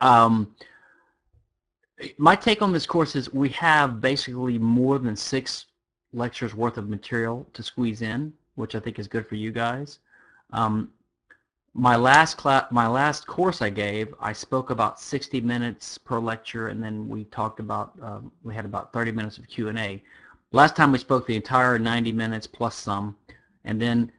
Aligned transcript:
Um, 0.00 0.54
my 2.16 2.34
take 2.34 2.62
on 2.62 2.72
this 2.72 2.86
course 2.86 3.14
is 3.14 3.32
we 3.32 3.50
have 3.50 4.00
basically 4.00 4.58
more 4.58 4.98
than 4.98 5.16
six 5.16 5.66
lectures 6.12 6.54
worth 6.54 6.78
of 6.78 6.88
material 6.88 7.46
to 7.52 7.62
squeeze 7.62 8.02
in, 8.02 8.32
which 8.54 8.74
I 8.74 8.80
think 8.80 8.98
is 8.98 9.06
good 9.06 9.26
for 9.28 9.34
you 9.34 9.52
guys. 9.52 9.98
Um, 10.52 10.90
my 11.72 11.94
last 11.94 12.36
class, 12.36 12.66
my 12.70 12.88
last 12.88 13.26
course 13.26 13.62
I 13.62 13.70
gave, 13.70 14.12
I 14.20 14.32
spoke 14.32 14.70
about 14.70 14.98
60 14.98 15.40
minutes 15.40 15.98
per 15.98 16.18
lecture, 16.18 16.68
and 16.68 16.82
then 16.82 17.08
we 17.08 17.24
talked 17.24 17.60
about 17.60 17.92
um, 18.02 18.32
we 18.42 18.54
had 18.54 18.64
about 18.64 18.92
30 18.92 19.12
minutes 19.12 19.38
of 19.38 19.46
Q 19.46 19.68
and 19.68 19.78
A. 19.78 20.02
Last 20.52 20.74
time 20.74 20.90
we 20.90 20.98
spoke 20.98 21.26
the 21.26 21.36
entire 21.36 21.78
90 21.78 22.10
minutes 22.12 22.46
plus 22.46 22.74
some, 22.74 23.16
and 23.64 23.80
then 23.80 24.10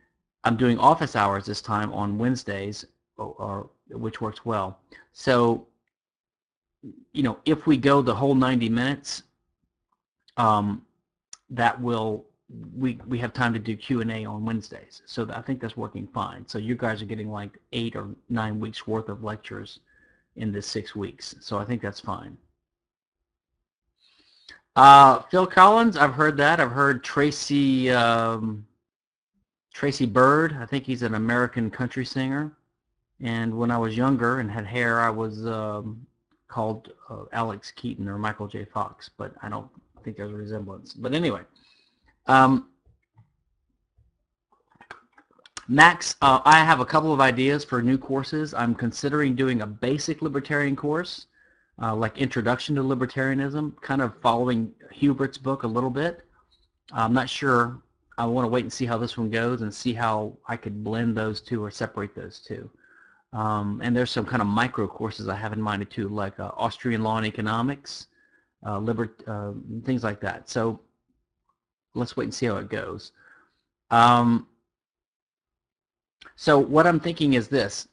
I'm 0.45 0.55
doing 0.55 0.79
office 0.79 1.15
hours 1.15 1.45
this 1.45 1.61
time 1.61 1.91
on 1.91 2.17
Wednesdays, 2.17 2.85
or, 3.17 3.35
or 3.37 3.69
which 3.89 4.21
works 4.21 4.45
well. 4.45 4.79
So, 5.11 5.67
you 7.13 7.23
know, 7.23 7.37
if 7.45 7.65
we 7.67 7.77
go 7.77 8.01
the 8.01 8.15
whole 8.15 8.35
90 8.35 8.69
minutes, 8.69 9.23
um, 10.37 10.83
that 11.49 11.79
will 11.79 12.25
we 12.75 12.99
we 13.07 13.17
have 13.17 13.33
time 13.33 13.53
to 13.53 13.59
do 13.59 13.75
Q 13.75 14.01
and 14.01 14.11
A 14.11 14.25
on 14.25 14.43
Wednesdays. 14.43 15.01
So 15.05 15.29
I 15.33 15.41
think 15.41 15.61
that's 15.61 15.77
working 15.77 16.07
fine. 16.07 16.47
So 16.47 16.57
you 16.57 16.75
guys 16.75 17.01
are 17.01 17.05
getting 17.05 17.29
like 17.31 17.57
eight 17.71 17.95
or 17.95 18.09
nine 18.29 18.59
weeks 18.59 18.87
worth 18.87 19.09
of 19.09 19.23
lectures 19.23 19.79
in 20.35 20.51
this 20.51 20.67
six 20.67 20.95
weeks. 20.95 21.35
So 21.39 21.57
I 21.57 21.65
think 21.65 21.81
that's 21.81 21.99
fine. 21.99 22.37
Uh, 24.75 25.21
Phil 25.29 25.45
Collins, 25.47 25.97
I've 25.97 26.13
heard 26.13 26.37
that. 26.37 26.59
I've 26.59 26.71
heard 26.71 27.03
Tracy 27.03 27.89
um, 27.91 28.65
Tracy 29.73 30.05
Byrd. 30.05 30.57
I 30.59 30.65
think 30.65 30.85
he's 30.85 31.03
an 31.03 31.15
American 31.15 31.69
country 31.69 32.05
singer. 32.05 32.51
And 33.19 33.57
when 33.57 33.69
I 33.69 33.77
was 33.77 33.95
younger 33.95 34.39
and 34.39 34.49
had 34.49 34.65
hair, 34.65 34.99
I 34.99 35.09
was 35.09 35.45
um, 35.45 36.05
called 36.51 36.91
uh, 37.09 37.23
Alex 37.31 37.71
Keaton 37.71 38.07
or 38.07 38.17
Michael 38.17 38.47
J. 38.47 38.65
Fox, 38.65 39.09
but 39.17 39.33
I 39.41 39.49
don't 39.49 39.69
think 40.03 40.17
there's 40.17 40.31
a 40.31 40.35
resemblance. 40.35 40.93
But 40.93 41.13
anyway, 41.13 41.41
um, 42.27 42.67
Max, 45.67 46.15
uh, 46.21 46.41
I 46.43 46.63
have 46.65 46.81
a 46.81 46.85
couple 46.85 47.13
of 47.13 47.21
ideas 47.21 47.63
for 47.63 47.81
new 47.81 47.97
courses. 47.97 48.53
I'm 48.53 48.75
considering 48.75 49.35
doing 49.35 49.61
a 49.61 49.67
basic 49.67 50.21
libertarian 50.21 50.75
course, 50.75 51.27
uh, 51.81 51.95
like 51.95 52.17
Introduction 52.17 52.75
to 52.75 52.83
Libertarianism, 52.83 53.81
kind 53.81 54.01
of 54.01 54.13
following 54.21 54.73
Huebert's 54.93 55.37
book 55.37 55.63
a 55.63 55.67
little 55.67 55.89
bit. 55.89 56.25
I'm 56.91 57.13
not 57.13 57.29
sure. 57.29 57.81
I 58.17 58.25
want 58.25 58.43
to 58.43 58.49
wait 58.49 58.65
and 58.65 58.73
see 58.73 58.85
how 58.85 58.97
this 58.97 59.17
one 59.17 59.29
goes 59.29 59.61
and 59.61 59.73
see 59.73 59.93
how 59.93 60.37
I 60.45 60.57
could 60.57 60.83
blend 60.83 61.15
those 61.15 61.39
two 61.39 61.63
or 61.63 61.71
separate 61.71 62.13
those 62.13 62.39
two. 62.39 62.69
Um, 63.33 63.81
and 63.83 63.95
there's 63.95 64.11
some 64.11 64.25
kind 64.25 64.41
of 64.41 64.47
micro 64.47 64.87
courses 64.87 65.29
I 65.29 65.35
have 65.35 65.53
in 65.53 65.61
mind 65.61 65.89
too, 65.89 66.09
like 66.09 66.39
uh, 66.39 66.51
Austrian 66.57 67.01
law 67.01 67.17
and 67.17 67.25
economics, 67.25 68.07
uh, 68.65 68.79
uh, 69.27 69.51
things 69.85 70.03
like 70.03 70.19
that. 70.21 70.49
So 70.49 70.81
let's 71.95 72.17
wait 72.17 72.25
and 72.25 72.33
see 72.33 72.47
how 72.47 72.57
it 72.57 72.69
goes. 72.69 73.13
Um, 73.89 74.47
so 76.35 76.59
what 76.59 76.85
I'm 76.85 76.99
thinking 76.99 77.33
is 77.33 77.47
this. 77.47 77.87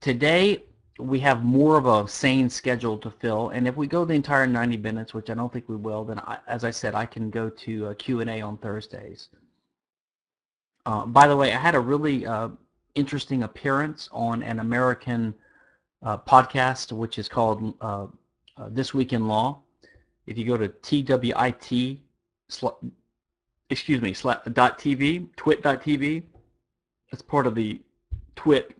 Today, 0.00 0.64
we 0.98 1.20
have 1.20 1.44
more 1.44 1.76
of 1.76 1.86
a 1.86 2.08
sane 2.08 2.48
schedule 2.48 2.98
to 2.98 3.10
fill, 3.10 3.50
and 3.50 3.68
if 3.68 3.76
we 3.76 3.86
go 3.86 4.04
the 4.04 4.14
entire 4.14 4.46
90 4.46 4.76
minutes, 4.78 5.14
which 5.14 5.30
I 5.30 5.34
don't 5.34 5.52
think 5.52 5.68
we 5.68 5.76
will, 5.76 6.04
then 6.04 6.18
I, 6.20 6.38
as 6.46 6.64
I 6.64 6.70
said, 6.70 6.94
I 6.94 7.06
can 7.06 7.30
go 7.30 7.50
to 7.50 7.94
Q&A 7.98 8.40
on 8.40 8.58
Thursdays. 8.58 9.28
Uh, 10.86 11.04
by 11.06 11.28
the 11.28 11.36
way, 11.36 11.52
I 11.52 11.58
had 11.58 11.74
a 11.74 11.80
really 11.80 12.26
uh, 12.26 12.48
interesting 12.98 13.44
appearance 13.44 14.08
on 14.12 14.42
an 14.42 14.58
American 14.58 15.34
uh, 16.02 16.18
podcast, 16.18 16.92
which 16.92 17.18
is 17.18 17.28
called 17.28 17.74
uh, 17.80 18.06
uh, 18.56 18.68
This 18.70 18.92
Week 18.92 19.12
in 19.12 19.28
Law. 19.28 19.60
If 20.26 20.36
you 20.36 20.44
go 20.44 20.56
to 20.56 20.68
TWIT 20.68 22.00
excuse 23.70 24.00
me, 24.00 24.12
dot 24.52 24.78
.tv, 24.78 25.28
twit.tv. 25.36 26.22
It's 27.10 27.22
part 27.22 27.46
of 27.46 27.54
the 27.54 27.80
Twit 28.36 28.76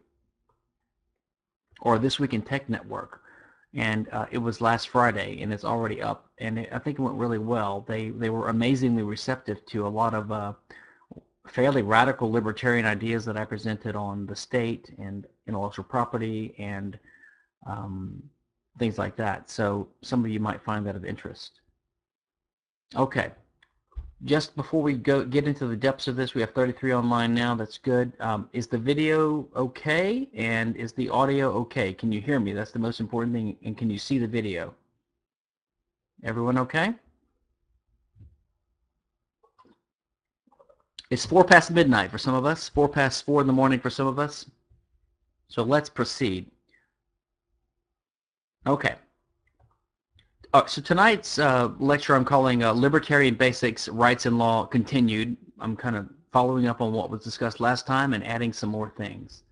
or 1.80 1.98
This 1.98 2.18
Week 2.18 2.34
in 2.34 2.42
Tech 2.42 2.68
Network. 2.68 3.20
And 3.74 4.08
uh, 4.12 4.26
it 4.30 4.38
was 4.38 4.60
last 4.60 4.88
Friday, 4.88 5.42
and 5.42 5.52
it's 5.52 5.64
already 5.64 6.00
up. 6.00 6.30
And 6.38 6.58
it, 6.58 6.70
I 6.72 6.78
think 6.78 6.98
it 6.98 7.02
went 7.02 7.16
really 7.16 7.38
well. 7.38 7.84
They 7.86 8.08
they 8.10 8.30
were 8.30 8.48
amazingly 8.48 9.02
receptive 9.02 9.64
to 9.66 9.86
a 9.86 9.88
lot 9.88 10.14
of 10.14 10.32
uh, 10.32 10.52
fairly 11.48 11.82
radical 11.82 12.30
libertarian 12.30 12.86
ideas 12.86 13.24
that 13.24 13.36
I 13.36 13.44
presented 13.44 13.96
on 13.96 14.26
the 14.26 14.36
state 14.36 14.94
and 14.98 15.26
intellectual 15.46 15.84
property 15.84 16.54
and 16.58 16.98
um, 17.66 18.22
things 18.78 18.98
like 18.98 19.16
that. 19.16 19.50
So 19.50 19.88
some 20.02 20.24
of 20.24 20.30
you 20.30 20.40
might 20.40 20.62
find 20.62 20.86
that 20.86 20.96
of 20.96 21.04
interest. 21.04 21.60
Okay 22.96 23.32
just 24.24 24.56
before 24.56 24.82
we 24.82 24.94
go 24.94 25.24
get 25.24 25.46
into 25.46 25.66
the 25.66 25.76
depths 25.76 26.08
of 26.08 26.16
this, 26.16 26.34
we 26.34 26.40
have 26.40 26.50
33 26.50 26.92
online 26.92 27.34
now. 27.34 27.54
That's 27.54 27.78
good. 27.78 28.12
Um, 28.20 28.48
is 28.52 28.66
the 28.66 28.78
video 28.78 29.48
okay? 29.54 30.28
And 30.34 30.76
is 30.76 30.92
the 30.92 31.08
audio 31.08 31.52
okay? 31.58 31.92
Can 31.92 32.10
you 32.10 32.20
hear 32.20 32.40
me? 32.40 32.52
That's 32.52 32.72
the 32.72 32.80
most 32.80 33.00
important 33.00 33.32
thing. 33.32 33.56
And 33.64 33.76
can 33.76 33.90
you 33.90 33.98
see 33.98 34.18
the 34.18 34.26
video? 34.26 34.74
Everyone 36.24 36.58
okay? 36.58 36.94
It's 41.10 41.24
four 41.24 41.44
past 41.44 41.70
midnight 41.70 42.10
for 42.10 42.18
some 42.18 42.34
of 42.34 42.44
us, 42.44 42.68
four 42.68 42.88
past 42.88 43.24
four 43.24 43.40
in 43.40 43.46
the 43.46 43.52
morning 43.52 43.80
for 43.80 43.90
some 43.90 44.06
of 44.06 44.18
us. 44.18 44.46
So 45.48 45.62
let's 45.62 45.88
proceed. 45.88 46.50
Okay. 48.66 48.94
Uh, 50.52 50.66
so 50.66 50.82
tonight's 50.82 51.38
uh, 51.38 51.70
lecture 51.78 52.14
I'm 52.14 52.24
calling 52.24 52.62
uh, 52.62 52.72
Libertarian 52.72 53.34
Basics, 53.34 53.88
Rights 53.88 54.26
and 54.26 54.38
Law 54.38 54.66
Continued. 54.66 55.36
I'm 55.60 55.76
kind 55.76 55.96
of 55.96 56.08
following 56.32 56.66
up 56.66 56.82
on 56.82 56.92
what 56.92 57.10
was 57.10 57.22
discussed 57.22 57.60
last 57.60 57.86
time 57.86 58.12
and 58.12 58.24
adding 58.26 58.52
some 58.52 58.68
more 58.68 58.92
things. 58.96 59.44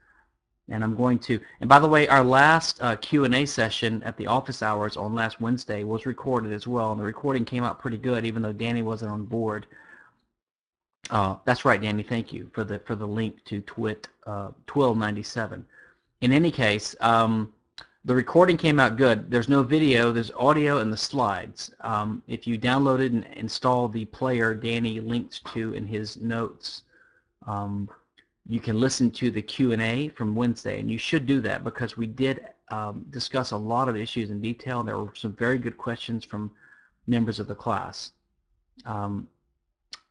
And 0.69 0.83
I'm 0.83 0.97
going 0.97 1.19
to, 1.21 1.41
and 1.61 1.69
by 1.69 1.79
the 1.79 1.89
way, 1.89 2.09
our 2.09 2.25
last 2.25 2.83
uh, 2.83 2.97
Q&A 2.97 3.47
session 3.47 4.03
at 4.03 4.17
the 4.17 4.27
office 4.27 4.63
hours 4.63 4.97
on 4.97 5.15
last 5.15 5.41
Wednesday 5.41 5.85
was 5.85 6.07
recorded 6.07 6.53
as 6.53 6.67
well, 6.67 6.91
and 6.93 7.01
the 7.01 7.05
recording 7.05 7.45
came 7.45 7.63
out 7.63 7.79
pretty 7.79 7.99
good, 7.99 8.27
even 8.27 8.43
though 8.43 8.53
Danny 8.53 8.83
wasn't 8.83 9.13
on 9.13 9.25
board. 9.25 9.67
Uh, 11.11 11.37
that's 11.45 11.65
right, 11.65 11.81
Danny. 11.81 12.03
Thank 12.03 12.33
you 12.33 12.51
for 12.53 12.65
the 12.65 12.79
for 12.81 12.97
the 12.97 13.07
link 13.07 13.45
to 13.45 13.61
Twit 13.63 14.09
uh, 14.27 14.51
1297. 14.67 15.65
In 16.23 16.33
any 16.33 16.51
case, 16.51 16.97
um, 17.01 17.53
the 18.07 18.15
recording 18.15 18.57
came 18.57 18.79
out 18.79 18.97
good. 18.97 19.31
There's 19.31 19.49
no 19.49 19.65
video, 19.65 20.13
there's 20.13 20.31
audio 20.33 20.79
and 20.79 20.93
the 20.93 20.97
slides. 20.97 21.73
Um, 21.81 22.23
if 22.29 22.47
you 22.47 22.57
download 22.57 23.01
it 23.01 23.11
and 23.11 23.27
install 23.35 23.89
the 23.89 24.05
player 24.05 24.55
Danny 24.55 25.01
linked 25.01 25.45
to 25.53 25.75
in 25.75 25.85
his 25.87 26.17
notes, 26.17 26.83
um, 27.49 27.89
you 28.49 28.61
can 28.61 28.79
listen 28.79 29.11
to 29.11 29.33
the 29.33 29.43
Q&A 29.43 30.09
from 30.11 30.37
Wednesday, 30.37 30.79
and 30.79 30.89
you 30.89 30.99
should 30.99 31.27
do 31.27 31.41
that 31.41 31.65
because 31.65 31.97
we 31.97 32.07
did 32.07 32.47
um, 32.71 33.05
discuss 33.11 33.51
a 33.51 33.57
lot 33.57 33.89
of 33.89 33.97
issues 33.97 34.31
in 34.31 34.41
detail. 34.41 34.85
There 34.85 34.99
were 34.99 35.13
some 35.17 35.33
very 35.33 35.59
good 35.59 35.77
questions 35.77 36.25
from 36.25 36.53
members 37.09 37.41
of 37.41 37.49
the 37.49 37.57
class. 37.57 38.13
Um, 38.85 39.27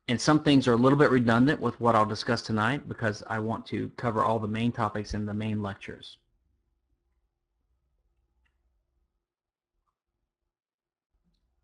and 0.07 0.21
some 0.21 0.43
things 0.43 0.67
are 0.67 0.73
a 0.73 0.77
little 0.77 0.99
bit 0.99 1.09
redundant 1.09 1.59
with 1.59 1.79
what 1.81 1.95
I'll 1.95 2.05
discuss 2.05 2.41
tonight 2.41 2.87
because 2.87 3.23
I 3.27 3.39
want 3.39 3.65
to 3.67 3.89
cover 3.97 4.23
all 4.23 4.37
the 4.37 4.47
main 4.47 4.71
topics 4.71 5.13
in 5.13 5.25
the 5.25 5.33
main 5.33 5.63
lectures. 5.63 6.17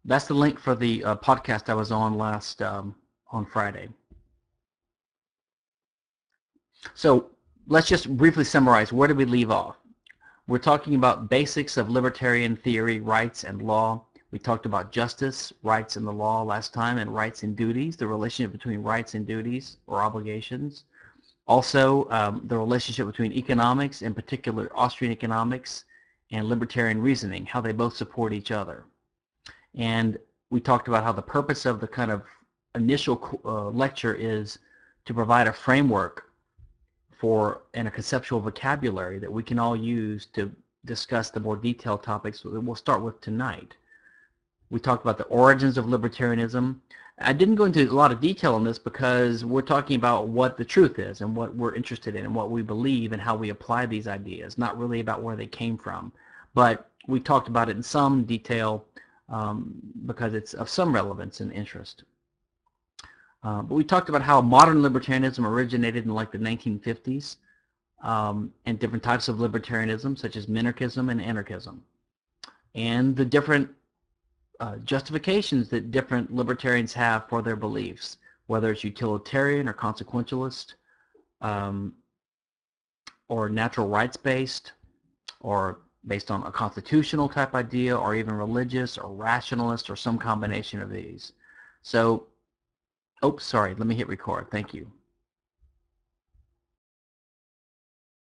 That's 0.05 0.25
the 0.25 0.33
link 0.33 0.59
for 0.59 0.73
the 0.73 1.03
uh, 1.03 1.15
podcast 1.17 1.69
I 1.69 1.75
was 1.75 1.91
on 1.91 2.17
last 2.17 2.63
um, 2.63 2.95
on 3.31 3.45
Friday. 3.45 3.89
So 6.95 7.29
let's 7.67 7.87
just 7.87 8.09
briefly 8.17 8.43
summarize. 8.43 8.91
Where 8.91 9.07
did 9.07 9.17
we 9.17 9.25
leave 9.25 9.51
off? 9.51 9.77
We're 10.47 10.57
talking 10.57 10.95
about 10.95 11.29
basics 11.29 11.77
of 11.77 11.91
libertarian 11.91 12.55
theory, 12.55 12.99
rights, 12.99 13.43
and 13.43 13.61
law. 13.61 14.05
We 14.31 14.39
talked 14.39 14.65
about 14.65 14.91
justice, 14.91 15.51
rights, 15.61 15.97
and 15.97 16.07
the 16.07 16.11
law 16.11 16.41
last 16.41 16.73
time, 16.73 16.97
and 16.97 17.13
rights 17.13 17.43
and 17.43 17.55
duties, 17.55 17.97
the 17.97 18.07
relationship 18.07 18.53
between 18.53 18.81
rights 18.81 19.13
and 19.13 19.27
duties 19.27 19.77
or 19.87 20.01
obligations. 20.01 20.85
Also, 21.47 22.09
um, 22.11 22.41
the 22.45 22.57
relationship 22.57 23.07
between 23.07 23.33
economics, 23.33 24.01
in 24.01 24.13
particular 24.13 24.71
Austrian 24.73 25.11
economics, 25.11 25.83
and 26.31 26.47
libertarian 26.47 27.01
reasoning, 27.01 27.45
how 27.45 27.59
they 27.59 27.73
both 27.73 27.95
support 27.95 28.31
each 28.31 28.51
other. 28.51 28.85
And 29.75 30.17
we 30.49 30.61
talked 30.61 30.87
about 30.87 31.03
how 31.03 31.11
the 31.11 31.21
purpose 31.21 31.65
of 31.65 31.81
the 31.81 31.87
kind 31.87 32.09
of 32.09 32.23
initial 32.75 33.41
uh, 33.43 33.67
lecture 33.69 34.13
is 34.13 34.59
to 35.05 35.13
provide 35.13 35.47
a 35.47 35.53
framework 35.53 36.31
for 37.19 37.63
and 37.73 37.87
a 37.87 37.91
conceptual 37.91 38.39
vocabulary 38.39 39.19
that 39.19 39.31
we 39.31 39.43
can 39.43 39.59
all 39.59 39.75
use 39.75 40.25
to 40.27 40.51
discuss 40.85 41.29
the 41.29 41.39
more 41.39 41.57
detailed 41.57 42.01
topics 42.01 42.41
that 42.41 42.61
we'll 42.61 42.75
start 42.75 43.01
with 43.01 43.19
tonight. 43.19 43.75
We 44.71 44.79
talked 44.79 45.03
about 45.03 45.17
the 45.17 45.25
origins 45.25 45.77
of 45.77 45.85
libertarianism. 45.85 46.77
I 47.19 47.33
didn't 47.33 47.55
go 47.55 47.65
into 47.65 47.83
a 47.83 47.91
lot 47.91 48.11
of 48.11 48.21
detail 48.21 48.55
on 48.55 48.63
this 48.63 48.79
because 48.79 49.43
we're 49.43 49.61
talking 49.61 49.97
about 49.97 50.29
what 50.29 50.57
the 50.57 50.65
truth 50.65 50.97
is 50.97 51.19
and 51.19 51.35
what 51.35 51.53
we're 51.53 51.75
interested 51.75 52.15
in 52.15 52.23
and 52.23 52.33
what 52.33 52.49
we 52.49 52.61
believe 52.61 53.11
and 53.11 53.21
how 53.21 53.35
we 53.35 53.49
apply 53.49 53.85
these 53.85 54.07
ideas, 54.07 54.57
not 54.57 54.79
really 54.79 55.01
about 55.01 55.21
where 55.21 55.35
they 55.35 55.45
came 55.45 55.77
from. 55.77 56.13
But 56.53 56.89
we 57.05 57.19
talked 57.19 57.49
about 57.49 57.67
it 57.67 57.75
in 57.75 57.83
some 57.83 58.23
detail 58.23 58.85
um, 59.27 59.75
because 60.05 60.33
it's 60.33 60.53
of 60.53 60.69
some 60.69 60.95
relevance 60.95 61.41
and 61.41 61.51
interest. 61.51 62.05
Uh, 63.43 63.61
but 63.61 63.75
we 63.75 63.83
talked 63.83 64.07
about 64.07 64.21
how 64.21 64.39
modern 64.41 64.81
libertarianism 64.81 65.45
originated 65.45 66.05
in 66.05 66.13
like 66.13 66.31
the 66.31 66.37
1950s 66.37 67.35
um, 68.03 68.53
and 68.65 68.79
different 68.79 69.03
types 69.03 69.27
of 69.27 69.37
libertarianism 69.37 70.17
such 70.17 70.37
as 70.37 70.45
minarchism 70.45 71.11
and 71.11 71.21
anarchism 71.21 71.83
and 72.75 73.15
the 73.15 73.25
different 73.25 73.69
uh, 74.61 74.77
justifications 74.85 75.69
that 75.69 75.89
different 75.89 76.31
libertarians 76.31 76.93
have 76.93 77.27
for 77.27 77.41
their 77.41 77.55
beliefs, 77.55 78.17
whether 78.45 78.71
it's 78.71 78.83
utilitarian 78.83 79.67
or 79.67 79.73
consequentialist, 79.73 80.75
um, 81.41 81.93
or 83.27 83.49
natural 83.49 83.87
rights 83.87 84.15
based, 84.15 84.73
or 85.39 85.79
based 86.05 86.29
on 86.29 86.43
a 86.43 86.51
constitutional 86.51 87.27
type 87.27 87.55
idea, 87.55 87.97
or 87.97 88.13
even 88.13 88.35
religious 88.35 88.99
or 88.99 89.11
rationalist, 89.11 89.89
or 89.89 89.95
some 89.95 90.19
combination 90.19 90.79
of 90.79 90.91
these. 90.91 91.33
So, 91.81 92.27
oh, 93.23 93.37
sorry, 93.37 93.73
let 93.73 93.87
me 93.87 93.95
hit 93.95 94.07
record. 94.07 94.51
Thank 94.51 94.75
you. 94.75 94.91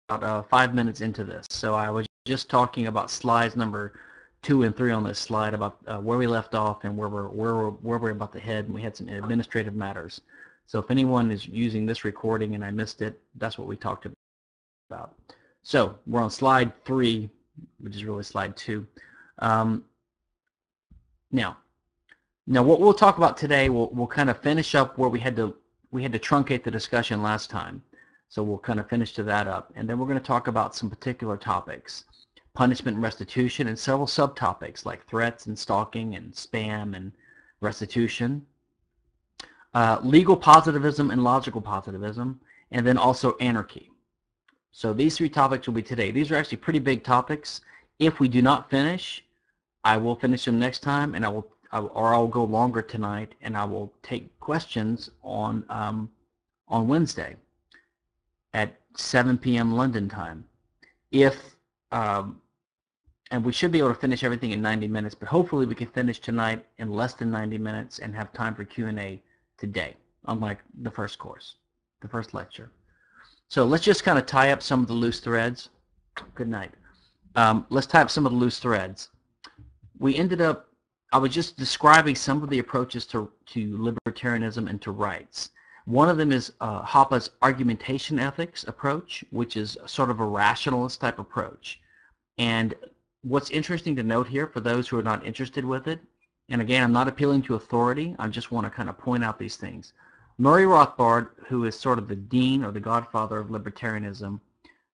About 0.08 0.24
uh, 0.24 0.42
five 0.42 0.74
minutes 0.74 1.00
into 1.02 1.22
this. 1.22 1.46
So 1.50 1.74
I 1.74 1.88
was 1.88 2.06
just 2.24 2.50
talking 2.50 2.88
about 2.88 3.12
slides 3.12 3.54
number 3.54 3.92
two 4.42 4.62
and 4.62 4.76
three 4.76 4.92
on 4.92 5.02
this 5.02 5.18
slide 5.18 5.54
about 5.54 5.78
uh, 5.86 5.98
where 5.98 6.18
we 6.18 6.26
left 6.26 6.54
off 6.54 6.84
and 6.84 6.96
where 6.96 7.08
we're 7.08 7.28
where 7.28 7.54
we're 7.54 7.70
where 7.70 7.98
we're 7.98 8.10
about 8.10 8.32
to 8.32 8.40
head. 8.40 8.66
And 8.66 8.74
we 8.74 8.82
had 8.82 8.96
some 8.96 9.08
administrative 9.08 9.74
matters. 9.74 10.20
So 10.66 10.78
if 10.78 10.90
anyone 10.90 11.30
is 11.30 11.46
using 11.46 11.86
this 11.86 12.04
recording 12.04 12.54
and 12.54 12.64
I 12.64 12.70
missed 12.70 13.02
it, 13.02 13.20
that's 13.36 13.56
what 13.58 13.68
we 13.68 13.76
talked 13.76 14.06
about. 14.90 15.14
So 15.62 15.98
we're 16.06 16.22
on 16.22 16.30
slide 16.30 16.72
three, 16.84 17.28
which 17.78 17.94
is 17.94 18.04
really 18.04 18.24
slide 18.24 18.56
two. 18.56 18.86
Um, 19.38 19.84
now, 21.32 21.56
now 22.46 22.62
what 22.62 22.80
we'll 22.80 22.94
talk 22.94 23.16
about 23.16 23.36
today, 23.36 23.68
we'll 23.68 23.90
we'll 23.90 24.06
kind 24.06 24.30
of 24.30 24.40
finish 24.40 24.74
up 24.74 24.98
where 24.98 25.08
we 25.08 25.20
had 25.20 25.36
to 25.36 25.54
we 25.90 26.02
had 26.02 26.12
to 26.12 26.18
truncate 26.18 26.62
the 26.62 26.70
discussion 26.70 27.22
last 27.22 27.50
time. 27.50 27.82
So 28.28 28.42
we'll 28.42 28.58
kind 28.58 28.80
of 28.80 28.88
finish 28.88 29.12
to 29.14 29.22
that 29.24 29.46
up, 29.46 29.72
and 29.76 29.88
then 29.88 29.98
we're 29.98 30.06
going 30.06 30.18
to 30.18 30.24
talk 30.24 30.48
about 30.48 30.74
some 30.74 30.90
particular 30.90 31.36
topics 31.36 32.04
punishment 32.56 32.96
and 32.96 33.02
restitution, 33.02 33.68
and 33.68 33.78
several 33.78 34.06
subtopics 34.06 34.84
like 34.84 35.06
threats 35.06 35.46
and 35.46 35.56
stalking 35.58 36.16
and 36.16 36.32
spam 36.32 36.96
and 36.96 37.12
restitution, 37.60 38.44
uh, 39.74 39.98
legal 40.02 40.36
positivism 40.36 41.10
and 41.10 41.22
logical 41.22 41.60
positivism, 41.60 42.40
and 42.70 42.86
then 42.86 42.96
also 42.96 43.36
anarchy. 43.36 43.90
So 44.72 44.92
these 44.92 45.16
three 45.16 45.28
topics 45.28 45.66
will 45.66 45.74
be 45.74 45.82
today. 45.82 46.10
These 46.10 46.30
are 46.30 46.36
actually 46.36 46.58
pretty 46.58 46.78
big 46.80 47.04
topics. 47.04 47.60
If 47.98 48.20
we 48.20 48.28
do 48.28 48.42
not 48.42 48.68
finish, 48.70 49.24
I 49.84 49.96
will 49.96 50.16
finish 50.16 50.44
them 50.44 50.58
next 50.58 50.80
time, 50.80 51.14
and 51.14 51.24
I 51.24 51.28
will, 51.28 51.46
or 51.72 52.14
I'll 52.14 52.26
go 52.26 52.44
longer 52.44 52.82
tonight, 52.82 53.34
and 53.40 53.56
I 53.56 53.64
will 53.64 53.92
take 54.02 54.38
questions 54.40 55.10
on 55.22 55.64
um, 55.68 56.10
on 56.68 56.88
Wednesday 56.88 57.36
at 58.52 58.76
7 58.96 59.38
p.m. 59.38 59.72
London 59.74 60.08
time. 60.08 60.44
If 61.12 61.36
um, 61.92 62.40
and 63.30 63.44
we 63.44 63.52
should 63.52 63.72
be 63.72 63.78
able 63.78 63.88
to 63.88 63.94
finish 63.94 64.22
everything 64.22 64.52
in 64.52 64.62
90 64.62 64.88
minutes, 64.88 65.14
but 65.14 65.28
hopefully 65.28 65.66
we 65.66 65.74
can 65.74 65.88
finish 65.88 66.20
tonight 66.20 66.64
in 66.78 66.90
less 66.90 67.14
than 67.14 67.30
90 67.30 67.58
minutes 67.58 67.98
and 67.98 68.14
have 68.14 68.32
time 68.32 68.54
for 68.54 68.64
Q&A 68.64 69.20
today, 69.58 69.96
unlike 70.28 70.58
the 70.82 70.90
first 70.90 71.18
course, 71.18 71.56
the 72.02 72.08
first 72.08 72.34
lecture. 72.34 72.70
So 73.48 73.64
let's 73.64 73.84
just 73.84 74.04
kind 74.04 74.18
of 74.18 74.26
tie 74.26 74.50
up 74.50 74.62
some 74.62 74.80
of 74.80 74.86
the 74.86 74.94
loose 74.94 75.20
threads. 75.20 75.70
Good 76.34 76.48
night. 76.48 76.72
Um, 77.34 77.66
let's 77.68 77.86
tie 77.86 78.02
up 78.02 78.10
some 78.10 78.26
of 78.26 78.32
the 78.32 78.38
loose 78.38 78.58
threads. 78.58 79.08
We 79.98 80.16
ended 80.16 80.40
up, 80.40 80.68
I 81.12 81.18
was 81.18 81.32
just 81.32 81.56
describing 81.56 82.14
some 82.14 82.42
of 82.42 82.50
the 82.50 82.58
approaches 82.58 83.06
to, 83.08 83.30
to 83.46 83.78
libertarianism 83.78 84.68
and 84.68 84.80
to 84.82 84.90
rights. 84.90 85.50
One 85.84 86.08
of 86.08 86.16
them 86.16 86.32
is 86.32 86.52
uh, 86.60 86.82
Hoppe's 86.82 87.30
argumentation 87.42 88.18
ethics 88.18 88.64
approach, 88.64 89.24
which 89.30 89.56
is 89.56 89.78
sort 89.86 90.10
of 90.10 90.20
a 90.20 90.26
rationalist 90.26 91.00
type 91.00 91.18
approach. 91.18 91.80
And 92.38 92.74
what's 93.26 93.50
interesting 93.50 93.96
to 93.96 94.02
note 94.02 94.28
here 94.28 94.46
for 94.46 94.60
those 94.60 94.86
who 94.86 94.98
are 94.98 95.02
not 95.02 95.26
interested 95.26 95.64
with 95.64 95.88
it, 95.88 96.00
and 96.48 96.60
again, 96.60 96.82
I'm 96.84 96.92
not 96.92 97.08
appealing 97.08 97.42
to 97.42 97.56
authority, 97.56 98.14
I 98.18 98.28
just 98.28 98.52
want 98.52 98.66
to 98.66 98.70
kind 98.70 98.88
of 98.88 98.96
point 98.96 99.24
out 99.24 99.38
these 99.38 99.56
things. 99.56 99.92
Murray 100.38 100.64
Rothbard, 100.64 101.30
who 101.48 101.64
is 101.64 101.78
sort 101.78 101.98
of 101.98 102.08
the 102.08 102.16
dean 102.16 102.62
or 102.62 102.70
the 102.70 102.80
godfather 102.80 103.38
of 103.38 103.48
libertarianism, 103.48 104.38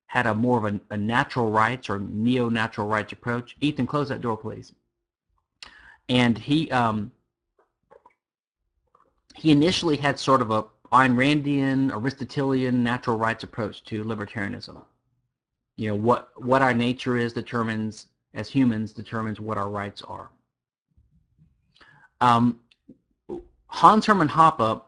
had 0.07 0.27
a 0.27 0.35
more 0.35 0.59
of 0.59 0.75
a, 0.75 0.81
a 0.91 0.97
natural 0.97 1.51
rights 1.51 1.91
or 1.91 1.99
neo-natural 1.99 2.87
rights 2.87 3.13
approach. 3.13 3.57
Ethan, 3.61 3.87
close 3.87 4.09
that 4.09 4.21
door, 4.21 4.37
please. 4.37 4.73
And 6.09 6.39
he 6.39 6.71
um, 6.71 7.13
he 9.35 9.51
initially 9.51 9.97
had 9.97 10.19
sort 10.19 10.43
of 10.43 10.51
a 10.51 10.65
Ayn 10.93 11.15
Randian, 11.15 11.91
Aristotelian 11.91 12.83
natural 12.83 13.17
rights 13.17 13.45
approach 13.45 13.83
to 13.85 14.05
libertarianism. 14.05 14.83
You 15.77 15.89
know, 15.89 15.97
what, 15.97 16.29
what 16.37 16.61
our 16.61 16.75
nature 16.75 17.17
is 17.17 17.33
determines 17.33 18.09
as 18.35 18.49
humans 18.49 18.93
determines 18.93 19.41
what 19.41 19.59
our 19.59 19.69
rights 19.69 20.03
are. 20.03 20.31
Um, 22.21 22.61
Hans 23.67 24.07
Hermann 24.07 24.29
Hoppe, 24.29 24.83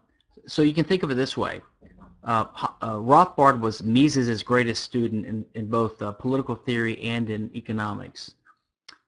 so 0.46 0.62
you 0.62 0.74
can 0.74 0.84
think 0.84 1.02
of 1.02 1.10
it 1.10 1.14
this 1.14 1.36
way. 1.36 1.60
Uh, 2.22 2.46
uh, 2.80 2.94
Rothbard 2.94 3.60
was 3.60 3.82
Mises's 3.82 4.42
greatest 4.42 4.82
student 4.82 5.26
in, 5.26 5.44
in 5.54 5.66
both 5.66 6.00
uh, 6.00 6.12
political 6.12 6.54
theory 6.54 6.98
and 7.02 7.28
in 7.28 7.50
economics. 7.54 8.34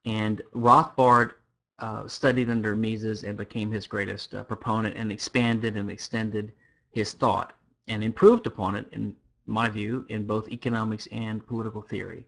And 0.04 0.42
Rothbard 0.54 1.32
uh, 1.78 2.06
studied 2.08 2.50
under 2.50 2.76
Mises 2.76 3.24
and 3.24 3.36
became 3.36 3.70
his 3.70 3.86
greatest 3.86 4.34
uh, 4.34 4.44
proponent 4.44 4.96
and 4.96 5.10
expanded 5.10 5.76
and 5.76 5.90
extended 5.90 6.52
his 6.92 7.12
thought 7.12 7.52
and 7.88 8.02
improved 8.02 8.46
upon 8.46 8.76
it, 8.76 8.86
in 8.92 9.14
my 9.46 9.68
view, 9.68 10.04
in 10.08 10.26
both 10.26 10.48
economics 10.48 11.06
and 11.12 11.46
political 11.46 11.82
theory. 11.82 12.24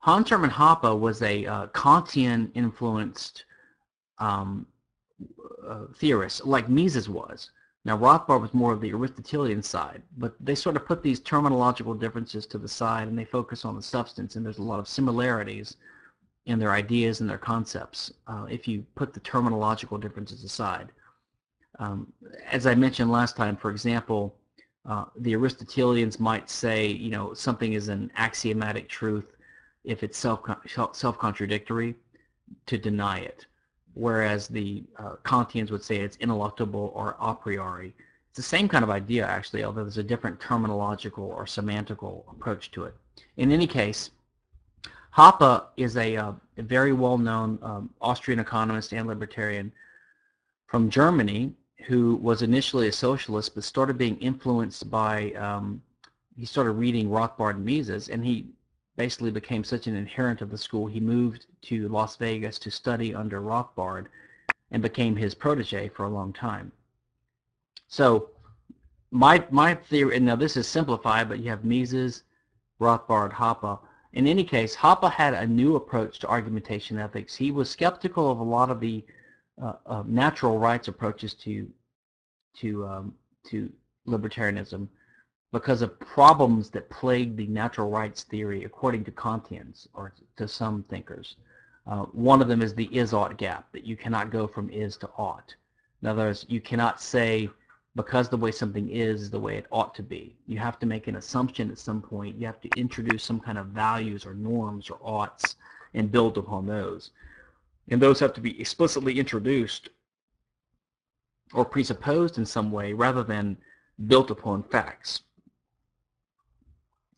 Hans 0.00 0.30
Hermann 0.30 0.50
Hoppe 0.50 0.98
was 0.98 1.20
a 1.22 1.44
uh, 1.44 1.66
Kantian-influenced 1.68 3.44
um, 4.18 4.66
uh, 5.66 5.84
theorist, 5.96 6.46
like 6.46 6.68
Mises 6.68 7.08
was. 7.08 7.50
Now, 7.84 7.96
Rothbard 7.96 8.40
was 8.40 8.52
more 8.54 8.72
of 8.72 8.80
the 8.80 8.92
Aristotelian 8.92 9.62
side, 9.62 10.02
but 10.18 10.34
they 10.40 10.54
sort 10.54 10.76
of 10.76 10.86
put 10.86 11.02
these 11.02 11.20
terminological 11.20 11.98
differences 11.98 12.46
to 12.46 12.58
the 12.58 12.68
side 12.68 13.08
and 13.08 13.18
they 13.18 13.24
focus 13.24 13.64
on 13.64 13.76
the 13.76 13.82
substance, 13.82 14.36
and 14.36 14.44
there's 14.44 14.58
a 14.58 14.62
lot 14.62 14.80
of 14.80 14.88
similarities 14.88 15.76
in 16.46 16.58
their 16.58 16.72
ideas 16.72 17.20
and 17.20 17.28
their 17.28 17.38
concepts 17.38 18.12
uh, 18.26 18.46
if 18.50 18.66
you 18.66 18.84
put 18.94 19.12
the 19.12 19.20
terminological 19.20 20.00
differences 20.00 20.44
aside. 20.44 20.92
Um, 21.78 22.12
as 22.50 22.66
I 22.66 22.74
mentioned 22.74 23.10
last 23.10 23.36
time, 23.36 23.56
for 23.56 23.70
example, 23.70 24.34
uh, 24.88 25.04
the 25.16 25.34
Aristotelians 25.34 26.18
might 26.18 26.48
say, 26.50 26.86
you 26.86 27.10
know, 27.10 27.34
something 27.34 27.74
is 27.74 27.88
an 27.88 28.10
axiomatic 28.16 28.88
truth 28.88 29.36
if 29.84 30.02
it's 30.02 30.18
self 30.18 30.40
self-contradictory 30.92 31.94
to 32.66 32.78
deny 32.78 33.18
it, 33.18 33.46
whereas 33.94 34.48
the 34.48 34.84
uh, 34.98 35.16
Kantians 35.24 35.70
would 35.70 35.82
say 35.82 35.96
it's 35.96 36.16
ineluctable 36.18 36.90
or 36.94 37.16
a 37.20 37.34
priori. 37.34 37.94
It's 38.28 38.36
the 38.36 38.42
same 38.42 38.68
kind 38.68 38.84
of 38.84 38.90
idea, 38.90 39.26
actually, 39.26 39.64
although 39.64 39.82
there's 39.82 39.98
a 39.98 40.02
different 40.02 40.38
terminological 40.38 41.18
or 41.18 41.44
semantical 41.44 42.30
approach 42.30 42.70
to 42.72 42.84
it. 42.84 42.94
In 43.36 43.50
any 43.50 43.66
case, 43.66 44.10
Hoppe 45.16 45.64
is 45.76 45.96
a, 45.96 46.16
uh, 46.16 46.32
a 46.56 46.62
very 46.62 46.92
well-known 46.92 47.58
um, 47.62 47.90
Austrian 48.00 48.38
economist 48.38 48.92
and 48.92 49.08
libertarian 49.08 49.72
from 50.66 50.88
Germany 50.88 51.52
who 51.86 52.16
was 52.16 52.42
initially 52.42 52.88
a 52.88 52.92
socialist 52.92 53.54
but 53.54 53.64
started 53.64 53.96
being 53.96 54.18
influenced 54.18 54.90
by, 54.90 55.32
um, 55.32 55.82
he 56.36 56.44
started 56.44 56.72
reading 56.72 57.08
Rothbard 57.08 57.56
and 57.56 57.64
Mises, 57.64 58.08
and 58.08 58.24
he 58.24 58.46
basically 59.00 59.30
became 59.30 59.64
such 59.64 59.86
an 59.86 59.96
adherent 59.96 60.42
of 60.42 60.50
the 60.50 60.58
school, 60.58 60.86
he 60.86 61.00
moved 61.00 61.46
to 61.62 61.88
Las 61.88 62.16
Vegas 62.16 62.58
to 62.58 62.70
study 62.70 63.14
under 63.14 63.40
Rothbard 63.40 64.08
and 64.72 64.82
became 64.82 65.16
his 65.16 65.34
protege 65.34 65.88
for 65.88 66.04
a 66.04 66.14
long 66.18 66.34
time. 66.34 66.70
So 67.88 68.28
my, 69.10 69.42
my 69.50 69.74
theory, 69.74 70.16
and 70.16 70.26
now 70.26 70.36
this 70.36 70.54
is 70.54 70.68
simplified, 70.68 71.30
but 71.30 71.38
you 71.40 71.48
have 71.48 71.64
Mises, 71.64 72.24
Rothbard, 72.78 73.32
Hoppe. 73.32 73.78
In 74.12 74.26
any 74.26 74.44
case, 74.44 74.76
Hoppe 74.76 75.10
had 75.10 75.32
a 75.32 75.46
new 75.46 75.76
approach 75.76 76.18
to 76.18 76.28
argumentation 76.28 76.98
ethics. 76.98 77.34
He 77.34 77.50
was 77.52 77.70
skeptical 77.70 78.30
of 78.30 78.40
a 78.40 78.50
lot 78.56 78.68
of 78.68 78.80
the 78.80 79.02
uh, 79.62 79.76
uh, 79.86 80.02
natural 80.06 80.58
rights 80.58 80.88
approaches 80.88 81.32
to 81.44 81.66
to 82.60 82.86
um, 82.86 83.14
to 83.48 83.72
libertarianism 84.06 84.88
because 85.52 85.82
of 85.82 85.98
problems 85.98 86.70
that 86.70 86.90
plague 86.90 87.36
the 87.36 87.46
natural 87.46 87.90
rights 87.90 88.22
theory 88.22 88.64
according 88.64 89.04
to 89.04 89.10
Kantians 89.10 89.88
or 89.94 90.14
to 90.36 90.46
some 90.46 90.84
thinkers. 90.84 91.36
Uh, 91.86 92.04
one 92.12 92.40
of 92.40 92.48
them 92.48 92.62
is 92.62 92.74
the 92.74 92.96
is-ought 92.96 93.36
gap, 93.36 93.70
that 93.72 93.84
you 93.84 93.96
cannot 93.96 94.30
go 94.30 94.46
from 94.46 94.70
is 94.70 94.96
to 94.98 95.10
ought. 95.16 95.54
In 96.02 96.08
other 96.08 96.22
words, 96.22 96.46
you 96.48 96.60
cannot 96.60 97.00
say 97.00 97.50
because 97.96 98.28
the 98.28 98.36
way 98.36 98.52
something 98.52 98.88
is 98.88 99.22
is 99.22 99.30
the 99.30 99.40
way 99.40 99.56
it 99.56 99.66
ought 99.72 99.94
to 99.96 100.02
be. 100.02 100.36
You 100.46 100.58
have 100.58 100.78
to 100.78 100.86
make 100.86 101.08
an 101.08 101.16
assumption 101.16 101.70
at 101.70 101.78
some 101.78 102.00
point. 102.00 102.38
You 102.38 102.46
have 102.46 102.60
to 102.60 102.68
introduce 102.76 103.24
some 103.24 103.40
kind 103.40 103.58
of 103.58 103.66
values 103.66 104.24
or 104.24 104.34
norms 104.34 104.88
or 104.88 104.98
oughts 105.02 105.56
and 105.94 106.12
build 106.12 106.38
upon 106.38 106.66
those. 106.66 107.10
And 107.88 108.00
those 108.00 108.20
have 108.20 108.32
to 108.34 108.40
be 108.40 108.60
explicitly 108.60 109.18
introduced 109.18 109.88
or 111.52 111.64
presupposed 111.64 112.38
in 112.38 112.46
some 112.46 112.70
way 112.70 112.92
rather 112.92 113.24
than 113.24 113.56
built 114.06 114.30
upon 114.30 114.62
facts. 114.62 115.22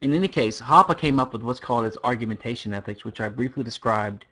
In 0.02 0.12
any 0.12 0.26
case, 0.26 0.60
Hoppe 0.60 0.98
came 0.98 1.20
up 1.20 1.32
with 1.32 1.42
what's 1.42 1.60
called 1.60 1.84
his 1.84 1.96
argumentation 2.02 2.74
ethics, 2.74 3.04
which 3.04 3.20
I 3.20 3.28
briefly 3.28 3.62
described 3.62 4.24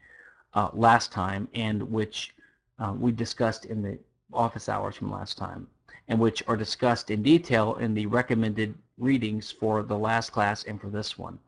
uh, 0.53 0.69
last 0.73 1.13
time 1.13 1.47
and 1.55 1.81
which 1.81 2.35
uh, 2.81 2.93
we 2.99 3.13
discussed 3.13 3.67
in 3.67 3.81
the 3.81 3.97
office 4.33 4.69
hours 4.69 4.97
from 4.97 5.13
last 5.13 5.39
time 5.39 5.69
and 6.09 6.19
which 6.19 6.43
are 6.49 6.57
discussed 6.57 7.13
in 7.13 7.23
detail 7.23 7.77
in 7.77 7.95
the 7.95 8.05
recommended 8.07 8.75
readings 8.99 9.53
for 9.53 9.85
the 9.85 9.97
last 9.97 10.31
class 10.31 10.65
and 10.65 10.81
for 10.81 10.89
this 10.89 11.17
one. 11.17 11.39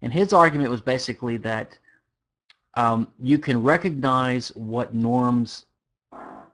And 0.00 0.14
his 0.14 0.32
argument 0.32 0.70
was 0.70 0.80
basically 0.80 1.36
that 1.38 1.76
um, 2.72 3.06
you 3.20 3.38
can 3.38 3.62
recognize 3.62 4.48
what 4.54 4.94
norms 4.94 5.66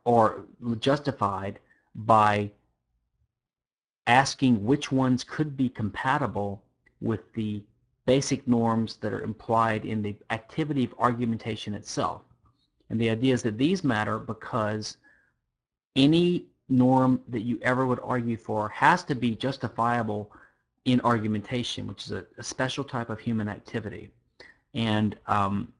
are 0.04 0.40
justified 0.80 1.60
by 1.94 2.50
asking 4.08 4.64
which 4.64 4.90
ones 4.90 5.22
could 5.22 5.56
be 5.56 5.68
compatible 5.68 6.63
with 7.04 7.32
the 7.34 7.62
basic 8.06 8.46
norms 8.48 8.96
that 8.96 9.12
are 9.12 9.20
implied 9.20 9.84
in 9.84 10.02
the 10.02 10.16
activity 10.30 10.84
of 10.84 10.94
argumentation 10.98 11.74
itself. 11.74 12.22
And 12.90 13.00
the 13.00 13.10
idea 13.10 13.34
is 13.34 13.42
that 13.42 13.58
these 13.58 13.84
matter 13.84 14.18
because 14.18 14.96
any 15.96 16.46
norm 16.68 17.20
that 17.28 17.42
you 17.42 17.58
ever 17.62 17.86
would 17.86 18.00
argue 18.02 18.36
for 18.36 18.68
has 18.70 19.04
to 19.04 19.14
be 19.14 19.34
justifiable 19.34 20.32
in 20.86 21.00
argumentation, 21.02 21.86
which 21.86 22.06
is 22.06 22.12
a, 22.12 22.24
a 22.38 22.42
special 22.42 22.84
type 22.84 23.10
of 23.10 23.20
human 23.20 23.48
activity. 23.48 24.10
And 24.74 25.16
um, 25.26 25.72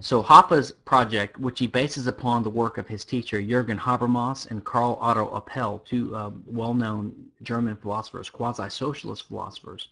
so 0.00 0.22
Hoppe's 0.22 0.72
project, 0.84 1.38
which 1.38 1.58
he 1.58 1.66
bases 1.66 2.06
upon 2.06 2.42
the 2.42 2.50
work 2.50 2.78
of 2.78 2.88
his 2.88 3.04
teacher 3.04 3.40
Jürgen 3.40 3.78
Habermas 3.78 4.50
and 4.50 4.64
Karl 4.64 4.98
Otto 5.00 5.26
Apel, 5.40 5.84
two 5.84 6.14
um, 6.16 6.42
well-known 6.46 7.14
German 7.42 7.76
philosophers, 7.76 8.30
quasi-socialist 8.30 9.28
philosophers, 9.28 9.88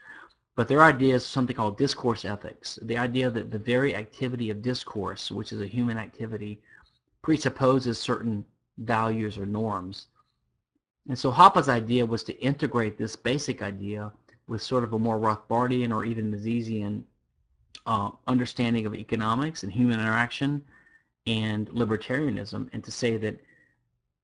but 0.56 0.68
their 0.68 0.82
idea 0.82 1.16
is 1.16 1.26
something 1.26 1.56
called 1.56 1.76
discourse 1.76 2.24
ethics, 2.24 2.78
the 2.82 2.96
idea 2.96 3.30
that 3.30 3.50
the 3.50 3.58
very 3.58 3.96
activity 3.96 4.50
of 4.50 4.62
discourse, 4.62 5.30
which 5.30 5.52
is 5.52 5.60
a 5.60 5.66
human 5.66 5.98
activity, 5.98 6.60
presupposes 7.22 7.98
certain 7.98 8.44
values 8.78 9.36
or 9.38 9.46
norms. 9.46 10.06
And 11.08 11.18
so 11.18 11.30
Hoppe's 11.30 11.68
idea 11.68 12.06
was 12.06 12.22
to 12.24 12.40
integrate 12.40 12.96
this 12.96 13.16
basic 13.16 13.62
idea 13.62 14.12
with 14.46 14.62
sort 14.62 14.84
of 14.84 14.92
a 14.92 14.98
more 14.98 15.18
Rothbardian 15.18 15.92
or 15.92 16.04
even 16.04 16.30
Misesian 16.30 17.02
uh, 17.86 18.10
understanding 18.26 18.86
of 18.86 18.94
economics 18.94 19.62
and 19.62 19.72
human 19.72 20.00
interaction 20.00 20.62
and 21.26 21.68
libertarianism 21.70 22.68
and 22.72 22.84
to 22.84 22.90
say 22.90 23.16
that 23.16 23.38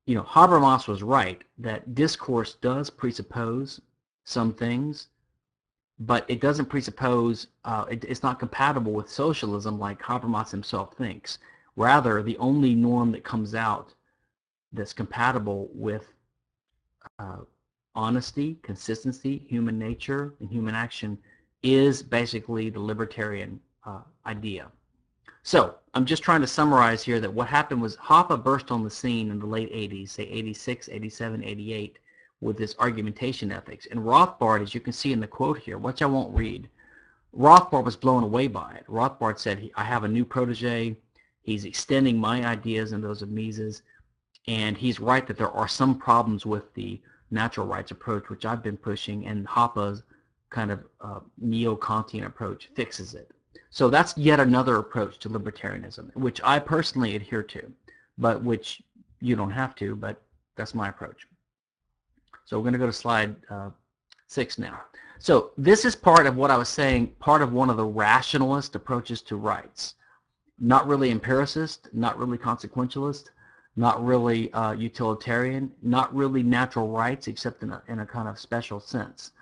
you 0.06 0.14
know 0.14 0.22
Habermas 0.22 0.86
was 0.88 1.02
right 1.02 1.42
that 1.58 1.94
discourse 1.94 2.54
does 2.54 2.90
presuppose 2.90 3.80
some 4.24 4.52
things 4.52 5.08
but 6.00 6.24
it 6.28 6.40
doesn't 6.40 6.66
presuppose 6.66 7.48
uh, 7.66 7.84
it, 7.90 8.04
it's 8.04 8.22
not 8.22 8.38
compatible 8.38 8.92
with 8.92 9.08
socialism 9.08 9.78
like 9.78 10.00
Habermas 10.00 10.50
himself 10.50 10.94
thinks. 10.94 11.38
Rather 11.76 12.22
the 12.22 12.38
only 12.38 12.74
norm 12.74 13.12
that 13.12 13.22
comes 13.22 13.54
out 13.54 13.92
that's 14.72 14.94
compatible 14.94 15.68
with 15.74 16.14
uh, 17.18 17.38
honesty 17.94 18.58
consistency 18.62 19.44
human 19.46 19.78
nature 19.78 20.34
and 20.40 20.48
human 20.48 20.74
action 20.74 21.18
is 21.62 22.02
basically 22.02 22.70
the 22.70 22.80
libertarian 22.80 23.60
uh, 23.84 24.00
idea. 24.26 24.66
So 25.42 25.74
I'm 25.94 26.04
just 26.04 26.22
trying 26.22 26.42
to 26.42 26.46
summarize 26.46 27.02
here 27.02 27.20
that 27.20 27.32
what 27.32 27.48
happened 27.48 27.80
was 27.80 27.96
Hoppe 27.96 28.42
burst 28.42 28.70
on 28.70 28.84
the 28.84 28.90
scene 28.90 29.30
in 29.30 29.38
the 29.38 29.46
late 29.46 29.72
80s, 29.72 30.10
say 30.10 30.24
86, 30.24 30.88
87, 30.90 31.44
88, 31.44 31.98
with 32.40 32.56
this 32.56 32.74
argumentation 32.78 33.50
ethics. 33.50 33.86
And 33.90 34.00
Rothbard, 34.00 34.62
as 34.62 34.74
you 34.74 34.80
can 34.80 34.92
see 34.92 35.12
in 35.12 35.20
the 35.20 35.26
quote 35.26 35.58
here, 35.58 35.78
which 35.78 36.02
I 36.02 36.06
won't 36.06 36.34
read, 36.34 36.68
Rothbard 37.36 37.84
was 37.84 37.96
blown 37.96 38.22
away 38.22 38.48
by 38.48 38.74
it. 38.74 38.86
Rothbard 38.86 39.38
said, 39.38 39.70
I 39.76 39.84
have 39.84 40.04
a 40.04 40.08
new 40.08 40.24
protege. 40.24 40.96
He's 41.42 41.64
extending 41.64 42.18
my 42.18 42.44
ideas 42.44 42.92
and 42.92 43.02
those 43.02 43.22
of 43.22 43.30
Mises. 43.30 43.82
And 44.46 44.76
he's 44.76 45.00
right 45.00 45.26
that 45.26 45.36
there 45.36 45.50
are 45.50 45.68
some 45.68 45.96
problems 45.96 46.44
with 46.44 46.72
the 46.74 47.00
natural 47.30 47.66
rights 47.66 47.92
approach, 47.92 48.28
which 48.28 48.44
I've 48.44 48.62
been 48.62 48.76
pushing, 48.76 49.26
and 49.26 49.46
Hoppe's 49.46 50.02
kind 50.50 50.70
of 50.70 50.80
uh, 51.00 51.20
neo-Kantian 51.38 52.26
approach 52.26 52.70
fixes 52.74 53.14
it. 53.14 53.30
So 53.70 53.88
that's 53.88 54.16
yet 54.18 54.40
another 54.40 54.76
approach 54.76 55.18
to 55.20 55.28
libertarianism, 55.28 56.14
which 56.16 56.40
I 56.42 56.58
personally 56.58 57.14
adhere 57.14 57.44
to, 57.44 57.72
but 58.18 58.42
which 58.42 58.82
you 59.20 59.36
don't 59.36 59.52
have 59.52 59.76
to, 59.76 59.94
but 59.94 60.20
that's 60.56 60.74
my 60.74 60.88
approach. 60.88 61.26
So 62.44 62.58
we're 62.58 62.64
going 62.64 62.72
to 62.72 62.78
go 62.80 62.86
to 62.86 62.92
slide 62.92 63.36
uh, 63.48 63.70
six 64.26 64.58
now. 64.58 64.80
So 65.20 65.52
this 65.56 65.84
is 65.84 65.94
part 65.94 66.26
of 66.26 66.36
what 66.36 66.50
I 66.50 66.56
was 66.56 66.68
saying, 66.68 67.08
part 67.20 67.42
of 67.42 67.52
one 67.52 67.70
of 67.70 67.76
the 67.76 67.84
rationalist 67.84 68.74
approaches 68.74 69.22
to 69.22 69.36
rights. 69.36 69.94
Not 70.58 70.88
really 70.88 71.10
empiricist, 71.10 71.88
not 71.92 72.18
really 72.18 72.38
consequentialist, 72.38 73.26
not 73.76 74.04
really 74.04 74.52
uh, 74.52 74.72
utilitarian, 74.72 75.70
not 75.80 76.12
really 76.14 76.42
natural 76.42 76.88
rights 76.88 77.28
except 77.28 77.62
in 77.62 77.70
a, 77.70 77.82
in 77.86 78.00
a 78.00 78.06
kind 78.06 78.28
of 78.28 78.38
special 78.38 78.80
sense 78.80 79.32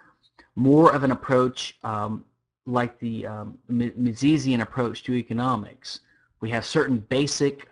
more 0.59 0.93
of 0.93 1.05
an 1.05 1.13
approach 1.13 1.79
um, 1.85 2.25
like 2.67 2.99
the 2.99 3.25
um, 3.25 3.57
Misesian 3.71 4.61
approach 4.61 5.05
to 5.05 5.15
economics. 5.15 6.01
We 6.41 6.51
have 6.51 6.67
certain 6.67 6.99
basic, 6.99 7.69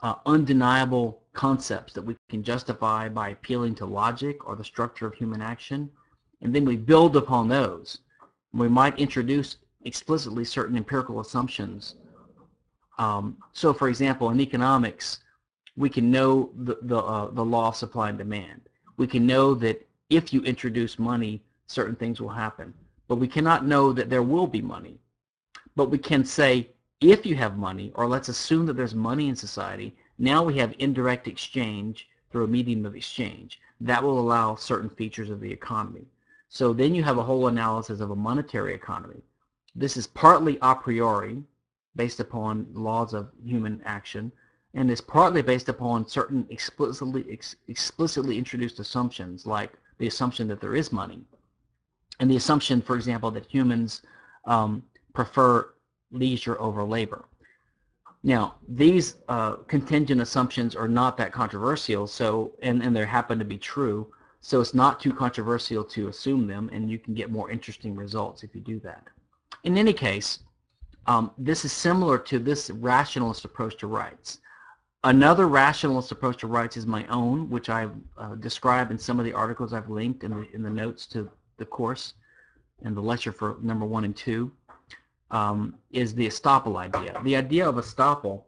uh, 0.00 0.14
undeniable 0.26 1.22
concepts 1.32 1.92
that 1.94 2.02
we 2.02 2.16
can 2.28 2.44
justify 2.44 3.08
by 3.08 3.30
appealing 3.30 3.74
to 3.76 3.84
logic 3.84 4.46
or 4.46 4.54
the 4.54 4.62
structure 4.62 5.08
of 5.08 5.14
human 5.14 5.42
action, 5.42 5.90
and 6.40 6.54
then 6.54 6.64
we 6.64 6.76
build 6.76 7.16
upon 7.16 7.48
those. 7.48 7.98
We 8.52 8.68
might 8.68 8.96
introduce 8.96 9.56
explicitly 9.84 10.44
certain 10.44 10.76
empirical 10.76 11.18
assumptions. 11.18 11.96
Um, 12.98 13.38
so, 13.54 13.72
for 13.72 13.88
example, 13.88 14.30
in 14.30 14.40
economics, 14.40 15.18
we 15.76 15.90
can 15.90 16.12
know 16.12 16.50
the, 16.56 16.78
the, 16.82 16.98
uh, 16.98 17.30
the 17.32 17.44
law 17.44 17.68
of 17.68 17.76
supply 17.76 18.08
and 18.08 18.18
demand. 18.18 18.68
We 18.98 19.08
can 19.08 19.26
know 19.26 19.54
that 19.54 19.84
if 20.10 20.32
you 20.32 20.42
introduce 20.42 20.96
money, 20.98 21.42
certain 21.70 21.94
things 21.94 22.20
will 22.20 22.28
happen. 22.28 22.74
But 23.06 23.16
we 23.16 23.28
cannot 23.28 23.64
know 23.64 23.92
that 23.92 24.10
there 24.10 24.24
will 24.24 24.48
be 24.48 24.60
money. 24.60 24.98
But 25.76 25.90
we 25.90 25.98
can 25.98 26.24
say, 26.24 26.70
if 27.00 27.24
you 27.24 27.36
have 27.36 27.56
money, 27.56 27.92
or 27.94 28.08
let's 28.08 28.28
assume 28.28 28.66
that 28.66 28.76
there's 28.76 28.94
money 28.94 29.28
in 29.28 29.36
society, 29.36 29.96
now 30.18 30.42
we 30.42 30.58
have 30.58 30.74
indirect 30.80 31.28
exchange 31.28 32.08
through 32.30 32.44
a 32.44 32.48
medium 32.48 32.84
of 32.84 32.96
exchange. 32.96 33.60
That 33.80 34.02
will 34.02 34.18
allow 34.18 34.56
certain 34.56 34.90
features 34.90 35.30
of 35.30 35.40
the 35.40 35.52
economy. 35.52 36.06
So 36.48 36.72
then 36.72 36.94
you 36.94 37.04
have 37.04 37.18
a 37.18 37.22
whole 37.22 37.46
analysis 37.46 38.00
of 38.00 38.10
a 38.10 38.16
monetary 38.16 38.74
economy. 38.74 39.22
This 39.76 39.96
is 39.96 40.08
partly 40.08 40.58
a 40.62 40.74
priori, 40.74 41.44
based 41.94 42.18
upon 42.18 42.66
laws 42.74 43.14
of 43.14 43.30
human 43.44 43.80
action, 43.84 44.32
and 44.74 44.90
is 44.90 45.00
partly 45.00 45.42
based 45.42 45.68
upon 45.68 46.08
certain 46.08 46.46
explicitly, 46.50 47.24
ex 47.30 47.54
explicitly 47.68 48.38
introduced 48.38 48.80
assumptions, 48.80 49.46
like 49.46 49.72
the 49.98 50.08
assumption 50.08 50.48
that 50.48 50.60
there 50.60 50.74
is 50.74 50.90
money 50.92 51.24
and 52.20 52.30
the 52.30 52.36
assumption, 52.36 52.80
for 52.80 52.94
example, 52.94 53.30
that 53.32 53.46
humans 53.46 54.02
um, 54.44 54.82
prefer 55.14 55.72
leisure 56.12 56.60
over 56.60 56.84
labor. 56.84 57.24
Now, 58.22 58.56
these 58.68 59.16
uh, 59.28 59.52
contingent 59.66 60.20
assumptions 60.20 60.76
are 60.76 60.86
not 60.86 61.16
that 61.16 61.32
controversial, 61.32 62.06
so 62.06 62.52
and, 62.62 62.82
and 62.82 62.94
they 62.94 63.06
happen 63.06 63.38
to 63.38 63.44
be 63.46 63.56
true, 63.56 64.12
so 64.42 64.60
it's 64.60 64.74
not 64.74 65.00
too 65.00 65.12
controversial 65.12 65.82
to 65.84 66.08
assume 66.08 66.46
them, 66.46 66.68
and 66.72 66.90
you 66.90 66.98
can 66.98 67.14
get 67.14 67.30
more 67.30 67.50
interesting 67.50 67.96
results 67.96 68.42
if 68.42 68.54
you 68.54 68.60
do 68.60 68.78
that. 68.80 69.02
In 69.64 69.78
any 69.78 69.94
case, 69.94 70.40
um, 71.06 71.30
this 71.38 71.64
is 71.64 71.72
similar 71.72 72.18
to 72.18 72.38
this 72.38 72.68
rationalist 72.70 73.46
approach 73.46 73.78
to 73.78 73.86
rights. 73.86 74.38
Another 75.02 75.48
rationalist 75.48 76.12
approach 76.12 76.40
to 76.40 76.46
rights 76.46 76.76
is 76.76 76.86
my 76.86 77.06
own, 77.06 77.48
which 77.48 77.70
I've 77.70 77.92
uh, 78.18 78.34
described 78.34 78.90
in 78.90 78.98
some 78.98 79.18
of 79.18 79.24
the 79.24 79.32
articles 79.32 79.72
I've 79.72 79.88
linked 79.88 80.24
in 80.24 80.30
the, 80.32 80.46
in 80.52 80.62
the 80.62 80.68
notes 80.68 81.06
to 81.08 81.30
the 81.60 81.64
course 81.64 82.14
and 82.82 82.96
the 82.96 83.00
lecture 83.00 83.30
for 83.30 83.58
number 83.62 83.86
one 83.86 84.04
and 84.04 84.16
two 84.16 84.50
um, 85.30 85.76
is 85.92 86.12
the 86.14 86.26
estoppel 86.26 86.76
idea. 86.76 87.20
The 87.22 87.36
idea 87.36 87.68
of 87.68 87.76
estoppel 87.76 88.42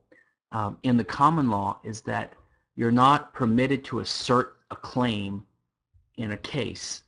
um, 0.51 0.79
in 0.83 0.97
the 0.97 1.05
common 1.05 1.49
law 1.49 1.79
is 1.85 2.01
that 2.03 2.33
you're 2.75 2.91
not 2.91 3.33
permitted 3.33 3.85
to 3.85 4.01
assert 4.01 4.57
a 4.73 4.77
claim 4.77 5.45
in 6.17 6.33
a 6.33 6.37
case 6.37 7.05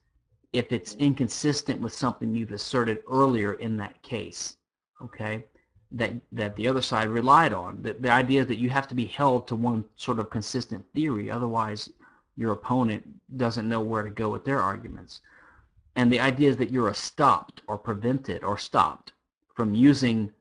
if 0.55 0.71
it's 0.71 0.95
inconsistent 0.95 1.81
with 1.81 1.93
something 1.93 2.33
you've 2.33 2.53
asserted 2.53 2.99
earlier 3.11 3.55
in 3.55 3.77
that 3.77 4.01
case, 4.03 4.57
okay, 5.03 5.45
that, 5.91 6.13
that 6.31 6.55
the 6.55 6.69
other 6.69 6.81
side 6.81 7.09
relied 7.09 7.53
on. 7.53 7.83
The, 7.83 7.95
the 7.95 8.11
idea 8.11 8.43
is 8.43 8.47
that 8.47 8.59
you 8.59 8.71
have 8.71 8.87
to 8.89 8.95
be 8.95 9.07
held 9.07 9.49
to 9.49 9.57
one 9.57 9.85
sort 9.97 10.21
of 10.21 10.31
consistent 10.31 10.85
theory, 10.95 11.29
otherwise 11.29 11.91
your 12.37 12.53
opponent 12.53 13.05
doesn't 13.37 13.69
know 13.69 13.81
where 13.81 14.05
to 14.05 14.11
go 14.11 14.29
with 14.29 14.45
their 14.45 14.61
arguments. 14.61 15.21
And 15.97 16.13
the 16.13 16.21
idea 16.21 16.51
is 16.51 16.57
that 16.57 16.71
you're 16.71 16.93
stopped 16.95 17.63
or 17.67 17.79
prevented 17.79 18.43
or 18.43 18.59
stopped 18.59 19.13
from 19.55 19.75
using 19.75 20.33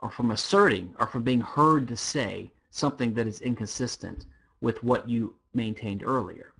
or 0.00 0.10
from 0.10 0.30
asserting 0.30 0.94
or 1.00 1.06
from 1.06 1.22
being 1.22 1.40
heard 1.40 1.88
to 1.88 1.96
say 1.96 2.52
something 2.70 3.14
that 3.14 3.26
is 3.26 3.40
inconsistent 3.40 4.26
with 4.60 4.82
what 4.84 5.08
you 5.08 5.34
maintained 5.54 6.02
earlier. 6.04 6.52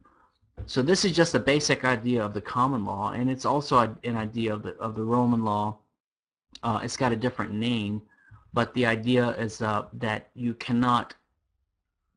So 0.66 0.82
this 0.82 1.04
is 1.04 1.12
just 1.12 1.34
a 1.34 1.40
basic 1.40 1.84
idea 1.84 2.24
of 2.24 2.34
the 2.34 2.40
common 2.40 2.84
law, 2.84 3.12
and 3.12 3.30
it's 3.30 3.44
also 3.44 3.96
an 4.02 4.16
idea 4.16 4.52
of 4.52 4.62
the, 4.62 4.74
of 4.78 4.96
the 4.96 5.04
Roman 5.04 5.44
law. 5.44 5.78
Uh, 6.62 6.80
it's 6.82 6.96
got 6.96 7.12
a 7.12 7.16
different 7.16 7.52
name, 7.52 8.02
but 8.52 8.74
the 8.74 8.84
idea 8.86 9.30
is 9.36 9.62
uh, 9.62 9.84
that 9.92 10.30
you 10.34 10.54
cannot 10.54 11.14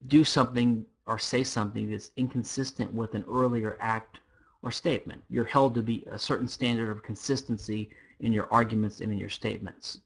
do 0.07 0.23
something 0.23 0.83
or 1.05 1.19
say 1.19 1.43
something 1.43 1.91
that's 1.91 2.11
inconsistent 2.17 2.91
with 2.93 3.13
an 3.13 3.23
earlier 3.29 3.77
act 3.79 4.19
or 4.63 4.71
statement. 4.71 5.23
You're 5.29 5.45
held 5.45 5.75
to 5.75 5.81
be 5.81 6.05
a 6.11 6.19
certain 6.19 6.47
standard 6.47 6.89
of 6.89 7.03
consistency 7.03 7.89
in 8.19 8.31
your 8.31 8.47
arguments 8.51 9.01
and 9.01 9.11
in 9.11 9.17
your 9.17 9.29
statements. 9.29 9.99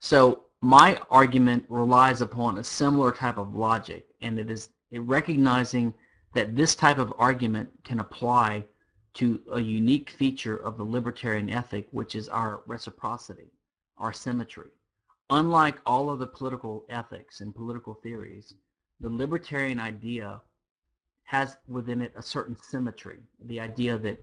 So 0.00 0.44
my 0.60 1.00
argument 1.10 1.64
relies 1.68 2.20
upon 2.20 2.58
a 2.58 2.64
similar 2.64 3.12
type 3.12 3.38
of 3.38 3.54
logic, 3.54 4.06
and 4.20 4.38
it 4.38 4.50
is 4.50 4.68
recognizing 4.92 5.94
that 6.34 6.54
this 6.54 6.74
type 6.74 6.98
of 6.98 7.14
argument 7.18 7.70
can 7.84 8.00
apply 8.00 8.64
to 9.14 9.40
a 9.52 9.60
unique 9.60 10.10
feature 10.10 10.56
of 10.56 10.76
the 10.76 10.84
libertarian 10.84 11.50
ethic, 11.50 11.88
which 11.90 12.14
is 12.14 12.28
our 12.28 12.62
reciprocity, 12.66 13.50
our 13.98 14.12
symmetry. 14.12 14.70
Unlike 15.30 15.80
all 15.86 16.10
of 16.10 16.18
the 16.18 16.26
political 16.26 16.84
ethics 16.88 17.40
and 17.40 17.54
political 17.54 17.94
theories, 17.94 18.54
the 19.00 19.08
libertarian 19.08 19.80
idea 19.80 20.40
has 21.30 21.56
within 21.68 22.02
it 22.02 22.12
a 22.16 22.22
certain 22.22 22.56
symmetry. 22.56 23.20
The 23.44 23.60
idea 23.60 23.96
that 23.98 24.20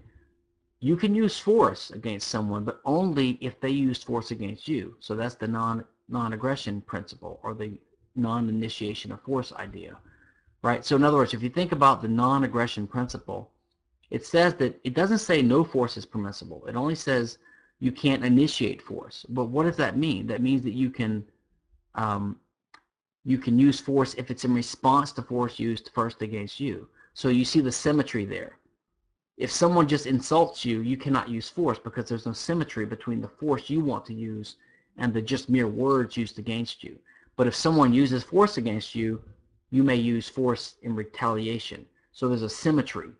you 0.80 0.94
can 0.94 1.14
use 1.14 1.38
force 1.38 1.90
against 1.90 2.28
someone, 2.28 2.64
but 2.64 2.82
only 2.84 3.38
if 3.40 3.58
they 3.60 3.70
use 3.70 4.02
force 4.02 4.30
against 4.30 4.68
you. 4.68 4.94
So 5.00 5.16
that's 5.16 5.34
the 5.34 5.48
non 5.48 5.84
non-aggression 6.10 6.82
principle 6.82 7.40
or 7.42 7.54
the 7.54 7.80
non-initiation 8.14 9.10
of 9.10 9.22
force 9.22 9.54
idea, 9.54 9.96
right? 10.60 10.84
So 10.84 10.96
in 10.96 11.02
other 11.02 11.16
words, 11.16 11.32
if 11.32 11.42
you 11.42 11.48
think 11.48 11.72
about 11.72 12.02
the 12.02 12.08
non-aggression 12.08 12.86
principle, 12.86 13.52
it 14.10 14.26
says 14.26 14.52
that 14.56 14.78
it 14.84 14.92
doesn't 14.92 15.26
say 15.28 15.40
no 15.40 15.64
force 15.64 15.96
is 15.96 16.04
permissible. 16.04 16.66
It 16.66 16.76
only 16.76 16.94
says 16.94 17.38
you 17.80 17.90
can't 17.90 18.22
initiate 18.22 18.82
force. 18.82 19.24
But 19.30 19.46
what 19.46 19.64
does 19.64 19.76
that 19.76 19.96
mean? 19.96 20.26
That 20.26 20.42
means 20.42 20.62
that 20.62 20.74
you 20.74 20.90
can 20.90 21.24
um, 21.94 22.36
you 23.24 23.38
can 23.38 23.58
use 23.58 23.80
force 23.80 24.12
if 24.14 24.30
it's 24.30 24.44
in 24.44 24.52
response 24.54 25.10
to 25.12 25.22
force 25.22 25.58
used 25.58 25.90
first 25.94 26.20
against 26.20 26.60
you. 26.60 26.86
So 27.18 27.30
you 27.30 27.44
see 27.44 27.58
the 27.58 27.72
symmetry 27.72 28.24
there. 28.24 28.58
If 29.38 29.50
someone 29.50 29.88
just 29.88 30.06
insults 30.06 30.64
you, 30.64 30.82
you 30.82 30.96
cannot 30.96 31.28
use 31.28 31.48
force 31.48 31.76
because 31.76 32.08
there's 32.08 32.26
no 32.26 32.32
symmetry 32.32 32.86
between 32.86 33.20
the 33.20 33.26
force 33.26 33.68
you 33.68 33.80
want 33.80 34.06
to 34.06 34.14
use 34.14 34.54
and 34.98 35.12
the 35.12 35.20
just 35.20 35.48
mere 35.48 35.66
words 35.66 36.16
used 36.16 36.38
against 36.38 36.84
you. 36.84 36.96
But 37.34 37.48
if 37.48 37.56
someone 37.56 37.92
uses 37.92 38.22
force 38.22 38.56
against 38.56 38.94
you, 38.94 39.20
you 39.70 39.82
may 39.82 39.96
use 39.96 40.28
force 40.28 40.76
in 40.82 40.94
retaliation. 40.94 41.86
So 42.12 42.28
there's 42.28 42.42
a 42.42 42.48
symmetry 42.48 43.10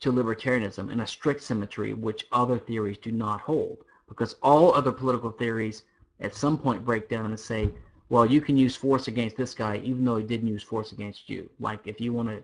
to 0.00 0.10
libertarianism 0.10 0.90
and 0.90 1.02
a 1.02 1.06
strict 1.06 1.42
symmetry 1.42 1.92
which 1.92 2.24
other 2.32 2.58
theories 2.58 2.96
do 2.96 3.12
not 3.12 3.42
hold 3.42 3.76
because 4.08 4.36
all 4.42 4.72
other 4.72 4.90
political 4.90 5.30
theories 5.30 5.82
at 6.20 6.34
some 6.34 6.56
point 6.56 6.82
break 6.82 7.10
down 7.10 7.26
and 7.26 7.38
say, 7.38 7.68
well, 8.08 8.24
you 8.24 8.40
can 8.40 8.56
use 8.56 8.74
force 8.74 9.06
against 9.06 9.36
this 9.36 9.52
guy 9.52 9.82
even 9.84 10.02
though 10.02 10.16
he 10.16 10.24
didn't 10.24 10.48
use 10.48 10.62
force 10.62 10.92
against 10.92 11.28
you. 11.28 11.50
Like 11.60 11.86
if 11.86 12.00
you 12.00 12.14
want 12.14 12.30
to 12.30 12.42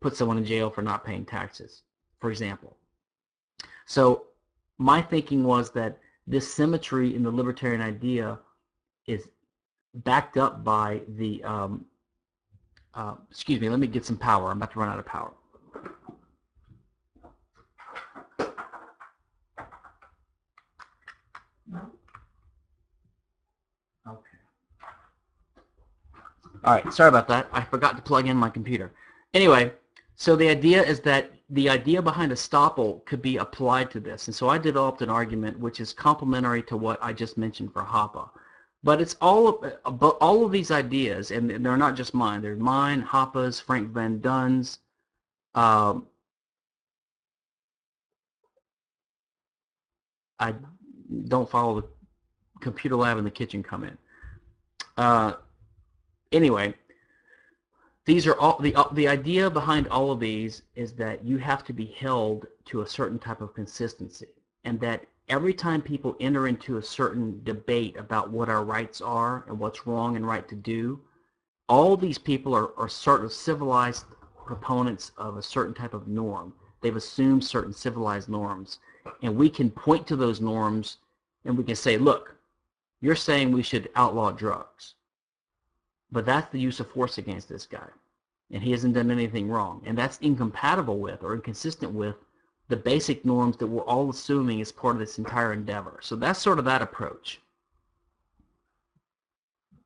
put 0.00 0.16
someone 0.16 0.38
in 0.38 0.44
jail 0.44 0.70
for 0.70 0.82
not 0.82 1.04
paying 1.04 1.24
taxes, 1.24 1.82
for 2.18 2.30
example. 2.30 2.76
So 3.86 4.26
my 4.78 5.02
thinking 5.02 5.44
was 5.44 5.70
that 5.72 5.98
this 6.26 6.52
symmetry 6.52 7.14
in 7.14 7.22
the 7.22 7.30
libertarian 7.30 7.82
idea 7.82 8.38
is 9.06 9.28
backed 9.94 10.36
up 10.36 10.64
by 10.64 11.02
the, 11.08 11.42
um, 11.44 11.84
uh, 12.94 13.14
excuse 13.30 13.60
me, 13.60 13.68
let 13.68 13.78
me 13.78 13.86
get 13.86 14.06
some 14.06 14.16
power. 14.16 14.50
I'm 14.50 14.56
about 14.56 14.72
to 14.72 14.78
run 14.78 14.88
out 14.88 14.98
of 14.98 15.06
power. 15.06 15.32
Okay. 24.08 24.38
All 26.64 26.74
right, 26.74 26.92
sorry 26.92 27.08
about 27.08 27.28
that. 27.28 27.48
I 27.52 27.62
forgot 27.62 27.96
to 27.96 28.02
plug 28.02 28.26
in 28.28 28.36
my 28.36 28.50
computer. 28.50 28.92
Anyway, 29.34 29.72
so 30.20 30.36
the 30.36 30.50
idea 30.50 30.82
is 30.82 31.00
that 31.00 31.30
the 31.48 31.70
idea 31.70 32.02
behind 32.02 32.30
a 32.30 32.34
estoppel 32.34 33.02
could 33.06 33.22
be 33.22 33.38
applied 33.38 33.90
to 33.92 34.00
this. 34.00 34.28
And 34.28 34.36
so 34.36 34.50
I 34.50 34.58
developed 34.58 35.00
an 35.00 35.08
argument 35.08 35.58
which 35.58 35.80
is 35.80 35.94
complementary 35.94 36.62
to 36.64 36.76
what 36.76 36.98
I 37.00 37.14
just 37.14 37.38
mentioned 37.38 37.72
for 37.72 37.80
Hoppe. 37.80 38.28
But 38.84 39.00
it's 39.00 39.16
all 39.22 39.48
of, 39.48 39.98
but 39.98 40.18
all 40.20 40.44
of 40.44 40.52
these 40.52 40.70
ideas, 40.70 41.30
and 41.30 41.64
they're 41.64 41.78
not 41.78 41.96
just 41.96 42.12
mine. 42.12 42.42
They're 42.42 42.54
mine, 42.54 43.02
Hoppe's, 43.02 43.60
Frank 43.60 43.92
Van 43.92 44.20
Dun's. 44.20 44.80
Um, 45.54 46.06
I 50.38 50.54
don't 51.28 51.48
follow 51.48 51.80
the 51.80 51.88
computer 52.60 52.96
lab 52.96 53.16
in 53.16 53.24
the 53.24 53.30
kitchen 53.30 53.62
comment. 53.62 53.98
Uh, 54.98 55.32
anyway, 56.30 56.74
these 58.10 58.26
are 58.26 58.36
all 58.40 58.58
the 58.58 58.74
uh, 58.74 58.88
the 58.90 59.06
idea 59.06 59.48
behind 59.48 59.86
all 59.86 60.10
of 60.10 60.18
these 60.18 60.62
is 60.74 60.92
that 60.94 61.24
you 61.24 61.38
have 61.38 61.62
to 61.62 61.72
be 61.72 61.86
held 61.86 62.44
to 62.64 62.80
a 62.80 62.86
certain 62.86 63.20
type 63.20 63.40
of 63.40 63.54
consistency 63.54 64.26
and 64.64 64.80
that 64.80 65.06
every 65.28 65.54
time 65.54 65.80
people 65.80 66.16
enter 66.18 66.48
into 66.48 66.76
a 66.76 66.82
certain 66.82 67.40
debate 67.44 67.96
about 67.96 68.28
what 68.28 68.48
our 68.48 68.64
rights 68.64 69.00
are 69.00 69.44
and 69.46 69.56
what's 69.56 69.86
wrong 69.86 70.16
and 70.16 70.26
right 70.26 70.48
to 70.48 70.56
do 70.56 71.00
all 71.68 71.96
these 71.96 72.18
people 72.18 72.52
are, 72.52 72.76
are 72.76 72.88
sort 72.88 73.24
of 73.24 73.32
civilized 73.32 74.06
proponents 74.44 75.12
of 75.16 75.36
a 75.36 75.42
certain 75.42 75.72
type 75.72 75.94
of 75.94 76.08
norm 76.08 76.52
they've 76.80 76.96
assumed 76.96 77.44
certain 77.44 77.72
civilized 77.72 78.28
norms 78.28 78.80
and 79.22 79.36
we 79.36 79.48
can 79.48 79.70
point 79.70 80.04
to 80.04 80.16
those 80.16 80.40
norms 80.40 80.96
and 81.44 81.56
we 81.56 81.62
can 81.62 81.76
say 81.76 81.96
look 81.96 82.34
you're 83.00 83.14
saying 83.14 83.52
we 83.52 83.62
should 83.62 83.88
outlaw 83.94 84.32
drugs 84.32 84.94
but 86.12 86.26
that's 86.26 86.50
the 86.50 86.58
use 86.58 86.80
of 86.80 86.90
force 86.90 87.18
against 87.18 87.48
this 87.48 87.66
guy. 87.66 87.88
And 88.50 88.62
he 88.62 88.72
hasn't 88.72 88.94
done 88.94 89.10
anything 89.10 89.48
wrong. 89.48 89.82
And 89.86 89.96
that's 89.96 90.18
incompatible 90.18 90.98
with 90.98 91.22
or 91.22 91.34
inconsistent 91.34 91.92
with 91.92 92.16
the 92.68 92.76
basic 92.76 93.24
norms 93.24 93.56
that 93.58 93.66
we're 93.66 93.82
all 93.82 94.10
assuming 94.10 94.60
is 94.60 94.72
part 94.72 94.96
of 94.96 95.00
this 95.00 95.18
entire 95.18 95.52
endeavor. 95.52 95.98
So 96.02 96.16
that's 96.16 96.40
sort 96.40 96.58
of 96.58 96.64
that 96.64 96.82
approach. 96.82 97.40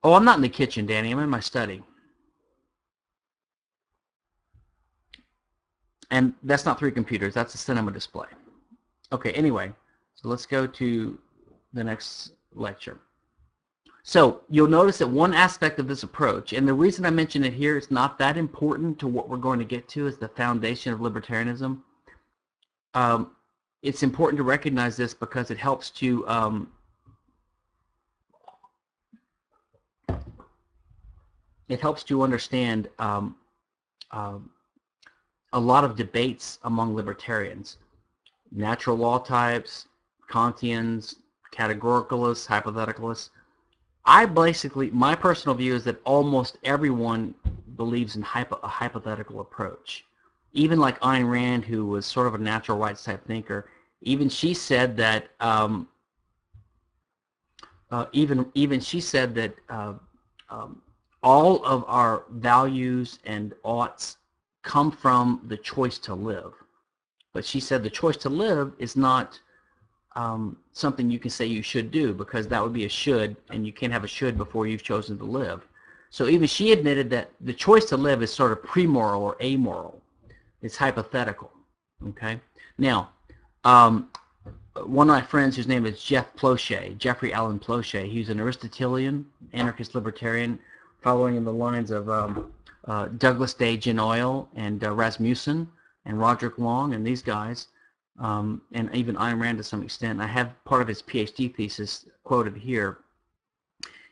Oh, 0.02 0.12
I'm 0.12 0.24
not 0.24 0.36
in 0.36 0.42
the 0.42 0.48
kitchen, 0.48 0.84
Danny. 0.84 1.10
I'm 1.10 1.18
in 1.18 1.30
my 1.30 1.40
study. 1.40 1.82
And 6.10 6.34
that's 6.42 6.66
not 6.66 6.78
three 6.78 6.92
computers. 6.92 7.32
That's 7.34 7.54
a 7.54 7.58
cinema 7.58 7.90
display. 7.90 8.28
Okay, 9.12 9.32
anyway, 9.32 9.72
so 10.14 10.28
let's 10.28 10.46
go 10.46 10.66
to 10.66 11.18
the 11.72 11.82
next 11.82 12.32
lecture. 12.52 12.98
So 14.06 14.42
you'll 14.50 14.68
notice 14.68 14.98
that 14.98 15.08
one 15.08 15.32
aspect 15.32 15.80
of 15.80 15.88
this 15.88 16.02
approach, 16.02 16.52
and 16.52 16.68
the 16.68 16.74
reason 16.74 17.06
I 17.06 17.10
mention 17.10 17.42
it 17.42 17.54
here 17.54 17.78
is 17.78 17.90
not 17.90 18.18
that 18.18 18.36
important 18.36 18.98
to 18.98 19.08
what 19.08 19.30
we're 19.30 19.38
going 19.38 19.58
to 19.58 19.64
get 19.64 19.88
to 19.88 20.06
is 20.06 20.18
the 20.18 20.28
foundation 20.28 20.92
of 20.92 21.00
libertarianism. 21.00 21.80
Um, 22.92 23.30
it's 23.80 24.02
important 24.02 24.36
to 24.36 24.42
recognize 24.42 24.98
this 24.98 25.14
because 25.14 25.50
it 25.50 25.56
helps 25.56 25.88
to 25.92 26.28
um, 26.28 26.68
it 31.70 31.80
helps 31.80 32.04
to 32.04 32.20
understand 32.20 32.90
um, 32.98 33.36
uh, 34.10 34.36
a 35.54 35.58
lot 35.58 35.82
of 35.82 35.96
debates 35.96 36.58
among 36.64 36.94
libertarians. 36.94 37.78
Natural 38.52 38.98
law 38.98 39.18
types, 39.18 39.86
Kantians, 40.30 41.16
categoricalists, 41.54 42.46
hypotheticalists, 42.46 43.30
I 44.06 44.26
basically, 44.26 44.90
my 44.90 45.14
personal 45.14 45.56
view 45.56 45.74
is 45.74 45.84
that 45.84 46.00
almost 46.04 46.58
everyone 46.62 47.34
believes 47.76 48.16
in 48.16 48.22
hypo, 48.22 48.58
a 48.62 48.68
hypothetical 48.68 49.40
approach. 49.40 50.04
Even 50.52 50.78
like 50.78 51.00
Ayn 51.00 51.28
Rand, 51.28 51.64
who 51.64 51.86
was 51.86 52.06
sort 52.06 52.26
of 52.26 52.34
a 52.34 52.38
natural 52.38 52.78
rights 52.78 53.04
type 53.04 53.26
thinker, 53.26 53.70
even 54.02 54.28
she 54.28 54.52
said 54.52 54.96
that, 54.98 55.28
um, 55.40 55.88
uh, 57.90 58.06
even, 58.12 58.50
even 58.54 58.80
she 58.80 59.00
said 59.00 59.34
that 59.34 59.54
uh, 59.70 59.94
um, 60.50 60.82
all 61.22 61.64
of 61.64 61.84
our 61.86 62.24
values 62.30 63.18
and 63.24 63.54
oughts 63.64 64.18
come 64.62 64.90
from 64.90 65.40
the 65.46 65.56
choice 65.56 65.98
to 65.98 66.14
live. 66.14 66.52
But 67.32 67.44
she 67.44 67.58
said 67.58 67.82
the 67.82 67.90
choice 67.90 68.16
to 68.18 68.28
live 68.28 68.72
is 68.78 68.96
not 68.96 69.40
um, 70.16 70.56
something 70.72 71.10
you 71.10 71.18
can 71.18 71.30
say 71.30 71.46
you 71.46 71.62
should 71.62 71.90
do 71.90 72.14
because 72.14 72.46
that 72.48 72.62
would 72.62 72.72
be 72.72 72.84
a 72.84 72.88
should 72.88 73.36
and 73.50 73.66
you 73.66 73.72
can't 73.72 73.92
have 73.92 74.04
a 74.04 74.08
should 74.08 74.36
before 74.36 74.66
you've 74.66 74.82
chosen 74.82 75.18
to 75.18 75.24
live. 75.24 75.66
So 76.10 76.28
even 76.28 76.46
she 76.46 76.72
admitted 76.72 77.10
that 77.10 77.30
the 77.40 77.52
choice 77.52 77.86
to 77.86 77.96
live 77.96 78.22
is 78.22 78.32
sort 78.32 78.52
of 78.52 78.62
premoral 78.62 79.20
or 79.20 79.36
amoral. 79.42 80.00
It's 80.62 80.76
hypothetical. 80.76 81.50
Okay. 82.10 82.40
Now, 82.78 83.10
Um, 83.64 84.10
one 84.84 85.08
of 85.08 85.14
my 85.14 85.22
friends 85.22 85.56
whose 85.56 85.68
name 85.68 85.86
is 85.86 86.02
Jeff 86.02 86.34
Plauché, 86.36 86.98
Geoffrey 86.98 87.32
Allan 87.32 87.58
Plauché, 87.58 88.10
he's 88.10 88.28
an 88.28 88.40
Aristotelian, 88.40 89.24
anarchist 89.52 89.94
libertarian, 89.94 90.58
following 91.00 91.36
in 91.36 91.44
the 91.44 91.52
lines 91.52 91.90
of 91.90 92.10
um, 92.10 92.52
uh, 92.86 93.06
Douglas 93.16 93.54
Den 93.54 93.78
Uyl 93.78 94.48
and 94.54 94.84
uh, 94.84 94.92
Rasmussen 94.92 95.68
and 96.04 96.18
Roderick 96.18 96.58
Long 96.58 96.92
and 96.94 97.06
these 97.06 97.22
guys, 97.22 97.68
um, 98.18 98.62
and 98.72 98.94
even 98.94 99.16
Ayn 99.16 99.40
Rand 99.40 99.58
to 99.58 99.64
some 99.64 99.82
extent. 99.82 100.20
I 100.20 100.26
have 100.26 100.52
part 100.64 100.82
of 100.82 100.88
his 100.88 101.02
PhD 101.02 101.54
thesis 101.54 102.06
quoted 102.22 102.56
here. 102.56 102.98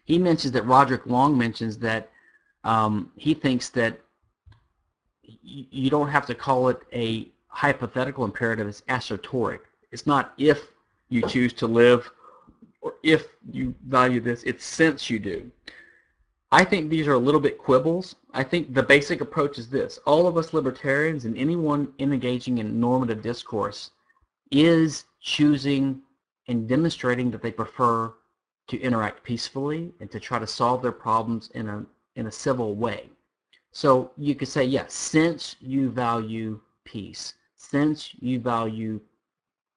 He 0.04 0.18
mentions 0.18 0.52
that 0.52 0.66
Roderick 0.66 1.06
Long 1.06 1.38
mentions 1.38 1.78
that 1.78 2.10
um, 2.64 3.10
he 3.16 3.34
thinks 3.34 3.68
that 3.70 4.00
you 5.42 5.90
don't 5.90 6.08
have 6.08 6.26
to 6.26 6.34
call 6.34 6.68
it 6.68 6.80
a 6.92 7.28
hypothetical 7.48 8.24
imperative, 8.24 8.66
it's 8.66 8.82
assertoric. 8.88 9.60
It's 9.90 10.06
not 10.06 10.32
if 10.38 10.68
you 11.08 11.22
choose 11.28 11.52
to 11.54 11.66
live 11.66 12.10
or 12.80 12.94
if 13.02 13.26
you 13.50 13.74
value 13.86 14.20
this, 14.20 14.42
it's 14.42 14.64
since 14.64 15.10
you 15.10 15.18
do. 15.18 15.50
I 16.54 16.64
think 16.64 16.90
these 16.90 17.08
are 17.08 17.14
a 17.14 17.18
little 17.18 17.40
bit 17.40 17.56
quibbles. 17.56 18.14
I 18.34 18.42
think 18.42 18.74
the 18.74 18.82
basic 18.82 19.22
approach 19.22 19.58
is 19.58 19.70
this. 19.70 19.98
All 20.06 20.26
of 20.26 20.36
us 20.36 20.52
libertarians 20.52 21.24
and 21.24 21.34
anyone 21.38 21.94
engaging 21.98 22.58
in 22.58 22.78
normative 22.78 23.22
discourse 23.22 23.90
is 24.50 25.06
choosing 25.22 26.02
and 26.48 26.68
demonstrating 26.68 27.30
that 27.30 27.40
they 27.40 27.52
prefer 27.52 28.12
to 28.68 28.80
interact 28.80 29.24
peacefully 29.24 29.94
and 30.00 30.10
to 30.10 30.20
try 30.20 30.38
to 30.38 30.46
solve 30.46 30.82
their 30.82 30.92
problems 30.92 31.50
in 31.54 31.68
a, 31.68 31.86
in 32.16 32.26
a 32.26 32.32
civil 32.32 32.74
way. 32.74 33.08
So 33.70 34.10
you 34.18 34.34
could 34.34 34.48
say, 34.48 34.64
yes, 34.64 34.92
since 34.92 35.56
you 35.58 35.88
value 35.88 36.60
peace, 36.84 37.32
since 37.56 38.10
you 38.20 38.38
value 38.40 39.00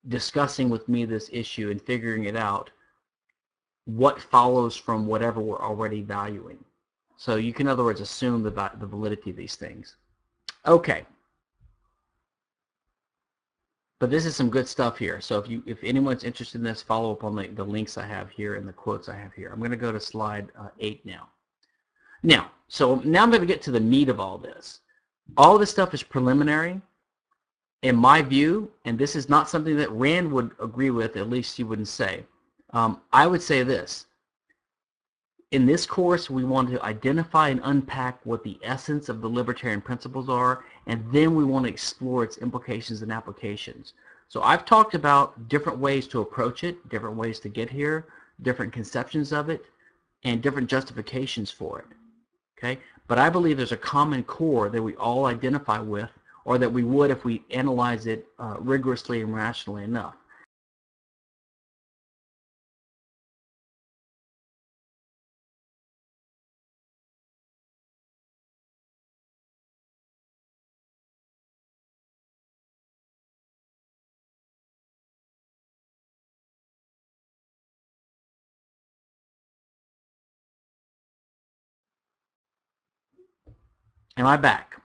discussing 0.10 0.70
with 0.70 0.90
me 0.90 1.06
this 1.06 1.30
issue 1.32 1.72
and 1.72 1.82
figuring 1.82 2.26
it 2.26 2.36
out, 2.36 2.70
what 3.86 4.22
follows 4.22 4.76
from 4.76 5.06
whatever 5.08 5.40
we're 5.40 5.62
already 5.62 6.02
valuing. 6.02 6.58
So 7.18 7.36
you 7.36 7.54
can, 7.54 7.68
in 7.68 7.72
other 7.72 7.84
words, 7.84 8.02
assume 8.02 8.44
the, 8.44 8.52
the 8.80 8.86
validity 8.86 9.30
of 9.30 9.36
these 9.36 9.56
things. 9.56 9.96
Okay. 10.66 11.06
But 14.00 14.10
this 14.10 14.26
is 14.26 14.36
some 14.36 14.50
good 14.50 14.68
stuff 14.68 14.98
here. 14.98 15.22
So 15.22 15.40
if 15.40 15.48
you, 15.48 15.64
if 15.66 15.84
anyone's 15.84 16.24
interested 16.24 16.58
in 16.58 16.64
this, 16.64 16.82
follow 16.82 17.12
up 17.12 17.24
on 17.24 17.36
the, 17.36 17.48
the 17.48 17.64
links 17.64 17.98
I 17.98 18.06
have 18.06 18.30
here 18.30 18.56
and 18.56 18.68
the 18.68 18.74
quotes 18.74 19.08
I 19.08 19.16
have 19.16 19.34
here. 19.34 19.52
I'm 19.54 19.60
going 19.60 19.72
to 19.72 19.78
go 19.78 19.92
to 19.92 20.00
slide 20.00 20.50
uh, 20.60 20.70
8 20.80 21.06
now. 21.06 21.30
Now, 22.24 22.52
so 22.68 22.96
now 23.06 23.24
I'm 23.24 23.30
going 23.30 23.42
to 23.42 23.48
get 23.48 23.62
to 23.64 23.72
the 23.72 23.80
meat 23.80 24.10
of 24.10 24.20
all 24.20 24.38
this. 24.38 24.82
All 25.38 25.58
this 25.58 25.70
stuff 25.72 25.94
is 25.94 26.04
preliminary 26.04 26.82
in 27.86 27.96
my 27.96 28.22
view, 28.22 28.72
and 28.86 28.98
this 28.98 29.16
is 29.16 29.30
not 29.30 29.48
something 29.48 29.78
that 29.78 29.92
Rand 29.92 30.32
would 30.32 30.52
agree 30.60 30.90
with, 30.90 31.16
at 31.18 31.30
least 31.30 31.56
he 31.56 31.64
wouldn't 31.64 31.88
say, 31.88 32.24
um, 32.76 33.02
I 33.14 33.26
would 33.26 33.42
say 33.42 33.64
this. 33.64 34.06
In 35.52 35.66
this 35.66 35.86
course, 35.86 36.30
we 36.30 36.44
want 36.44 36.70
to 36.72 36.84
identify 36.84 37.48
and 37.48 37.62
unpack 37.64 38.20
what 38.26 38.44
the 38.44 38.60
essence 38.62 39.08
of 39.08 39.22
the 39.22 39.30
libertarian 39.30 39.80
principles 39.80 40.28
are, 40.28 40.66
and 40.86 41.04
then 41.14 41.36
we 41.36 41.46
want 41.46 41.66
to 41.66 41.72
explore 41.72 42.24
its 42.24 42.38
implications 42.40 43.02
and 43.02 43.14
applications. 43.14 43.94
So 44.28 44.42
I've 44.42 44.66
talked 44.66 44.94
about 44.94 45.48
different 45.48 45.80
ways 45.80 46.08
to 46.10 46.20
approach 46.20 46.66
it, 46.66 46.90
different 46.90 47.16
ways 47.16 47.40
to 47.40 47.50
get 47.50 47.70
here, 47.70 48.08
different 48.42 48.74
conceptions 48.74 49.32
of 49.32 49.50
it, 49.50 49.64
and 50.26 50.42
different 50.42 50.70
justifications 50.70 51.50
for 51.50 51.80
it. 51.80 51.86
Okay, 52.58 52.80
But 53.08 53.20
I 53.20 53.30
believe 53.30 53.56
there's 53.56 53.72
a 53.72 53.78
common 53.78 54.24
core 54.24 54.70
that 54.70 54.82
we 54.82 54.96
all 54.96 55.26
identify 55.26 55.80
with 55.80 56.10
or 56.44 56.58
that 56.58 56.72
we 56.72 56.84
would 56.84 57.12
if 57.12 57.24
we 57.24 57.44
analyze 57.52 58.06
it 58.08 58.28
uh, 58.40 58.56
rigorously 58.60 59.22
and 59.22 59.34
rationally 59.34 59.84
enough. 59.84 60.16
Am 84.18 84.26
I 84.26 84.38
back? 84.38 84.82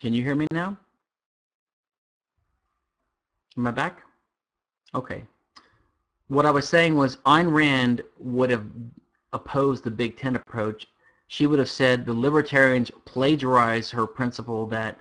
Can 0.00 0.14
you 0.14 0.22
hear 0.22 0.36
me 0.36 0.46
now? 0.52 0.76
Am 3.56 3.66
I 3.66 3.72
back? 3.72 4.02
Okay. 4.94 5.24
What 6.28 6.46
I 6.46 6.52
was 6.52 6.68
saying 6.68 6.94
was 6.94 7.16
Ayn 7.26 7.52
Rand 7.52 8.02
would 8.18 8.50
have 8.50 8.64
opposed 9.32 9.82
the 9.82 9.90
Big 9.90 10.16
Ten 10.16 10.36
approach. 10.36 10.86
She 11.26 11.46
would 11.46 11.58
have 11.58 11.70
said 11.70 12.06
the 12.06 12.12
libertarians 12.12 12.90
plagiarize 13.04 13.90
her 13.90 14.06
principle 14.06 14.66
that 14.68 14.98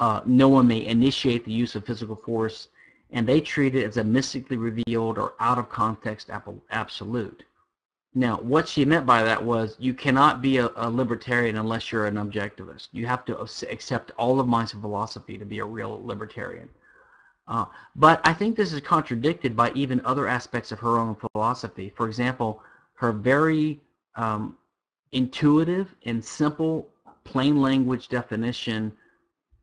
uh, 0.00 0.20
no 0.26 0.48
one 0.48 0.66
may 0.66 0.84
initiate 0.84 1.44
the 1.44 1.52
use 1.52 1.76
of 1.76 1.86
physical 1.86 2.16
force, 2.16 2.68
and 3.12 3.26
they 3.26 3.40
treat 3.40 3.76
it 3.76 3.84
as 3.84 3.96
a 3.96 4.04
mystically 4.04 4.56
revealed 4.56 5.18
or 5.18 5.34
out 5.38 5.58
of 5.58 5.68
context 5.68 6.30
absolute. 6.70 7.44
Now, 8.14 8.36
what 8.36 8.68
she 8.68 8.84
meant 8.84 9.06
by 9.06 9.24
that 9.24 9.42
was 9.44 9.76
you 9.80 9.92
cannot 9.92 10.40
be 10.40 10.58
a, 10.58 10.70
a, 10.76 10.88
libertarian 10.88 11.56
unless 11.56 11.90
you're 11.90 12.06
an 12.06 12.14
objectivist. 12.14 12.88
You 12.92 13.06
have 13.06 13.24
to 13.24 13.38
accept 13.38 14.12
all 14.16 14.38
of 14.38 14.46
my 14.46 14.64
philosophy 14.66 15.36
to 15.36 15.44
be 15.44 15.58
a 15.58 15.64
real 15.64 16.00
libertarian. 16.04 16.68
Uh, 17.48 17.66
but 17.96 18.20
I 18.24 18.32
think 18.32 18.56
this 18.56 18.72
is 18.72 18.80
contradicted 18.80 19.56
by 19.56 19.72
even 19.72 20.00
other 20.04 20.28
aspects 20.28 20.70
of 20.70 20.78
her 20.78 20.98
own 20.98 21.16
philosophy. 21.16 21.92
For 21.96 22.06
example, 22.06 22.62
her 22.94 23.12
very 23.12 23.80
um, 24.14 24.56
intuitive 25.12 25.94
and 26.06 26.24
simple 26.24 26.88
plain 27.24 27.60
language 27.60 28.08
definition 28.08 28.92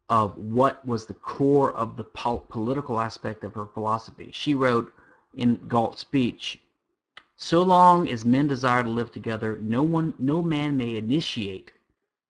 of 0.10 0.38
what 0.38 0.86
was 0.86 1.06
the 1.06 1.14
core 1.14 1.72
of 1.72 1.96
the 1.96 2.04
po 2.04 2.40
political 2.50 3.00
aspect 3.00 3.46
of 3.46 3.54
her 3.54 3.66
philosophy. 3.66 4.30
She 4.34 4.56
wrote 4.56 4.94
in 5.36 5.56
Galt's 5.70 6.02
speech, 6.02 6.60
so 7.44 7.64
long 7.64 8.08
as 8.08 8.24
men 8.24 8.48
desire 8.48 8.84
to 8.84 8.90
live 8.90 9.12
together, 9.12 9.58
no 9.62 9.82
one, 9.82 10.14
no 10.20 10.44
man 10.44 10.78
may 10.78 10.98
initiate, 10.98 11.72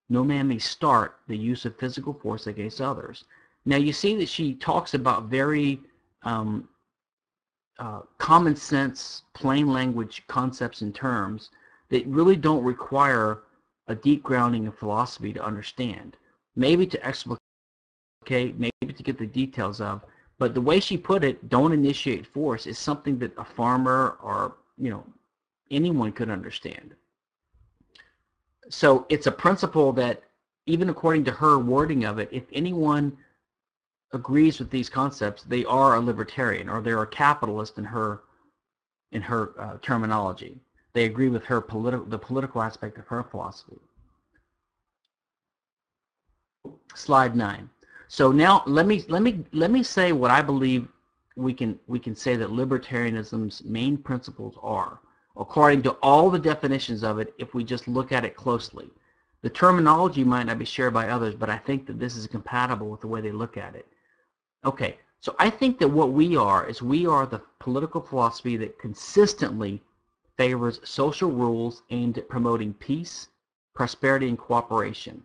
no 0.09 0.23
man 0.23 0.47
may 0.47 0.57
start 0.57 1.17
the 1.27 1.37
use 1.37 1.65
of 1.65 1.77
physical 1.77 2.13
force 2.13 2.47
against 2.47 2.79
others. 2.79 3.25
Now 3.65 3.75
you 3.75 3.91
see 3.91 4.15
that 4.15 4.29
she 4.29 4.55
talks 4.55 4.93
about 4.93 5.25
very 5.25 5.81
um, 6.23 6.69
uh, 7.77 8.01
common 8.19 8.55
sense, 8.55 9.23
plain 9.33 9.67
language 9.67 10.23
concepts 10.27 10.79
and 10.81 10.95
terms 10.95 11.49
that 11.89 12.07
really 12.07 12.37
don't 12.37 12.63
require 12.63 13.43
a 13.87 13.95
deep 13.95 14.23
grounding 14.23 14.63
in 14.63 14.71
philosophy 14.71 15.33
to 15.33 15.43
understand. 15.43 16.15
Maybe 16.55 16.87
to 16.87 17.05
explicate, 17.05 18.57
maybe 18.57 18.93
to 18.93 19.03
get 19.03 19.17
the 19.17 19.27
details 19.27 19.81
of, 19.81 20.05
but 20.39 20.53
the 20.53 20.61
way 20.61 20.79
she 20.79 20.95
put 20.97 21.25
it, 21.25 21.49
don't 21.49 21.73
initiate 21.73 22.25
force, 22.25 22.65
is 22.65 22.79
something 22.79 23.19
that 23.19 23.37
a 23.37 23.43
farmer 23.43 24.17
or 24.23 24.55
you 24.81 24.89
know 24.89 25.05
anyone 25.69 26.11
could 26.11 26.29
understand. 26.29 26.95
So 28.69 29.05
it's 29.09 29.27
a 29.27 29.31
principle 29.31 29.93
that 29.93 30.23
even 30.65 30.89
according 30.89 31.23
to 31.25 31.31
her 31.31 31.59
wording 31.59 32.03
of 32.05 32.19
it, 32.19 32.29
if 32.31 32.43
anyone 32.51 33.17
agrees 34.13 34.59
with 34.59 34.69
these 34.69 34.89
concepts, 34.89 35.43
they 35.43 35.63
are 35.65 35.95
a 35.95 35.99
libertarian 35.99 36.69
or 36.69 36.81
they're 36.81 37.01
a 37.01 37.07
capitalist 37.07 37.77
in 37.77 37.83
her 37.83 38.21
in 39.11 39.21
her 39.21 39.51
uh, 39.59 39.77
terminology. 39.81 40.57
They 40.93 41.05
agree 41.05 41.29
with 41.29 41.43
her 41.45 41.61
political 41.61 42.05
the 42.05 42.17
political 42.17 42.61
aspect 42.61 42.97
of 42.97 43.07
her 43.07 43.23
philosophy. 43.23 43.79
Slide 46.95 47.35
nine. 47.35 47.69
So 48.07 48.31
now 48.31 48.63
let 48.65 48.87
me 48.87 49.05
let 49.07 49.21
me 49.21 49.45
let 49.53 49.71
me 49.71 49.83
say 49.83 50.11
what 50.11 50.31
I 50.31 50.41
believe 50.41 50.87
we 51.41 51.53
can 51.53 51.79
we 51.87 51.99
can 51.99 52.15
say 52.15 52.35
that 52.35 52.49
libertarianism's 52.49 53.63
main 53.63 53.97
principles 53.97 54.55
are 54.61 54.99
according 55.37 55.81
to 55.81 55.91
all 56.03 56.29
the 56.29 56.39
definitions 56.39 57.03
of 57.03 57.19
it 57.19 57.33
if 57.37 57.53
we 57.53 57.63
just 57.63 57.87
look 57.87 58.11
at 58.11 58.25
it 58.25 58.35
closely. 58.35 58.89
The 59.41 59.49
terminology 59.49 60.23
might 60.23 60.45
not 60.45 60.59
be 60.59 60.65
shared 60.65 60.93
by 60.93 61.09
others, 61.09 61.35
but 61.35 61.49
I 61.49 61.57
think 61.57 61.87
that 61.87 61.99
this 61.99 62.15
is 62.15 62.27
compatible 62.27 62.89
with 62.89 63.01
the 63.01 63.07
way 63.07 63.21
they 63.21 63.31
look 63.31 63.57
at 63.57 63.75
it. 63.75 63.87
Okay, 64.65 64.99
so 65.19 65.35
I 65.39 65.49
think 65.49 65.79
that 65.79 65.87
what 65.87 66.11
we 66.11 66.35
are 66.35 66.67
is 66.67 66.81
we 66.81 67.07
are 67.07 67.25
the 67.25 67.41
political 67.59 68.01
philosophy 68.01 68.57
that 68.57 68.77
consistently 68.77 69.81
favors 70.37 70.79
social 70.83 71.31
rules 71.31 71.83
aimed 71.89 72.17
at 72.17 72.29
promoting 72.29 72.73
peace, 72.73 73.29
prosperity, 73.73 74.27
and 74.27 74.37
cooperation. 74.37 75.23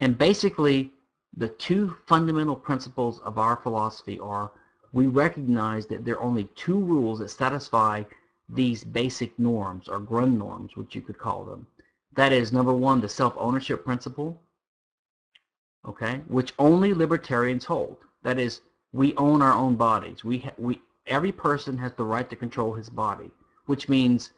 And 0.00 0.16
basically, 0.16 0.90
the 1.36 1.48
two 1.48 1.96
fundamental 2.06 2.56
principles 2.56 3.20
of 3.20 3.38
our 3.38 3.56
philosophy 3.56 4.18
are 4.20 4.52
we 4.92 5.06
recognize 5.06 5.86
that 5.86 6.04
there 6.04 6.16
are 6.16 6.22
only 6.22 6.44
two 6.54 6.78
rules 6.78 7.18
that 7.18 7.30
satisfy 7.30 8.04
these 8.48 8.84
basic 8.84 9.38
norms, 9.38 9.88
or 9.88 10.00
Grundnorms, 10.00 10.76
which 10.76 10.94
you 10.94 11.00
could 11.00 11.18
call 11.18 11.44
them. 11.44 11.66
That 12.14 12.32
is, 12.32 12.52
number 12.52 12.74
one, 12.74 13.00
the 13.00 13.08
self-ownership 13.08 13.84
principle, 13.84 14.40
okay, 15.88 16.20
which 16.28 16.52
only 16.58 16.92
libertarians 16.92 17.64
hold. 17.64 17.96
That 18.22 18.38
is, 18.38 18.60
we 18.92 19.16
own 19.16 19.40
our 19.40 19.54
own 19.54 19.76
bodies. 19.76 20.22
We, 20.22 20.46
we, 20.58 20.80
every 21.06 21.32
person 21.32 21.78
has 21.78 21.94
the 21.94 22.04
right 22.04 22.28
to 22.28 22.36
control 22.36 22.74
his 22.74 22.90
body, 22.90 23.30
which 23.66 23.88
means 23.88 24.32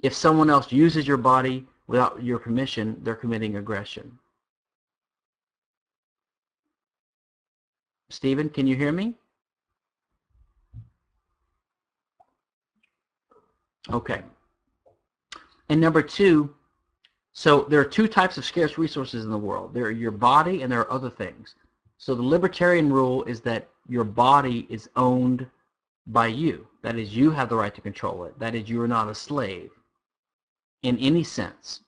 if 0.00 0.12
someone 0.14 0.50
else 0.50 0.70
uses 0.70 1.08
your 1.08 1.16
body 1.16 1.66
without 1.86 2.22
your 2.22 2.38
permission, 2.38 3.00
they're 3.02 3.14
committing 3.14 3.56
aggression. 3.56 4.18
Stephen, 8.10 8.50
can 8.50 8.66
you 8.66 8.76
hear 8.76 8.92
me? 8.92 9.14
Okay. 13.92 14.22
And 15.68 15.80
number 15.80 16.02
two, 16.02 16.54
so 17.32 17.62
there 17.68 17.80
are 17.80 17.84
two 17.84 18.08
types 18.08 18.38
of 18.38 18.44
scarce 18.44 18.78
resources 18.78 19.24
in 19.24 19.30
the 19.30 19.38
world. 19.38 19.72
There 19.72 19.84
are 19.84 19.90
your 19.90 20.10
body 20.10 20.62
and 20.62 20.72
there 20.72 20.80
are 20.80 20.92
other 20.92 21.10
things. 21.10 21.54
So 21.98 22.14
the 22.14 22.22
libertarian 22.22 22.92
rule 22.92 23.24
is 23.24 23.40
that 23.42 23.68
your 23.88 24.04
body 24.04 24.66
is 24.68 24.88
owned 24.96 25.46
by 26.06 26.28
you. 26.28 26.66
That 26.82 26.96
is, 26.96 27.16
you 27.16 27.30
have 27.30 27.48
the 27.48 27.56
right 27.56 27.74
to 27.74 27.80
control 27.80 28.24
it. 28.24 28.38
That 28.38 28.54
is, 28.54 28.68
you 28.68 28.80
are 28.82 28.88
not 28.88 29.08
a 29.08 29.14
slave 29.14 29.70
in 30.82 30.96
any 30.98 31.24
sense. 31.24 31.80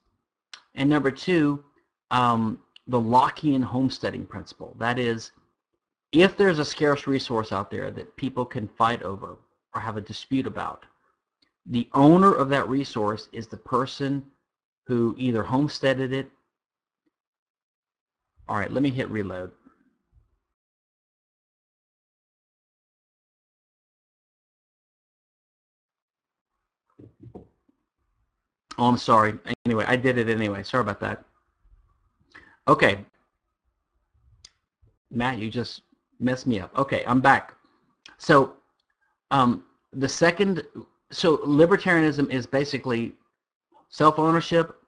And 0.75 0.89
number 0.89 1.11
two, 1.11 1.63
um, 2.11 2.59
the 2.87 2.99
Lockean 2.99 3.63
homesteading 3.63 4.25
principle. 4.25 4.75
That 4.79 4.99
is, 4.99 5.31
if 6.11 6.35
there's 6.35 6.59
a 6.59 6.65
scarce 6.65 7.07
resource 7.07 7.51
out 7.51 7.71
there 7.71 7.89
that 7.91 8.15
people 8.17 8.45
can 8.45 8.67
fight 8.67 9.01
over 9.03 9.37
or 9.73 9.81
have 9.81 9.97
a 9.97 10.01
dispute 10.01 10.45
about, 10.45 10.85
the 11.65 11.89
owner 11.93 12.33
of 12.33 12.49
that 12.49 12.67
resource 12.67 13.29
is 13.31 13.47
the 13.47 13.57
person 13.57 14.25
who 14.85 15.15
either 15.17 15.43
homesteaded 15.43 16.11
it. 16.11 16.29
All 18.49 18.57
right, 18.57 18.71
let 18.71 18.83
me 18.83 18.89
hit 18.89 19.09
reload. 19.09 19.51
Oh, 28.77 28.87
I'm 28.87 28.97
sorry. 28.97 29.37
Anyway, 29.65 29.85
I 29.87 29.95
did 29.95 30.17
it 30.17 30.27
anyway. 30.27 30.63
Sorry 30.63 30.81
about 30.81 30.99
that. 31.01 31.23
Okay. 32.67 33.05
Matt, 35.11 35.37
you 35.37 35.51
just 35.51 35.83
messed 36.19 36.47
me 36.47 36.59
up. 36.59 36.75
Okay, 36.77 37.03
I'm 37.05 37.21
back. 37.21 37.53
So 38.17 38.53
um, 39.29 39.65
the 39.93 40.09
second, 40.09 40.63
so 41.11 41.37
libertarianism 41.37 42.29
is 42.31 42.45
basically 42.45 43.13
self-ownership 43.89 44.81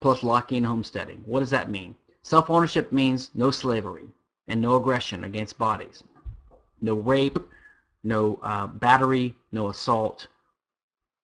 plus 0.00 0.20
Lockean 0.20 0.64
homesteading. 0.64 1.22
What 1.24 1.40
does 1.40 1.50
that 1.50 1.70
mean? 1.70 1.94
Self-ownership 2.22 2.92
means 2.92 3.30
no 3.34 3.50
slavery 3.50 4.04
and 4.48 4.60
no 4.60 4.76
aggression 4.76 5.24
against 5.24 5.58
bodies. 5.58 6.02
No 6.80 6.94
rape, 6.94 7.38
no 8.02 8.38
uh, 8.42 8.66
battery, 8.66 9.34
no 9.52 9.70
assault, 9.70 10.26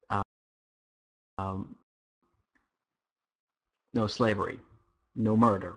uh, 0.09 0.22
um, 1.38 1.74
no 3.92 4.07
slavery, 4.07 4.59
no 5.14 5.37
murder. 5.37 5.76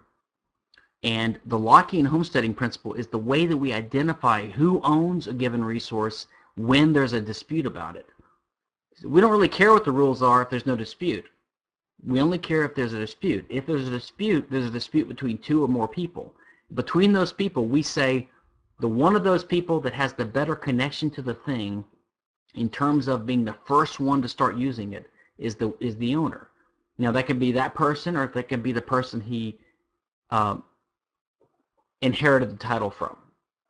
And 1.04 1.38
the 1.46 1.60
Lockean 1.60 2.08
homesteading 2.08 2.54
principle 2.54 2.94
is 2.94 3.08
the 3.08 3.18
way 3.18 3.46
that 3.46 3.58
we 3.58 3.74
identify 3.74 4.48
who 4.48 4.80
owns 4.84 5.28
a 5.28 5.34
given 5.34 5.64
resource 5.64 6.28
when 6.56 6.94
there's 6.94 7.12
a 7.12 7.20
dispute 7.20 7.66
about 7.66 7.98
it. 7.98 8.08
We 9.04 9.22
don't 9.22 9.32
really 9.32 9.50
care 9.50 9.72
what 9.72 9.86
the 9.86 9.92
rules 9.92 10.22
are 10.22 10.42
if 10.42 10.50
there's 10.50 10.66
no 10.66 10.76
dispute. 10.76 11.26
We 12.06 12.22
only 12.22 12.38
care 12.38 12.64
if 12.64 12.76
there's 12.76 12.94
a 12.94 13.00
dispute. 13.00 13.46
If 13.50 13.66
there's 13.66 13.88
a 13.88 13.92
dispute, 13.92 14.48
there's 14.50 14.66
a 14.66 14.72
dispute 14.72 15.08
between 15.08 15.38
two 15.38 15.64
or 15.64 15.68
more 15.68 15.88
people. 15.88 16.34
Between 16.74 17.14
those 17.14 17.32
people, 17.32 17.66
we 17.66 17.82
say 17.82 18.30
the 18.80 18.88
one 18.88 19.16
of 19.16 19.24
those 19.24 19.44
people 19.44 19.80
that 19.82 19.94
has 19.94 20.14
the 20.14 20.26
better 20.26 20.56
connection 20.56 21.10
to 21.12 21.22
the 21.22 21.34
thing 21.34 21.86
in 22.56 22.70
terms 22.70 23.08
of 23.08 23.26
being 23.26 23.46
the 23.46 23.56
first 23.66 24.00
one 24.00 24.22
to 24.22 24.28
start 24.28 24.58
using 24.58 24.94
it 24.94 25.10
is 25.38 25.56
the 25.56 25.74
is 25.80 25.96
the 25.98 26.16
owner. 26.16 26.50
Now 26.98 27.12
that 27.12 27.26
could 27.26 27.40
be 27.40 27.52
that 27.54 27.74
person, 27.74 28.16
or 28.16 28.28
that 28.28 28.50
could 28.50 28.62
be 28.62 28.72
the 28.72 28.82
person 28.82 29.20
he 29.20 29.58
um, 30.30 30.64
inherited 32.02 32.52
the 32.52 32.58
title 32.58 32.92
from. 32.92 33.18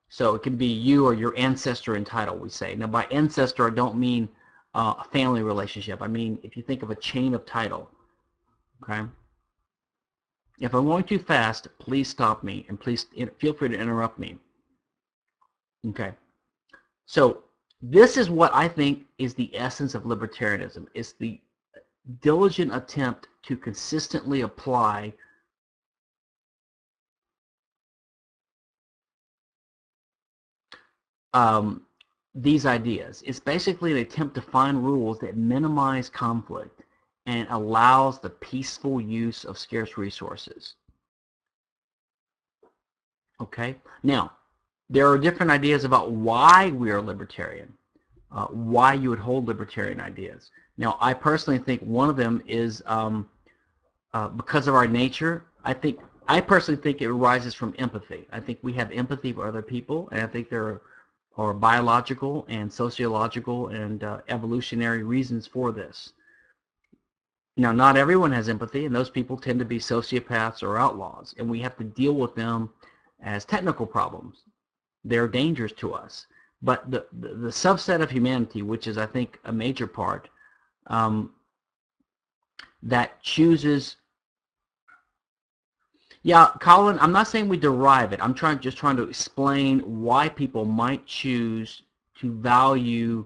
So 0.09 0.35
it 0.35 0.43
can 0.43 0.57
be 0.57 0.67
you 0.67 1.05
or 1.05 1.13
your 1.13 1.35
ancestor 1.37 1.95
in 1.95 2.05
title, 2.05 2.35
we 2.37 2.49
say. 2.49 2.75
Now 2.75 2.87
by 2.87 3.05
ancestor, 3.05 3.67
I 3.67 3.71
don't 3.71 3.95
mean 3.95 4.29
uh, 4.73 4.95
a 4.99 5.03
family 5.11 5.43
relationship. 5.43 6.01
I 6.01 6.07
mean 6.07 6.39
if 6.43 6.57
you 6.57 6.63
think 6.63 6.83
of 6.83 6.89
a 6.89 6.95
chain 6.95 7.33
of 7.33 7.45
title. 7.45 7.89
Okay. 8.83 9.01
If 10.59 10.73
I'm 10.73 10.85
going 10.85 11.03
too 11.03 11.19
fast, 11.19 11.67
please 11.79 12.07
stop 12.07 12.43
me 12.43 12.65
and 12.69 12.79
please 12.79 13.07
feel 13.37 13.53
free 13.53 13.69
to 13.69 13.77
interrupt 13.77 14.19
me. 14.19 14.37
Okay. 15.89 16.11
So 17.05 17.43
this 17.81 18.17
is 18.17 18.29
what 18.29 18.53
I 18.55 18.67
think 18.67 19.05
is 19.17 19.33
the 19.33 19.51
essence 19.55 19.93
of 19.93 20.03
libertarianism. 20.03 20.87
It's 20.93 21.13
the 21.13 21.41
diligent 22.21 22.73
attempt 22.73 23.27
to 23.43 23.57
consistently 23.57 24.41
apply 24.41 25.13
um, 31.33 31.81
these 32.35 32.65
ideas. 32.65 33.23
It's 33.25 33.39
basically 33.39 33.91
an 33.91 33.97
attempt 33.97 34.35
to 34.35 34.41
find 34.41 34.83
rules 34.83 35.19
that 35.19 35.37
minimize 35.37 36.09
conflict 36.09 36.81
and 37.25 37.47
allows 37.49 38.19
the 38.19 38.29
peaceful 38.29 38.99
use 38.99 39.45
of 39.45 39.57
scarce 39.57 39.97
resources. 39.97 40.75
Okay? 43.39 43.75
Now, 44.01 44.31
there 44.89 45.07
are 45.09 45.17
different 45.17 45.51
ideas 45.51 45.83
about 45.83 46.11
why 46.11 46.71
we 46.71 46.91
are 46.91 47.01
libertarian, 47.01 47.73
uh, 48.31 48.45
why 48.47 48.93
you 48.93 49.09
would 49.09 49.19
hold 49.19 49.47
libertarian 49.47 50.01
ideas. 50.01 50.51
Now, 50.77 50.97
I 50.99 51.13
personally 51.13 51.59
think 51.59 51.81
one 51.81 52.09
of 52.09 52.15
them 52.15 52.41
is 52.47 52.81
um, 52.85 53.29
uh, 54.13 54.27
because 54.29 54.67
of 54.67 54.75
our 54.75 54.87
nature. 54.87 55.45
I 55.63 55.73
think 55.73 55.99
I 56.27 56.41
personally 56.41 56.81
think 56.81 57.01
it 57.01 57.07
arises 57.07 57.53
from 57.53 57.75
empathy. 57.77 58.27
I 58.31 58.39
think 58.39 58.59
we 58.61 58.73
have 58.73 58.91
empathy 58.91 59.33
for 59.33 59.47
other 59.47 59.61
people, 59.61 60.09
and 60.11 60.21
I 60.21 60.27
think 60.27 60.49
there 60.49 60.63
are, 60.63 60.81
biological 61.37 62.45
and 62.47 62.71
sociological 62.71 63.69
and 63.69 64.03
uh, 64.03 64.19
evolutionary 64.29 65.03
reasons 65.03 65.47
for 65.47 65.71
this. 65.71 66.13
Now, 67.57 67.71
not 67.71 67.97
everyone 67.97 68.31
has 68.31 68.49
empathy, 68.49 68.85
and 68.85 68.95
those 68.95 69.09
people 69.09 69.37
tend 69.37 69.59
to 69.59 69.65
be 69.65 69.79
sociopaths 69.79 70.63
or 70.63 70.77
outlaws, 70.77 71.35
and 71.37 71.49
we 71.49 71.59
have 71.59 71.77
to 71.77 71.83
deal 71.83 72.13
with 72.13 72.35
them 72.35 72.69
as 73.21 73.45
technical 73.45 73.85
problems. 73.85 74.43
They're 75.03 75.27
dangers 75.27 75.71
to 75.73 75.93
us. 75.93 76.27
But 76.61 76.89
the, 76.89 77.05
the, 77.11 77.29
the 77.35 77.49
subset 77.49 78.01
of 78.01 78.09
humanity, 78.09 78.61
which 78.61 78.87
is, 78.87 78.97
I 78.97 79.05
think, 79.05 79.39
a 79.43 79.51
major 79.51 79.85
part, 79.85 80.29
um, 80.87 81.33
that 82.81 83.21
chooses 83.21 83.97
yeah, 86.23 86.51
Colin, 86.61 86.97
I'm 86.99 87.11
not 87.11 87.27
saying 87.27 87.49
we 87.49 87.57
derive 87.57 88.13
it. 88.13 88.19
I'm 88.23 88.33
trying 88.33 88.59
just 88.59 88.77
trying 88.77 88.95
to 88.95 89.03
explain 89.03 89.79
why 89.79 90.29
people 90.29 90.63
might 90.63 91.05
choose 91.05 91.83
to 92.19 92.31
value 92.31 93.25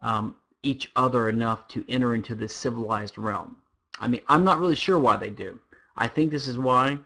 um, 0.00 0.34
each 0.62 0.90
other 0.96 1.28
enough 1.28 1.68
to 1.68 1.84
enter 1.90 2.14
into 2.14 2.34
this 2.34 2.54
civilized 2.54 3.18
realm. 3.18 3.56
I 4.00 4.08
mean, 4.08 4.22
I'm 4.28 4.44
not 4.44 4.60
really 4.60 4.74
sure 4.76 4.98
why 4.98 5.16
they 5.16 5.28
do. 5.28 5.60
I 5.98 6.08
think 6.08 6.30
this 6.30 6.48
is 6.48 6.56
why, 6.56 6.98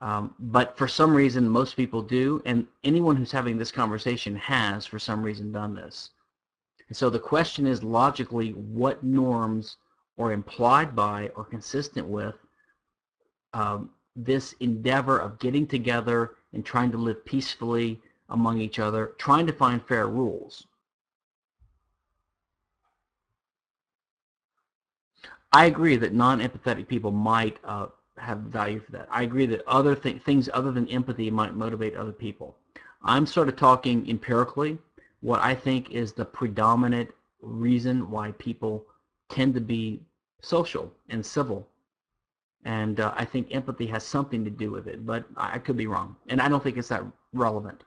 um, 0.00 0.34
but 0.38 0.76
for 0.76 0.88
some 0.88 1.14
reason, 1.14 1.48
most 1.48 1.76
people 1.76 2.02
do, 2.02 2.42
and 2.44 2.66
anyone 2.82 3.14
who's 3.14 3.30
having 3.30 3.56
this 3.56 3.70
conversation 3.70 4.34
has, 4.36 4.84
for 4.84 4.98
some 4.98 5.22
reason, 5.22 5.52
done 5.52 5.74
this. 5.74 6.10
And 6.88 6.96
so 6.96 7.08
the 7.08 7.20
question 7.20 7.66
is 7.66 7.84
logically 7.84 8.50
what 8.52 9.04
norms 9.04 9.76
are 10.18 10.32
implied 10.32 10.96
by 10.96 11.28
or 11.36 11.44
consistent 11.44 12.06
with 12.08 12.34
um, 13.54 13.90
this 14.24 14.54
endeavor 14.60 15.18
of 15.18 15.38
getting 15.38 15.66
together 15.66 16.32
and 16.52 16.64
trying 16.64 16.90
to 16.90 16.98
live 16.98 17.24
peacefully 17.24 18.00
among 18.30 18.60
each 18.60 18.78
other, 18.78 19.12
trying 19.18 19.46
to 19.46 19.52
find 19.52 19.82
fair 19.86 20.08
rules. 20.08 20.66
I 25.52 25.64
agree 25.66 25.96
that 25.96 26.12
non-empathetic 26.12 26.88
people 26.88 27.10
might 27.10 27.56
uh, 27.64 27.86
have 28.18 28.38
value 28.38 28.80
for 28.80 28.92
that. 28.92 29.08
I 29.10 29.22
agree 29.22 29.46
that 29.46 29.66
other 29.66 29.94
th 29.94 30.22
things 30.22 30.50
other 30.52 30.72
than 30.72 30.88
empathy 30.88 31.30
might 31.30 31.54
motivate 31.54 31.94
other 31.96 32.12
people. 32.12 32.56
I'm 33.02 33.26
sort 33.26 33.48
of 33.48 33.56
talking 33.56 34.08
empirically 34.10 34.78
what 35.20 35.40
I 35.40 35.54
think 35.54 35.90
is 35.90 36.12
the 36.12 36.24
predominant 36.24 37.10
reason 37.40 38.10
why 38.10 38.32
people 38.32 38.84
tend 39.28 39.54
to 39.54 39.60
be 39.60 40.00
social 40.42 40.92
and 41.08 41.24
civil. 41.24 41.66
And 42.64 43.00
uh, 43.00 43.12
I 43.16 43.24
think 43.24 43.48
empathy 43.50 43.86
has 43.86 44.04
something 44.04 44.44
to 44.44 44.50
do 44.50 44.70
with 44.70 44.88
it, 44.88 45.06
but 45.06 45.24
I 45.36 45.58
could 45.58 45.76
be 45.76 45.86
wrong. 45.86 46.16
And 46.28 46.40
I 46.40 46.48
don't 46.48 46.62
think 46.62 46.76
it's 46.76 46.88
that 46.88 47.04
relevant. 47.32 47.84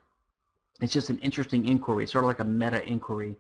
It's 0.82 0.94
just 0.94 1.10
an 1.10 1.20
interesting 1.20 1.68
inquiry, 1.68 2.08
sort 2.08 2.24
of 2.24 2.30
like 2.30 2.40
a 2.40 2.44
meta 2.46 2.84
inquiry 2.88 3.36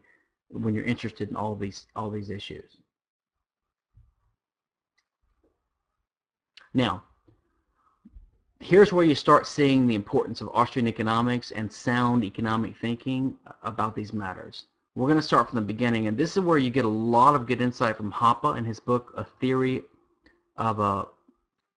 when 0.49 0.75
you're 0.75 0.83
interested 0.83 1.29
in 1.29 1.35
all 1.35 1.55
these 1.55 1.87
all 1.95 2.09
these 2.09 2.29
issues. 2.29 2.77
Now, 6.73 7.03
here's 8.59 8.93
where 8.93 9.05
you 9.05 9.15
start 9.15 9.47
seeing 9.47 9.87
the 9.87 9.95
importance 9.95 10.39
of 10.39 10.49
Austrian 10.53 10.87
economics 10.87 11.51
and 11.51 11.71
sound 11.71 12.23
economic 12.23 12.77
thinking 12.77 13.35
about 13.63 13.95
these 13.95 14.13
matters. 14.13 14.65
We're 14.95 15.07
going 15.07 15.19
to 15.19 15.25
start 15.25 15.49
from 15.49 15.55
the 15.55 15.65
beginning, 15.65 16.07
and 16.07 16.17
this 16.17 16.37
is 16.37 16.43
where 16.43 16.57
you 16.57 16.69
get 16.69 16.85
a 16.85 16.89
lot 16.89 17.35
of 17.35 17.47
good 17.47 17.61
insight 17.61 17.97
from 17.97 18.11
Hoppe 18.11 18.57
in 18.57 18.65
his 18.65 18.79
book, 18.79 19.13
A 19.15 19.23
Theory 19.23 19.83
of, 20.57 20.79
uh, 20.79 21.05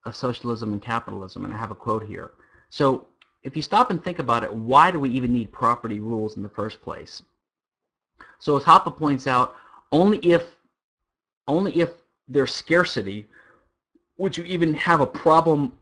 of 0.04 0.16
Socialism 0.16 0.72
and 0.72 0.82
Capitalism, 0.82 1.44
and 1.44 1.54
I 1.54 1.56
have 1.56 1.70
a 1.70 1.74
quote 1.74 2.04
here. 2.04 2.32
So 2.70 3.06
if 3.42 3.56
you 3.56 3.62
stop 3.62 3.90
and 3.90 4.02
think 4.02 4.18
about 4.18 4.42
it, 4.42 4.52
why 4.52 4.90
do 4.90 4.98
we 4.98 5.10
even 5.10 5.32
need 5.32 5.52
property 5.52 6.00
rules 6.00 6.36
in 6.36 6.42
the 6.42 6.48
first 6.48 6.82
place? 6.82 7.22
So 8.38 8.56
as 8.56 8.64
Hoppe 8.64 8.96
points 8.96 9.26
out, 9.26 9.54
only 9.92 10.18
if 10.18 10.56
only 11.46 11.72
if 11.76 11.90
there's 12.26 12.54
scarcity 12.54 13.28
would 14.16 14.36
you 14.36 14.44
even 14.44 14.72
have 14.74 15.00
a 15.00 15.06
problem 15.06 15.72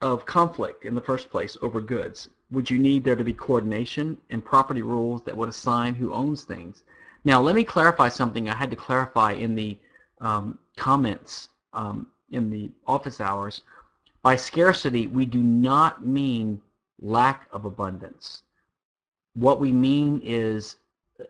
of 0.00 0.24
conflict 0.26 0.84
in 0.84 0.94
the 0.94 1.00
first 1.00 1.30
place 1.30 1.56
over 1.62 1.80
goods. 1.80 2.28
Would 2.50 2.68
you 2.70 2.78
need 2.78 3.04
there 3.04 3.16
to 3.16 3.24
be 3.24 3.32
coordination 3.32 4.18
and 4.30 4.44
property 4.44 4.82
rules 4.82 5.22
that 5.24 5.36
would 5.36 5.48
assign 5.48 5.94
who 5.94 6.12
owns 6.12 6.42
things? 6.42 6.82
Now, 7.24 7.40
let 7.40 7.54
me 7.54 7.64
clarify 7.64 8.08
something 8.08 8.48
I 8.48 8.54
had 8.54 8.70
to 8.70 8.76
clarify 8.76 9.32
in 9.32 9.54
the 9.54 9.78
um, 10.20 10.58
comments 10.76 11.50
um, 11.72 12.08
in 12.30 12.50
the 12.50 12.70
office 12.86 13.20
hours. 13.20 13.62
By 14.22 14.36
scarcity, 14.36 15.06
we 15.06 15.26
do 15.26 15.42
not 15.42 16.06
mean 16.06 16.60
lack 17.00 17.48
of 17.52 17.64
abundance. 17.64 18.42
What 19.34 19.60
we 19.60 19.72
mean 19.72 20.20
is 20.22 20.76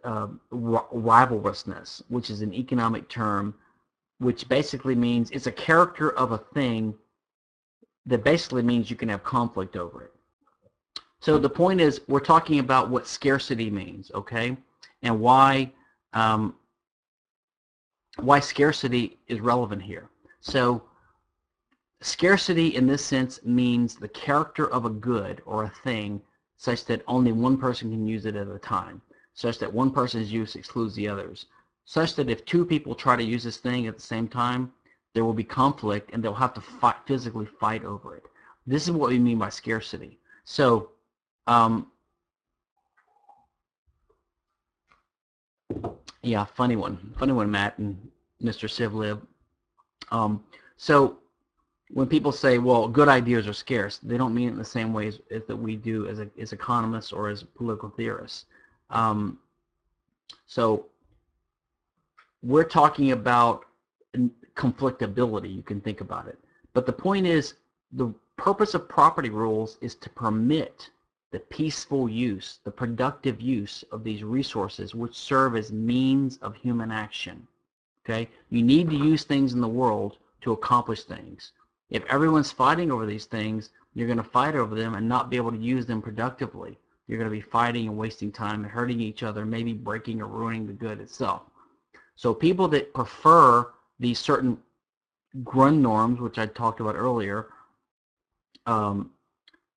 uh, 0.04 0.28
rivalrousness, 0.52 2.02
which 2.08 2.30
is 2.30 2.42
an 2.42 2.52
economic 2.52 3.08
term, 3.08 3.54
which 4.18 4.48
basically 4.48 4.94
means 4.94 5.30
it's 5.30 5.46
a 5.46 5.52
character 5.52 6.10
of 6.12 6.32
a 6.32 6.38
thing 6.38 6.94
that 8.06 8.24
basically 8.24 8.62
means 8.62 8.90
you 8.90 8.96
can 8.96 9.08
have 9.08 9.22
conflict 9.22 9.76
over 9.76 10.02
it. 10.02 10.12
So 11.20 11.38
the 11.38 11.50
point 11.50 11.80
is, 11.80 12.00
we're 12.08 12.20
talking 12.20 12.58
about 12.58 12.88
what 12.88 13.06
scarcity 13.06 13.70
means, 13.70 14.10
okay, 14.14 14.56
and 15.02 15.20
why 15.20 15.70
um, 16.12 16.54
why 18.16 18.40
scarcity 18.40 19.18
is 19.28 19.40
relevant 19.40 19.82
here. 19.82 20.08
So 20.40 20.82
scarcity 22.00 22.74
in 22.76 22.86
this 22.86 23.04
sense 23.04 23.44
means 23.44 23.94
the 23.94 24.08
character 24.08 24.70
of 24.70 24.84
a 24.84 24.90
good 24.90 25.42
or 25.44 25.64
a 25.64 25.72
thing 25.84 26.20
such 26.56 26.84
that 26.86 27.02
only 27.06 27.32
one 27.32 27.56
person 27.56 27.90
can 27.90 28.06
use 28.06 28.26
it 28.26 28.36
at 28.36 28.48
a 28.48 28.58
time, 28.58 29.00
such 29.34 29.58
that 29.58 29.72
one 29.72 29.90
person's 29.90 30.32
use 30.32 30.56
excludes 30.56 30.94
the 30.94 31.08
others, 31.08 31.46
such 31.84 32.14
that 32.14 32.28
if 32.30 32.44
two 32.44 32.64
people 32.64 32.94
try 32.94 33.16
to 33.16 33.22
use 33.22 33.44
this 33.44 33.56
thing 33.56 33.86
at 33.86 33.96
the 33.96 34.02
same 34.02 34.28
time, 34.28 34.72
there 35.14 35.24
will 35.24 35.34
be 35.34 35.44
conflict 35.44 36.10
and 36.12 36.22
they'll 36.22 36.34
have 36.34 36.54
to 36.54 36.60
fight, 36.60 36.96
physically 37.06 37.46
fight 37.46 37.84
over 37.84 38.16
it. 38.16 38.24
This 38.66 38.84
is 38.84 38.92
what 38.92 39.10
we 39.10 39.18
mean 39.18 39.38
by 39.38 39.48
scarcity. 39.48 40.18
So, 40.44 40.90
um, 41.46 41.90
yeah, 46.22 46.44
funny 46.44 46.76
one. 46.76 47.14
Funny 47.18 47.32
one, 47.32 47.50
Matt 47.50 47.78
and 47.78 48.10
Mr. 48.42 48.68
Sivlib. 48.68 49.20
Um, 50.10 50.44
so 50.76 51.19
when 51.92 52.07
people 52.07 52.33
say, 52.33 52.59
well, 52.59 52.87
good 52.87 53.09
ideas 53.09 53.48
are 53.48 53.53
scarce, 53.53 53.98
they 53.98 54.16
don't 54.16 54.35
mean 54.35 54.48
it 54.48 54.53
in 54.53 54.59
the 54.59 54.64
same 54.64 54.92
way 54.92 55.09
as, 55.09 55.20
as 55.31 55.42
that 55.46 55.57
we 55.57 55.76
do 55.76 56.07
as, 56.07 56.20
a, 56.20 56.29
as 56.40 56.53
economists 56.53 57.12
or 57.12 57.29
as 57.29 57.42
political 57.42 57.90
theorists. 57.90 58.46
Um, 58.90 59.38
so 60.46 60.87
we're 62.42 62.64
talking 62.64 63.12
about 63.12 63.64
conflictability, 64.55 65.55
you 65.55 65.62
can 65.62 65.81
think 65.81 66.00
about 66.00 66.29
it. 66.29 66.38
But 66.74 66.87
the 66.87 66.92
point 66.92 67.26
is, 67.26 67.55
the 67.92 68.12
purpose 68.37 68.74
of 68.74 68.88
property 68.88 69.31
rules 69.31 69.76
is 69.81 69.94
to 69.96 70.11
permit 70.11 70.90
the 71.33 71.40
peaceful 71.40 72.09
use, 72.09 72.59
the 72.64 72.70
productive 72.70 73.40
use 73.40 73.85
of 73.92 74.03
these 74.05 74.22
resources 74.22 74.94
which 74.94 75.14
serve 75.14 75.57
as 75.57 75.72
means 75.72 76.38
of 76.38 76.55
human 76.57 76.90
action. 76.90 77.46
Okay? 78.05 78.29
You 78.48 78.62
need 78.62 78.90
to 78.90 78.96
use 78.96 79.24
things 79.24 79.53
in 79.53 79.61
the 79.61 79.68
world 79.68 80.18
to 80.42 80.53
accomplish 80.53 81.05
things. 81.05 81.53
If 81.90 82.05
everyone's 82.07 82.53
fighting 82.53 82.90
over 82.90 83.05
these 83.05 83.26
things, 83.26 83.70
you're 83.94 84.07
going 84.07 84.16
to 84.16 84.24
fight 84.24 84.55
over 84.55 84.74
them 84.74 84.94
and 84.94 85.09
not 85.09 85.29
be 85.29 85.37
able 85.37 85.50
to 85.50 85.59
use 85.59 85.87
them 85.87 86.00
productively. 86.00 86.79
You're 87.07 87.18
going 87.18 87.31
to 87.31 87.37
be 87.37 87.40
fighting 87.40 87.88
and 87.88 87.98
wasting 87.98 88.31
time 88.31 88.62
and 88.62 88.70
hurting 88.70 89.00
each 89.00 89.24
other, 89.24 89.44
maybe 89.44 89.72
breaking 89.72 90.22
or 90.22 90.26
ruining 90.26 90.66
the 90.66 90.72
good 90.72 91.00
itself. 91.00 91.42
So 92.14 92.33
people 92.33 92.68
that 92.68 92.94
prefer 92.94 93.72
these 93.98 94.18
certain 94.18 94.59
Grundnorms, 95.42 96.18
which 96.18 96.38
I 96.38 96.46
talked 96.46 96.81
about 96.81 96.96
earlier, 96.96 97.48
um, 98.66 99.11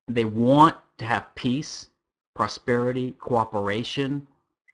they 0.08 0.24
want 0.24 0.76
to 0.98 1.04
have 1.04 1.34
peace, 1.34 1.88
prosperity, 2.34 3.12
cooperation, 3.18 4.26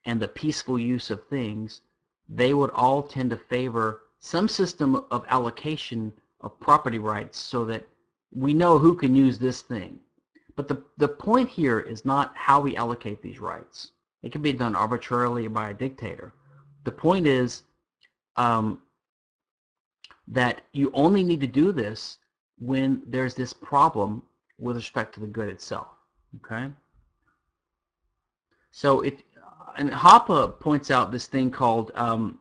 and 0.06 0.20
the 0.20 0.28
peaceful 0.28 0.78
use 0.78 1.10
of 1.10 1.26
things, 1.28 1.82
they 2.28 2.54
would 2.54 2.70
all 2.70 3.02
tend 3.02 3.30
to 3.30 3.36
favor 3.36 4.02
some 4.20 4.48
system 4.48 5.04
of 5.10 5.24
allocation 5.28 6.12
of 6.42 6.58
property 6.60 6.98
rights 6.98 7.38
so 7.38 7.64
that 7.66 7.86
we 8.32 8.54
know 8.54 8.78
who 8.78 8.94
can 8.94 9.14
use 9.14 9.38
this 9.38 9.62
thing. 9.62 9.98
But 10.56 10.68
the, 10.68 10.82
the 10.98 11.08
point 11.08 11.48
here 11.48 11.80
is 11.80 12.04
not 12.04 12.32
how 12.34 12.60
we 12.60 12.76
allocate 12.76 13.22
these 13.22 13.40
rights. 13.40 13.92
It 14.22 14.32
can 14.32 14.42
be 14.42 14.52
done 14.52 14.76
arbitrarily 14.76 15.48
by 15.48 15.70
a 15.70 15.74
dictator. 15.74 16.34
The 16.84 16.92
point 16.92 17.26
is 17.26 17.62
um, 18.36 18.80
that 20.28 20.62
you 20.72 20.90
only 20.94 21.22
need 21.22 21.40
to 21.40 21.46
do 21.46 21.72
this 21.72 22.18
when 22.58 23.02
there's 23.06 23.34
this 23.34 23.52
problem 23.52 24.22
with 24.58 24.76
respect 24.76 25.14
to 25.14 25.20
the 25.20 25.26
good 25.26 25.48
itself. 25.48 25.88
Okay? 26.44 26.70
So 28.70 29.00
it, 29.00 29.18
and 29.76 29.90
Hoppe 29.90 30.60
points 30.60 30.90
out 30.90 31.10
this 31.10 31.26
thing 31.26 31.50
called 31.50 31.90
um, 31.94 32.38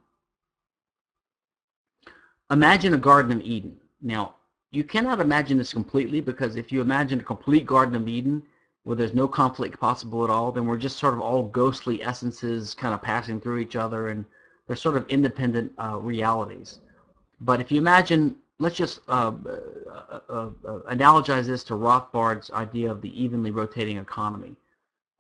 imagine 2.52 2.94
a 2.94 2.98
Garden 2.98 3.32
of 3.32 3.42
Eden. 3.42 3.79
Now, 4.02 4.36
you 4.72 4.84
cannot 4.84 5.20
imagine 5.20 5.58
this 5.58 5.74
completely 5.74 6.22
because 6.22 6.56
if 6.56 6.72
you 6.72 6.82
imagine 6.82 7.20
a 7.20 7.24
complete 7.24 7.66
Garden 7.66 7.96
of 7.96 8.08
Eden 8.08 8.44
where 8.84 8.96
there's 8.96 9.14
no 9.14 9.28
conflict 9.28 9.80
possible 9.80 10.24
at 10.24 10.30
all, 10.30 10.52
then 10.52 10.66
we're 10.66 10.78
just 10.78 10.98
sort 10.98 11.14
of 11.14 11.22
all 11.22 11.44
ghostly 11.44 12.02
essences 12.04 12.74
kind 12.74 12.94
of 12.94 13.02
passing 13.02 13.42
through 13.42 13.60
each 13.60 13.76
other 13.76 14.10
and 14.10 14.26
they're 14.68 14.76
sort 14.76 14.96
of 14.96 15.08
independent 15.10 15.72
uh, 15.84 15.98
realities. 15.98 16.80
But 17.42 17.60
if 17.60 17.72
you 17.72 17.80
imagine, 17.80 18.36
let's 18.60 18.76
just 18.76 19.00
uh, 19.08 19.32
uh, 19.48 20.20
uh, 20.30 20.50
uh, 20.68 20.80
analogize 20.92 21.46
this 21.46 21.64
to 21.66 21.76
Rothbard's 21.76 22.52
idea 22.52 22.92
of 22.92 23.02
the 23.02 23.22
evenly 23.22 23.52
rotating 23.52 23.98
economy. 23.98 24.56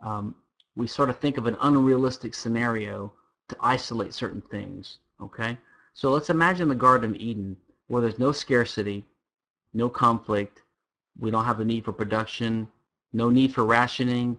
Um, 0.01 0.35
we 0.75 0.87
sort 0.87 1.09
of 1.09 1.17
think 1.17 1.37
of 1.37 1.47
an 1.47 1.57
unrealistic 1.61 2.35
scenario 2.35 3.11
to 3.49 3.57
isolate 3.59 4.13
certain 4.13 4.41
things, 4.41 4.99
okay? 5.21 5.57
So 5.93 6.11
let's 6.11 6.29
imagine 6.29 6.69
the 6.69 6.75
Garden 6.75 7.11
of 7.11 7.15
Eden 7.17 7.57
where 7.89 8.01
there's 8.01 8.19
no 8.19 8.31
scarcity, 8.31 9.03
no 9.73 9.89
conflict, 9.89 10.61
we 11.19 11.31
don't 11.31 11.43
have 11.43 11.57
the 11.57 11.65
need 11.65 11.83
for 11.83 11.91
production, 11.91 12.67
no 13.11 13.29
need 13.29 13.53
for 13.53 13.65
rationing, 13.65 14.37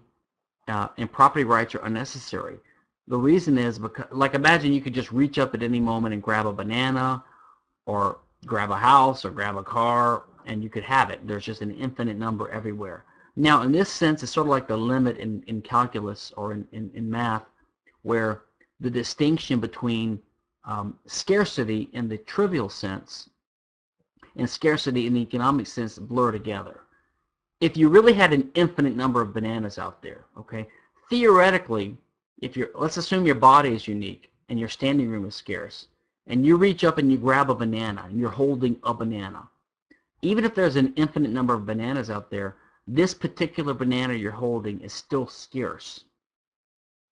uh, 0.67 0.87
and 0.97 1.11
property 1.11 1.43
rights 1.43 1.75
are 1.75 1.85
unnecessary. 1.85 2.57
The 3.07 3.17
reason 3.17 3.57
is 3.57 3.77
because, 3.77 4.05
like 4.11 4.33
imagine 4.33 4.73
you 4.73 4.81
could 4.81 4.93
just 4.93 5.11
reach 5.11 5.37
up 5.37 5.53
at 5.53 5.63
any 5.63 5.79
moment 5.79 6.13
and 6.13 6.23
grab 6.23 6.47
a 6.47 6.53
banana 6.53 7.23
or 7.85 8.19
grab 8.45 8.71
a 8.71 8.77
house 8.77 9.25
or 9.25 9.31
grab 9.31 9.57
a 9.57 9.63
car 9.63 10.23
and 10.45 10.63
you 10.63 10.69
could 10.69 10.83
have 10.83 11.09
it. 11.09 11.25
There's 11.27 11.45
just 11.45 11.61
an 11.61 11.71
infinite 11.71 12.17
number 12.17 12.49
everywhere. 12.49 13.03
Now, 13.35 13.63
in 13.63 13.71
this 13.71 13.89
sense, 13.89 14.23
it's 14.23 14.31
sort 14.31 14.47
of 14.47 14.51
like 14.51 14.67
the 14.67 14.77
limit 14.77 15.17
in, 15.17 15.43
in 15.47 15.61
calculus 15.61 16.31
or 16.37 16.53
in, 16.53 16.67
in, 16.71 16.89
in 16.93 17.09
math 17.09 17.43
where 18.03 18.43
the 18.79 18.89
distinction 18.89 19.59
between 19.59 20.19
um, 20.63 20.97
scarcity 21.05 21.89
in 21.93 22.07
the 22.07 22.17
trivial 22.17 22.69
sense 22.69 23.29
and 24.35 24.49
scarcity 24.49 25.07
in 25.07 25.13
the 25.13 25.21
economic 25.21 25.67
sense 25.67 25.97
blur 25.97 26.31
together. 26.31 26.81
If 27.59 27.77
you 27.77 27.89
really 27.89 28.13
had 28.13 28.33
an 28.33 28.49
infinite 28.55 28.95
number 28.95 29.21
of 29.21 29.33
bananas 29.33 29.77
out 29.77 30.01
there, 30.01 30.25
okay, 30.37 30.67
theoretically, 31.09 31.97
if 32.41 32.57
you're, 32.57 32.69
let's 32.73 32.97
assume 32.97 33.25
your 33.25 33.35
body 33.35 33.73
is 33.73 33.87
unique 33.87 34.31
and 34.49 34.59
your 34.59 34.69
standing 34.69 35.09
room 35.09 35.25
is 35.25 35.35
scarce, 35.35 35.87
and 36.27 36.45
you 36.45 36.57
reach 36.57 36.83
up 36.83 36.97
and 36.97 37.11
you 37.11 37.17
grab 37.17 37.49
a 37.49 37.55
banana 37.55 38.03
and 38.07 38.19
you're 38.19 38.29
holding 38.29 38.77
a 38.83 38.93
banana. 38.93 39.47
Even 40.21 40.45
if 40.45 40.55
there's 40.55 40.75
an 40.75 40.93
infinite 40.95 41.31
number 41.31 41.53
of 41.53 41.65
bananas 41.65 42.09
out 42.09 42.29
there, 42.29 42.55
this 42.87 43.13
particular 43.13 43.73
banana 43.73 44.13
you're 44.13 44.31
holding 44.31 44.79
is 44.81 44.93
still 44.93 45.27
scarce. 45.27 46.05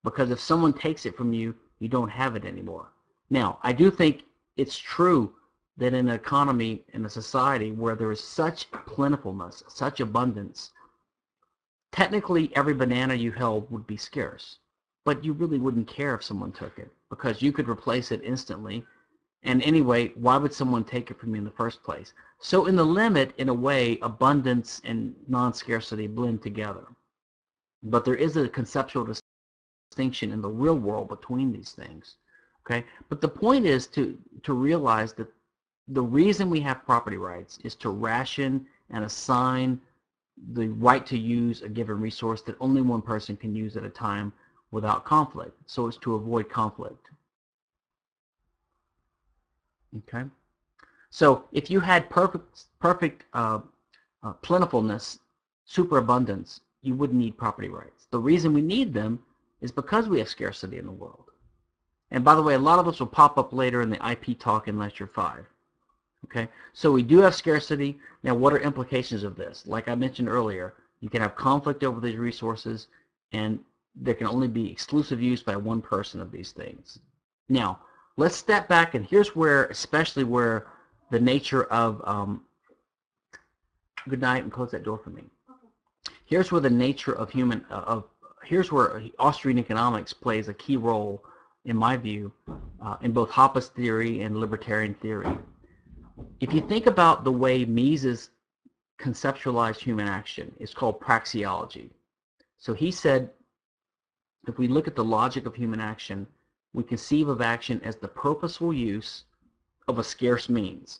Because 0.03 0.31
if 0.31 0.39
someone 0.39 0.73
takes 0.73 1.05
it 1.05 1.15
from 1.15 1.33
you, 1.33 1.55
you 1.79 1.87
don't 1.87 2.09
have 2.09 2.35
it 2.35 2.45
anymore. 2.45 2.87
Now, 3.29 3.59
I 3.63 3.73
do 3.73 3.91
think 3.91 4.23
it's 4.57 4.77
true 4.77 5.33
that 5.79 5.95
in 5.95 6.09
an 6.09 6.15
economy, 6.15 6.83
in 6.93 7.05
a 7.05 7.09
society 7.09 7.71
where 7.73 7.95
there 7.95 8.11
is 8.11 8.23
such 8.23 8.71
plentifulness, 8.71 9.63
such 9.69 10.01
abundance, 10.01 10.71
technically 11.91 12.55
every 12.55 12.73
banana 12.75 13.15
you 13.15 13.31
held 13.31 13.71
would 13.71 13.87
be 13.87 13.97
scarce. 13.97 14.59
But 15.05 15.25
you 15.25 15.33
really 15.33 15.59
wouldn't 15.59 15.87
care 15.87 16.15
if 16.15 16.23
someone 16.23 16.51
took 16.53 16.79
it 16.79 16.91
because 17.09 17.41
you 17.41 17.51
could 17.53 17.69
replace 17.69 18.11
it 18.11 18.21
instantly 18.23 18.85
And 19.43 19.63
anyway, 19.63 20.09
why 20.15 20.37
would 20.37 20.53
someone 20.53 20.83
take 20.83 21.11
it 21.11 21.19
from 21.19 21.33
you 21.33 21.39
in 21.39 21.45
the 21.45 21.51
first 21.51 21.83
place? 21.83 22.13
So 22.39 22.65
in 22.65 22.75
the 22.75 22.85
limit, 22.85 23.33
in 23.37 23.49
a 23.49 23.53
way, 23.53 23.97
abundance 24.01 24.81
and 24.83 25.15
non-scarcity 25.27 26.07
blend 26.07 26.41
together. 26.43 26.85
But 27.83 28.03
there 28.05 28.15
is 28.15 28.35
a 28.37 28.49
conceptual 28.49 29.07
distinction 29.91 30.33
in 30.33 30.41
the 30.41 30.49
real 30.49 30.77
world 30.77 31.09
between 31.09 31.53
these 31.53 31.71
things. 31.71 32.17
Okay, 32.65 32.85
but 33.09 33.21
the 33.21 33.27
point 33.29 33.65
is 33.65 33.87
to 33.87 34.17
to 34.43 34.53
realize 34.53 35.13
that 35.13 35.27
the 35.89 36.01
reason 36.01 36.49
we 36.49 36.59
have 36.61 36.85
property 36.85 37.17
rights 37.17 37.57
is 37.63 37.75
to 37.75 37.89
ration 37.89 38.65
and 38.91 39.03
assign 39.03 39.81
the 40.53 40.69
right 40.69 41.05
to 41.05 41.17
use 41.17 41.63
a 41.63 41.69
given 41.69 41.99
resource 41.99 42.41
that 42.43 42.55
only 42.59 42.81
one 42.81 43.01
person 43.01 43.35
can 43.35 43.55
use 43.55 43.75
at 43.75 43.83
a 43.83 43.89
time 43.89 44.31
without 44.71 45.03
conflict. 45.03 45.57
So 45.65 45.87
it's 45.87 45.97
to 45.97 46.13
avoid 46.13 46.49
conflict. 46.49 47.09
Okay. 49.97 50.25
So 51.09 51.45
if 51.51 51.71
you 51.71 51.79
had 51.79 52.09
perfect, 52.09 52.65
perfect 52.79 53.25
uh, 53.33 53.59
uh, 54.21 54.33
plentifulness, 54.33 55.19
superabundance, 55.65 56.61
you 56.83 56.93
wouldn't 56.93 57.19
need 57.19 57.35
property 57.35 57.67
rights. 57.67 58.07
The 58.11 58.19
reason 58.19 58.53
we 58.53 58.61
need 58.61 58.93
them 58.93 59.19
is 59.61 59.71
because 59.71 60.07
we 60.07 60.19
have 60.19 60.29
scarcity 60.29 60.77
in 60.77 60.85
the 60.85 60.91
world. 60.91 61.25
And 62.11 62.23
by 62.23 62.35
the 62.35 62.43
way, 62.43 62.53
a 62.53 62.59
lot 62.59 62.79
of 62.79 62.85
this 62.85 62.99
will 62.99 63.07
pop 63.07 63.39
up 63.39 63.51
later 63.53 63.81
in 63.81 63.89
the 63.89 64.09
IP 64.09 64.39
talk 64.39 64.67
in 64.67 64.77
lecture 64.77 65.07
5. 65.07 65.45
Okay, 66.25 66.47
so 66.73 66.91
we 66.91 67.01
do 67.01 67.19
have 67.19 67.33
scarcity. 67.33 67.97
Now, 68.23 68.35
what 68.35 68.53
are 68.53 68.59
implications 68.59 69.23
of 69.23 69.35
this? 69.35 69.63
Like 69.65 69.87
I 69.87 69.95
mentioned 69.95 70.29
earlier, 70.29 70.73
you 70.99 71.09
can 71.09 71.21
have 71.21 71.35
conflict 71.35 71.83
over 71.83 71.99
these 71.99 72.17
resources, 72.17 72.87
and 73.31 73.59
there 73.95 74.13
can 74.13 74.27
only 74.27 74.47
be 74.47 74.69
exclusive 74.69 75.21
use 75.21 75.41
by 75.41 75.55
one 75.55 75.81
person 75.81 76.21
of 76.21 76.31
these 76.31 76.51
things. 76.51 76.99
Now, 77.47 77.79
let's 78.17 78.35
step 78.35 78.67
back, 78.67 78.95
and 78.95 79.05
here's 79.05 79.35
where, 79.35 79.65
especially 79.65 80.23
where 80.23 80.67
the 81.09 81.19
nature 81.19 81.63
of, 81.65 82.01
um, 82.05 82.43
good 84.07 84.21
night, 84.21 84.43
and 84.43 84.51
close 84.51 84.71
that 84.71 84.83
door 84.83 84.97
for 84.97 85.09
me. 85.09 85.23
Here's 86.25 86.51
where 86.51 86.61
the 86.61 86.69
nature 86.69 87.13
of 87.13 87.31
human, 87.31 87.65
uh, 87.71 87.85
of 87.87 88.03
here's 88.43 88.71
where 88.71 89.01
Austrian 89.17 89.57
economics 89.57 90.13
plays 90.13 90.47
a 90.47 90.53
key 90.53 90.77
role, 90.77 91.23
in 91.65 91.75
my 91.75 91.97
view, 91.97 92.31
uh, 92.81 92.97
in 93.01 93.11
both 93.13 93.29
Hoppe's 93.29 93.67
theory 93.67 94.21
and 94.21 94.37
libertarian 94.37 94.93
theory. 94.95 95.27
If 96.39 96.53
you 96.53 96.61
think 96.61 96.85
about 96.85 97.23
the 97.23 97.31
way 97.31 97.65
Mises 97.65 98.29
conceptualized 98.99 99.79
human 99.79 100.07
action, 100.07 100.53
it's 100.59 100.73
called 100.73 100.99
praxeology. 100.99 101.89
So 102.57 102.73
he 102.73 102.91
said, 102.91 103.29
if 104.47 104.57
we 104.57 104.67
look 104.67 104.87
at 104.87 104.95
the 104.95 105.03
logic 105.03 105.45
of 105.45 105.55
human 105.55 105.79
action, 105.79 106.27
we 106.73 106.83
conceive 106.83 107.27
of 107.27 107.41
action 107.41 107.81
as 107.83 107.95
the 107.95 108.07
purposeful 108.07 108.73
use 108.73 109.23
of 109.87 109.99
a 109.99 110.03
scarce 110.03 110.49
means 110.49 110.99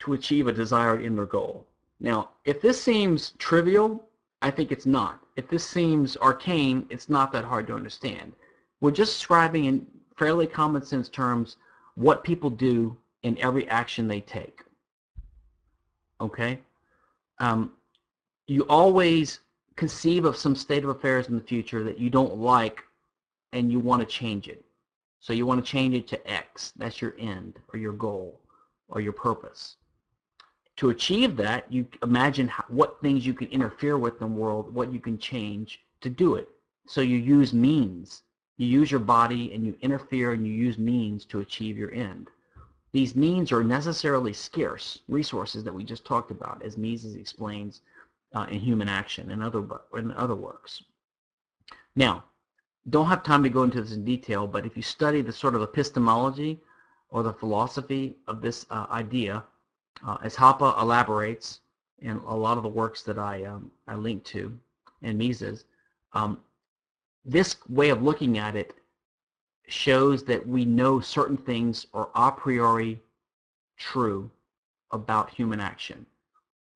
to 0.00 0.12
achieve 0.12 0.46
a 0.46 0.52
desired 0.52 1.04
inner 1.04 1.26
goal. 1.26 1.66
Now, 2.00 2.30
if 2.44 2.60
this 2.60 2.80
seems 2.80 3.32
trivial, 3.38 4.08
I 4.42 4.50
think 4.50 4.70
it's 4.70 4.86
not. 4.86 5.20
If 5.36 5.48
this 5.48 5.64
seems 5.64 6.16
arcane, 6.18 6.86
it's 6.90 7.08
not 7.08 7.32
that 7.32 7.44
hard 7.44 7.66
to 7.68 7.74
understand. 7.74 8.32
We're 8.80 8.92
just 8.92 9.14
describing 9.14 9.64
in 9.64 9.86
fairly 10.16 10.46
common 10.46 10.82
sense 10.82 11.08
terms 11.08 11.56
what 11.94 12.24
people 12.24 12.50
do 12.50 12.96
in 13.28 13.38
every 13.38 13.68
action 13.68 14.08
they 14.08 14.20
take. 14.20 14.62
Okay? 16.20 16.58
Um, 17.38 17.72
you 18.46 18.62
always 18.62 19.40
conceive 19.76 20.24
of 20.24 20.36
some 20.36 20.56
state 20.56 20.82
of 20.82 20.90
affairs 20.90 21.28
in 21.28 21.36
the 21.36 21.40
future 21.40 21.84
that 21.84 21.98
you 21.98 22.10
don't 22.10 22.38
like 22.38 22.82
and 23.52 23.70
you 23.70 23.78
want 23.78 24.00
to 24.00 24.06
change 24.06 24.48
it. 24.48 24.64
So 25.20 25.32
you 25.32 25.46
want 25.46 25.64
to 25.64 25.70
change 25.70 25.94
it 25.94 26.08
to 26.08 26.30
X. 26.30 26.72
That's 26.76 27.00
your 27.00 27.14
end 27.18 27.58
or 27.72 27.78
your 27.78 27.92
goal 27.92 28.40
or 28.88 29.00
your 29.00 29.12
purpose. 29.12 29.76
To 30.76 30.90
achieve 30.90 31.36
that, 31.36 31.70
you 31.72 31.86
imagine 32.02 32.48
how, 32.48 32.64
what 32.68 33.00
things 33.00 33.26
you 33.26 33.34
can 33.34 33.48
interfere 33.48 33.98
with 33.98 34.20
in 34.20 34.28
the 34.28 34.40
world, 34.40 34.72
what 34.72 34.92
you 34.92 35.00
can 35.00 35.18
change 35.18 35.80
to 36.00 36.08
do 36.08 36.36
it. 36.36 36.48
So 36.86 37.00
you 37.00 37.16
use 37.16 37.52
means. 37.52 38.22
You 38.56 38.66
use 38.66 38.90
your 38.90 39.00
body 39.00 39.52
and 39.52 39.64
you 39.66 39.76
interfere 39.82 40.32
and 40.32 40.46
you 40.46 40.52
use 40.52 40.78
means 40.78 41.24
to 41.26 41.40
achieve 41.40 41.76
your 41.76 41.92
end. 41.92 42.30
These 42.92 43.14
means 43.14 43.52
are 43.52 43.62
necessarily 43.62 44.32
scarce 44.32 45.00
resources 45.08 45.62
that 45.64 45.74
we 45.74 45.84
just 45.84 46.04
talked 46.04 46.30
about, 46.30 46.62
as 46.64 46.78
Mises 46.78 47.14
explains 47.16 47.82
uh, 48.34 48.46
in 48.50 48.60
Human 48.60 48.88
Action 48.88 49.30
and 49.30 49.42
other, 49.42 49.64
other 50.16 50.34
works. 50.34 50.82
Now, 51.96 52.24
don't 52.90 53.06
have 53.06 53.22
time 53.22 53.42
to 53.42 53.50
go 53.50 53.62
into 53.64 53.82
this 53.82 53.92
in 53.92 54.04
detail, 54.04 54.46
but 54.46 54.64
if 54.64 54.76
you 54.76 54.82
study 54.82 55.20
the 55.20 55.32
sort 55.32 55.54
of 55.54 55.62
epistemology 55.62 56.60
or 57.10 57.22
the 57.22 57.32
philosophy 57.32 58.16
of 58.26 58.40
this 58.40 58.64
uh, 58.70 58.86
idea, 58.90 59.44
uh, 60.06 60.16
as 60.22 60.34
Hoppe 60.34 60.80
elaborates 60.80 61.60
in 62.00 62.16
a 62.26 62.34
lot 62.34 62.56
of 62.56 62.62
the 62.62 62.68
works 62.68 63.02
that 63.02 63.18
I, 63.18 63.44
um, 63.44 63.70
I 63.86 63.96
link 63.96 64.24
to 64.24 64.58
in 65.02 65.18
Mises, 65.18 65.64
um, 66.12 66.38
this 67.24 67.56
way 67.68 67.90
of 67.90 68.02
looking 68.02 68.38
at 68.38 68.56
it 68.56 68.74
shows 69.68 70.24
that 70.24 70.46
we 70.46 70.64
know 70.64 71.00
certain 71.00 71.36
things 71.36 71.86
are 71.94 72.08
a 72.14 72.32
priori 72.32 73.00
true 73.76 74.30
about 74.92 75.30
human 75.30 75.60
action. 75.60 76.04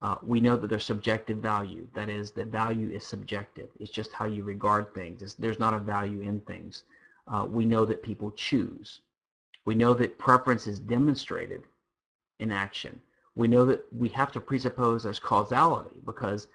Uh, 0.03 0.17
we 0.23 0.41
know 0.41 0.57
that 0.57 0.69
there's 0.69 0.85
subjective 0.85 1.39
value. 1.39 1.87
That 1.95 2.09
is, 2.09 2.33
that 2.33 2.49
value 2.49 2.91
is 2.91 3.07
subjective. 3.07 3.69
It's 3.79 3.93
just 3.93 4.13
how 4.13 4.27
you 4.27 4.43
regard 4.43 4.93
things. 4.95 5.23
It's, 5.23 5.35
there's 5.35 5.61
not 5.61 5.75
a 5.75 5.79
value 5.79 6.23
in 6.23 6.41
things. 6.41 6.85
Uh, 7.29 7.47
we 7.49 7.65
know 7.65 7.85
that 7.85 8.03
people 8.03 8.33
choose. 8.33 9.01
We 9.65 9.75
know 9.75 9.95
that 9.95 10.19
preference 10.19 10.67
is 10.67 10.81
demonstrated 10.81 11.63
in 12.41 12.51
action. 12.51 13.01
We 13.37 13.49
know 13.49 13.65
that 13.67 13.85
we 13.93 14.09
have 14.11 14.33
to 14.33 14.41
presuppose 14.41 15.05
there's 15.05 15.21
causality 15.21 15.97
because 16.05 16.49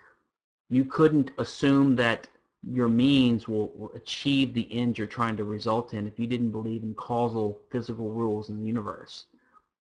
you 0.70 0.84
couldn't 0.84 1.32
assume 1.38 1.96
that 1.96 2.28
your 2.64 2.88
means 2.88 3.48
will, 3.48 3.92
achieve 3.96 4.54
the 4.54 4.68
end 4.72 4.98
you're 4.98 5.08
trying 5.08 5.38
to 5.38 5.44
result 5.44 5.94
in 5.94 6.08
if 6.08 6.20
you 6.20 6.28
didn't 6.28 6.52
believe 6.52 6.84
in 6.84 6.94
causal 6.96 7.60
physical 7.72 8.12
rules 8.12 8.50
in 8.50 8.58
the 8.60 8.66
universe. 8.66 9.26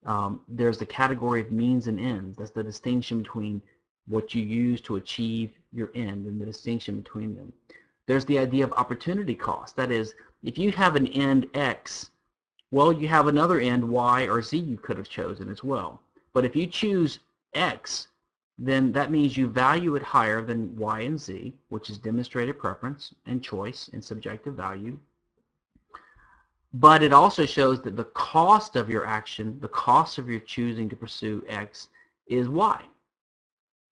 Um, 0.04 0.40
there's 0.48 0.78
the 0.78 0.86
category 0.86 1.40
of 1.40 1.50
means 1.50 1.88
and 1.88 1.98
ends. 1.98 2.36
That's 2.36 2.50
the 2.50 2.62
distinction 2.62 3.22
between 3.22 3.60
what 4.06 4.34
you 4.34 4.42
use 4.42 4.80
to 4.82 4.96
achieve 4.96 5.50
your 5.72 5.90
end 5.94 6.26
and 6.26 6.40
the 6.40 6.46
distinction 6.46 7.00
between 7.00 7.34
them. 7.34 7.52
There's 8.06 8.24
the 8.24 8.38
idea 8.38 8.64
of 8.64 8.72
opportunity 8.72 9.34
cost. 9.34 9.74
That 9.76 9.90
is, 9.90 10.14
if 10.44 10.58
you 10.58 10.70
have 10.72 10.94
an 10.94 11.08
end 11.08 11.48
X, 11.54 12.10
well, 12.70 12.92
you 12.92 13.08
have 13.08 13.26
another 13.26 13.58
end 13.58 13.86
Y 13.86 14.28
or 14.28 14.42
Z 14.42 14.56
you 14.58 14.76
could 14.76 14.96
have 14.96 15.08
chosen 15.08 15.48
as 15.50 15.64
well. 15.64 16.00
But 16.32 16.44
if 16.44 16.54
you 16.54 16.66
choose 16.68 17.18
X, 17.54 18.08
then 18.58 18.92
that 18.92 19.10
means 19.10 19.36
you 19.36 19.48
value 19.48 19.96
it 19.96 20.02
higher 20.02 20.42
than 20.42 20.74
Y 20.76 21.00
and 21.00 21.20
Z, 21.20 21.54
which 21.68 21.90
is 21.90 21.98
demonstrated 21.98 22.58
preference 22.58 23.12
and 23.26 23.42
choice 23.42 23.90
and 23.92 24.02
subjective 24.02 24.54
value. 24.54 24.98
But 26.72 27.02
it 27.02 27.12
also 27.12 27.46
shows 27.46 27.82
that 27.82 27.96
the 27.96 28.04
cost 28.04 28.76
of 28.76 28.88
your 28.88 29.06
action, 29.06 29.58
the 29.60 29.68
cost 29.68 30.18
of 30.18 30.28
your 30.28 30.40
choosing 30.40 30.88
to 30.88 30.96
pursue 30.96 31.44
X 31.48 31.88
is 32.26 32.48
Y. 32.48 32.82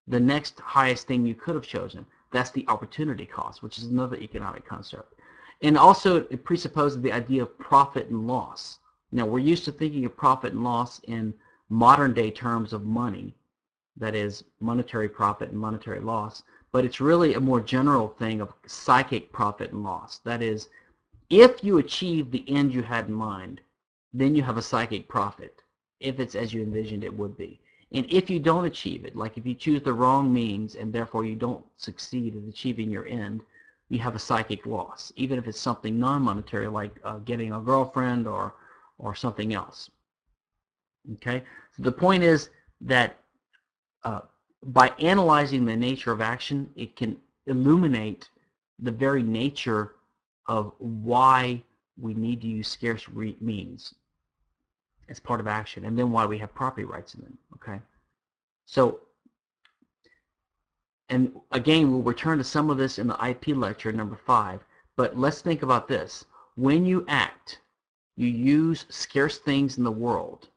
The 0.09 0.21
next 0.21 0.61
highest 0.61 1.07
thing 1.07 1.27
you 1.27 1.35
could 1.35 1.55
have 1.55 1.67
chosen. 1.67 2.05
That's 2.31 2.51
the 2.51 2.67
opportunity 2.69 3.27
cost, 3.27 3.62
which 3.62 3.79
is 3.79 3.85
another 3.85 4.17
economic 4.17 4.67
concept. 4.67 5.15
And 5.62 5.79
also 5.79 6.27
it 6.31 6.45
presupposes 6.45 7.01
the 7.01 7.12
idea 7.12 7.43
of 7.43 7.59
profit 7.59 8.09
and 8.09 8.27
loss. 8.27 8.79
Now 9.12 9.25
we're 9.27 9.39
used 9.39 9.65
to 9.67 9.73
thinking 9.73 10.05
of 10.05 10.17
profit 10.17 10.53
and 10.53 10.65
loss 10.65 11.01
in 11.01 11.33
modern 11.69 12.12
day 12.12 12.31
terms 12.31 12.73
of 12.73 12.85
money, 12.85 13.35
that 13.97 14.15
is 14.15 14.45
monetary 14.61 15.09
profit 15.09 15.51
and 15.51 15.59
monetary 15.59 16.01
loss, 16.01 16.43
but 16.73 16.85
it's 16.85 17.01
really 17.01 17.35
a 17.35 17.41
more 17.41 17.61
general 17.61 18.09
thing 18.09 18.41
of 18.41 18.53
psychic 18.67 19.33
profit 19.33 19.73
and 19.73 19.85
loss. 19.85 20.19
That 20.25 20.43
is, 20.43 20.69
if 21.31 21.63
you 21.63 21.79
achieve 21.79 22.31
the 22.31 22.45
end 22.49 22.75
you 22.75 22.83
had 22.83 23.09
in 23.09 23.15
mind, 23.15 23.61
then 24.13 24.35
you 24.35 24.43
have 24.43 24.57
a 24.57 24.63
psychic 24.63 25.09
profit, 25.09 25.63
if 26.01 26.21
it's 26.21 26.35
as 26.35 26.53
you 26.53 26.63
envisioned 26.63 27.05
it 27.05 27.17
would 27.17 27.37
be. 27.37 27.61
And 27.93 28.07
if 28.11 28.29
you 28.29 28.41
don't 28.41 28.65
achieve 28.65 29.05
it, 29.05 29.15
like 29.15 29.39
if 29.39 29.47
you 29.47 29.55
choose 29.55 29.83
the 29.83 29.93
wrong 29.93 30.33
means 30.33 30.75
and 30.75 30.93
therefore 30.93 31.25
you 31.25 31.37
don't 31.37 31.65
succeed 31.77 32.35
in 32.35 32.49
achieving 32.49 32.91
your 32.91 33.07
end, 33.07 33.43
you 33.89 34.01
have 34.01 34.17
a 34.17 34.19
psychic 34.19 34.67
loss, 34.67 35.13
even 35.15 35.39
if 35.39 35.47
it's 35.47 35.61
something 35.61 35.99
non-monetary 35.99 36.67
like 36.67 36.99
uh, 37.05 37.19
getting 37.19 37.53
a 37.53 37.61
girlfriend 37.61 38.27
or, 38.27 38.55
or 38.99 39.15
something 39.15 39.55
else. 39.55 39.91
Okay, 41.15 41.45
so 41.77 41.83
the 41.83 41.93
point 41.93 42.23
is 42.23 42.51
that 42.81 43.19
uh, 44.05 44.21
by 44.63 44.89
analyzing 44.99 45.65
the 45.65 45.77
nature 45.77 46.13
of 46.13 46.21
action, 46.21 46.71
it 46.77 46.97
can 46.97 47.17
illuminate 47.47 48.29
the 48.79 48.91
very 48.91 49.23
nature 49.23 49.95
of 50.47 50.73
why 50.79 51.63
we 51.99 52.15
need 52.15 52.41
to 52.41 52.47
use 52.47 52.69
scarce 52.69 53.07
means 53.41 53.95
as 55.09 55.21
part 55.21 55.41
of 55.41 55.47
action, 55.47 55.85
and 55.85 55.99
then 55.99 56.11
why 56.11 56.25
we 56.27 56.39
have 56.39 56.55
property 56.55 56.85
rights 56.85 57.15
in 57.15 57.23
them. 57.23 57.39
Okay, 57.55 57.81
so 58.67 59.01
and 61.11 61.33
again, 61.53 61.91
we'll 61.93 62.03
return 62.03 62.39
to 62.39 62.45
some 62.45 62.71
of 62.71 62.79
this 62.79 62.99
in 62.99 63.07
the 63.07 63.27
IP 63.27 63.49
lecture 63.49 63.93
number 63.93 64.17
five. 64.17 64.61
But 64.97 65.19
let's 65.19 65.43
think 65.43 65.63
about 65.63 65.89
this: 65.89 66.25
when 66.57 66.87
you 66.87 67.05
act, 67.09 67.61
you 68.17 68.29
use 68.29 68.87
scarce 68.89 69.39
things 69.39 69.77
in 69.77 69.85
the 69.85 69.91
world 69.91 70.49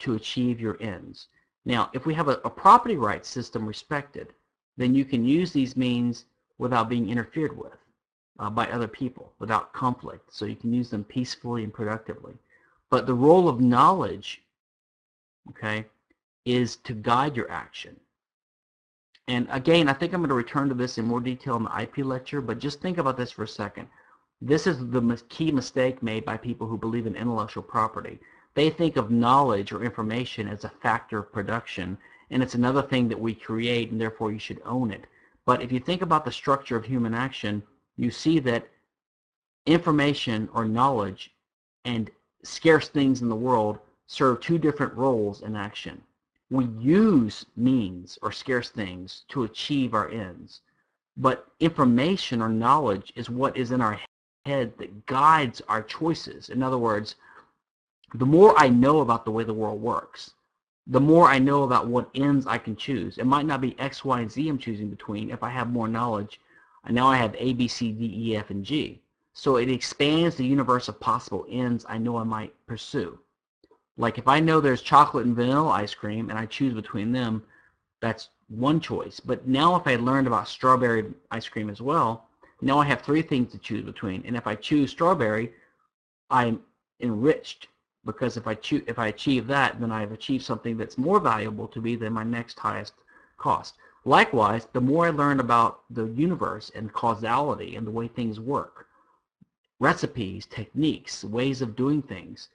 to 0.00 0.14
achieve 0.14 0.60
your 0.60 0.76
ends. 0.80 1.28
Now, 1.64 1.90
if 1.92 2.06
we 2.06 2.14
have 2.14 2.28
a, 2.28 2.40
a 2.44 2.50
property 2.50 2.96
rights 2.96 3.28
system 3.28 3.66
respected, 3.66 4.32
then 4.76 4.94
you 4.94 5.04
can 5.04 5.24
use 5.24 5.52
these 5.52 5.76
means 5.76 6.26
without 6.58 6.88
being 6.88 7.08
interfered 7.08 7.56
with 7.56 7.78
uh, 8.38 8.50
by 8.50 8.66
other 8.68 8.88
people, 8.88 9.32
without 9.38 9.72
conflict. 9.72 10.34
So 10.34 10.44
you 10.44 10.56
can 10.56 10.72
use 10.72 10.90
them 10.90 11.04
peacefully 11.04 11.64
and 11.64 11.72
productively. 11.72 12.34
But 12.90 13.06
the 13.06 13.14
role 13.14 13.48
of 13.48 13.60
knowledge, 13.60 14.42
okay, 15.50 15.86
is 16.44 16.76
to 16.76 16.92
guide 16.92 17.36
your 17.36 17.50
action. 17.50 17.96
And 19.26 19.48
again, 19.50 19.88
I 19.88 19.94
think 19.94 20.12
I'm 20.12 20.20
going 20.20 20.28
to 20.28 20.34
return 20.34 20.68
to 20.68 20.74
this 20.74 20.98
in 20.98 21.06
more 21.06 21.20
detail 21.20 21.56
in 21.56 21.64
the 21.64 21.80
IP 21.80 21.98
lecture, 22.04 22.42
but 22.42 22.58
just 22.58 22.80
think 22.80 22.98
about 22.98 23.16
this 23.16 23.30
for 23.30 23.44
a 23.44 23.48
second. 23.48 23.88
This 24.42 24.66
is 24.66 24.90
the 24.90 25.22
key 25.30 25.50
mistake 25.50 26.02
made 26.02 26.26
by 26.26 26.36
people 26.36 26.66
who 26.66 26.76
believe 26.76 27.06
in 27.06 27.16
intellectual 27.16 27.62
property. 27.62 28.18
They 28.54 28.70
think 28.70 28.96
of 28.96 29.10
knowledge 29.10 29.72
or 29.72 29.82
information 29.82 30.48
as 30.48 30.64
a 30.64 30.68
factor 30.68 31.18
of 31.18 31.32
production, 31.32 31.98
and 32.30 32.42
it's 32.42 32.54
another 32.54 32.82
thing 32.82 33.08
that 33.08 33.20
we 33.20 33.34
create, 33.34 33.90
and 33.90 34.00
therefore 34.00 34.32
you 34.32 34.38
should 34.38 34.62
own 34.64 34.92
it. 34.92 35.06
But 35.44 35.60
if 35.60 35.72
you 35.72 35.80
think 35.80 36.02
about 36.02 36.24
the 36.24 36.32
structure 36.32 36.76
of 36.76 36.84
human 36.84 37.14
action, 37.14 37.62
you 37.96 38.10
see 38.10 38.38
that 38.40 38.68
information 39.66 40.48
or 40.52 40.64
knowledge 40.64 41.34
and 41.84 42.10
scarce 42.42 42.88
things 42.88 43.22
in 43.22 43.28
the 43.28 43.36
world 43.36 43.78
serve 44.06 44.40
two 44.40 44.58
different 44.58 44.94
roles 44.94 45.42
in 45.42 45.56
action. 45.56 46.02
We 46.50 46.66
use 46.78 47.46
means 47.56 48.18
or 48.22 48.30
scarce 48.30 48.70
things 48.70 49.24
to 49.28 49.44
achieve 49.44 49.94
our 49.94 50.08
ends, 50.10 50.60
but 51.16 51.48
information 51.60 52.40
or 52.40 52.48
knowledge 52.48 53.12
is 53.16 53.30
what 53.30 53.56
is 53.56 53.72
in 53.72 53.80
our 53.80 53.98
head 54.44 54.74
that 54.78 55.06
guides 55.06 55.60
our 55.68 55.82
choices. 55.82 56.50
In 56.50 56.62
other 56.62 56.78
words, 56.78 57.16
the 58.14 58.26
more 58.26 58.54
I 58.56 58.68
know 58.68 59.00
about 59.00 59.24
the 59.24 59.32
way 59.32 59.42
the 59.42 59.52
world 59.52 59.82
works, 59.82 60.32
the 60.86 61.00
more 61.00 61.26
I 61.26 61.38
know 61.38 61.64
about 61.64 61.88
what 61.88 62.10
ends 62.14 62.46
I 62.46 62.58
can 62.58 62.76
choose. 62.76 63.18
It 63.18 63.26
might 63.26 63.46
not 63.46 63.60
be 63.60 63.78
X, 63.78 64.04
Y, 64.04 64.20
and 64.20 64.30
Z 64.30 64.48
I'm 64.48 64.58
choosing 64.58 64.88
between. 64.88 65.30
If 65.30 65.42
I 65.42 65.50
have 65.50 65.70
more 65.72 65.88
knowledge, 65.88 66.40
now 66.88 67.08
I 67.08 67.16
have 67.16 67.34
A, 67.38 67.54
B, 67.54 67.66
C, 67.66 67.90
D, 67.90 68.12
E, 68.14 68.36
F, 68.36 68.50
and 68.50 68.64
G. 68.64 69.00
So 69.32 69.56
it 69.56 69.68
expands 69.68 70.36
the 70.36 70.46
universe 70.46 70.88
of 70.88 71.00
possible 71.00 71.44
ends 71.50 71.84
I 71.88 71.98
know 71.98 72.16
I 72.16 72.22
might 72.22 72.54
pursue. 72.66 73.18
Like 73.96 74.18
if 74.18 74.28
I 74.28 74.38
know 74.38 74.60
there's 74.60 74.82
chocolate 74.82 75.26
and 75.26 75.34
vanilla 75.34 75.70
ice 75.70 75.94
cream 75.94 76.30
and 76.30 76.38
I 76.38 76.46
choose 76.46 76.74
between 76.74 77.10
them, 77.10 77.42
that's 78.00 78.28
one 78.48 78.78
choice. 78.78 79.18
But 79.18 79.48
now 79.48 79.74
if 79.74 79.86
I 79.86 79.96
learned 79.96 80.28
about 80.28 80.46
strawberry 80.46 81.12
ice 81.30 81.48
cream 81.48 81.68
as 81.68 81.80
well, 81.80 82.28
now 82.60 82.78
I 82.78 82.84
have 82.84 83.02
three 83.02 83.22
things 83.22 83.50
to 83.52 83.58
choose 83.58 83.84
between. 83.84 84.22
And 84.24 84.36
if 84.36 84.46
I 84.46 84.54
choose 84.54 84.90
strawberry, 84.90 85.52
I'm 86.30 86.60
enriched 87.00 87.68
because 88.04 88.36
if 88.36 88.46
I 88.46 88.56
if 88.86 88.98
I 88.98 89.08
achieve 89.08 89.46
that, 89.48 89.80
then 89.80 89.90
I've 89.90 90.12
achieved 90.12 90.44
something 90.44 90.76
that's 90.76 90.98
more 90.98 91.20
valuable 91.20 91.68
to 91.68 91.80
me 91.80 91.96
than 91.96 92.12
my 92.12 92.24
next 92.24 92.58
highest 92.58 92.94
cost. 93.38 93.74
Likewise, 94.04 94.68
the 94.72 94.80
more 94.80 95.06
I 95.06 95.10
learn 95.10 95.40
about 95.40 95.82
the 95.90 96.06
universe 96.06 96.70
and 96.74 96.92
causality 96.92 97.76
and 97.76 97.86
the 97.86 97.90
way 97.90 98.06
things 98.06 98.38
work, 98.38 98.86
recipes, 99.80 100.46
techniques, 100.46 101.24
ways 101.24 101.62
of 101.62 101.74
doing 101.74 102.02
things, 102.02 102.50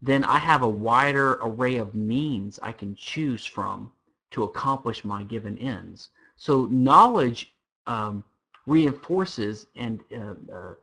then 0.00 0.24
I 0.24 0.38
have 0.38 0.62
a 0.62 0.68
wider 0.68 1.38
array 1.42 1.76
of 1.76 1.94
means 1.94 2.58
I 2.62 2.72
can 2.72 2.94
choose 2.94 3.44
from 3.44 3.90
to 4.32 4.44
accomplish 4.44 5.04
my 5.04 5.24
given 5.24 5.58
ends. 5.58 6.10
So 6.36 6.66
knowledge 6.66 7.52
um, 7.86 8.24
reinforces 8.66 9.66
and 9.76 10.00
uh, 10.16 10.34
uh, 10.52 10.74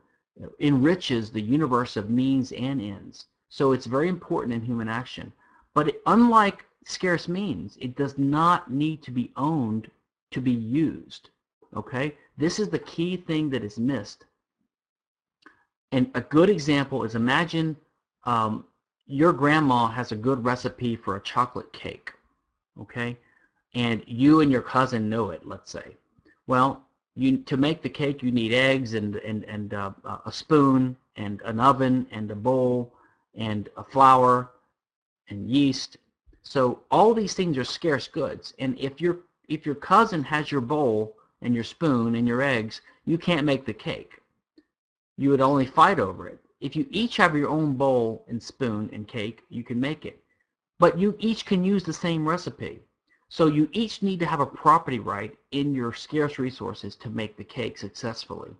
enriches 0.58 1.30
the 1.30 1.40
universe 1.40 1.96
of 1.96 2.10
means 2.10 2.52
and 2.52 2.80
ends. 2.80 3.26
So 3.50 3.72
it's 3.72 3.86
very 3.86 4.08
important 4.08 4.54
in 4.54 4.62
human 4.62 4.88
action. 4.88 5.32
But 5.74 5.88
it, 5.88 6.02
unlike 6.06 6.64
scarce 6.84 7.28
means, 7.28 7.76
it 7.80 7.96
does 7.96 8.16
not 8.16 8.70
need 8.70 9.02
to 9.02 9.10
be 9.10 9.32
owned 9.36 9.90
to 10.30 10.40
be 10.40 10.52
used. 10.52 11.30
Okay? 11.76 12.16
This 12.38 12.58
is 12.58 12.68
the 12.68 12.78
key 12.78 13.16
thing 13.16 13.50
that 13.50 13.64
is 13.64 13.78
missed. 13.78 14.24
And 15.92 16.10
a 16.14 16.20
good 16.20 16.48
example 16.48 17.02
is 17.02 17.16
imagine 17.16 17.76
um, 18.24 18.64
your 19.06 19.32
grandma 19.32 19.88
has 19.88 20.12
a 20.12 20.16
good 20.16 20.44
recipe 20.44 20.94
for 20.94 21.16
a 21.16 21.20
chocolate 21.20 21.72
cake. 21.72 22.12
Okay? 22.80 23.18
And 23.74 24.04
you 24.06 24.40
and 24.40 24.50
your 24.50 24.62
cousin 24.62 25.10
know 25.10 25.30
it, 25.30 25.44
let's 25.44 25.72
say. 25.72 25.96
Well, 26.46 26.84
you 27.16 27.38
to 27.38 27.56
make 27.56 27.82
the 27.82 27.88
cake 27.88 28.22
you 28.22 28.30
need 28.30 28.52
eggs 28.52 28.94
and 28.94 29.16
and 29.16 29.44
and 29.44 29.74
uh, 29.74 29.90
a 30.24 30.32
spoon 30.32 30.96
and 31.16 31.42
an 31.42 31.58
oven 31.58 32.06
and 32.12 32.30
a 32.30 32.36
bowl 32.36 32.94
and 33.34 33.68
a 33.76 33.84
flour 33.84 34.50
and 35.28 35.48
yeast. 35.48 35.96
So 36.42 36.80
all 36.90 37.14
these 37.14 37.34
things 37.34 37.56
are 37.58 37.64
scarce 37.64 38.08
goods. 38.08 38.54
And 38.58 38.78
if 38.78 39.00
your 39.00 39.18
if 39.48 39.66
your 39.66 39.74
cousin 39.74 40.22
has 40.24 40.52
your 40.52 40.60
bowl 40.60 41.16
and 41.42 41.54
your 41.54 41.64
spoon 41.64 42.14
and 42.14 42.26
your 42.26 42.42
eggs, 42.42 42.80
you 43.04 43.18
can't 43.18 43.46
make 43.46 43.66
the 43.66 43.72
cake. 43.72 44.20
You 45.16 45.30
would 45.30 45.40
only 45.40 45.66
fight 45.66 45.98
over 45.98 46.28
it. 46.28 46.38
If 46.60 46.76
you 46.76 46.86
each 46.90 47.16
have 47.16 47.34
your 47.34 47.48
own 47.48 47.74
bowl 47.74 48.24
and 48.28 48.42
spoon 48.42 48.90
and 48.92 49.08
cake, 49.08 49.42
you 49.48 49.64
can 49.64 49.80
make 49.80 50.04
it. 50.04 50.22
But 50.78 50.98
you 50.98 51.16
each 51.18 51.46
can 51.46 51.64
use 51.64 51.84
the 51.84 51.92
same 51.92 52.28
recipe. 52.28 52.80
So 53.28 53.46
you 53.46 53.68
each 53.72 54.02
need 54.02 54.18
to 54.20 54.26
have 54.26 54.40
a 54.40 54.46
property 54.46 54.98
right 54.98 55.36
in 55.52 55.74
your 55.74 55.92
scarce 55.92 56.38
resources 56.38 56.96
to 56.96 57.10
make 57.10 57.36
the 57.36 57.44
cake 57.44 57.78
successfully, 57.78 58.50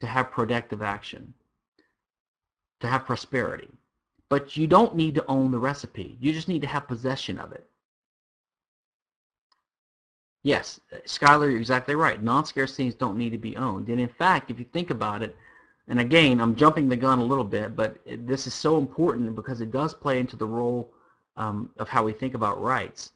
to 0.00 0.06
have 0.06 0.30
productive 0.30 0.82
action, 0.82 1.32
to 2.80 2.86
have 2.86 3.06
prosperity. 3.06 3.70
But 4.28 4.56
you 4.56 4.66
don't 4.66 4.96
need 4.96 5.14
to 5.14 5.26
own 5.26 5.50
the 5.50 5.58
recipe. 5.58 6.16
You 6.20 6.32
just 6.32 6.48
need 6.48 6.62
to 6.62 6.68
have 6.68 6.88
possession 6.88 7.38
of 7.38 7.52
it. 7.52 7.66
Yes, 10.42 10.80
Skylar, 11.06 11.50
you're 11.50 11.58
exactly 11.58 11.96
right. 11.96 12.22
Non-scarce 12.22 12.76
things 12.76 12.94
don't 12.94 13.18
need 13.18 13.30
to 13.30 13.38
be 13.38 13.56
owned. 13.56 13.88
And 13.88 14.00
in 14.00 14.08
fact, 14.08 14.50
if 14.50 14.58
you 14.58 14.64
think 14.72 14.90
about 14.90 15.22
it, 15.22 15.36
and 15.88 16.00
again, 16.00 16.40
I'm 16.40 16.54
jumping 16.54 16.88
the 16.88 16.96
gun 16.96 17.18
a 17.18 17.24
little 17.24 17.44
bit, 17.44 17.74
but 17.74 17.96
this 18.06 18.46
is 18.46 18.54
so 18.54 18.78
important 18.78 19.34
because 19.34 19.60
it 19.60 19.72
does 19.72 19.94
play 19.94 20.20
into 20.20 20.36
the 20.36 20.46
role 20.46 20.92
um, 21.36 21.70
of 21.78 21.88
how 21.88 22.04
we 22.04 22.12
think 22.12 22.34
about 22.34 22.60
rights. 22.60 23.10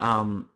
Um, 0.00 0.48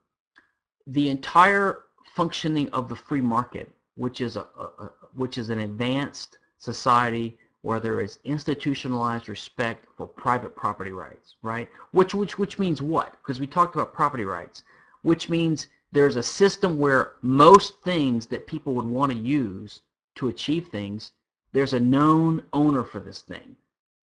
the 0.86 1.08
entire 1.08 1.80
functioning 2.14 2.68
of 2.70 2.88
the 2.88 2.96
free 2.96 3.20
market, 3.20 3.70
which 3.96 4.20
is 4.20 4.36
a, 4.36 4.46
a 4.58 4.90
which 5.14 5.38
is 5.38 5.50
an 5.50 5.60
advanced 5.60 6.38
society 6.58 7.38
where 7.62 7.80
there 7.80 8.00
is 8.00 8.18
institutionalized 8.24 9.28
respect 9.28 9.86
for 9.96 10.06
private 10.06 10.56
property 10.56 10.92
rights, 10.92 11.34
right? 11.42 11.68
Which 11.92 12.14
which 12.14 12.38
which 12.38 12.58
means 12.58 12.80
what? 12.80 13.12
Because 13.22 13.40
we 13.40 13.46
talked 13.46 13.74
about 13.74 13.92
property 13.92 14.24
rights, 14.24 14.64
which 15.02 15.28
means 15.28 15.68
there's 15.92 16.16
a 16.16 16.22
system 16.22 16.78
where 16.78 17.12
most 17.22 17.80
things 17.82 18.26
that 18.26 18.46
people 18.46 18.74
would 18.74 18.86
want 18.86 19.12
to 19.12 19.18
use 19.18 19.82
to 20.16 20.28
achieve 20.28 20.68
things, 20.68 21.12
there's 21.52 21.72
a 21.72 21.80
known 21.80 22.42
owner 22.52 22.84
for 22.84 23.00
this 23.00 23.22
thing. 23.22 23.56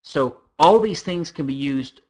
So 0.03 0.39
all 0.59 0.79
these 0.79 1.03
things 1.03 1.31
can 1.31 1.47
be 1.47 1.55
used 1.55 2.01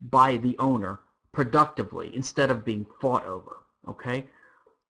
by 0.00 0.36
the 0.38 0.56
owner 0.58 1.00
productively 1.32 2.14
instead 2.14 2.50
of 2.50 2.64
being 2.64 2.86
fought 3.00 3.24
over, 3.24 3.58
okay? 3.88 4.26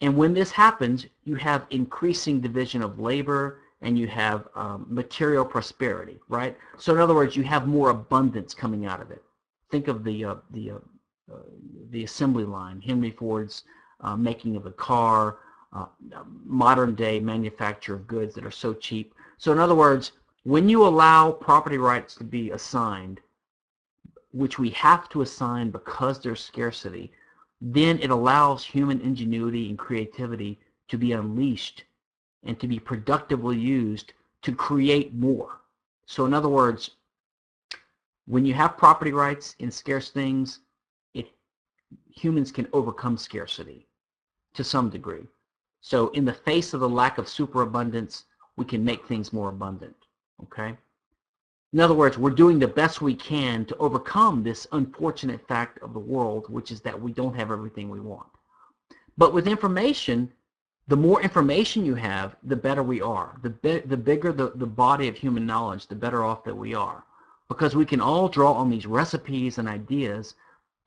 And 0.00 0.16
when 0.16 0.32
this 0.32 0.50
happens, 0.50 1.06
you 1.24 1.34
have 1.36 1.66
increasing 1.70 2.40
division 2.40 2.82
of 2.82 2.98
labor 2.98 3.60
and 3.82 3.98
you 3.98 4.06
have 4.06 4.48
um, 4.54 4.86
material 4.88 5.44
prosperity, 5.44 6.20
right? 6.28 6.56
So 6.78 6.94
in 6.94 7.00
other 7.00 7.14
words, 7.14 7.36
you 7.36 7.42
have 7.44 7.66
more 7.66 7.90
abundance 7.90 8.54
coming 8.54 8.86
out 8.86 9.00
of 9.00 9.10
it. 9.10 9.22
Think 9.70 9.88
of 9.88 10.04
the, 10.04 10.24
uh, 10.24 10.34
the, 10.50 10.72
uh, 10.72 10.74
uh, 11.32 11.36
the 11.90 12.04
assembly 12.04 12.44
line, 12.44 12.80
Henry 12.80 13.10
Ford's 13.10 13.64
uh, 14.00 14.16
making 14.16 14.56
of 14.56 14.66
a 14.66 14.72
car, 14.72 15.38
uh, 15.72 15.86
modern 16.44 16.94
day 16.94 17.20
manufacture 17.20 17.94
of 17.94 18.06
goods 18.06 18.34
that 18.34 18.44
are 18.44 18.50
so 18.50 18.74
cheap. 18.74 19.14
So 19.38 19.52
in 19.52 19.58
other 19.58 19.74
words, 19.74 20.12
when 20.44 20.68
you 20.68 20.86
allow 20.86 21.30
property 21.30 21.78
rights 21.78 22.14
to 22.16 22.24
be 22.24 22.50
assigned, 22.50 23.20
which 24.32 24.58
we 24.58 24.70
have 24.70 25.08
to 25.10 25.22
assign 25.22 25.70
because 25.70 26.18
there's 26.18 26.42
scarcity, 26.42 27.12
then 27.60 27.98
it 27.98 28.10
allows 28.10 28.64
human 28.64 29.00
ingenuity 29.00 29.68
and 29.68 29.78
creativity 29.78 30.58
to 30.88 30.96
be 30.98 31.12
unleashed 31.12 31.84
and 32.44 32.58
to 32.60 32.66
be 32.66 32.78
productively 32.78 33.58
used 33.58 34.12
to 34.42 34.54
create 34.54 35.14
more. 35.14 35.60
So 36.06 36.26
in 36.26 36.34
other 36.34 36.48
words, 36.48 36.90
when 38.26 38.44
you 38.44 38.54
have 38.54 38.76
property 38.78 39.12
rights 39.12 39.54
in 39.58 39.70
scarce 39.70 40.10
things, 40.10 40.60
it, 41.14 41.28
humans 42.08 42.52
can 42.52 42.68
overcome 42.72 43.16
scarcity 43.16 43.86
to 44.54 44.64
some 44.64 44.90
degree. 44.90 45.26
So 45.80 46.08
in 46.08 46.24
the 46.24 46.32
face 46.32 46.74
of 46.74 46.80
the 46.80 46.88
lack 46.88 47.18
of 47.18 47.28
superabundance, 47.28 48.24
we 48.56 48.64
can 48.64 48.84
make 48.84 49.06
things 49.06 49.32
more 49.32 49.48
abundant, 49.48 49.96
okay? 50.42 50.76
In 51.72 51.80
other 51.80 51.94
words, 51.94 52.18
we're 52.18 52.30
doing 52.30 52.58
the 52.58 52.66
best 52.68 53.00
we 53.00 53.14
can 53.14 53.64
to 53.66 53.76
overcome 53.76 54.42
this 54.42 54.66
unfortunate 54.72 55.46
fact 55.46 55.78
of 55.82 55.92
the 55.92 56.00
world, 56.00 56.46
which 56.48 56.72
is 56.72 56.80
that 56.80 57.00
we 57.00 57.12
don't 57.12 57.36
have 57.36 57.52
everything 57.52 57.88
we 57.88 58.00
want. 58.00 58.26
But 59.16 59.32
with 59.32 59.46
information, 59.46 60.32
the 60.88 60.96
more 60.96 61.22
information 61.22 61.84
you 61.84 61.94
have, 61.94 62.36
the 62.42 62.56
better 62.56 62.82
we 62.82 63.00
are. 63.00 63.38
The, 63.42 63.82
the 63.86 63.96
bigger 63.96 64.32
the, 64.32 64.50
the 64.54 64.66
body 64.66 65.08
of 65.08 65.16
human 65.16 65.46
knowledge, 65.46 65.86
the 65.86 65.94
better 65.94 66.24
off 66.24 66.44
that 66.44 66.56
we 66.56 66.74
are. 66.74 67.04
Because 67.48 67.76
we 67.76 67.84
can 67.84 68.00
all 68.00 68.28
draw 68.28 68.52
on 68.52 68.70
these 68.70 68.86
recipes 68.86 69.58
and 69.58 69.68
ideas 69.68 70.34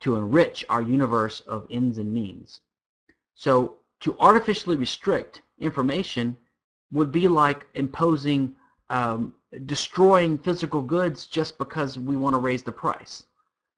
to 0.00 0.16
enrich 0.16 0.64
our 0.68 0.82
universe 0.82 1.40
of 1.40 1.66
ends 1.70 1.98
and 1.98 2.12
means. 2.12 2.60
So 3.34 3.76
to 4.00 4.16
artificially 4.20 4.76
restrict 4.76 5.42
information 5.58 6.36
would 6.92 7.10
be 7.10 7.26
like 7.28 7.66
imposing, 7.74 8.54
um, 8.90 9.34
destroying 9.66 10.38
physical 10.38 10.82
goods 10.82 11.26
just 11.26 11.56
because 11.58 11.98
we 11.98 12.16
want 12.16 12.34
to 12.34 12.38
raise 12.38 12.62
the 12.62 12.72
price. 12.72 13.24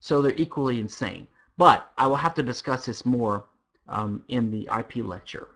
So 0.01 0.21
they're 0.21 0.35
equally 0.35 0.81
insane. 0.81 1.27
But 1.57 1.91
I 1.97 2.07
will 2.07 2.17
have 2.17 2.35
to 2.35 2.43
discuss 2.43 2.87
this 2.87 3.07
more 3.07 3.45
um, 3.89 4.23
in 4.29 4.51
the 4.51 4.69
IP 4.79 4.97
lecture. 4.97 5.49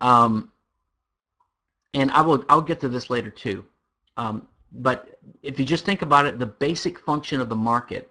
Um, 0.00 0.50
and 1.94 2.10
I 2.12 2.20
will 2.20 2.44
I'll 2.48 2.60
get 2.62 2.80
to 2.80 2.88
this 2.88 3.10
later 3.10 3.30
too. 3.30 3.64
Um, 4.16 4.46
but 4.72 5.18
if 5.42 5.58
you 5.58 5.64
just 5.64 5.84
think 5.84 6.02
about 6.02 6.26
it, 6.26 6.38
the 6.38 6.46
basic 6.46 6.98
function 7.00 7.40
of 7.40 7.48
the 7.48 7.56
market, 7.56 8.10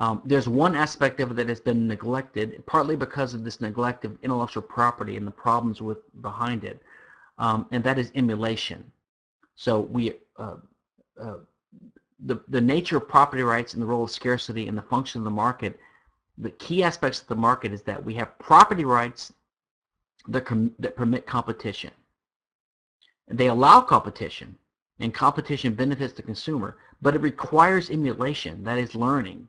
um, 0.00 0.20
there's 0.24 0.48
one 0.48 0.74
aspect 0.74 1.20
of 1.20 1.30
it 1.30 1.34
that 1.34 1.48
has 1.48 1.60
been 1.60 1.86
neglected, 1.86 2.62
partly 2.66 2.96
because 2.96 3.34
of 3.34 3.44
this 3.44 3.60
neglect 3.60 4.04
of 4.04 4.18
intellectual 4.22 4.62
property 4.62 5.16
and 5.16 5.26
the 5.26 5.30
problems 5.30 5.80
with 5.80 5.98
behind 6.20 6.64
it, 6.64 6.82
um, 7.38 7.66
and 7.70 7.82
that 7.84 7.98
is 7.98 8.10
emulation. 8.14 8.84
So 9.54 9.80
we 9.80 10.14
uh, 10.38 10.56
uh, 11.20 11.36
the 12.26 12.40
the 12.48 12.60
nature 12.60 12.96
of 12.96 13.08
property 13.08 13.42
rights 13.42 13.74
and 13.74 13.82
the 13.82 13.86
role 13.86 14.04
of 14.04 14.10
scarcity 14.10 14.68
and 14.68 14.76
the 14.76 14.82
function 14.82 15.20
of 15.20 15.24
the 15.24 15.30
market. 15.30 15.78
The 16.38 16.50
key 16.50 16.82
aspects 16.82 17.20
of 17.20 17.28
the 17.28 17.36
market 17.36 17.72
is 17.72 17.82
that 17.82 18.02
we 18.02 18.14
have 18.14 18.38
property 18.38 18.84
rights 18.84 19.32
that, 20.28 20.46
that 20.78 20.96
permit 20.96 21.26
competition. 21.26 21.90
They 23.28 23.48
allow 23.48 23.80
competition, 23.80 24.56
and 25.00 25.14
competition 25.14 25.74
benefits 25.74 26.12
the 26.12 26.22
consumer, 26.22 26.76
but 27.00 27.14
it 27.14 27.20
requires 27.20 27.90
emulation, 27.90 28.62
that 28.64 28.78
is 28.78 28.94
learning. 28.94 29.48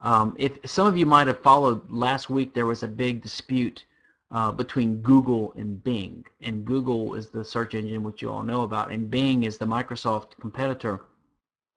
Um, 0.00 0.36
if 0.38 0.58
some 0.66 0.86
of 0.86 0.98
you 0.98 1.06
might 1.06 1.26
have 1.26 1.40
followed 1.40 1.80
last 1.90 2.28
week, 2.28 2.52
there 2.52 2.66
was 2.66 2.82
a 2.82 2.88
big 2.88 3.22
dispute 3.22 3.84
uh, 4.30 4.50
between 4.50 5.00
Google 5.00 5.54
and 5.56 5.82
Bing. 5.82 6.24
And 6.42 6.64
Google 6.64 7.14
is 7.14 7.28
the 7.28 7.44
search 7.44 7.74
engine 7.74 8.02
which 8.02 8.20
you 8.20 8.30
all 8.30 8.42
know 8.42 8.62
about, 8.62 8.90
and 8.90 9.10
Bing 9.10 9.44
is 9.44 9.56
the 9.56 9.64
Microsoft 9.64 10.38
competitor. 10.40 11.00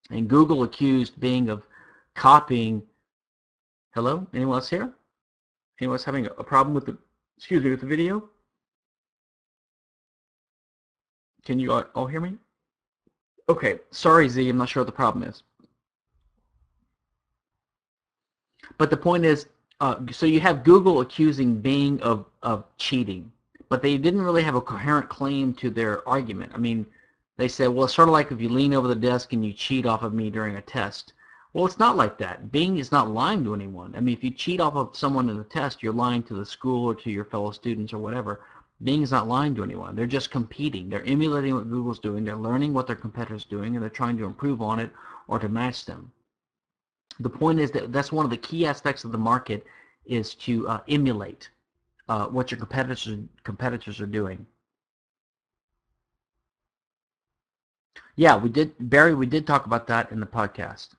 And 0.09 0.27
Google 0.27 0.63
accused 0.63 1.19
Bing 1.19 1.49
of 1.49 1.63
copying. 2.15 2.81
Hello, 3.93 4.27
anyone 4.33 4.55
else 4.55 4.69
here? 4.69 4.91
Anyone 5.79 5.95
else 5.95 6.03
having 6.03 6.25
a 6.25 6.43
problem 6.43 6.73
with 6.73 6.85
the 6.85 6.97
excuse 7.37 7.63
me, 7.63 7.69
with 7.69 7.81
the 7.81 7.85
video? 7.85 8.29
Can 11.45 11.59
you 11.59 11.71
all 11.71 12.07
hear 12.07 12.19
me? 12.19 12.33
Okay, 13.47 13.79
sorry 13.91 14.27
Z, 14.27 14.49
I'm 14.49 14.57
not 14.57 14.67
sure 14.67 14.81
what 14.81 14.87
the 14.87 14.91
problem 14.91 15.23
is. 15.23 15.43
But 18.77 18.89
the 18.89 18.97
point 18.97 19.23
is, 19.23 19.47
uh, 19.79 19.95
so 20.11 20.25
you 20.25 20.39
have 20.41 20.63
Google 20.63 21.01
accusing 21.01 21.61
Bing 21.61 22.01
of, 22.01 22.25
of 22.43 22.65
cheating, 22.77 23.31
but 23.69 23.81
they 23.81 23.97
didn't 23.97 24.21
really 24.21 24.43
have 24.43 24.55
a 24.55 24.61
coherent 24.61 25.07
claim 25.07 25.53
to 25.55 25.69
their 25.69 26.07
argument. 26.07 26.51
I 26.53 26.57
mean, 26.57 26.85
they 27.37 27.47
said, 27.47 27.67
well, 27.67 27.85
it's 27.85 27.93
sort 27.93 28.09
of 28.09 28.13
like 28.13 28.31
if 28.31 28.41
you 28.41 28.49
lean 28.49 28.73
over 28.73 28.87
the 28.87 28.95
desk 28.95 29.31
and 29.31 29.45
you 29.45 29.53
cheat 29.53 29.85
off 29.85 30.03
of 30.03 30.13
me 30.13 30.29
during 30.29 30.57
a 30.57 30.61
test. 30.61 31.13
Well, 31.57 31.65
it's 31.65 31.79
not 31.79 31.97
like 31.97 32.19
that. 32.19 32.51
Bing 32.51 32.77
is 32.77 32.91
not 32.91 33.09
lying 33.09 33.43
to 33.43 33.55
anyone. 33.55 33.95
I 33.95 33.99
mean, 33.99 34.15
if 34.15 34.23
you 34.23 34.29
cheat 34.29 34.59
off 34.59 34.75
of 34.75 34.95
someone 34.95 35.27
in 35.27 35.39
a 35.39 35.43
test, 35.43 35.81
you're 35.81 35.91
lying 35.91 36.21
to 36.25 36.35
the 36.35 36.45
school 36.45 36.85
or 36.85 36.93
to 36.93 37.09
your 37.09 37.25
fellow 37.25 37.49
students 37.49 37.93
or 37.93 37.97
whatever. 37.97 38.41
Bing 38.83 39.01
is 39.01 39.09
not 39.09 39.27
lying 39.27 39.55
to 39.55 39.63
anyone. 39.63 39.95
They're 39.95 40.05
just 40.05 40.29
competing. 40.29 40.87
They're 40.87 41.03
emulating 41.07 41.55
what 41.55 41.67
Google's 41.67 41.97
doing. 41.97 42.23
They're 42.23 42.35
learning 42.35 42.75
what 42.75 42.85
their 42.85 42.95
competitors 42.95 43.43
doing, 43.43 43.73
and 43.73 43.81
they're 43.81 43.89
trying 43.89 44.19
to 44.19 44.25
improve 44.25 44.61
on 44.61 44.79
it 44.79 44.91
or 45.27 45.39
to 45.39 45.49
match 45.49 45.85
them. 45.85 46.11
The 47.21 47.29
point 47.31 47.59
is 47.59 47.71
that 47.71 47.91
that's 47.91 48.11
one 48.11 48.23
of 48.23 48.29
the 48.29 48.37
key 48.37 48.67
aspects 48.67 49.03
of 49.03 49.11
the 49.11 49.17
market 49.17 49.65
is 50.05 50.35
to 50.35 50.67
uh, 50.67 50.81
emulate 50.87 51.49
uh, 52.07 52.27
what 52.27 52.51
your 52.51 52.59
competitors 52.59 53.17
competitors 53.43 53.99
are 53.99 54.05
doing. 54.05 54.45
Yeah, 58.15 58.37
we 58.37 58.49
did, 58.49 58.75
Barry. 58.79 59.15
We 59.15 59.25
did 59.25 59.47
talk 59.47 59.65
about 59.65 59.87
that 59.87 60.11
in 60.11 60.19
the 60.19 60.27
podcast. 60.27 60.89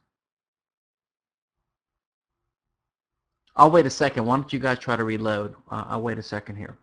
I'll 3.58 3.72
wait 3.72 3.86
a 3.86 3.90
second. 3.90 4.24
Why 4.24 4.36
don't 4.36 4.52
you 4.52 4.60
guys 4.60 4.78
try 4.78 4.94
to 4.94 5.02
reload? 5.02 5.56
Uh, 5.68 5.84
I'll 5.88 6.00
wait 6.02 6.16
a 6.16 6.22
second 6.22 6.56
here. 6.56 6.78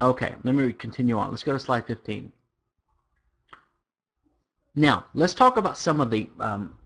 Okay, 0.00 0.34
let 0.44 0.54
me 0.54 0.72
continue 0.72 1.18
on. 1.18 1.30
Let's 1.30 1.42
go 1.42 1.52
to 1.52 1.58
slide 1.58 1.86
15. 1.86 2.32
Now, 4.76 5.06
let's 5.14 5.34
talk 5.34 5.56
about 5.56 5.76
some 5.76 6.00
of 6.00 6.10
the 6.10 6.30
um, 6.38 6.76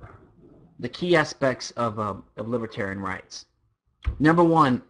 the 0.78 0.88
key 0.88 1.14
aspects 1.14 1.70
of, 1.72 1.98
uh, 1.98 2.14
of 2.36 2.48
libertarian 2.48 2.98
rights. 2.98 3.46
Number 4.18 4.42
one, 4.42 4.82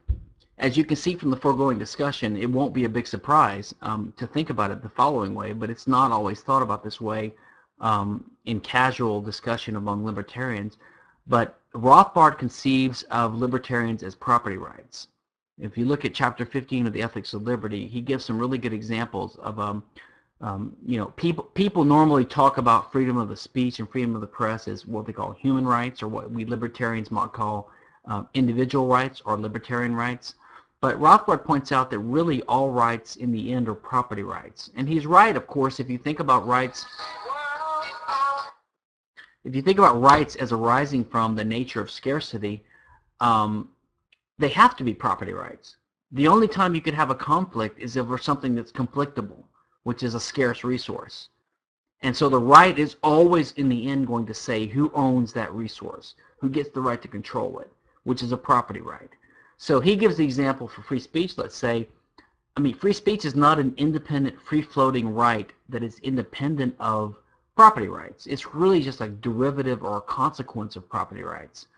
as 0.59 0.77
you 0.77 0.85
can 0.85 0.97
see 0.97 1.17
from 1.17 1.31
the 1.31 1.37
foregoing 1.37 1.79
discussion, 1.79 2.37
it 2.37 2.51
won't 2.51 2.75
be 2.75 2.85
a 2.85 2.89
big 2.89 3.07
surprise 3.07 3.75
um, 3.83 4.13
to 4.17 4.27
think 4.27 4.51
about 4.51 4.71
it 4.71 4.83
the 4.83 4.89
following 4.89 5.35
way, 5.35 5.53
but 5.53 5.71
it's 5.71 5.87
not 5.87 6.13
always 6.13 6.41
thought 6.41 6.63
about 6.63 6.85
this 6.85 7.01
way 7.01 7.33
um, 7.81 8.31
in 8.45 8.61
casual 8.61 9.21
discussion 9.21 9.77
among 9.77 10.05
libertarians. 10.05 10.79
But 11.27 11.59
Rothbard 11.75 12.39
conceives 12.39 13.03
of 13.05 13.35
libertarians 13.35 14.03
as 14.03 14.15
property 14.15 14.57
rights. 14.57 15.09
If 15.59 15.79
you 15.79 15.85
look 15.85 16.05
at 16.05 16.15
chapter 16.15 16.45
15 16.45 16.87
of 16.87 16.93
the 16.93 17.03
Ethics 17.03 17.35
of 17.35 17.43
Liberty, 17.43 17.87
he 17.87 18.01
gives 18.01 18.25
some 18.25 18.39
really 18.39 18.59
good 18.59 18.73
examples 18.73 19.37
of, 19.37 19.59
um, 19.59 19.83
um, 20.41 20.77
you 20.85 20.99
know, 20.99 21.07
people, 21.07 21.45
people 21.45 21.85
normally 21.85 22.25
talk 22.25 22.59
about 22.59 22.91
freedom 22.91 23.17
of 23.17 23.29
the 23.29 23.37
speech 23.37 23.79
and 23.79 23.89
freedom 23.89 24.15
of 24.15 24.21
the 24.21 24.27
press 24.27 24.67
as 24.69 24.87
what 24.87 25.07
they 25.07 25.13
call 25.13 25.33
human 25.33 25.67
rights 25.67 26.03
or 26.03 26.09
what 26.09 26.31
we 26.31 26.45
libertarians 26.45 27.11
might 27.11 27.33
call 27.33 27.71
um, 28.07 28.29
individual 28.35 28.87
rights 28.87 29.23
or 29.25 29.39
libertarian 29.39 29.95
rights. 29.95 30.35
But 30.83 30.99
Rothbard 30.99 31.45
points 31.45 31.71
out 31.71 31.91
that 31.91 32.01
really 32.01 32.43
all 32.43 32.71
rights 32.71 33.15
in 33.15 33.31
the 33.31 33.53
end 33.53 33.69
are 33.69 33.75
property 33.75 34.25
rights. 34.25 34.69
And 34.75 34.89
he's 34.89 35.07
right, 35.07 35.37
of 35.37 35.47
course, 35.47 35.79
if 35.79 35.89
you 35.89 35.97
think 35.97 36.19
about 36.19 36.45
rights 36.47 36.85
if 39.45 39.57
you 39.57 39.63
think 39.63 39.79
about 39.79 40.01
rights 40.01 40.37
as 40.37 40.53
arising 40.53 41.05
from 41.05 41.35
the 41.35 41.45
nature 41.45 41.81
of 41.81 41.91
scarcity, 41.91 42.65
um, 43.21 43.69
they 44.39 44.49
have 44.49 44.77
to 44.77 44.85
be 44.85 44.95
property 44.95 45.33
rights. 45.33 45.77
The 46.13 46.29
only 46.29 46.47
time 46.49 46.75
you 46.75 46.81
could 46.81 46.95
have 46.95 47.11
a 47.11 47.15
conflict 47.15 47.79
is 47.79 47.97
over 47.97 48.19
something 48.19 48.55
that's 48.55 48.73
conflictable, 48.73 49.45
which 49.85 50.03
is 50.03 50.15
a 50.15 50.21
scarce 50.21 50.63
resource. 50.63 51.29
And 52.03 52.17
so 52.17 52.29
the 52.29 52.41
right 52.41 52.79
is 52.79 52.97
always 53.03 53.53
in 53.53 53.69
the 53.69 53.89
end 53.89 54.09
going 54.09 54.27
to 54.27 54.35
say 54.35 54.67
who 54.67 54.91
owns 54.95 55.33
that 55.33 55.53
resource, 55.53 56.15
who 56.41 56.49
gets 56.49 56.71
the 56.71 56.81
right 56.81 57.01
to 57.03 57.09
control 57.09 57.61
it, 57.61 57.73
which 58.03 58.23
is 58.23 58.33
a 58.33 58.37
property 58.37 58.81
right. 58.81 59.11
So 59.63 59.79
he 59.79 59.95
gives 59.95 60.17
the 60.17 60.25
example 60.25 60.67
for 60.67 60.83
free 60.83 60.99
speech, 60.99 61.39
let's 61.39 61.55
say, 61.55 61.87
I 62.57 62.61
mean, 62.61 62.75
free 62.75 62.93
speech 62.93 63.25
is 63.25 63.37
not 63.37 63.61
an 63.61 63.75
independent, 63.77 64.43
free-floating 64.43 65.15
right 65.15 65.49
that 65.69 65.85
is 65.85 66.01
independent 66.01 66.75
of 66.81 67.15
property 67.55 67.87
rights. 67.87 68.27
It's 68.27 68.57
really 68.57 68.83
just 68.83 69.01
a 69.01 69.07
derivative 69.07 69.85
or 69.85 69.99
a 69.99 70.01
consequence 70.01 70.75
of 70.75 70.89
property 70.89 71.23
rights. 71.23 71.69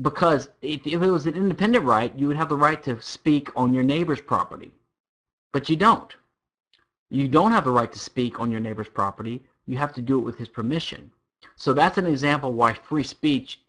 Because 0.00 0.48
if, 0.62 0.86
if 0.86 1.02
it 1.02 1.10
was 1.10 1.26
an 1.26 1.34
independent 1.34 1.84
right, 1.84 2.18
you 2.18 2.28
would 2.28 2.36
have 2.38 2.48
the 2.48 2.56
right 2.56 2.82
to 2.84 2.98
speak 3.02 3.50
on 3.54 3.74
your 3.74 3.84
neighbor's 3.84 4.22
property. 4.22 4.72
But 5.52 5.68
you 5.68 5.76
don't. 5.76 6.14
You 7.10 7.28
don't 7.28 7.52
have 7.52 7.64
the 7.64 7.72
right 7.72 7.92
to 7.92 7.98
speak 7.98 8.40
on 8.40 8.50
your 8.50 8.60
neighbor's 8.60 8.88
property. 8.88 9.42
You 9.66 9.76
have 9.76 9.92
to 9.96 10.00
do 10.00 10.18
it 10.18 10.22
with 10.22 10.38
his 10.38 10.48
permission. 10.48 11.10
So 11.56 11.74
that's 11.74 11.98
an 11.98 12.06
example 12.06 12.54
why 12.54 12.72
free 12.72 13.04
speech 13.04 13.60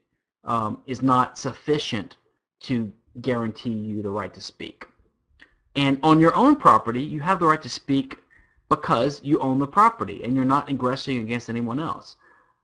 um, 0.46 0.82
is 0.86 1.02
not 1.02 1.38
sufficient 1.38 2.16
to 2.62 2.90
guarantee 3.22 3.70
you 3.70 4.02
the 4.02 4.10
right 4.10 4.34
to 4.34 4.42
speak. 4.42 4.86
And 5.76 6.00
on 6.04 6.20
your 6.20 6.36
own 6.36 6.56
property, 6.56 7.02
you 7.02 7.22
have 7.22 7.40
the 7.40 7.46
right 7.46 7.62
to 7.62 7.70
speak 7.70 8.18
because 8.70 9.22
you 9.24 9.40
own 9.40 9.60
the 9.60 9.68
property 9.68 10.24
and 10.24 10.36
you're 10.36 10.46
not 10.46 10.70
aggressing 10.70 11.20
against 11.20 11.50
anyone 11.50 11.80
else. 11.80 12.16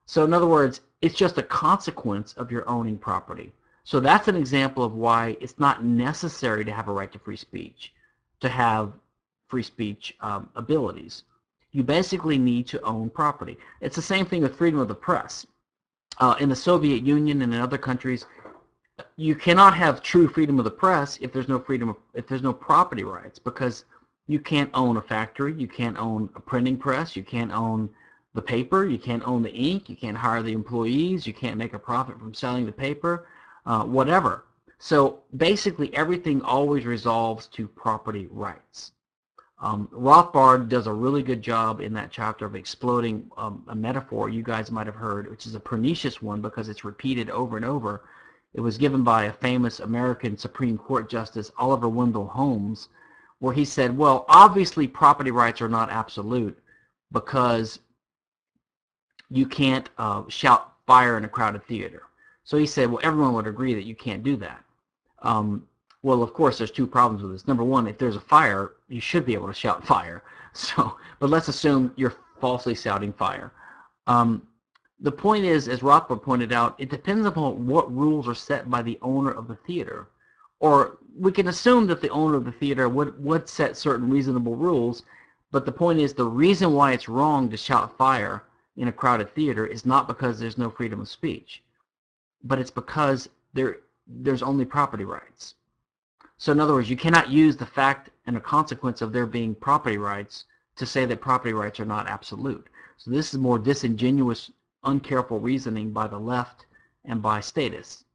So 0.05 0.23
in 0.23 0.33
other 0.33 0.47
words, 0.47 0.81
it's 1.01 1.15
just 1.15 1.37
a 1.37 1.43
consequence 1.43 2.33
of 2.33 2.51
your 2.51 2.67
owning 2.69 2.97
property. 2.97 3.51
So 3.83 3.99
that's 3.99 4.27
an 4.27 4.35
example 4.35 4.83
of 4.83 4.93
why 4.93 5.37
it's 5.41 5.59
not 5.59 5.83
necessary 5.83 6.65
to 6.65 6.71
have 6.71 6.87
a 6.87 6.91
right 6.91 7.11
to 7.11 7.19
free 7.19 7.37
speech, 7.37 7.93
to 8.39 8.49
have 8.49 8.93
free 9.47 9.63
speech 9.63 10.15
um, 10.21 10.49
abilities. 10.55 11.23
You 11.71 11.83
basically 11.83 12.37
need 12.37 12.67
to 12.67 12.81
own 12.81 13.09
property. 13.09 13.57
It's 13.81 13.95
the 13.95 14.01
same 14.01 14.25
thing 14.25 14.41
with 14.41 14.57
freedom 14.57 14.79
of 14.79 14.87
the 14.87 14.95
press. 14.95 15.45
Uh, 16.19 16.35
in 16.39 16.49
the 16.49 16.55
Soviet 16.55 17.03
Union 17.03 17.41
and 17.41 17.53
in 17.53 17.59
other 17.59 17.77
countries, 17.77 18.25
you 19.17 19.35
cannot 19.35 19.75
have 19.75 20.01
true 20.01 20.27
freedom 20.27 20.59
of 20.59 20.65
the 20.65 20.71
press 20.71 21.17
if 21.21 21.31
there's 21.31 21.47
no 21.47 21.59
freedom 21.59 21.89
of, 21.89 21.95
if 22.13 22.27
there's 22.27 22.41
no 22.41 22.53
property 22.53 23.03
rights 23.03 23.39
because 23.39 23.85
you 24.27 24.39
can't 24.39 24.69
own 24.73 24.97
a 24.97 25.01
factory, 25.01 25.53
you 25.53 25.67
can't 25.67 25.97
own 25.97 26.29
a 26.35 26.39
printing 26.39 26.77
press, 26.77 27.15
you 27.15 27.23
can't 27.23 27.51
own 27.51 27.89
the 28.33 28.41
paper, 28.41 28.85
you 28.85 28.97
can't 28.97 29.25
own 29.25 29.41
the 29.41 29.53
ink, 29.53 29.89
you 29.89 29.95
can't 29.95 30.17
hire 30.17 30.43
the 30.43 30.51
employees, 30.51 31.25
you 31.25 31.33
can't 31.33 31.57
make 31.57 31.73
a 31.73 31.79
profit 31.79 32.19
from 32.19 32.33
selling 32.33 32.65
the 32.65 32.71
paper, 32.71 33.27
uh, 33.65 33.83
whatever. 33.83 34.45
So 34.79 35.19
basically 35.37 35.95
everything 35.95 36.41
always 36.41 36.85
resolves 36.85 37.47
to 37.47 37.67
property 37.67 38.27
rights. 38.29 38.91
Um, 39.61 39.87
Rothbard 39.93 40.67
does 40.67 40.85
a 40.87 40.93
really 40.93 41.23
good 41.23 41.41
job 41.41 41.79
in 41.79 41.93
that 41.93 42.11
chapter 42.11 42.45
of 42.45 42.55
exploding 42.55 43.31
um, 43.37 43.63
a 43.69 43.75
metaphor 43.75 44.27
you 44.27 44.43
guys 44.43 44.69
might 44.69 44.85
have 44.85 44.95
heard, 44.95 45.29
which 45.29 45.47
is 45.47 45.55
a 45.55 45.59
pernicious 45.59 46.21
one 46.21 46.41
because 46.41 46.67
it's 46.67 46.83
repeated 46.83 47.29
over 47.29 47.55
and 47.55 47.65
over. 47.65 48.03
It 48.55 48.61
was 48.61 48.77
given 48.77 49.03
by 49.03 49.25
a 49.25 49.33
famous 49.33 49.81
American 49.81 50.37
Supreme 50.37 50.77
Court 50.77 51.09
Justice, 51.09 51.51
Oliver 51.57 51.89
Wendell 51.89 52.27
Holmes, 52.27 52.87
where 53.39 53.53
he 53.53 53.65
said, 53.65 53.97
well, 53.97 54.25
obviously 54.29 54.87
property 54.87 55.29
rights 55.29 55.61
are 55.61 55.67
not 55.67 55.89
absolute 55.91 56.57
because 57.11 57.79
you 59.29 59.45
can't 59.45 59.89
uh, 59.97 60.23
shout 60.29 60.71
fire 60.87 61.17
in 61.17 61.25
a 61.25 61.27
crowded 61.27 61.65
theater. 61.67 62.03
So 62.45 62.57
he 62.57 62.65
said, 62.65 62.89
well, 62.89 63.01
everyone 63.03 63.33
would 63.33 63.47
agree 63.47 63.73
that 63.73 63.83
you 63.83 63.95
can't 63.95 64.23
do 64.23 64.37
that. 64.37 64.63
Um, 65.21 65.67
well, 66.01 66.23
of 66.23 66.33
course, 66.33 66.57
there's 66.57 66.71
two 66.71 66.87
problems 66.87 67.23
with 67.23 67.33
this. 67.33 67.47
Number 67.47 67.63
one, 67.65 67.87
if 67.87 67.97
there's 67.97 68.15
a 68.15 68.21
fire, 68.21 68.73
you 68.87 69.01
should 69.01 69.25
be 69.25 69.33
able 69.33 69.47
to 69.47 69.53
shout 69.53 69.85
fire. 69.93 70.23
So, 70.53 70.95
but 71.19 71.29
let's 71.29 71.49
assume 71.49 71.91
you're 71.97 72.15
falsely 72.39 72.73
shouting 72.73 73.11
fire. 73.11 73.51
Um, 74.07 74.47
the 74.99 75.11
point 75.11 75.45
is, 75.45 75.67
as 75.67 75.81
Rothbard 75.81 76.21
pointed 76.23 76.51
out, 76.51 76.75
it 76.77 76.89
depends 76.89 77.25
upon 77.25 77.67
what 77.67 77.93
rules 77.93 78.27
are 78.27 78.35
set 78.35 78.69
by 78.69 78.81
the 78.81 78.97
owner 79.01 79.31
of 79.31 79.47
the 79.47 79.55
theater. 79.55 80.07
Or 80.59 80.97
we 81.17 81.31
can 81.31 81.47
assume 81.47 81.87
that 81.87 82.01
the 82.01 82.09
owner 82.09 82.35
of 82.35 82.45
the 82.45 82.51
theater 82.51 82.87
would, 82.87 83.21
would 83.23 83.49
set 83.49 83.77
certain 83.77 84.09
reasonable 84.09 84.55
rules, 84.55 85.03
but 85.51 85.65
the 85.65 85.71
point 85.71 85.99
is 85.99 86.13
the 86.13 86.25
reason 86.25 86.73
why 86.73 86.93
it's 86.93 87.09
wrong 87.09 87.49
to 87.49 87.57
shout 87.57 87.97
fire 87.97 88.43
in 88.77 88.87
a 88.87 88.91
crowded 88.91 89.33
theater 89.33 89.65
is 89.65 89.85
not 89.85 90.07
because 90.07 90.39
there's 90.39 90.57
no 90.57 90.69
freedom 90.69 90.99
of 90.99 91.07
speech, 91.07 91.63
but 92.43 92.59
it's 92.59 92.71
because 92.71 93.29
there 93.53 93.77
there's 94.07 94.43
only 94.43 94.65
property 94.65 95.05
rights. 95.05 95.55
So 96.37 96.51
in 96.51 96.59
other 96.59 96.73
words, 96.73 96.89
you 96.89 96.97
cannot 96.97 97.29
use 97.29 97.57
the 97.57 97.65
fact 97.65 98.09
and 98.27 98.37
a 98.37 98.41
consequence 98.41 99.01
of 99.01 99.11
there 99.13 99.25
being 99.25 99.55
property 99.55 99.97
rights 99.97 100.45
to 100.75 100.85
say 100.85 101.05
that 101.05 101.21
property 101.21 101.53
rights 101.53 101.79
are 101.79 101.85
not 101.85 102.07
absolute. 102.07 102.67
So 102.97 103.09
this 103.09 103.33
is 103.33 103.39
more 103.39 103.57
disingenuous, 103.57 104.51
uncareful 104.85 105.41
reasoning 105.41 105.91
by 105.91 106.07
the 106.07 106.19
left 106.19 106.65
and 107.05 107.21
by 107.21 107.39
statists. 107.39 108.05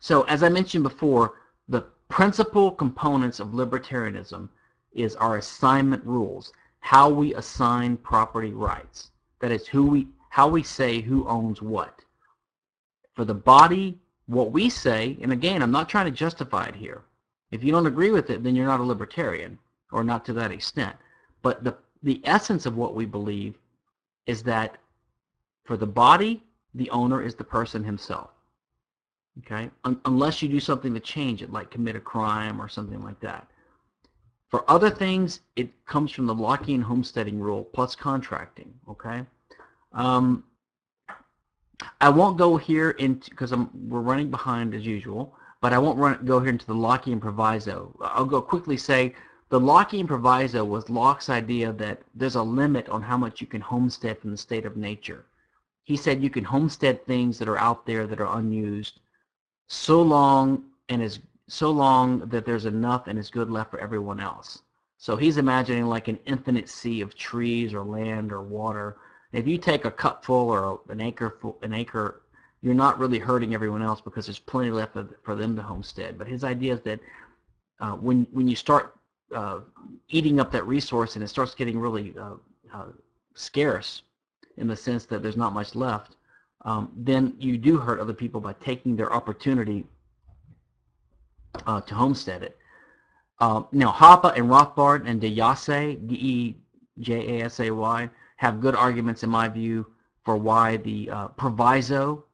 So 0.00 0.22
as 0.22 0.42
I 0.42 0.48
mentioned 0.48 0.82
before, 0.82 1.34
the 1.68 1.82
principal 2.08 2.70
components 2.70 3.40
of 3.40 3.48
libertarianism 3.48 4.48
is 4.92 5.14
our 5.16 5.36
assignment 5.36 6.04
rules, 6.04 6.52
how 6.80 7.08
we 7.08 7.34
assign 7.34 7.96
property 7.98 8.52
rights. 8.52 9.10
That 9.40 9.52
is 9.52 9.66
who 9.66 9.86
we, 9.86 10.08
how 10.30 10.48
we 10.48 10.62
say 10.62 11.00
who 11.00 11.28
owns 11.28 11.62
what. 11.62 12.00
For 13.14 13.24
the 13.24 13.34
body, 13.34 13.98
what 14.26 14.52
we 14.52 14.70
say, 14.70 15.18
and 15.22 15.32
again, 15.32 15.62
I'm 15.62 15.70
not 15.70 15.88
trying 15.88 16.06
to 16.06 16.10
justify 16.10 16.66
it 16.66 16.74
here. 16.74 17.02
If 17.50 17.64
you 17.64 17.72
don't 17.72 17.86
agree 17.86 18.10
with 18.10 18.30
it, 18.30 18.42
then 18.42 18.54
you're 18.54 18.66
not 18.66 18.80
a 18.80 18.84
libertarian, 18.84 19.58
or 19.92 20.04
not 20.04 20.24
to 20.26 20.32
that 20.34 20.52
extent. 20.52 20.96
But 21.42 21.64
the, 21.64 21.76
the 22.02 22.20
essence 22.24 22.64
of 22.66 22.76
what 22.76 22.94
we 22.94 23.06
believe 23.06 23.56
is 24.26 24.42
that 24.44 24.76
for 25.70 25.76
the 25.76 25.86
body, 25.86 26.42
the 26.74 26.90
owner 26.90 27.22
is 27.22 27.36
the 27.36 27.44
person 27.44 27.84
himself. 27.84 28.30
Okay? 29.38 29.70
Un 29.84 30.00
unless 30.04 30.42
you 30.42 30.48
do 30.48 30.58
something 30.58 30.92
to 30.94 30.98
change 30.98 31.42
it, 31.42 31.52
like 31.52 31.70
commit 31.70 31.94
a 31.94 32.00
crime 32.00 32.60
or 32.60 32.68
something 32.68 33.00
like 33.04 33.20
that. 33.20 33.46
For 34.48 34.68
other 34.68 34.90
things, 34.90 35.42
it 35.54 35.68
comes 35.86 36.10
from 36.10 36.26
the 36.26 36.34
Lockean 36.34 36.82
homesteading 36.82 37.38
rule 37.38 37.62
plus 37.62 37.94
contracting. 37.94 38.74
Okay? 38.88 39.24
Um, 39.92 40.42
I 42.00 42.08
won't 42.08 42.36
go 42.36 42.56
here 42.56 42.90
into 42.90 43.30
because 43.30 43.52
we're 43.52 44.00
running 44.00 44.28
behind 44.28 44.74
as 44.74 44.84
usual, 44.84 45.36
but 45.60 45.72
I 45.72 45.78
won't 45.78 46.00
run, 46.00 46.24
go 46.24 46.40
here 46.40 46.48
into 46.48 46.66
the 46.66 46.74
Lockean 46.74 47.20
proviso. 47.20 47.94
I'll 48.02 48.24
go 48.24 48.42
quickly 48.42 48.76
say 48.76 49.14
the 49.50 49.60
Lockean 49.60 50.08
proviso 50.08 50.64
was 50.64 50.90
Locke's 50.90 51.28
idea 51.28 51.72
that 51.74 52.02
there's 52.16 52.34
a 52.34 52.42
limit 52.42 52.88
on 52.88 53.02
how 53.02 53.16
much 53.16 53.40
you 53.40 53.46
can 53.46 53.60
homestead 53.60 54.18
from 54.18 54.32
the 54.32 54.36
state 54.36 54.66
of 54.66 54.76
nature. 54.76 55.26
He 55.90 55.96
said 55.96 56.22
you 56.22 56.30
can 56.30 56.44
homestead 56.44 57.04
things 57.04 57.38
that 57.38 57.48
are 57.48 57.58
out 57.58 57.84
there 57.84 58.06
that 58.06 58.20
are 58.20 58.38
unused 58.38 59.00
so 59.66 60.00
long 60.00 60.64
and 60.88 61.02
as 61.02 61.20
so 61.48 61.70
long 61.70 62.20
that 62.28 62.46
there's 62.46 62.66
enough 62.66 63.08
and 63.08 63.18
is 63.18 63.28
good 63.28 63.50
left 63.50 63.70
for 63.72 63.80
everyone 63.80 64.20
else. 64.20 64.62
So 64.98 65.16
he's 65.16 65.36
imagining 65.36 65.86
like 65.86 66.08
an 66.08 66.18
infinite 66.26 66.68
sea 66.68 67.00
of 67.00 67.16
trees 67.16 67.74
or 67.74 67.82
land 67.82 68.32
or 68.32 68.42
water 68.42 68.96
if 69.32 69.46
you 69.46 69.58
take 69.58 69.84
a 69.84 69.90
cupful 69.90 70.34
or 70.34 70.80
an 70.88 71.00
acre, 71.00 71.38
an 71.62 71.72
acre, 71.72 72.22
you're 72.62 72.74
not 72.74 72.98
really 72.98 73.18
hurting 73.18 73.54
everyone 73.54 73.82
else 73.82 74.00
because 74.00 74.26
there's 74.26 74.38
plenty 74.38 74.70
left 74.70 74.96
for 75.22 75.34
them 75.34 75.56
to 75.56 75.62
homestead. 75.62 76.18
But 76.18 76.26
his 76.26 76.44
idea 76.44 76.74
is 76.74 76.80
that 76.82 77.00
uh, 77.80 77.92
when 77.92 78.26
when 78.32 78.48
you 78.48 78.56
start 78.56 78.96
uh, 79.34 79.60
eating 80.08 80.40
up 80.40 80.50
that 80.52 80.66
resource 80.66 81.14
and 81.14 81.24
it 81.24 81.28
starts 81.28 81.54
getting 81.54 81.78
really 81.78 82.14
uh, 82.18 82.34
uh 82.74 82.86
scarce, 83.34 84.02
in 84.60 84.68
the 84.68 84.76
sense 84.76 85.06
that 85.06 85.22
there's 85.22 85.36
not 85.36 85.52
much 85.52 85.74
left, 85.74 86.16
um, 86.62 86.92
then 86.96 87.34
you 87.38 87.56
do 87.56 87.78
hurt 87.78 88.00
other 88.00 88.12
people 88.12 88.40
by 88.40 88.52
taking 88.54 88.94
their 88.94 89.12
opportunity 89.12 89.86
uh, 91.66 91.80
to 91.80 91.94
homestead 91.94 92.42
it. 92.42 92.58
Uh, 93.40 93.62
now, 93.72 93.90
Hoppe 93.90 94.36
and 94.36 94.50
Rothbard 94.50 95.08
and 95.08 95.20
DeJasay, 95.20 96.06
D-E-J-A-S-A-Y, 96.06 98.10
have 98.36 98.60
good 98.60 98.74
arguments, 98.74 99.22
in 99.22 99.30
my 99.30 99.48
view, 99.48 99.86
for 100.24 100.36
why 100.36 100.76
the 100.78 101.08
uh, 101.10 101.28
proviso, 101.28 102.24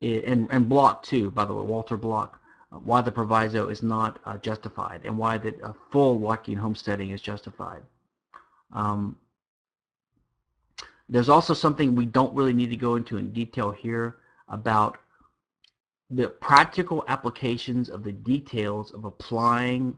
and, 0.00 0.48
and 0.50 0.68
Block 0.68 1.02
too, 1.02 1.30
by 1.30 1.44
the 1.44 1.52
way, 1.52 1.62
Walter 1.62 1.98
Block, 1.98 2.40
uh, 2.72 2.76
why 2.76 3.02
the 3.02 3.12
proviso 3.12 3.68
is 3.68 3.82
not 3.82 4.18
uh, 4.24 4.38
justified 4.38 5.02
and 5.04 5.16
why 5.16 5.38
the 5.38 5.54
uh, 5.62 5.72
full 5.90 6.18
Lockean 6.18 6.56
homesteading 6.56 7.10
is 7.10 7.20
justified. 7.20 7.82
Um, 8.72 9.16
there's 11.08 11.28
also 11.28 11.54
something 11.54 11.94
we 11.94 12.06
don't 12.06 12.34
really 12.34 12.52
need 12.52 12.70
to 12.70 12.76
go 12.76 12.96
into 12.96 13.16
in 13.16 13.32
detail 13.32 13.70
here 13.70 14.16
about 14.48 14.98
the 16.10 16.28
practical 16.28 17.04
applications 17.08 17.88
of 17.88 18.04
the 18.04 18.12
details 18.12 18.92
of 18.92 19.04
applying 19.04 19.96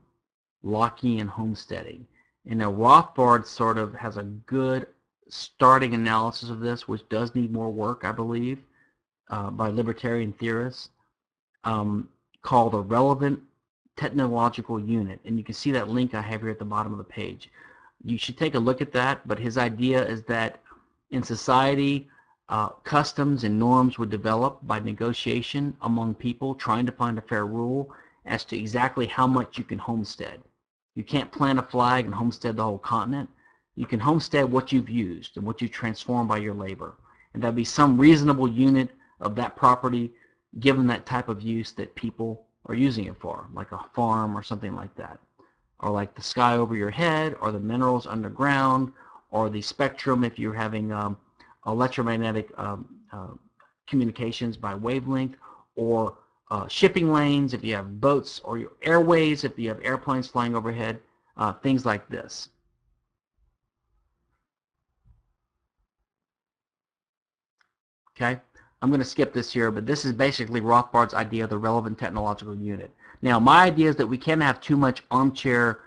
Lockean 0.64 1.26
homesteading. 1.26 2.06
And 2.46 2.58
now 2.58 2.72
Rothbard 2.72 3.46
sort 3.46 3.78
of 3.78 3.94
has 3.94 4.16
a 4.16 4.22
good 4.22 4.86
starting 5.28 5.94
analysis 5.94 6.48
of 6.50 6.60
this, 6.60 6.88
which 6.88 7.06
does 7.08 7.34
need 7.34 7.52
more 7.52 7.70
work, 7.70 8.04
I 8.04 8.12
believe, 8.12 8.58
uh, 9.30 9.50
by 9.50 9.68
libertarian 9.68 10.32
theorists, 10.32 10.90
um, 11.64 12.08
called 12.42 12.74
a 12.74 12.78
relevant 12.78 13.40
technological 13.96 14.80
unit. 14.80 15.20
And 15.24 15.36
you 15.36 15.44
can 15.44 15.54
see 15.54 15.70
that 15.72 15.88
link 15.88 16.14
I 16.14 16.22
have 16.22 16.40
here 16.40 16.50
at 16.50 16.58
the 16.58 16.64
bottom 16.64 16.92
of 16.92 16.98
the 16.98 17.04
page. 17.04 17.50
You 18.04 18.16
should 18.16 18.38
take 18.38 18.54
a 18.54 18.58
look 18.58 18.80
at 18.80 18.92
that, 18.92 19.26
but 19.26 19.38
his 19.38 19.58
idea 19.58 20.06
is 20.06 20.22
that 20.24 20.60
in 21.10 21.22
society, 21.22 22.08
uh, 22.48 22.68
customs 22.84 23.44
and 23.44 23.58
norms 23.58 23.98
were 23.98 24.06
developed 24.06 24.66
by 24.66 24.78
negotiation 24.78 25.76
among 25.82 26.14
people 26.14 26.54
trying 26.54 26.86
to 26.86 26.92
find 26.92 27.18
a 27.18 27.22
fair 27.22 27.46
rule 27.46 27.92
as 28.24 28.44
to 28.44 28.58
exactly 28.58 29.06
how 29.06 29.26
much 29.26 29.58
you 29.58 29.64
can 29.64 29.78
homestead. 29.78 30.40
You 30.94 31.04
can't 31.04 31.30
plant 31.30 31.58
a 31.58 31.62
flag 31.62 32.06
and 32.06 32.14
homestead 32.14 32.56
the 32.56 32.64
whole 32.64 32.78
continent. 32.78 33.28
You 33.76 33.86
can 33.86 34.00
homestead 34.00 34.50
what 34.50 34.72
you've 34.72 34.90
used 34.90 35.36
and 35.36 35.46
what 35.46 35.62
you've 35.62 35.70
transformed 35.70 36.28
by 36.28 36.38
your 36.38 36.54
labor. 36.54 36.94
And 37.32 37.42
there'll 37.42 37.54
be 37.54 37.64
some 37.64 37.98
reasonable 37.98 38.48
unit 38.48 38.90
of 39.20 39.34
that 39.36 39.54
property 39.56 40.10
given 40.58 40.86
that 40.86 41.06
type 41.06 41.28
of 41.28 41.42
use 41.42 41.72
that 41.72 41.94
people 41.94 42.46
are 42.66 42.74
using 42.74 43.04
it 43.04 43.20
for, 43.20 43.46
like 43.54 43.70
a 43.72 43.84
farm 43.94 44.36
or 44.36 44.42
something 44.42 44.74
like 44.74 44.94
that. 44.96 45.18
Or 45.80 45.90
like 45.90 46.14
the 46.14 46.22
sky 46.22 46.56
over 46.56 46.74
your 46.74 46.90
head, 46.90 47.36
or 47.40 47.52
the 47.52 47.60
minerals 47.60 48.06
underground, 48.06 48.92
or 49.30 49.50
the 49.50 49.62
spectrum 49.62 50.24
if 50.24 50.38
you're 50.38 50.54
having 50.54 50.92
um, 50.92 51.16
electromagnetic 51.66 52.50
um, 52.58 52.88
uh, 53.12 53.28
communications 53.86 54.56
by 54.56 54.74
wavelength, 54.74 55.36
or 55.76 56.16
uh, 56.50 56.66
shipping 56.68 57.12
lanes 57.12 57.54
if 57.54 57.62
you 57.62 57.74
have 57.74 58.00
boats, 58.00 58.40
or 58.44 58.58
your 58.58 58.72
airways 58.82 59.44
if 59.44 59.58
you 59.58 59.68
have 59.68 59.80
airplanes 59.82 60.28
flying 60.28 60.54
overhead, 60.54 60.98
uh, 61.36 61.52
things 61.52 61.84
like 61.84 62.08
this. 62.08 62.48
Okay, 68.16 68.40
I'm 68.82 68.88
going 68.90 69.00
to 69.00 69.04
skip 69.06 69.32
this 69.32 69.52
here, 69.52 69.70
but 69.70 69.86
this 69.86 70.04
is 70.04 70.12
basically 70.12 70.60
Rothbard's 70.60 71.14
idea 71.14 71.44
of 71.44 71.50
the 71.50 71.58
relevant 71.58 71.98
technological 71.98 72.56
unit. 72.56 72.92
Now, 73.22 73.38
my 73.38 73.64
idea 73.64 73.90
is 73.90 73.96
that 73.96 74.06
we 74.06 74.18
can't 74.18 74.42
have 74.42 74.60
too 74.60 74.76
much 74.76 75.02
armchair 75.10 75.80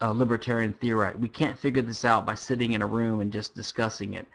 uh, 0.00 0.10
libertarian 0.10 0.72
theory. 0.74 1.14
We 1.16 1.28
can't 1.28 1.58
figure 1.58 1.82
this 1.82 2.04
out 2.04 2.26
by 2.26 2.34
sitting 2.34 2.72
in 2.72 2.82
a 2.82 2.86
room 2.86 3.20
and 3.20 3.32
just 3.32 3.54
discussing 3.54 4.14
it. 4.14 4.26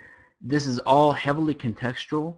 This 0.42 0.66
is 0.66 0.80
all 0.80 1.12
heavily 1.12 1.54
contextual. 1.54 2.36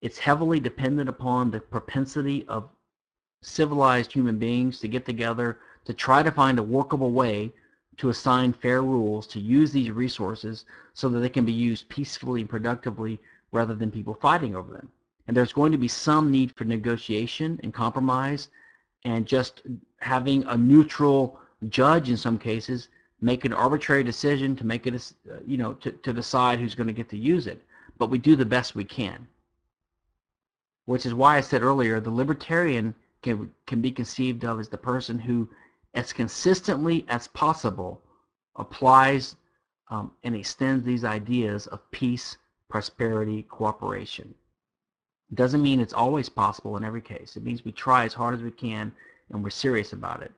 It's 0.00 0.18
heavily 0.18 0.58
dependent 0.58 1.08
upon 1.08 1.50
the 1.50 1.60
propensity 1.60 2.46
of 2.48 2.68
civilized 3.42 4.12
human 4.12 4.38
beings 4.38 4.78
to 4.80 4.88
get 4.88 5.04
together 5.04 5.58
to 5.84 5.92
try 5.92 6.22
to 6.22 6.30
find 6.30 6.58
a 6.58 6.62
workable 6.62 7.10
way 7.10 7.52
to 7.98 8.08
assign 8.08 8.52
fair 8.52 8.82
rules 8.82 9.26
to 9.26 9.40
use 9.40 9.70
these 9.72 9.90
resources 9.90 10.64
so 10.94 11.08
that 11.08 11.20
they 11.20 11.28
can 11.28 11.44
be 11.44 11.52
used 11.52 11.88
peacefully 11.88 12.40
and 12.40 12.50
productively 12.50 13.20
rather 13.50 13.74
than 13.74 13.90
people 13.90 14.14
fighting 14.14 14.56
over 14.56 14.72
them. 14.72 14.88
And 15.26 15.36
there's 15.36 15.52
going 15.52 15.72
to 15.72 15.78
be 15.78 15.88
some 15.88 16.30
need 16.30 16.54
for 16.56 16.64
negotiation 16.64 17.60
and 17.62 17.74
compromise 17.74 18.48
and 19.04 19.26
just 19.26 19.62
having 20.00 20.44
a 20.44 20.56
neutral 20.56 21.38
judge 21.68 22.10
in 22.10 22.16
some 22.16 22.38
cases 22.38 22.88
make 23.20 23.44
an 23.44 23.52
arbitrary 23.52 24.02
decision 24.02 24.56
to 24.56 24.66
make 24.66 24.86
it, 24.86 24.94
uh, 25.30 25.36
you 25.46 25.56
know, 25.56 25.74
to, 25.74 25.92
to 25.92 26.12
decide 26.12 26.58
who's 26.58 26.74
going 26.74 26.88
to 26.88 26.92
get 26.92 27.08
to 27.10 27.16
use 27.16 27.46
it. 27.46 27.62
But 27.98 28.10
we 28.10 28.18
do 28.18 28.34
the 28.36 28.44
best 28.44 28.74
we 28.74 28.84
can. 28.84 29.26
Which 30.86 31.06
is 31.06 31.14
why 31.14 31.36
I 31.36 31.40
said 31.40 31.62
earlier, 31.62 32.00
the 32.00 32.10
libertarian 32.10 32.94
can, 33.22 33.50
can 33.66 33.80
be 33.80 33.92
conceived 33.92 34.44
of 34.44 34.58
as 34.58 34.68
the 34.68 34.78
person 34.78 35.18
who, 35.18 35.48
as 35.94 36.12
consistently 36.12 37.06
as 37.08 37.28
possible, 37.28 38.02
applies 38.56 39.36
um, 39.90 40.10
and 40.24 40.34
extends 40.34 40.84
these 40.84 41.04
ideas 41.04 41.68
of 41.68 41.88
peace, 41.92 42.36
prosperity, 42.68 43.44
cooperation. 43.44 44.34
It 45.30 45.36
doesn't 45.36 45.62
mean 45.62 45.80
it's 45.80 45.94
always 45.94 46.28
possible 46.28 46.76
in 46.76 46.84
every 46.84 47.00
case. 47.00 47.36
It 47.36 47.44
means 47.44 47.64
we 47.64 47.72
try 47.72 48.04
as 48.04 48.12
hard 48.12 48.34
as 48.34 48.42
we 48.42 48.50
can 48.50 48.92
and 49.30 49.44
we're 49.44 49.50
serious 49.50 49.92
about 49.92 50.22
it. 50.22 50.32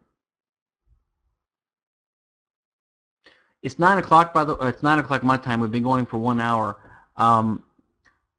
It's 3.65 3.79
nine 3.79 3.97
o'clock 3.97 4.35
by 4.35 4.45
the. 4.45 4.57
It's 4.57 4.83
nine 4.83 4.99
o'clock 4.99 5.23
my 5.23 5.39
time. 5.39 5.59
We've 5.59 5.71
been 5.71 5.83
going 5.83 6.05
for 6.05 6.19
one 6.19 6.39
hour. 6.39 6.77
Um, 7.17 7.63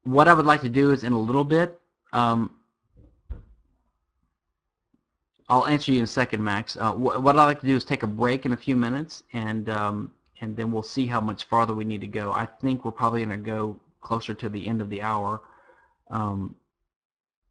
what 0.04 0.28
I 0.28 0.32
would 0.32 0.46
like 0.46 0.60
to 0.60 0.68
do 0.68 0.92
is 0.92 1.02
in 1.02 1.12
a 1.12 1.18
little 1.18 1.42
bit. 1.42 1.80
Um, 2.12 2.52
I'll 5.48 5.66
answer 5.66 5.90
you 5.90 5.98
in 5.98 6.04
a 6.04 6.06
second, 6.06 6.44
Max. 6.44 6.76
Uh, 6.76 6.92
wh 6.92 7.20
what 7.20 7.36
I'd 7.36 7.44
like 7.44 7.60
to 7.60 7.66
do 7.66 7.74
is 7.74 7.84
take 7.84 8.04
a 8.04 8.06
break 8.06 8.46
in 8.46 8.52
a 8.52 8.56
few 8.56 8.76
minutes, 8.76 9.24
and 9.32 9.68
um, 9.68 10.12
and 10.42 10.56
then 10.56 10.70
we'll 10.70 10.84
see 10.84 11.06
how 11.06 11.20
much 11.20 11.42
farther 11.46 11.74
we 11.74 11.84
need 11.84 12.02
to 12.02 12.06
go. 12.06 12.30
I 12.32 12.46
think 12.46 12.84
we're 12.84 12.92
probably 12.92 13.24
going 13.24 13.36
to 13.36 13.50
go 13.50 13.76
closer 14.02 14.32
to 14.32 14.48
the 14.48 14.64
end 14.64 14.80
of 14.80 14.88
the 14.90 15.02
hour 15.02 15.40
um, 16.08 16.54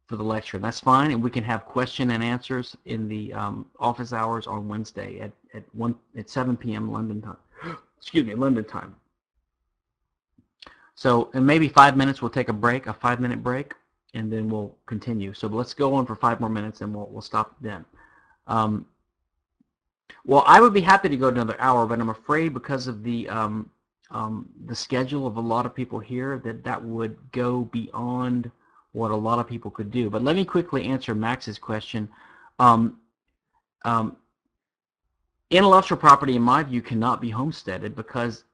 for 0.06 0.16
the 0.16 0.24
lecture. 0.24 0.58
That's 0.58 0.80
fine, 0.80 1.10
and 1.10 1.22
we 1.22 1.28
can 1.28 1.44
have 1.44 1.66
question 1.66 2.12
and 2.12 2.24
answers 2.24 2.74
in 2.86 3.06
the 3.06 3.34
um, 3.34 3.66
office 3.78 4.14
hours 4.14 4.46
on 4.46 4.66
Wednesday 4.66 5.20
at 5.20 5.32
at 5.52 5.64
one 5.74 5.94
at 6.16 6.30
7 6.30 6.56
p.m. 6.56 6.90
London 6.90 7.20
time 7.20 7.36
excuse 7.98 8.24
me, 8.26 8.34
London 8.34 8.64
time. 8.64 8.94
So 10.94 11.30
in 11.34 11.44
maybe 11.44 11.68
five 11.68 11.96
minutes, 11.96 12.22
we'll 12.22 12.30
take 12.30 12.48
a 12.48 12.54
break, 12.54 12.86
a 12.86 12.94
five-minute 12.94 13.42
break, 13.42 13.74
and 14.14 14.32
then 14.32 14.48
we'll 14.48 14.74
continue. 14.86 15.34
So 15.34 15.46
let's 15.46 15.74
go 15.74 15.94
on 15.94 16.06
for 16.06 16.16
five 16.16 16.40
more 16.40 16.48
minutes, 16.48 16.80
and 16.80 16.94
we'll, 16.94 17.06
we'll 17.10 17.22
stop 17.22 17.54
then. 17.60 17.84
Um, 18.46 18.86
well, 20.24 20.42
I 20.46 20.60
would 20.60 20.72
be 20.72 20.80
happy 20.80 21.08
to 21.08 21.16
go 21.16 21.28
another 21.28 21.56
hour, 21.60 21.86
but 21.86 22.00
I'm 22.00 22.08
afraid 22.08 22.54
because 22.54 22.86
of 22.86 23.02
the 23.02 23.28
um, 23.28 23.70
um, 24.10 24.48
the 24.66 24.74
schedule 24.74 25.26
of 25.26 25.36
a 25.36 25.40
lot 25.40 25.66
of 25.66 25.74
people 25.74 25.98
here 25.98 26.38
that 26.44 26.64
that 26.64 26.82
would 26.82 27.16
go 27.32 27.64
beyond 27.64 28.50
what 28.92 29.10
a 29.10 29.16
lot 29.16 29.38
of 29.38 29.46
people 29.46 29.70
could 29.70 29.90
do. 29.90 30.08
But 30.08 30.22
let 30.22 30.36
me 30.36 30.44
quickly 30.44 30.84
answer 30.86 31.14
Max's 31.14 31.58
question. 31.58 32.08
Um, 32.58 32.98
um, 33.84 34.16
Intellectual 35.50 35.96
property, 35.96 36.34
in 36.34 36.42
my 36.42 36.62
view, 36.64 36.82
cannot 36.82 37.20
be 37.20 37.30
homesteaded 37.30 37.94
because, 37.94 38.44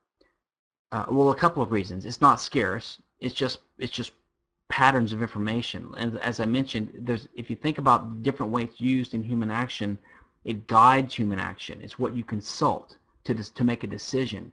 uh, 0.92 1.06
well, 1.10 1.30
a 1.30 1.34
couple 1.34 1.62
of 1.62 1.72
reasons. 1.72 2.04
It's 2.04 2.20
not 2.20 2.40
scarce. 2.40 2.98
It's 3.20 3.34
just 3.34 3.60
it's 3.78 3.92
just 3.92 4.12
patterns 4.68 5.12
of 5.12 5.22
information. 5.22 5.90
And 5.96 6.18
as 6.18 6.38
I 6.38 6.44
mentioned, 6.44 6.92
there's 6.98 7.28
if 7.34 7.48
you 7.48 7.56
think 7.56 7.78
about 7.78 8.22
different 8.22 8.52
ways 8.52 8.70
used 8.76 9.14
in 9.14 9.22
human 9.22 9.50
action, 9.50 9.98
it 10.44 10.66
guides 10.66 11.14
human 11.14 11.38
action. 11.38 11.80
It's 11.82 11.98
what 11.98 12.14
you 12.14 12.24
consult 12.24 12.96
to 13.24 13.34
to 13.34 13.64
make 13.64 13.84
a 13.84 13.86
decision. 13.86 14.52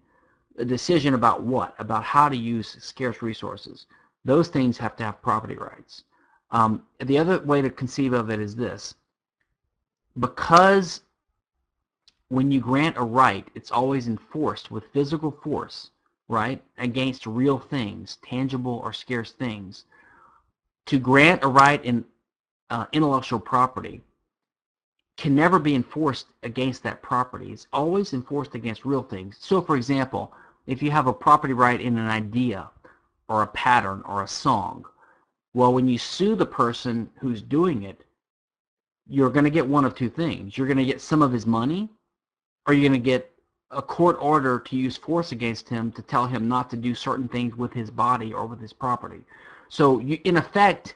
A 0.57 0.65
decision 0.65 1.15
about 1.15 1.43
what? 1.43 1.75
About 1.77 2.03
how 2.03 2.29
to 2.29 2.37
use 2.37 2.77
scarce 2.79 3.21
resources. 3.21 3.85
Those 4.23 4.47
things 4.47 4.77
have 4.77 4.95
to 4.97 5.03
have 5.03 5.21
property 5.21 5.55
rights. 5.55 6.03
Um, 6.51 6.83
the 6.99 7.17
other 7.17 7.39
way 7.39 7.61
to 7.61 7.69
conceive 7.69 8.13
of 8.13 8.29
it 8.29 8.39
is 8.39 8.55
this. 8.55 8.95
Because 10.17 11.01
when 12.29 12.51
you 12.51 12.61
grant 12.61 12.97
a 12.97 13.03
right, 13.03 13.47
it's 13.55 13.71
always 13.71 14.07
enforced 14.07 14.69
with 14.69 14.91
physical 14.93 15.31
force, 15.31 15.89
right, 16.27 16.63
against 16.77 17.25
real 17.25 17.57
things, 17.57 18.17
tangible 18.23 18.79
or 18.83 18.93
scarce 18.93 19.31
things. 19.31 19.85
To 20.85 20.99
grant 20.99 21.43
a 21.43 21.47
right 21.47 21.83
in 21.83 22.05
uh, 22.69 22.85
intellectual 22.93 23.39
property 23.39 24.01
can 25.17 25.35
never 25.35 25.59
be 25.59 25.75
enforced 25.75 26.27
against 26.43 26.83
that 26.83 27.01
property. 27.01 27.51
It's 27.51 27.67
always 27.73 28.13
enforced 28.13 28.53
against 28.55 28.85
real 28.85 29.03
things. 29.03 29.37
So, 29.39 29.59
for 29.61 29.75
example, 29.75 30.31
if 30.67 30.83
you 30.83 30.91
have 30.91 31.07
a 31.07 31.13
property 31.13 31.53
right 31.53 31.81
in 31.81 31.97
an 31.97 32.07
idea 32.07 32.69
or 33.27 33.41
a 33.41 33.47
pattern 33.47 34.03
or 34.05 34.23
a 34.23 34.27
song, 34.27 34.85
well, 35.53 35.73
when 35.73 35.87
you 35.87 35.97
sue 35.97 36.35
the 36.35 36.45
person 36.45 37.09
who's 37.19 37.41
doing 37.41 37.83
it, 37.83 38.05
you're 39.07 39.31
going 39.31 39.45
to 39.45 39.51
get 39.51 39.67
one 39.67 39.83
of 39.83 39.95
two 39.95 40.09
things. 40.09 40.55
You're 40.55 40.67
going 40.67 40.77
to 40.77 40.85
get 40.85 41.01
some 41.01 41.23
of 41.23 41.31
his 41.31 41.47
money 41.47 41.89
are 42.69 42.73
you 42.73 42.87
going 42.87 42.93
to 42.93 42.99
get 42.99 43.33
a 43.71 43.81
court 43.81 44.15
order 44.21 44.59
to 44.59 44.75
use 44.75 44.95
force 44.95 45.31
against 45.31 45.67
him 45.67 45.91
to 45.91 46.03
tell 46.03 46.27
him 46.27 46.47
not 46.47 46.69
to 46.69 46.77
do 46.77 46.93
certain 46.93 47.27
things 47.27 47.55
with 47.55 47.73
his 47.73 47.89
body 47.89 48.31
or 48.31 48.45
with 48.45 48.61
his 48.61 48.73
property. 48.73 49.21
So 49.69 49.99
you, 49.99 50.19
in 50.23 50.37
effect, 50.37 50.93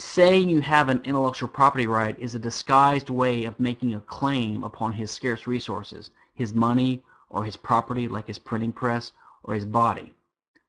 saying 0.00 0.48
you 0.48 0.60
have 0.62 0.88
an 0.88 1.00
intellectual 1.04 1.48
property 1.48 1.86
right 1.86 2.18
is 2.18 2.34
a 2.34 2.40
disguised 2.40 3.08
way 3.08 3.44
of 3.44 3.60
making 3.60 3.94
a 3.94 4.00
claim 4.00 4.64
upon 4.64 4.92
his 4.92 5.12
scarce 5.12 5.46
resources, 5.46 6.10
his 6.34 6.52
money 6.54 7.04
or 7.30 7.44
his 7.44 7.56
property 7.56 8.08
like 8.08 8.26
his 8.26 8.40
printing 8.40 8.72
press 8.72 9.12
or 9.44 9.54
his 9.54 9.64
body. 9.64 10.12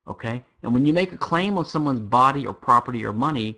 Okay? 0.07 0.43
And 0.61 0.71
when 0.71 0.85
you 0.85 0.93
make 0.93 1.13
a 1.13 1.17
claim 1.17 1.57
on 1.57 1.65
someone's 1.65 1.99
body 1.99 2.45
or 2.45 2.53
property 2.53 3.03
or 3.03 3.11
money, 3.11 3.57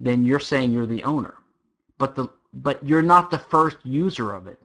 then 0.00 0.24
you're 0.24 0.40
saying 0.40 0.72
you're 0.72 0.86
the 0.86 1.04
owner. 1.04 1.34
But 1.98 2.16
the 2.16 2.30
but 2.52 2.84
you're 2.84 3.02
not 3.02 3.30
the 3.30 3.38
first 3.38 3.76
user 3.84 4.32
of 4.32 4.48
it. 4.48 4.60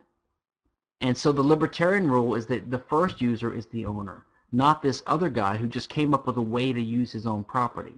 And 1.02 1.18
so 1.18 1.32
the 1.32 1.44
libertarian 1.44 2.10
rule 2.10 2.36
is 2.36 2.46
that 2.48 2.70
the 2.70 2.80
first 2.80 3.22
user 3.22 3.54
is 3.54 3.68
the 3.68 3.86
owner, 3.86 4.26
not 4.52 4.82
this 4.82 5.02
other 5.08 5.30
guy 5.30 5.56
who 5.56 5.68
just 5.68 5.90
came 5.90 6.14
up 6.14 6.28
with 6.28 6.38
a 6.38 6.42
way 6.42 6.74
to 6.74 6.82
use 6.82 7.12
his 7.12 7.26
own 7.26 7.44
property. 7.44 7.96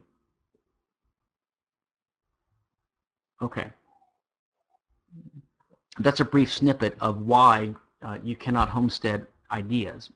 Okay. 3.41 3.71
That's 5.99 6.19
a 6.19 6.25
brief 6.25 6.53
snippet 6.53 6.95
of 7.01 7.21
why 7.21 7.73
uh, 8.03 8.19
you 8.23 8.35
cannot 8.35 8.69
homestead 8.69 9.25
ideas. 9.51 10.11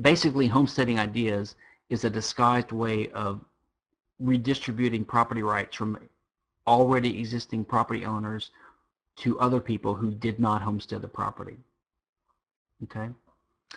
Basically, 0.00 0.48
homesteading 0.48 0.98
ideas 0.98 1.54
is 1.88 2.04
a 2.04 2.10
disguised 2.10 2.72
way 2.72 3.08
of 3.10 3.40
redistributing 4.18 5.04
property 5.04 5.42
rights 5.42 5.76
from 5.76 5.98
already 6.66 7.18
existing 7.20 7.64
property 7.64 8.04
owners 8.04 8.50
to 9.16 9.38
other 9.38 9.60
people 9.60 9.94
who 9.94 10.10
did 10.10 10.40
not 10.40 10.62
homestead 10.62 11.02
the 11.02 11.08
property. 11.08 11.58
Okay. 12.84 13.08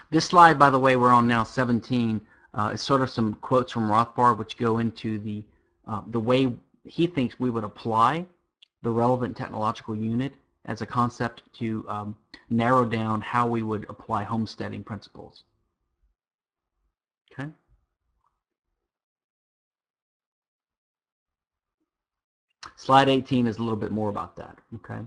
This 0.10 0.26
slide, 0.26 0.60
by 0.60 0.70
the 0.70 0.80
way, 0.80 0.96
we're 0.96 1.14
on 1.14 1.28
now 1.28 1.44
17, 1.44 2.22
uh, 2.54 2.72
is 2.74 2.82
sort 2.82 3.02
of 3.02 3.10
some 3.10 3.34
quotes 3.36 3.72
from 3.72 3.90
Rothbard 3.90 4.38
which 4.38 4.58
go 4.58 4.80
into 4.80 5.20
the, 5.20 5.44
uh, 5.88 6.02
the 6.08 6.20
way 6.20 6.54
he 6.84 7.08
thinks 7.08 7.40
we 7.40 7.50
would 7.50 7.64
apply 7.64 8.26
the 8.82 8.90
relevant 8.90 9.36
technological 9.36 9.96
unit 9.96 10.34
as 10.66 10.82
a 10.82 10.86
concept 10.86 11.44
to 11.54 11.86
um, 11.88 12.16
narrow 12.50 12.86
down 12.86 13.22
how 13.22 13.48
we 13.48 13.64
would 13.64 13.86
apply 13.90 14.24
homesteading 14.24 14.84
principles. 14.84 15.44
Okay. 17.32 17.50
Slide 22.78 23.10
18 23.10 23.48
is 23.48 23.58
a 23.58 23.64
little 23.64 23.78
bit 23.78 23.92
more 23.92 24.10
about 24.10 24.36
that. 24.38 24.58
Okay. 24.76 25.00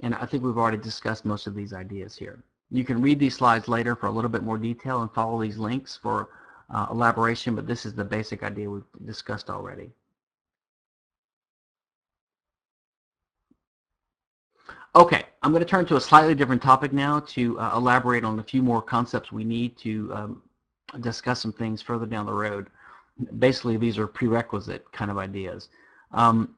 And 0.00 0.14
I 0.14 0.26
think 0.26 0.44
we've 0.44 0.58
already 0.58 0.76
discussed 0.78 1.24
most 1.24 1.46
of 1.46 1.54
these 1.54 1.72
ideas 1.72 2.16
here. 2.16 2.42
You 2.70 2.84
can 2.84 3.00
read 3.00 3.18
these 3.18 3.34
slides 3.34 3.68
later 3.68 3.96
for 3.96 4.06
a 4.06 4.10
little 4.10 4.30
bit 4.30 4.42
more 4.42 4.58
detail 4.58 5.02
and 5.02 5.12
follow 5.12 5.40
these 5.40 5.56
links 5.56 5.98
for 6.00 6.28
uh, 6.72 6.86
elaboration, 6.90 7.54
but 7.54 7.66
this 7.66 7.86
is 7.86 7.94
the 7.94 8.04
basic 8.04 8.42
idea 8.42 8.68
we've 8.68 8.82
discussed 9.06 9.48
already. 9.48 9.90
Okay, 14.94 15.24
I'm 15.42 15.52
going 15.52 15.62
to 15.62 15.68
turn 15.68 15.86
to 15.86 15.96
a 15.96 16.00
slightly 16.00 16.34
different 16.34 16.62
topic 16.62 16.92
now 16.92 17.20
to 17.20 17.58
uh, 17.60 17.76
elaborate 17.76 18.24
on 18.24 18.38
a 18.38 18.42
few 18.42 18.62
more 18.62 18.82
concepts 18.82 19.30
we 19.30 19.44
need 19.44 19.76
to 19.78 20.12
um, 20.14 20.42
discuss 21.00 21.40
some 21.40 21.52
things 21.52 21.80
further 21.80 22.06
down 22.06 22.26
the 22.26 22.32
road. 22.32 22.68
Basically, 23.38 23.76
these 23.76 23.98
are 23.98 24.06
prerequisite 24.06 24.90
kind 24.92 25.10
of 25.10 25.18
ideas. 25.18 25.68
Um, 26.12 26.54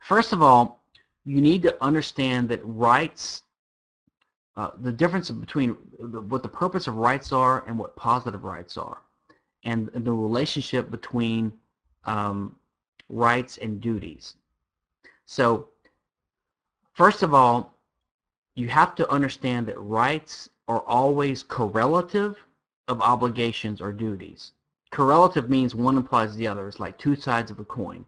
first 0.00 0.32
of 0.32 0.42
all, 0.42 0.82
you 1.24 1.40
need 1.40 1.62
to 1.62 1.76
understand 1.82 2.48
that 2.48 2.60
rights 2.64 3.42
uh, 4.56 4.70
the 4.80 4.92
difference 4.92 5.30
between 5.30 5.76
the, 5.98 6.20
what 6.20 6.42
the 6.42 6.48
purpose 6.48 6.86
of 6.86 6.96
rights 6.96 7.32
are 7.32 7.64
and 7.66 7.78
what 7.78 7.96
positive 7.96 8.44
rights 8.44 8.76
are, 8.76 8.98
and, 9.64 9.90
and 9.94 10.04
the 10.04 10.12
relationship 10.12 10.90
between 10.90 11.52
um, 12.04 12.54
rights 13.08 13.58
and 13.58 13.80
duties. 13.80 14.34
So, 15.24 15.68
first 16.92 17.22
of 17.22 17.32
all, 17.32 17.74
you 18.54 18.68
have 18.68 18.94
to 18.96 19.10
understand 19.10 19.66
that 19.68 19.80
rights 19.80 20.50
are 20.68 20.80
always 20.80 21.42
correlative 21.42 22.36
of 22.88 23.00
obligations 23.00 23.80
or 23.80 23.92
duties. 23.92 24.52
Correlative 24.90 25.48
means 25.48 25.74
one 25.74 25.96
implies 25.96 26.36
the 26.36 26.46
other. 26.46 26.68
It's 26.68 26.80
like 26.80 26.98
two 26.98 27.16
sides 27.16 27.50
of 27.50 27.58
a 27.58 27.64
coin. 27.64 28.04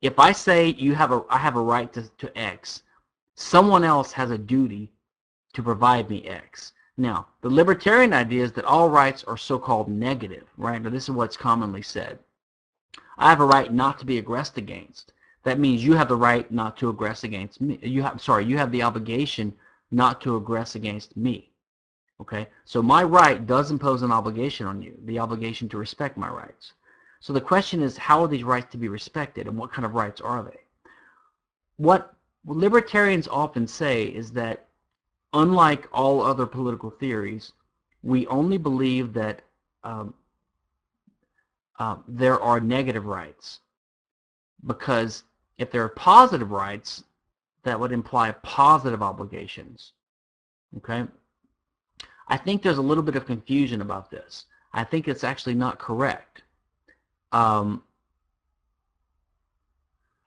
If 0.00 0.20
I 0.20 0.30
say 0.30 0.68
you 0.68 0.94
have 0.94 1.10
a, 1.10 1.24
I 1.28 1.38
have 1.38 1.56
a 1.56 1.60
right 1.60 1.92
to, 1.94 2.08
to 2.18 2.38
X, 2.38 2.84
someone 3.34 3.82
else 3.82 4.12
has 4.12 4.30
a 4.30 4.38
duty 4.38 4.92
to 5.54 5.62
provide 5.62 6.08
me 6.10 6.26
X. 6.26 6.72
Now, 6.96 7.28
the 7.42 7.48
libertarian 7.48 8.12
idea 8.12 8.42
is 8.42 8.52
that 8.52 8.64
all 8.64 8.90
rights 8.90 9.24
are 9.24 9.36
so-called 9.36 9.88
negative, 9.88 10.48
right? 10.56 10.82
Now, 10.82 10.90
this 10.90 11.04
is 11.04 11.10
what's 11.10 11.36
commonly 11.36 11.82
said. 11.82 12.18
I 13.16 13.30
have 13.30 13.40
a 13.40 13.46
right 13.46 13.72
not 13.72 13.98
to 13.98 14.06
be 14.06 14.18
aggressed 14.18 14.58
against. 14.58 15.12
That 15.44 15.58
means 15.58 15.84
you 15.84 15.94
have 15.94 16.08
the 16.08 16.16
right 16.16 16.50
not 16.50 16.76
to 16.78 16.92
aggress 16.92 17.24
against 17.24 17.60
me. 17.60 17.78
You 17.82 18.02
have, 18.02 18.20
sorry, 18.20 18.44
you 18.44 18.58
have 18.58 18.72
the 18.72 18.82
obligation 18.82 19.54
not 19.90 20.20
to 20.22 20.40
aggress 20.40 20.74
against 20.74 21.16
me. 21.16 21.50
Okay, 22.20 22.48
so 22.64 22.82
my 22.82 23.04
right 23.04 23.46
does 23.46 23.70
impose 23.70 24.02
an 24.02 24.10
obligation 24.10 24.66
on 24.66 24.82
you, 24.82 24.98
the 25.04 25.20
obligation 25.20 25.68
to 25.68 25.78
respect 25.78 26.16
my 26.16 26.28
rights. 26.28 26.72
So 27.20 27.32
the 27.32 27.40
question 27.40 27.80
is, 27.80 27.96
how 27.96 28.22
are 28.22 28.28
these 28.28 28.42
rights 28.42 28.72
to 28.72 28.78
be 28.78 28.88
respected, 28.88 29.46
and 29.46 29.56
what 29.56 29.72
kind 29.72 29.86
of 29.86 29.94
rights 29.94 30.20
are 30.20 30.42
they? 30.42 30.58
What 31.76 32.14
libertarians 32.44 33.28
often 33.28 33.68
say 33.68 34.04
is 34.06 34.32
that, 34.32 34.67
unlike 35.32 35.88
all 35.92 36.22
other 36.22 36.46
political 36.46 36.90
theories, 36.90 37.52
we 38.02 38.26
only 38.28 38.58
believe 38.58 39.12
that 39.12 39.42
um, 39.84 40.14
uh, 41.78 41.96
there 42.06 42.40
are 42.40 42.60
negative 42.60 43.06
rights, 43.06 43.60
because 44.66 45.24
if 45.58 45.70
there 45.70 45.82
are 45.82 45.88
positive 45.88 46.50
rights, 46.50 47.04
that 47.64 47.78
would 47.78 47.92
imply 47.92 48.30
positive 48.42 49.02
obligations. 49.02 49.92
Okay? 50.76 51.04
I 52.28 52.36
think 52.36 52.62
there's 52.62 52.78
a 52.78 52.82
little 52.82 53.02
bit 53.02 53.16
of 53.16 53.26
confusion 53.26 53.80
about 53.80 54.10
this. 54.10 54.46
I 54.72 54.84
think 54.84 55.08
it's 55.08 55.24
actually 55.24 55.54
not 55.54 55.78
correct. 55.78 56.42
Um, 57.32 57.82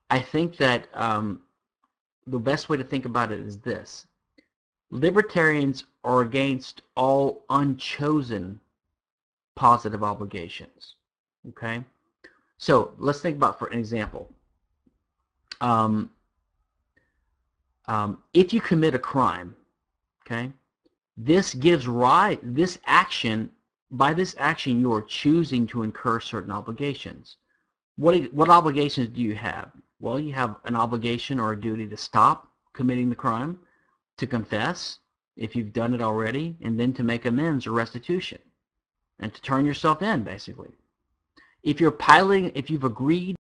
I 0.10 0.20
think 0.20 0.58
that 0.58 0.88
um, 0.94 1.42
the 2.28 2.40
best 2.40 2.70
way 2.70 2.78
to 2.78 2.84
think 2.84 3.06
about 3.06 3.32
it 3.32 3.40
is 3.40 3.60
this. 3.60 4.08
Libertarians 4.92 5.86
are 6.04 6.22
against 6.22 6.82
all 6.96 7.46
unchosen 7.50 8.60
positive 9.56 10.04
obligations. 10.04 10.96
Okay? 11.50 11.84
So 12.58 12.94
let's 12.98 13.22
think 13.22 13.38
about, 13.38 13.58
for 13.58 13.68
an 13.68 13.80
example. 13.80 14.30
Um, 15.62 16.12
um, 17.88 18.20
if 18.34 18.54
you 18.54 18.62
commit 18.62 18.94
a 18.94 19.00
crime, 19.00 19.56
okay, 20.26 20.52
this 21.18 21.54
gives 21.54 21.88
rise, 21.88 22.38
this 22.42 22.80
action, 22.86 23.50
by 23.92 24.14
this 24.14 24.36
action 24.40 24.80
you 24.80 24.94
are 24.94 25.02
choosing 25.02 25.68
to 25.68 25.84
incur 25.84 26.20
certain 26.20 26.52
obligations. 26.52 27.38
What, 27.98 28.32
what 28.34 28.50
obligations 28.50 29.10
do 29.10 29.22
you 29.22 29.36
have? 29.36 29.72
Well, 30.00 30.20
you 30.20 30.34
have 30.34 30.56
an 30.66 30.76
obligation 30.76 31.40
or 31.40 31.52
a 31.52 31.60
duty 31.60 31.88
to 31.88 31.98
stop 31.98 32.48
committing 32.74 33.10
the 33.10 33.16
crime, 33.16 33.60
to 34.22 34.28
confess 34.28 35.00
if 35.36 35.56
you've 35.56 35.74
done 35.74 35.96
it 35.96 36.02
already, 36.02 36.56
and 36.62 36.80
then 36.80 36.94
to 36.94 37.04
make 37.04 37.26
amends 37.26 37.66
or 37.66 37.72
restitution, 37.72 38.38
and 39.20 39.34
to 39.34 39.42
turn 39.42 39.66
yourself 39.66 40.04
in, 40.04 40.24
basically. 40.24 40.70
If 41.64 41.82
you're 41.82 41.90
piling, 41.92 42.52
if 42.54 42.70
you've 42.70 42.84
agreed 42.84 43.36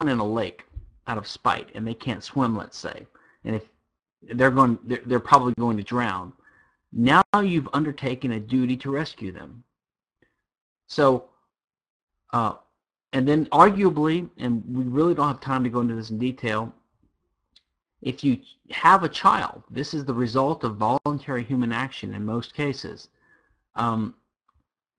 in 0.00 0.18
a 0.18 0.24
lake 0.24 0.64
out 1.06 1.16
of 1.16 1.28
spite 1.28 1.68
and 1.76 1.86
they 1.86 1.94
can't 1.94 2.24
swim, 2.24 2.56
let's 2.56 2.76
say, 2.76 3.06
and 3.44 3.54
if 3.54 3.62
they're 4.34 4.50
going, 4.50 4.76
they're, 4.82 5.02
they're 5.06 5.20
probably 5.20 5.54
going 5.60 5.76
to 5.76 5.84
drown. 5.84 6.32
Now 6.92 7.22
you've 7.40 7.68
undertaken 7.72 8.32
a 8.32 8.40
duty 8.40 8.76
to 8.78 8.90
rescue 8.90 9.32
them. 9.32 9.64
So, 10.88 11.24
uh, 12.32 12.54
and 13.14 13.26
then 13.26 13.46
arguably, 13.46 14.28
and 14.38 14.62
we 14.66 14.84
really 14.84 15.14
don't 15.14 15.28
have 15.28 15.40
time 15.40 15.64
to 15.64 15.70
go 15.70 15.80
into 15.80 15.94
this 15.94 16.10
in 16.10 16.18
detail, 16.18 16.72
if 18.02 18.24
you 18.24 18.40
have 18.70 19.04
a 19.04 19.08
child, 19.08 19.62
this 19.70 19.94
is 19.94 20.04
the 20.04 20.14
result 20.14 20.64
of 20.64 20.76
voluntary 20.76 21.44
human 21.44 21.72
action 21.72 22.14
in 22.14 22.24
most 22.24 22.52
cases. 22.52 23.08
Um, 23.76 24.14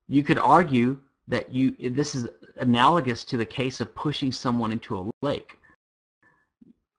you 0.07 0.23
could 0.23 0.39
argue 0.39 0.97
that 1.27 1.53
you 1.53 1.75
this 1.91 2.15
is 2.15 2.27
analogous 2.57 3.23
to 3.25 3.37
the 3.37 3.45
case 3.45 3.81
of 3.81 3.93
pushing 3.95 4.31
someone 4.31 4.71
into 4.71 4.97
a 4.97 5.09
lake. 5.21 5.57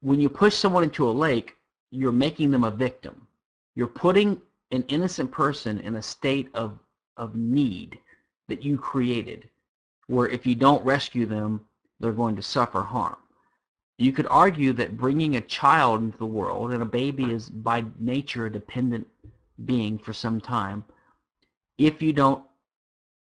When 0.01 0.21
you 0.21 0.29
push 0.29 0.55
someone 0.55 0.85
into 0.85 1.09
a 1.09 1.11
lake, 1.11 1.57
you're 1.91 2.13
making 2.13 2.51
them 2.51 2.65
a 2.65 2.71
victim. 2.71 3.27
You're 3.75 3.87
putting 3.87 4.41
an 4.71 4.85
innocent 4.89 5.31
person 5.31 5.81
in 5.81 5.97
a 5.97 6.03
state 6.03 6.49
of, 6.55 6.79
of 7.17 7.35
need 7.35 7.99
that 8.49 8.63
you 8.63 8.77
created, 8.77 9.49
where 10.07 10.29
if 10.29 10.47
you 10.47 10.55
don't 10.55 10.85
rescue 10.85 11.27
them, 11.27 11.61
they're 12.01 12.13
going 12.13 12.37
to 12.37 12.43
suffer 12.43 12.83
harm. 12.83 13.17
You 13.99 14.13
could 14.13 14.27
argue 14.27 14.73
that 14.75 14.97
bringing 14.97 15.37
a 15.37 15.41
child 15.41 16.03
into 16.03 16.19
the 16.19 16.27
world, 16.27 16.73
and 16.73 16.83
a 16.83 16.87
baby 16.87 17.31
is 17.31 17.49
by 17.49 17.85
nature 17.99 18.47
a 18.47 18.53
dependent 18.53 19.07
being 19.65 19.99
for 19.99 20.13
some 20.13 20.41
time, 20.41 20.85
if 21.79 22.03
you 22.03 22.13
don't 22.13 22.43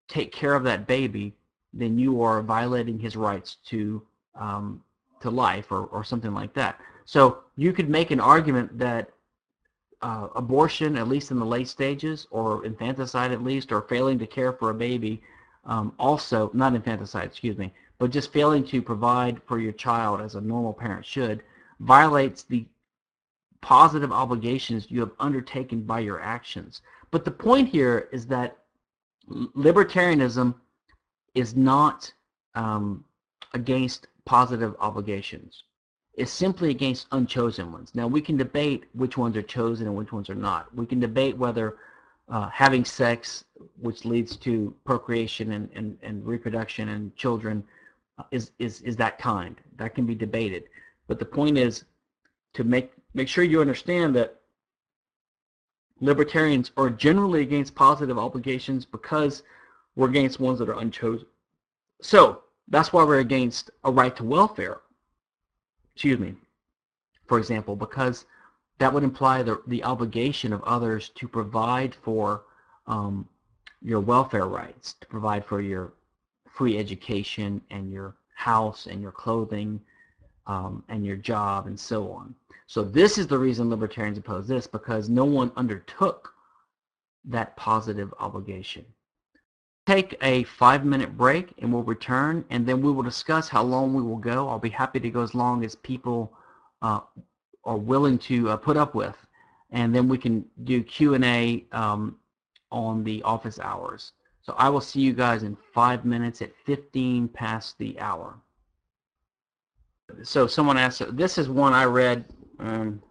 take 0.09 0.32
care 0.32 0.55
of 0.55 0.64
that 0.64 0.86
baby, 0.86 1.34
then 1.72 1.99
you 1.99 2.22
are 2.22 2.43
violating 2.43 2.99
his 2.99 3.16
rights 3.16 3.57
to 3.66 4.03
um, 4.41 4.82
to 5.20 5.30
life 5.30 5.70
or, 5.70 5.84
or 5.86 6.03
something 6.03 6.32
like 6.32 6.55
that. 6.55 6.80
So 7.05 7.41
you 7.57 7.72
could 7.72 7.91
make 7.91 8.11
an 8.11 8.20
argument 8.20 8.78
that 8.78 9.11
uh, 10.03 10.28
abortion, 10.34 10.96
at 10.96 11.09
least 11.09 11.30
in 11.30 11.38
the 11.38 11.44
late 11.44 11.68
stages, 11.68 12.26
or 12.30 12.64
infanticide 12.64 13.32
at 13.32 13.44
least, 13.44 13.72
or 13.72 13.82
failing 13.82 14.18
to 14.18 14.26
care 14.26 14.53
for 14.53 14.70
a 14.70 14.74
baby, 14.74 15.22
um, 15.64 15.92
also, 15.98 16.51
not 16.55 16.74
infanticide, 16.74 17.26
excuse 17.26 17.59
me, 17.59 17.72
but 17.98 18.11
just 18.11 18.32
failing 18.32 18.64
to 18.64 18.80
provide 18.80 19.42
for 19.46 19.59
your 19.59 19.72
child 19.72 20.20
as 20.20 20.34
a 20.34 20.40
normal 20.40 20.72
parent 20.72 21.05
should, 21.05 21.42
violates 21.80 22.44
the 22.44 22.64
positive 23.61 24.11
obligations 24.11 24.90
you 24.90 25.01
have 25.01 25.12
undertaken 25.20 25.82
by 25.82 26.01
your 26.01 26.20
actions. 26.20 26.80
But 27.11 27.24
the 27.24 27.30
point 27.30 27.68
here 27.68 28.09
is 28.11 28.26
that 28.28 28.57
libertarianism 29.28 30.55
is 31.34 31.55
not 31.55 32.12
um, 32.55 33.05
against 33.53 34.07
positive 34.24 34.74
obligations. 34.80 35.64
It's 36.21 36.31
simply 36.31 36.68
against 36.68 37.07
unchosen 37.12 37.73
ones. 37.73 37.93
Now, 37.95 38.07
we 38.07 38.21
can 38.21 38.37
debate 38.37 38.85
which 38.93 39.16
ones 39.16 39.39
are 39.39 39.43
chosen 39.43 39.87
and 39.87 39.97
which 39.97 40.12
ones 40.12 40.29
are 40.29 40.35
not. 40.35 40.62
We 40.75 40.85
can 40.85 41.01
debate 41.01 41.35
whether 41.35 41.79
uh, 42.29 42.51
having 42.51 42.85
sex, 42.85 43.43
which 43.81 44.05
leads 44.05 44.37
to 44.37 44.75
procreation 44.85 45.53
and, 45.53 45.71
and, 45.75 45.97
and 46.03 46.23
reproduction 46.27 46.91
and 46.91 47.16
children, 47.16 47.64
uh, 48.18 48.25
is, 48.33 48.51
is, 48.59 48.83
is 48.83 48.97
that 48.97 49.18
kind. 49.18 49.57
That 49.79 49.95
can 49.95 50.05
be 50.05 50.14
debated. 50.14 50.64
But 51.09 51.18
the 51.18 51.25
point 51.25 51.57
is 51.57 51.85
to 52.53 52.64
make, 52.64 52.93
make 53.14 53.27
sure 53.27 53.43
you 53.43 53.62
understand 53.62 54.14
that 54.16 54.43
libertarians 56.01 56.71
are 56.77 56.91
generally 56.91 57.41
against 57.41 57.75
positive 57.75 58.18
obligations 58.18 58.85
because 58.85 59.43
we're 59.97 60.11
against 60.11 60.39
ones 60.39 60.59
that 60.59 60.68
are 60.68 60.79
unchosen. 60.79 61.27
So 62.03 62.43
that's 62.68 62.93
why 62.93 63.05
we're 63.05 63.21
against 63.21 63.71
a 63.85 63.91
right 63.91 64.14
to 64.16 64.25
welfare. 64.25 64.83
Excuse 66.01 66.18
me. 66.18 66.34
For 67.26 67.36
example, 67.36 67.76
because 67.76 68.24
that 68.78 68.90
would 68.90 69.03
imply 69.03 69.42
the, 69.42 69.61
the 69.66 69.84
obligation 69.84 70.51
of 70.51 70.62
others 70.64 71.11
to 71.16 71.28
provide 71.28 71.94
for 71.94 72.44
um, 72.86 73.28
your 73.82 74.01
welfare 74.01 74.46
rights, 74.46 74.94
to 75.03 75.07
provide 75.09 75.44
for 75.44 75.61
your 75.61 75.92
free 76.48 76.78
education 76.78 77.61
and 77.70 77.92
your 77.92 78.16
house 78.34 78.86
and 78.86 79.03
your 79.03 79.12
clothing 79.12 79.78
um, 80.46 80.82
and 80.88 81.05
your 81.05 81.16
job 81.16 81.66
and 81.66 81.78
so 81.78 82.11
on. 82.11 82.34
So 82.66 82.82
this 82.82 83.18
is 83.18 83.26
the 83.26 83.38
reason 83.38 83.68
libertarians 83.68 84.16
oppose 84.16 84.48
this, 84.48 84.66
because 84.66 85.11
no 85.11 85.26
one 85.26 85.53
undertook 85.55 86.32
that 87.26 87.55
positive 87.57 88.14
obligation. 88.18 88.86
Take 89.91 90.16
a 90.22 90.45
five-minute 90.45 91.16
break, 91.16 91.53
and 91.59 91.72
we'll 91.72 91.82
return, 91.82 92.45
and 92.49 92.64
then 92.64 92.80
we 92.80 92.93
will 92.93 93.03
discuss 93.03 93.49
how 93.49 93.64
long 93.64 93.93
we 93.93 94.01
will 94.01 94.18
go. 94.18 94.49
I'll 94.49 94.61
be 94.61 94.70
happy 94.70 95.01
to 95.01 95.11
go 95.11 95.20
as 95.20 95.34
long 95.34 95.64
as 95.64 95.74
people 95.74 96.32
uh, 96.80 97.01
are 97.64 97.76
willing 97.76 98.16
to 98.18 98.51
uh, 98.51 98.57
put 98.57 98.76
up 98.76 98.95
with, 98.95 99.16
and 99.72 99.93
then 99.93 100.07
we 100.07 100.16
can 100.16 100.45
do 100.62 100.84
Q&A 100.84 101.66
um, 101.72 102.20
on 102.70 103.03
the 103.03 103.20
office 103.24 103.59
hours. 103.59 104.12
So 104.43 104.55
I 104.57 104.68
will 104.68 104.80
see 104.80 105.01
you 105.01 105.12
guys 105.12 105.43
in 105.43 105.57
five 105.74 106.05
minutes 106.05 106.41
at 106.41 106.53
15 106.66 107.26
past 107.26 107.76
the 107.78 107.99
hour. 107.99 108.38
So 110.22 110.47
someone 110.47 110.78
asked, 110.78 111.16
this 111.16 111.36
is 111.36 111.49
one 111.49 111.72
I 111.72 111.86
read 111.86 112.26
um, 112.61 113.03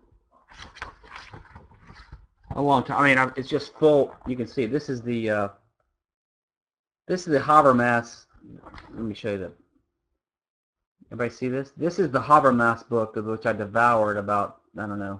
a 2.55 2.61
long 2.61 2.85
time. 2.85 3.01
I 3.01 3.25
mean, 3.25 3.33
it's 3.35 3.49
just 3.49 3.75
full. 3.75 4.15
You 4.27 4.37
can 4.37 4.47
see 4.47 4.65
this 4.65 4.87
is 4.87 5.01
the 5.01 5.29
uh, 5.29 5.47
This 7.09 7.21
is 7.21 7.33
the 7.33 7.39
Habermas. 7.39 8.27
Let 8.93 9.03
me 9.03 9.15
show 9.15 9.31
you 9.31 9.39
the. 9.39 9.51
Everybody 11.11 11.31
see 11.31 11.47
this? 11.49 11.71
This 11.75 11.97
is 11.97 12.11
the 12.11 12.21
Habermas 12.21 12.87
book, 12.87 13.15
which 13.15 13.47
I 13.47 13.51
devoured 13.51 14.17
about 14.17 14.61
I 14.77 14.85
don't 14.85 14.99
know, 14.99 15.19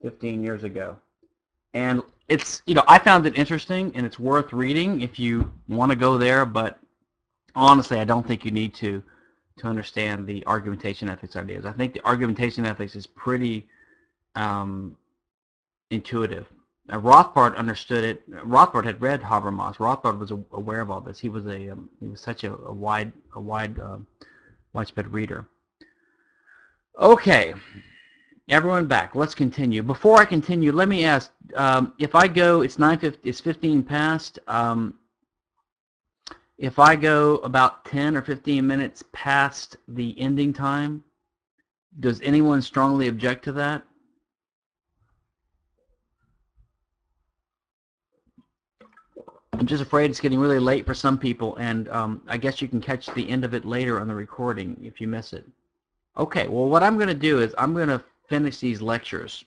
15 0.00 0.42
years 0.42 0.64
ago, 0.64 0.96
and 1.74 2.02
it's 2.28 2.62
you 2.64 2.74
know 2.74 2.82
I 2.88 2.98
found 2.98 3.26
it 3.26 3.36
interesting 3.36 3.92
and 3.94 4.06
it's 4.06 4.18
worth 4.18 4.54
reading 4.54 5.02
if 5.02 5.18
you 5.18 5.52
want 5.68 5.92
to 5.92 5.96
go 5.96 6.16
there, 6.16 6.46
but 6.46 6.78
honestly, 7.54 8.00
I 8.00 8.04
don't 8.04 8.26
think 8.26 8.46
you 8.46 8.50
need 8.50 8.72
to 8.76 9.02
to 9.58 9.66
understand 9.66 10.26
the 10.26 10.42
argumentation 10.46 11.10
ethics 11.10 11.36
ideas. 11.36 11.66
I 11.66 11.72
think 11.72 11.92
the 11.92 12.06
argumentation 12.06 12.64
ethics 12.64 12.96
is 12.96 13.06
pretty 13.06 13.66
um, 14.34 14.96
intuitive. 15.90 16.46
Rothbard 16.90 17.56
understood 17.56 18.04
it. 18.04 18.30
Rothbard 18.30 18.84
had 18.84 19.00
read 19.00 19.20
Habermas. 19.20 19.76
Rothbard 19.76 20.18
was 20.18 20.30
aware 20.30 20.80
of 20.80 20.90
all 20.90 21.00
this. 21.00 21.18
He 21.18 21.28
was 21.28 21.46
a 21.46 21.70
um, 21.70 21.90
he 22.00 22.06
was 22.06 22.20
such 22.20 22.44
a, 22.44 22.54
a 22.54 22.72
wide 22.72 23.12
a 23.34 23.40
wide 23.40 23.78
uh, 23.78 23.98
widespread 24.72 25.12
reader. 25.12 25.46
Okay, 26.98 27.54
everyone 28.48 28.86
back. 28.86 29.14
Let's 29.14 29.34
continue. 29.34 29.82
Before 29.82 30.16
I 30.16 30.24
continue, 30.24 30.72
let 30.72 30.88
me 30.88 31.04
ask: 31.04 31.30
um, 31.54 31.92
if 31.98 32.14
I 32.14 32.26
go, 32.26 32.62
it's 32.62 32.78
nine 32.78 32.98
fifty. 32.98 33.28
It's 33.28 33.40
fifteen 33.40 33.82
past. 33.82 34.38
Um, 34.48 34.94
if 36.56 36.80
I 36.80 36.96
go 36.96 37.36
about 37.36 37.84
10 37.84 38.16
or 38.16 38.22
15 38.22 38.66
minutes 38.66 39.04
past 39.12 39.76
the 39.86 40.18
ending 40.18 40.52
time, 40.52 41.04
does 42.00 42.20
anyone 42.20 42.62
strongly 42.62 43.06
object 43.06 43.44
to 43.44 43.52
that? 43.52 43.84
I'm 49.52 49.66
just 49.66 49.82
afraid 49.82 50.10
it's 50.10 50.20
getting 50.20 50.38
really 50.38 50.58
late 50.58 50.86
for 50.86 50.94
some 50.94 51.18
people, 51.18 51.56
and 51.56 51.88
um, 51.88 52.22
I 52.28 52.36
guess 52.36 52.60
you 52.60 52.68
can 52.68 52.80
catch 52.80 53.06
the 53.06 53.28
end 53.28 53.44
of 53.44 53.54
it 53.54 53.64
later 53.64 54.00
on 54.00 54.06
the 54.06 54.14
recording 54.14 54.78
if 54.82 55.00
you 55.00 55.08
miss 55.08 55.32
it. 55.32 55.44
Okay, 56.16 56.48
well, 56.48 56.68
what 56.68 56.82
I'm 56.82 56.96
going 56.96 57.08
to 57.08 57.14
do 57.14 57.40
is 57.40 57.54
I'm 57.58 57.72
going 57.72 57.88
to 57.88 58.02
finish 58.28 58.58
these 58.58 58.82
lectures, 58.82 59.44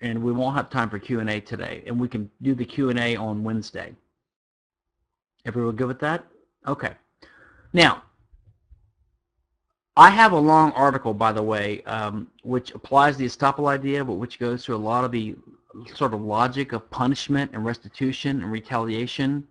and 0.00 0.22
we 0.22 0.32
won't 0.32 0.56
have 0.56 0.70
time 0.70 0.90
for 0.90 0.98
Q&A 0.98 1.40
today, 1.40 1.82
and 1.86 1.98
we 1.98 2.08
can 2.08 2.30
do 2.42 2.54
the 2.54 2.64
Q&A 2.64 3.16
on 3.16 3.42
Wednesday. 3.42 3.94
Everyone 5.46 5.76
good 5.76 5.88
with 5.88 6.00
that? 6.00 6.24
Okay. 6.66 6.92
Now, 7.72 8.02
I 9.96 10.10
have 10.10 10.32
a 10.32 10.38
long 10.38 10.72
article, 10.72 11.14
by 11.14 11.32
the 11.32 11.42
way, 11.42 11.82
um, 11.82 12.28
which 12.42 12.70
applies 12.72 13.16
the 13.16 13.26
estoppel 13.26 13.68
idea, 13.68 14.04
but 14.04 14.14
which 14.14 14.38
goes 14.38 14.64
through 14.64 14.76
a 14.76 14.78
lot 14.78 15.04
of 15.04 15.10
the 15.10 15.34
sort 15.94 16.14
of 16.14 16.20
logic 16.20 16.72
of 16.72 16.88
punishment 16.90 17.50
and 17.52 17.64
restitution 17.64 18.42
and 18.42 18.50
retaliation 18.50 19.46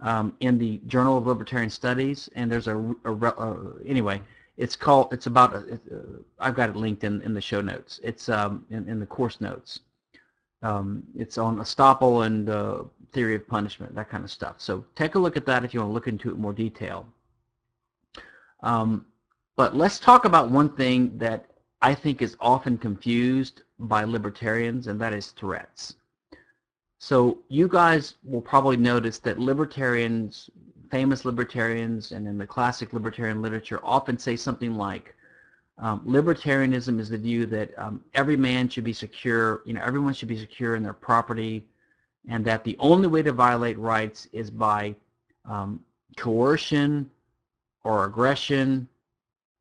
um, 0.00 0.34
in 0.40 0.58
the 0.58 0.80
Journal 0.86 1.16
of 1.18 1.26
Libertarian 1.26 1.70
Studies. 1.70 2.28
And 2.34 2.50
there's 2.50 2.68
a, 2.68 2.76
a, 3.04 3.12
a 3.12 3.74
anyway, 3.86 4.20
it's 4.56 4.76
called, 4.76 5.12
it's 5.12 5.26
about, 5.26 5.54
a, 5.54 5.74
uh, 5.74 5.98
I've 6.38 6.54
got 6.54 6.70
it 6.70 6.76
linked 6.76 7.04
in, 7.04 7.22
in 7.22 7.34
the 7.34 7.40
show 7.40 7.60
notes. 7.60 8.00
It's 8.02 8.28
um, 8.28 8.66
in, 8.70 8.88
in 8.88 9.00
the 9.00 9.06
course 9.06 9.40
notes. 9.40 9.80
Um, 10.62 11.02
it's 11.16 11.38
on 11.38 11.56
estoppel 11.58 12.26
and 12.26 12.48
uh, 12.48 12.84
theory 13.12 13.34
of 13.34 13.46
punishment, 13.48 13.94
that 13.94 14.08
kind 14.08 14.24
of 14.24 14.30
stuff. 14.30 14.56
So 14.58 14.84
take 14.94 15.16
a 15.16 15.18
look 15.18 15.36
at 15.36 15.46
that 15.46 15.64
if 15.64 15.74
you 15.74 15.80
want 15.80 15.90
to 15.90 15.94
look 15.94 16.08
into 16.08 16.30
it 16.30 16.38
more 16.38 16.52
detail. 16.52 17.06
Um, 18.62 19.06
but 19.56 19.76
let's 19.76 19.98
talk 19.98 20.24
about 20.24 20.50
one 20.50 20.74
thing 20.76 21.18
that 21.18 21.46
I 21.82 21.94
think 21.94 22.22
is 22.22 22.36
often 22.40 22.78
confused 22.78 23.62
by 23.82 24.04
libertarians, 24.04 24.86
and 24.86 25.00
that 25.00 25.12
is 25.12 25.28
threats. 25.28 25.96
So 26.98 27.38
you 27.48 27.66
guys 27.66 28.14
will 28.22 28.40
probably 28.40 28.76
notice 28.76 29.18
that 29.20 29.38
libertarians, 29.38 30.48
famous 30.90 31.24
libertarians, 31.24 32.12
and 32.12 32.28
in 32.28 32.38
the 32.38 32.46
classic 32.46 32.92
libertarian 32.92 33.42
literature 33.42 33.80
often 33.82 34.16
say 34.18 34.36
something 34.36 34.76
like, 34.76 35.14
um, 35.78 36.00
libertarianism 36.06 37.00
is 37.00 37.08
the 37.08 37.18
view 37.18 37.44
that 37.46 37.76
um, 37.76 38.04
every 38.14 38.36
man 38.36 38.68
should 38.68 38.84
be 38.84 38.92
secure, 38.92 39.62
you 39.64 39.72
know, 39.72 39.82
everyone 39.82 40.14
should 40.14 40.28
be 40.28 40.38
secure 40.38 40.76
in 40.76 40.82
their 40.82 40.92
property, 40.92 41.64
and 42.28 42.44
that 42.44 42.62
the 42.62 42.76
only 42.78 43.08
way 43.08 43.22
to 43.22 43.32
violate 43.32 43.78
rights 43.78 44.28
is 44.32 44.48
by 44.48 44.94
um, 45.44 45.80
coercion 46.16 47.10
or 47.82 48.04
aggression 48.04 48.86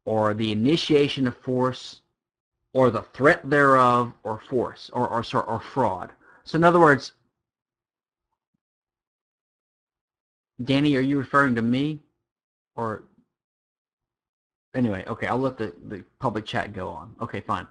or 0.05 0.34
the 0.34 0.51
initiation 0.51 1.28
of 1.28 1.36
force 1.38 2.01
or 2.74 2.89
the 2.89 3.01
threat 3.01 3.49
thereof 3.49 4.13
or 4.24 4.41
force 4.49 4.89
or, 4.93 5.07
or, 5.07 5.24
or 5.43 5.59
fraud. 5.59 6.11
So 6.43 6.55
in 6.57 6.63
other 6.63 6.80
words, 6.80 7.13
Danny, 10.63 10.95
are 10.95 11.01
you 11.01 11.17
referring 11.17 11.55
to 11.55 11.61
me 11.61 11.99
or 12.76 13.03
anyway, 14.74 15.03
okay, 15.07 15.28
I'll 15.28 15.38
let 15.38 15.57
the, 15.57 15.74
the 15.88 16.03
public 16.19 16.45
chat 16.45 16.74
go 16.74 16.88
on. 16.88 17.15
Okay, 17.22 17.41
fine. 17.41 17.67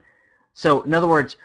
So 0.55 0.83
in 0.83 0.93
other 0.93 1.07
words, 1.07 1.37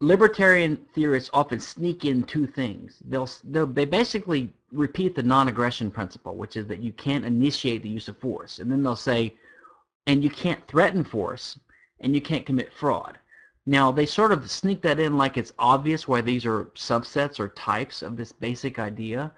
libertarian 0.00 0.76
theorists 0.94 1.30
often 1.32 1.60
sneak 1.60 2.04
in 2.04 2.22
two 2.22 2.46
things. 2.46 2.98
They'll, 3.06 3.28
they'll 3.44 3.66
they 3.66 3.84
basically 3.84 4.52
repeat 4.72 5.14
the 5.14 5.22
non-aggression 5.22 5.90
principle, 5.90 6.36
which 6.36 6.56
is 6.56 6.66
that 6.66 6.80
you 6.80 6.92
can't 6.92 7.24
initiate 7.24 7.82
the 7.82 7.88
use 7.88 8.08
of 8.08 8.18
force, 8.18 8.58
and 8.58 8.70
then 8.70 8.82
they'll 8.82 8.96
say, 8.96 9.34
and 10.06 10.22
you 10.22 10.30
can't 10.30 10.66
threaten 10.68 11.02
force, 11.02 11.58
and 12.00 12.14
you 12.14 12.20
can't 12.20 12.46
commit 12.46 12.72
fraud. 12.72 13.18
Now 13.66 13.90
they 13.90 14.06
sort 14.06 14.32
of 14.32 14.50
sneak 14.50 14.82
that 14.82 15.00
in 15.00 15.16
like 15.16 15.36
it's 15.36 15.52
obvious 15.58 16.06
why 16.06 16.20
these 16.20 16.44
are 16.44 16.66
subsets 16.74 17.40
or 17.40 17.48
types 17.48 18.02
of 18.02 18.16
this 18.16 18.32
basic 18.32 18.78
idea, 18.78 19.32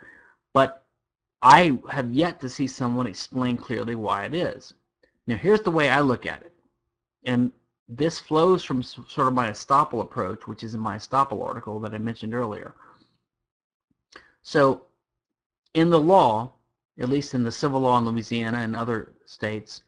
but 0.53 0.85
I 1.43 1.79
have 1.91 2.13
yet 2.13 2.41
to 2.41 2.49
see 2.49 2.67
someone 2.67 3.07
explain 3.07 3.57
clearly 3.57 3.95
why 3.95 4.25
it 4.25 4.35
is. 4.35 4.75
Now 5.27 5.37
here's 5.37 5.61
the 5.61 5.71
way 5.71 5.91
I 5.91 6.01
look 6.01 6.27
at 6.27 6.43
it, 6.43 6.55
and 7.25 7.53
this 7.89 8.19
flows 8.19 8.65
from 8.65 8.83
sort 8.83 9.29
of 9.29 9.35
my 9.35 9.51
estoppel 9.51 10.01
approach, 10.01 10.47
which 10.49 10.65
is 10.65 10.75
in 10.75 10.81
my 10.81 10.97
estoppel 10.97 11.45
article 11.45 11.79
that 11.81 11.95
I 11.95 11.99
mentioned 11.99 12.35
earlier. 12.35 12.75
So 14.43 14.87
in 15.75 15.91
the 15.91 16.01
law, 16.01 16.53
at 16.99 17.09
least 17.09 17.35
in 17.35 17.45
the 17.45 17.53
civil 17.53 17.81
law 17.81 17.99
in 17.99 18.07
Louisiana 18.07 18.59
and 18.59 18.75
other 18.75 19.13
states, 19.25 19.83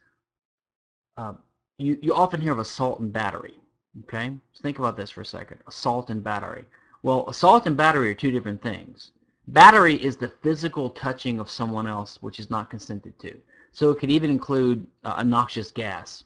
uh, 1.17 1.33
you, 1.79 1.97
you 2.01 2.13
often 2.13 2.39
hear 2.41 2.51
of 2.51 2.59
assault 2.59 2.99
and 2.99 3.11
battery. 3.11 3.59
Okay, 4.03 4.31
so 4.53 4.61
think 4.61 4.77
about 4.77 4.95
this 4.95 5.09
for 5.09 5.21
a 5.21 5.25
second. 5.25 5.59
Assault 5.67 6.09
and 6.11 6.23
battery. 6.23 6.65
Well, 7.01 7.27
assault 7.27 7.65
and 7.65 7.75
battery 7.75 8.11
are 8.11 8.15
two 8.15 8.31
different 8.31 8.61
things. 8.61 9.11
Battery 9.47 9.95
is 9.95 10.15
the 10.15 10.31
physical 10.43 10.91
touching 10.91 11.39
of 11.39 11.49
someone 11.49 11.87
else, 11.87 12.19
which 12.21 12.39
is 12.39 12.51
not 12.51 12.69
consented 12.69 13.17
to. 13.19 13.35
So 13.71 13.89
it 13.89 13.99
could 13.99 14.11
even 14.11 14.29
include 14.29 14.85
uh, 15.03 15.15
a 15.17 15.23
noxious 15.23 15.71
gas. 15.71 16.25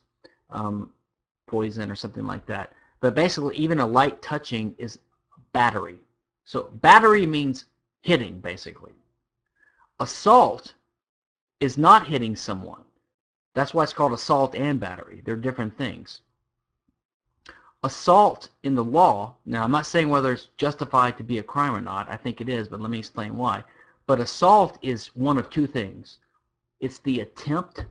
Um, 0.50 0.92
poison 1.54 1.92
or 1.92 1.96
something 1.96 2.26
like 2.26 2.46
that. 2.48 2.74
But 3.00 3.14
basically, 3.14 3.56
even 3.58 3.80
a 3.80 3.86
light 3.86 4.22
touching 4.22 4.74
is 4.80 4.98
battery. 5.52 5.98
So 6.46 6.70
battery 6.82 7.26
means 7.26 7.66
hitting, 8.02 8.40
basically. 8.40 8.94
Assault 10.00 10.74
is 11.60 11.78
not 11.78 12.08
hitting 12.08 12.36
someone. 12.36 12.84
That's 13.54 13.74
why 13.74 13.84
it's 13.84 13.94
called 13.94 14.14
assault 14.14 14.56
and 14.56 14.80
battery. 14.80 15.22
They're 15.24 15.36
different 15.36 15.78
things. 15.78 16.22
Assault 17.84 18.50
in 18.64 18.76
the 18.76 18.84
law, 18.84 19.36
now 19.46 19.64
I'm 19.64 19.72
not 19.72 19.86
saying 19.86 20.10
whether 20.10 20.32
it's 20.32 20.48
justified 20.58 21.18
to 21.18 21.24
be 21.24 21.40
a 21.40 21.44
crime 21.44 21.76
or 21.76 21.82
not. 21.82 22.10
I 22.10 22.16
think 22.16 22.40
it 22.40 22.50
is, 22.50 22.68
but 22.68 22.80
let 22.80 22.90
me 22.90 23.00
explain 23.00 23.36
why. 23.36 23.64
But 24.08 24.20
assault 24.20 24.78
is 24.82 25.08
one 25.16 25.38
of 25.38 25.50
two 25.50 25.68
things. 25.68 26.20
It's 26.80 27.00
the 27.00 27.20
attempt 27.20 27.86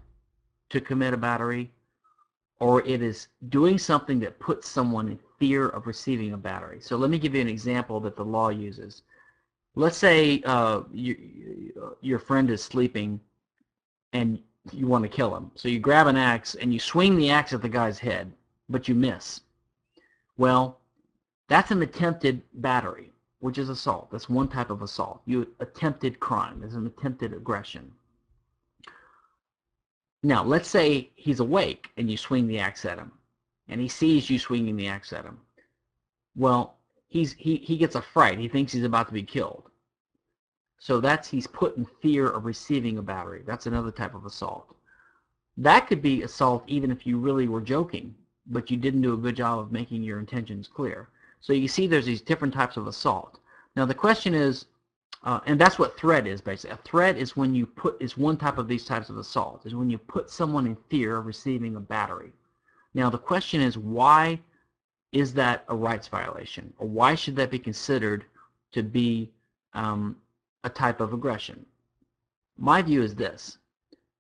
to 0.71 0.81
commit 0.81 1.15
a 1.15 1.19
battery 1.19 1.71
or 2.63 2.87
it 2.87 3.03
is 3.03 3.27
doing 3.49 3.77
something 3.77 4.21
that 4.21 4.39
puts 4.39 4.69
someone 4.69 5.09
in 5.09 5.19
fear 5.41 5.69
of 5.71 5.89
receiving 5.89 6.33
a 6.33 6.37
battery. 6.37 6.81
So 6.81 6.97
let 6.97 7.11
me 7.11 7.19
give 7.19 7.35
you 7.35 7.41
an 7.41 7.49
example 7.49 7.99
that 8.01 8.15
the 8.15 8.25
law 8.25 8.51
uses. 8.51 9.03
Let's 9.75 9.97
say 9.97 10.43
uh, 10.47 10.83
you, 10.93 11.93
your 12.03 12.21
friend 12.21 12.49
is 12.51 12.63
sleeping 12.63 13.19
and 14.13 14.39
you 14.71 14.87
want 14.87 15.03
to 15.03 15.09
kill 15.09 15.35
him. 15.35 15.51
So 15.55 15.69
you 15.69 15.79
grab 15.79 16.07
an 16.07 16.17
axe 16.17 16.55
and 16.55 16.73
you 16.73 16.79
swing 16.79 17.17
the 17.17 17.31
axe 17.31 17.53
at 17.53 17.63
the 17.63 17.69
guy's 17.69 17.99
head, 17.99 18.33
but 18.69 18.89
you 18.89 18.95
miss. 18.95 19.41
Well, 20.37 20.79
that's 21.49 21.71
an 21.71 21.83
attempted 21.83 22.43
battery, 22.55 23.11
which 23.41 23.59
is 23.59 23.69
assault. 23.69 24.11
That's 24.11 24.29
one 24.29 24.49
type 24.49 24.71
of 24.71 24.83
assault. 24.83 25.21
You 25.27 25.49
attempted 25.61 26.21
crime. 26.21 26.63
It's 26.65 26.75
an 26.75 26.87
attempted 26.87 27.33
aggression. 27.33 27.93
Now, 30.23 30.45
let's 30.45 30.69
say 30.69 31.11
he's 31.17 31.41
awake 31.41 31.89
and 31.97 32.09
you 32.09 32.17
swing 32.17 32.47
the 32.47 32.61
axe 32.61 32.85
at 32.85 32.99
him, 32.99 33.11
and 33.69 33.81
he 33.81 33.89
sees 33.89 34.31
you 34.31 34.39
swinging 34.39 34.77
the 34.77 34.87
axe 34.87 35.13
at 35.13 35.25
him. 35.25 35.41
Well, 36.37 36.77
he's 37.09 37.33
he, 37.33 37.57
he 37.57 37.77
gets 37.77 37.97
a 37.97 38.03
fright. 38.03 38.39
He 38.39 38.49
thinks 38.49 38.73
he's 38.73 38.85
about 38.85 39.09
to 39.09 39.13
be 39.13 39.25
killed. 39.25 39.69
So 40.87 40.93
that's 41.01 41.29
he's 41.29 41.47
put 41.61 41.77
in 41.77 41.85
fear 42.03 42.25
of 42.37 42.45
receiving 42.53 42.97
a 42.99 43.09
battery. 43.15 43.43
That's 43.47 43.69
another 43.69 43.93
type 43.93 44.15
of 44.17 44.27
assault. 44.27 44.67
That 45.69 45.87
could 45.87 46.03
be 46.03 46.25
assault 46.25 46.63
even 46.67 46.91
if 46.91 47.07
you 47.07 47.15
really 47.27 47.49
were 47.53 47.61
joking, 47.75 48.07
but 48.47 48.69
you 48.71 48.77
didn't 48.77 49.07
do 49.07 49.15
a 49.15 49.25
good 49.25 49.37
job 49.37 49.57
of 49.61 49.77
making 49.79 50.03
your 50.03 50.19
intentions 50.19 50.67
clear. 50.79 51.01
So 51.41 51.53
you 51.53 51.69
see 51.69 51.87
there's 51.87 52.11
these 52.11 52.29
different 52.31 52.55
types 52.61 52.77
of 52.77 52.89
assault. 52.93 53.33
Now 53.77 53.87
the 53.87 54.03
question 54.07 54.35
is, 54.35 54.55
Uh, 55.31 55.41
and 55.49 55.57
that's 55.61 55.79
what 55.79 55.97
threat 56.03 56.27
is 56.27 56.41
basically. 56.41 56.75
A 56.75 56.89
threat 56.91 57.17
is 57.17 57.37
when 57.41 57.55
you 57.59 57.65
put 57.83 57.95
is 58.07 58.25
one 58.29 58.39
type 58.45 58.59
of 58.59 58.67
these 58.67 58.87
types 58.93 59.09
of 59.11 59.17
assault 59.25 59.59
is 59.67 59.75
when 59.79 59.91
you 59.93 59.99
put 60.17 60.37
someone 60.39 60.67
in 60.71 60.85
fear 60.91 61.11
of 61.19 61.27
receiving 61.27 61.77
a 61.77 61.87
battery. 61.95 62.33
Now 63.01 63.09
the 63.15 63.25
question 63.31 63.61
is 63.69 63.75
why 63.79 64.23
is 65.13 65.29
that 65.35 65.59
a 65.69 65.77
rights 65.89 66.09
violation 66.19 66.65
or 66.79 66.89
why 66.99 67.15
should 67.21 67.37
that 67.37 67.51
be 67.57 67.69
considered 67.71 68.21
to 68.75 68.83
be 68.83 69.11
um, 69.83 70.17
a 70.65 70.71
type 70.71 71.01
of 71.01 71.13
aggression? 71.13 71.67
My 72.57 72.83
view 72.83 73.03
is 73.03 73.15
this. 73.15 73.59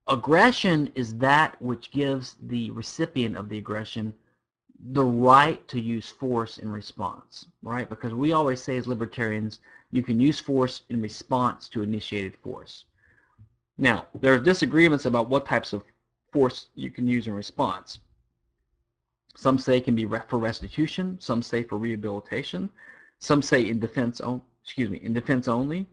Aggression 0.08 0.90
is 0.94 1.16
that 1.16 1.60
which 1.62 1.90
gives 1.90 2.36
the 2.42 2.70
recipient 2.72 3.36
of 3.36 3.48
the 3.48 3.58
aggression 3.58 4.14
the 4.90 5.04
right 5.04 5.66
to 5.68 5.80
use 5.80 6.08
force 6.08 6.58
in 6.58 6.68
response, 6.68 7.46
right? 7.62 7.88
Because 7.88 8.12
we 8.12 8.32
always 8.32 8.60
say 8.60 8.76
as 8.76 8.88
libertarians, 8.88 9.60
you 9.92 10.02
can 10.02 10.18
use 10.18 10.40
force 10.40 10.82
in 10.88 11.00
response 11.00 11.68
to 11.68 11.82
initiated 11.82 12.36
force. 12.42 12.84
Now, 13.78 14.06
there 14.14 14.34
are 14.34 14.40
disagreements 14.40 15.06
about 15.06 15.28
what 15.28 15.46
types 15.46 15.72
of 15.72 15.84
force 16.32 16.66
you 16.74 16.90
can 16.90 17.06
use 17.06 17.28
in 17.28 17.34
response. 17.34 18.00
Some 19.36 19.58
say 19.58 19.78
it 19.78 19.84
can 19.84 19.94
be 19.94 20.06
for 20.28 20.38
restitution, 20.38 21.16
some 21.20 21.42
say 21.42 21.62
for 21.62 21.78
rehabilitation, 21.78 22.68
some 23.18 23.40
say 23.40 23.68
in 23.68 23.78
defense, 23.78 24.20
excuse 24.64 24.90
me, 24.90 24.98
in 24.98 25.12
defense 25.12 25.46
only, 25.46 25.86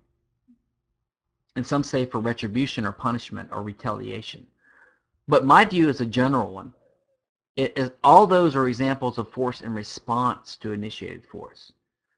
and 1.55 1.65
some 1.65 1.84
say 1.84 2.05
for 2.05 2.19
retribution 2.19 2.85
or 2.85 2.91
punishment 2.91 3.49
or 3.51 3.63
retaliation. 3.63 4.45
But 5.27 5.45
my 5.45 5.65
view 5.65 5.89
is 5.89 6.01
a 6.01 6.05
general 6.05 6.51
one. 6.51 6.73
All 8.03 8.26
those 8.26 8.55
are 8.55 8.67
examples 8.67 9.17
of 9.17 9.30
force 9.31 9.61
in 9.61 9.73
response 9.73 10.55
to 10.57 10.71
initiated 10.71 11.26
force. 11.26 11.73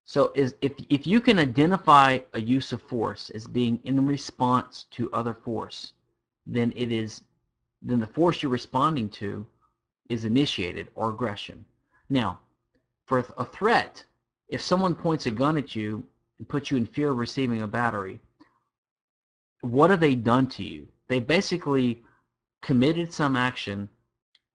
So 0.05 0.31
is, 0.35 0.55
if, 0.61 0.73
if 0.89 1.07
you 1.07 1.21
can 1.21 1.39
identify 1.39 2.19
a 2.33 2.41
use 2.41 2.73
of 2.73 2.81
force 2.81 3.29
as 3.31 3.47
being 3.47 3.79
in 3.83 4.05
response 4.05 4.85
to 4.91 5.11
other 5.13 5.33
force, 5.33 5.93
then 6.45 6.73
it 6.75 6.91
is 6.91 7.21
then 7.81 7.99
the 7.99 8.07
force 8.07 8.43
you're 8.43 8.51
responding 8.51 9.09
to 9.09 9.45
is 10.09 10.25
initiated 10.25 10.89
or 10.95 11.09
aggression. 11.09 11.65
Now, 12.09 12.39
for 13.05 13.25
a 13.37 13.45
threat, 13.45 14.03
if 14.49 14.61
someone 14.61 14.93
points 14.93 15.25
a 15.25 15.31
gun 15.31 15.57
at 15.57 15.75
you 15.75 16.03
and 16.37 16.47
puts 16.47 16.69
you 16.69 16.77
in 16.77 16.85
fear 16.85 17.11
of 17.11 17.17
receiving 17.17 17.61
a 17.61 17.67
battery, 17.67 18.19
what 19.61 19.89
have 19.89 19.99
they 19.99 20.15
done 20.15 20.47
to 20.47 20.63
you? 20.63 20.87
They 21.07 21.19
basically 21.19 22.03
committed 22.61 23.13
some 23.13 23.35
action 23.35 23.89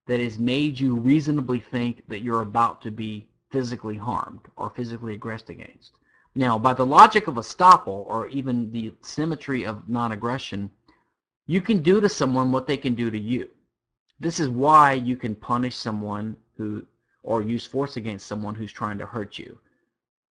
that 0.06 0.20
has 0.20 0.38
made 0.38 0.78
you 0.78 0.96
reasonably 0.96 1.60
think 1.60 2.02
that 2.08 2.22
you're 2.22 2.42
about 2.42 2.80
to 2.82 2.90
be 2.90 3.26
physically 3.50 3.96
harmed 3.96 4.40
or 4.56 4.70
physically 4.70 5.14
aggressed 5.14 5.50
against. 5.50 5.92
Now, 6.34 6.58
by 6.58 6.74
the 6.74 6.86
logic 6.86 7.28
of 7.28 7.34
estoppel 7.34 8.04
or 8.06 8.28
even 8.28 8.70
the 8.70 8.92
symmetry 9.02 9.64
of 9.64 9.88
non-aggression, 9.88 10.70
you 11.46 11.60
can 11.60 11.82
do 11.82 12.00
to 12.00 12.08
someone 12.08 12.52
what 12.52 12.66
they 12.66 12.76
can 12.76 12.94
do 12.94 13.10
to 13.10 13.18
you. 13.18 13.48
This 14.20 14.40
is 14.40 14.48
why 14.48 14.92
you 14.92 15.16
can 15.16 15.34
punish 15.34 15.76
someone 15.76 16.36
who 16.56 16.86
or 17.22 17.42
use 17.42 17.66
force 17.66 17.96
against 17.96 18.26
someone 18.26 18.54
who's 18.54 18.72
trying 18.72 18.98
to 18.98 19.06
hurt 19.06 19.38
you 19.38 19.58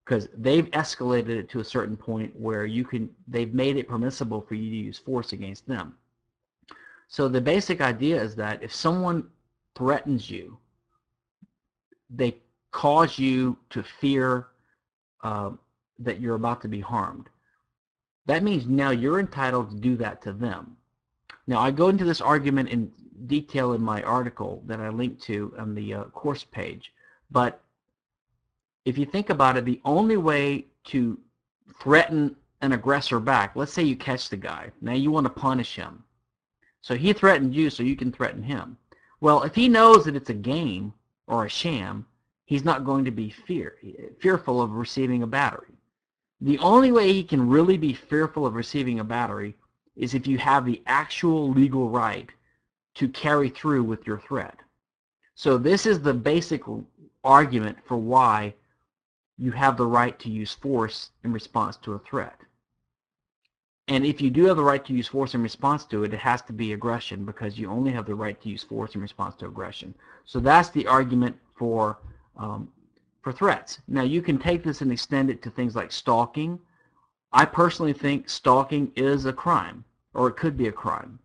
because 0.06 0.30
they've 0.38 0.69
escalated 0.72 1.30
it 1.30 1.49
to 1.49 1.60
a 1.60 1.64
certain 1.64 1.98
point 1.98 2.32
where 2.40 2.65
you 2.65 2.86
can 2.86 3.10
they've 3.27 3.53
made 3.53 3.76
it 3.76 3.88
permissible 3.88 4.41
for 4.41 4.53
you 4.53 4.69
to 4.69 4.76
use 4.76 4.98
force 4.99 5.34
against 5.34 5.68
them. 5.68 5.95
So 7.07 7.27
the 7.27 7.41
basic 7.41 7.82
idea 7.82 8.22
is 8.22 8.36
that 8.36 8.61
if 8.61 8.73
someone 8.73 9.27
threatens 9.76 10.30
you, 10.30 10.57
they 12.10 12.38
cause 12.72 13.18
you 13.18 13.57
to 13.72 13.84
fear 13.84 14.48
uh, 15.23 15.52
that 15.99 16.19
you're 16.19 16.36
about 16.36 16.61
to 16.61 16.68
be 16.68 16.82
harmed. 16.82 17.30
That 18.27 18.44
means 18.44 18.68
now 18.68 18.90
you're 18.90 19.19
entitled 19.19 19.72
to 19.72 19.77
do 19.77 19.95
that 19.98 20.22
to 20.23 20.34
them. 20.34 20.77
Now 21.48 21.60
I 21.60 21.72
go 21.72 21.90
into 21.90 22.06
this 22.06 22.22
argument 22.22 22.69
in 22.69 22.91
detail 23.27 23.73
in 23.73 23.82
my 23.82 24.03
article 24.03 24.61
that 24.65 24.80
I 24.80 24.90
linked 24.90 25.22
to 25.23 25.53
on 25.57 25.73
the 25.73 25.94
uh, 25.94 26.03
course 26.06 26.44
page, 26.44 26.91
but 27.32 27.61
if 28.85 28.97
you 28.97 29.05
think 29.05 29.29
about 29.29 29.57
it, 29.57 29.65
the 29.65 29.81
only 29.83 30.17
way 30.17 30.65
to 30.85 31.19
threaten 31.81 32.35
an 32.61 32.71
aggressor 32.71 33.19
back, 33.19 33.55
let's 33.55 33.73
say 33.73 33.83
you 33.83 33.95
catch 33.95 34.29
the 34.29 34.37
guy, 34.37 34.71
now 34.81 34.93
you 34.93 35.11
want 35.11 35.25
to 35.25 35.29
punish 35.29 35.75
him. 35.75 36.03
So 36.81 36.95
he 36.95 37.13
threatened 37.13 37.53
you 37.53 37.69
so 37.69 37.83
you 37.83 37.95
can 37.95 38.11
threaten 38.11 38.43
him. 38.43 38.77
Well, 39.21 39.43
if 39.43 39.55
he 39.55 39.67
knows 39.67 40.05
that 40.05 40.15
it's 40.15 40.29
a 40.29 40.35
game 40.35 40.93
or 41.27 41.45
a 41.45 41.49
sham, 41.49 42.05
he's 42.45 42.63
not 42.63 42.85
going 42.85 43.05
to 43.05 43.11
be 43.11 43.31
fear, 43.31 43.77
fearful 44.19 44.61
of 44.61 44.71
receiving 44.71 45.23
a 45.23 45.27
battery. 45.27 45.73
The 46.41 46.59
only 46.59 46.91
way 46.91 47.11
he 47.11 47.23
can 47.23 47.49
really 47.49 47.77
be 47.77 47.93
fearful 47.93 48.45
of 48.45 48.53
receiving 48.53 48.99
a 48.99 49.03
battery 49.03 49.55
is 49.95 50.13
if 50.13 50.27
you 50.27 50.37
have 50.37 50.65
the 50.65 50.83
actual 50.85 51.49
legal 51.49 51.89
right 51.89 52.29
to 52.95 53.07
carry 53.09 53.49
through 53.49 53.83
with 53.83 54.05
your 54.05 54.19
threat. 54.19 54.57
So 55.33 55.57
this 55.57 55.85
is 55.85 55.99
the 56.01 56.13
basic 56.13 56.61
argument 57.23 57.77
for 57.85 57.97
why 57.97 58.53
you 59.37 59.51
have 59.51 59.77
the 59.77 59.85
right 59.85 60.17
to 60.19 60.29
use 60.29 60.53
force 60.53 61.11
in 61.23 61.33
response 61.33 61.77
to 61.77 61.93
a 61.93 61.99
threat. 61.99 62.39
And 63.87 64.05
if 64.05 64.19
you 64.19 64.31
do 64.31 64.45
have 64.45 64.57
the 64.57 64.63
right 64.63 64.83
to 64.85 64.93
use 64.93 65.07
force 65.07 65.35
in 65.35 65.43
response 65.43 65.85
to 65.85 66.03
it, 66.03 66.13
it 66.13 66.19
has 66.19 66.41
to 66.43 66.53
be 66.53 66.73
aggression 66.73 67.23
because 67.23 67.59
you 67.59 67.69
only 67.69 67.91
have 67.91 68.05
the 68.05 68.15
right 68.15 68.39
to 68.41 68.49
use 68.49 68.63
force 68.63 68.95
in 68.95 69.01
response 69.01 69.35
to 69.35 69.45
aggression. 69.45 69.93
So 70.25 70.39
that's 70.39 70.69
the 70.69 70.87
argument 70.87 71.37
for 71.55 71.99
um, 72.37 72.71
for 73.21 73.31
threats. 73.31 73.79
Now 73.87 74.03
you 74.03 74.21
can 74.21 74.37
take 74.37 74.63
this 74.63 74.81
and 74.81 74.91
extend 74.91 75.29
it 75.29 75.41
to 75.43 75.49
things 75.49 75.75
like 75.75 75.91
stalking. 75.91 76.59
I 77.31 77.45
personally 77.45 77.93
think 77.93 78.29
stalking 78.29 78.91
is 78.95 79.25
a 79.25 79.33
crime, 79.33 79.83
or 80.13 80.27
it 80.27 80.37
could 80.37 80.57
be 80.57 80.67
a 80.67 80.71
crime. 80.71 81.19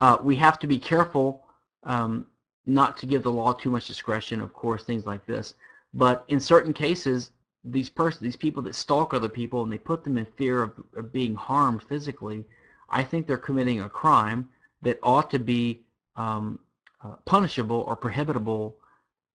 Uh, 0.00 0.18
we 0.22 0.36
have 0.36 0.58
to 0.60 0.66
be 0.66 0.78
careful 0.78 1.44
um, 1.84 2.26
not 2.66 2.96
to 2.98 3.06
give 3.06 3.22
the 3.22 3.32
law 3.32 3.52
too 3.52 3.70
much 3.70 3.86
discretion, 3.86 4.40
of 4.40 4.52
course, 4.52 4.84
things 4.84 5.06
like 5.06 5.24
this. 5.26 5.54
But 5.96 6.26
in 6.28 6.38
certain 6.40 6.74
cases, 6.74 7.30
these 7.64 7.88
person, 7.88 8.22
these 8.22 8.36
people 8.36 8.62
that 8.64 8.74
stalk 8.74 9.14
other 9.14 9.30
people 9.30 9.62
and 9.62 9.72
they 9.72 9.78
put 9.78 10.04
them 10.04 10.18
in 10.18 10.26
fear 10.26 10.62
of, 10.62 10.72
of 10.94 11.10
being 11.10 11.34
harmed 11.34 11.82
physically, 11.82 12.44
I 12.90 13.02
think 13.02 13.26
they're 13.26 13.38
committing 13.38 13.80
a 13.80 13.88
crime 13.88 14.48
that 14.82 14.98
ought 15.02 15.30
to 15.30 15.38
be 15.38 15.80
um, 16.16 16.60
uh, 17.02 17.14
punishable 17.24 17.80
or 17.88 17.96
prohibitable 17.96 18.74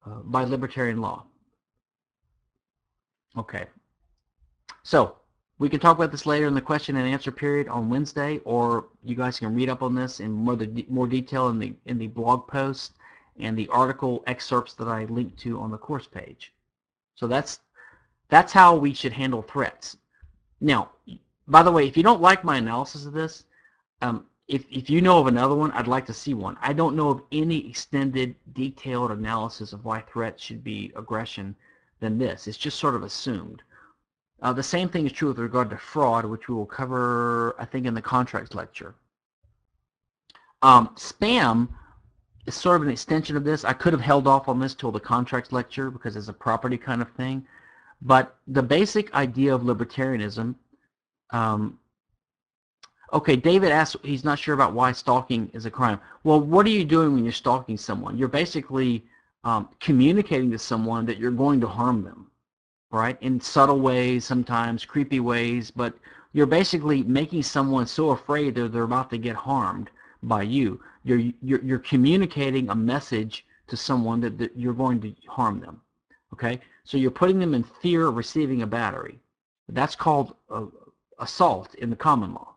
uh, 0.05 0.19
by 0.23 0.43
libertarian 0.43 1.01
law. 1.01 1.25
Okay. 3.35 3.65
So 4.83 5.15
we 5.57 5.67
can 5.67 5.79
talk 5.79 5.97
about 5.97 6.11
this 6.11 6.27
later 6.27 6.45
in 6.45 6.53
the 6.53 6.61
question 6.61 6.95
and 6.95 7.07
answer 7.07 7.31
period 7.31 7.69
on 7.69 7.89
Wednesday, 7.89 8.39
or 8.45 8.85
you 9.03 9.15
guys 9.15 9.39
can 9.39 9.55
read 9.55 9.69
up 9.69 9.81
on 9.81 9.95
this 9.95 10.19
in 10.19 10.31
more, 10.31 10.55
the, 10.55 10.85
more 10.89 11.07
detail 11.07 11.49
in 11.49 11.57
the 11.57 11.73
in 11.85 11.97
the 11.97 12.07
blog 12.07 12.47
post 12.47 12.93
and 13.41 13.57
the 13.57 13.67
article 13.69 14.23
excerpts 14.27 14.73
that 14.75 14.87
I 14.87 15.05
linked 15.05 15.37
to 15.39 15.59
on 15.59 15.71
the 15.71 15.77
course 15.77 16.07
page. 16.07 16.53
So 17.15 17.27
that's 17.27 17.59
that's 18.29 18.53
how 18.53 18.75
we 18.75 18.93
should 18.93 19.13
handle 19.13 19.41
threats. 19.41 19.97
Now, 20.61 20.91
by 21.47 21.63
the 21.63 21.71
way, 21.71 21.87
if 21.87 21.97
you 21.97 22.03
don't 22.03 22.21
like 22.21 22.43
my 22.43 22.57
analysis 22.57 23.05
of 23.05 23.13
this, 23.13 23.43
um, 24.01 24.25
if, 24.47 24.65
if 24.71 24.89
you 24.89 25.01
know 25.01 25.19
of 25.19 25.27
another 25.27 25.55
one, 25.55 25.71
I'd 25.71 25.87
like 25.87 26.05
to 26.05 26.13
see 26.13 26.33
one. 26.33 26.57
I 26.61 26.73
don't 26.73 26.95
know 26.95 27.09
of 27.09 27.23
any 27.31 27.69
extended, 27.69 28.35
detailed 28.53 29.11
analysis 29.11 29.73
of 29.73 29.83
why 29.85 30.01
threats 30.01 30.43
should 30.43 30.63
be 30.63 30.91
aggression 30.95 31.55
than 31.99 32.17
this. 32.17 32.47
It's 32.47 32.57
just 32.57 32.79
sort 32.79 32.95
of 32.95 33.03
assumed. 33.03 33.63
Uh, 34.41 34.53
the 34.53 34.63
same 34.63 34.89
thing 34.89 35.05
is 35.05 35.11
true 35.11 35.29
with 35.29 35.39
regard 35.39 35.69
to 35.69 35.77
fraud, 35.77 36.25
which 36.25 36.47
we 36.47 36.55
will 36.55 36.65
cover, 36.65 37.55
I 37.59 37.65
think, 37.65 37.85
in 37.85 37.93
the 37.93 38.01
contracts 38.01 38.55
lecture. 38.55 38.95
Um, 40.61 40.89
spam 40.95 41.69
is 42.45 42.55
sort 42.55 42.77
of 42.77 42.83
an 42.83 42.89
extension 42.89 43.35
of 43.35 43.43
this. 43.43 43.63
I 43.63 43.73
could 43.73 43.93
have 43.93 44.01
held 44.01 44.27
off 44.27 44.47
on 44.47 44.59
this 44.59 44.73
till 44.73 44.91
the 44.91 44.99
contracts 44.99 45.51
lecture 45.51 45.91
because 45.91 46.15
it's 46.15 46.27
a 46.27 46.33
property 46.33 46.77
kind 46.77 47.01
of 47.01 47.09
thing. 47.11 47.45
But 48.01 48.35
the 48.47 48.63
basic 48.63 49.13
idea 49.13 49.53
of 49.53 49.61
libertarianism, 49.61 50.55
um, 51.29 51.77
okay, 53.13 53.35
David 53.35 53.71
asks, 53.71 53.95
he's 54.03 54.23
not 54.23 54.39
sure 54.39 54.55
about 54.55 54.73
why 54.73 54.91
stalking 54.91 55.49
is 55.53 55.65
a 55.65 55.71
crime. 55.71 55.99
Well, 56.23 56.39
what 56.39 56.65
are 56.65 56.69
you 56.69 56.85
doing 56.85 57.13
when 57.13 57.23
you're 57.23 57.33
stalking 57.33 57.77
someone? 57.77 58.17
You're 58.17 58.27
basically 58.27 59.05
um, 59.43 59.69
communicating 59.79 60.51
to 60.51 60.59
someone 60.59 61.05
that 61.05 61.17
you're 61.17 61.31
going 61.31 61.61
to 61.61 61.67
harm 61.67 62.03
them 62.03 62.31
right? 62.91 63.17
In 63.21 63.39
subtle 63.39 63.79
ways, 63.79 64.25
sometimes 64.25 64.85
creepy 64.85 65.19
ways, 65.19 65.71
but 65.71 65.93
you're 66.33 66.45
basically 66.45 67.03
making 67.03 67.43
someone 67.43 67.87
so 67.87 68.11
afraid 68.11 68.55
that 68.55 68.71
they're 68.71 68.83
about 68.83 69.09
to 69.11 69.17
get 69.17 69.35
harmed 69.35 69.89
by 70.23 70.43
you. 70.43 70.79
You're, 71.03 71.19
you're, 71.41 71.61
you're 71.63 71.79
communicating 71.79 72.69
a 72.69 72.75
message 72.75 73.45
to 73.67 73.77
someone 73.77 74.19
that, 74.21 74.37
that 74.37 74.51
you're 74.55 74.73
going 74.73 75.01
to 75.01 75.13
harm 75.27 75.59
them, 75.59 75.81
okay? 76.33 76.59
So 76.83 76.97
you're 76.97 77.11
putting 77.11 77.39
them 77.39 77.53
in 77.53 77.63
fear 77.63 78.07
of 78.07 78.15
receiving 78.15 78.61
a 78.61 78.67
battery. 78.67 79.19
That's 79.69 79.95
called 79.95 80.35
uh, 80.49 80.65
assault 81.19 81.73
in 81.75 81.89
the 81.89 81.95
common 81.95 82.33
law. 82.33 82.53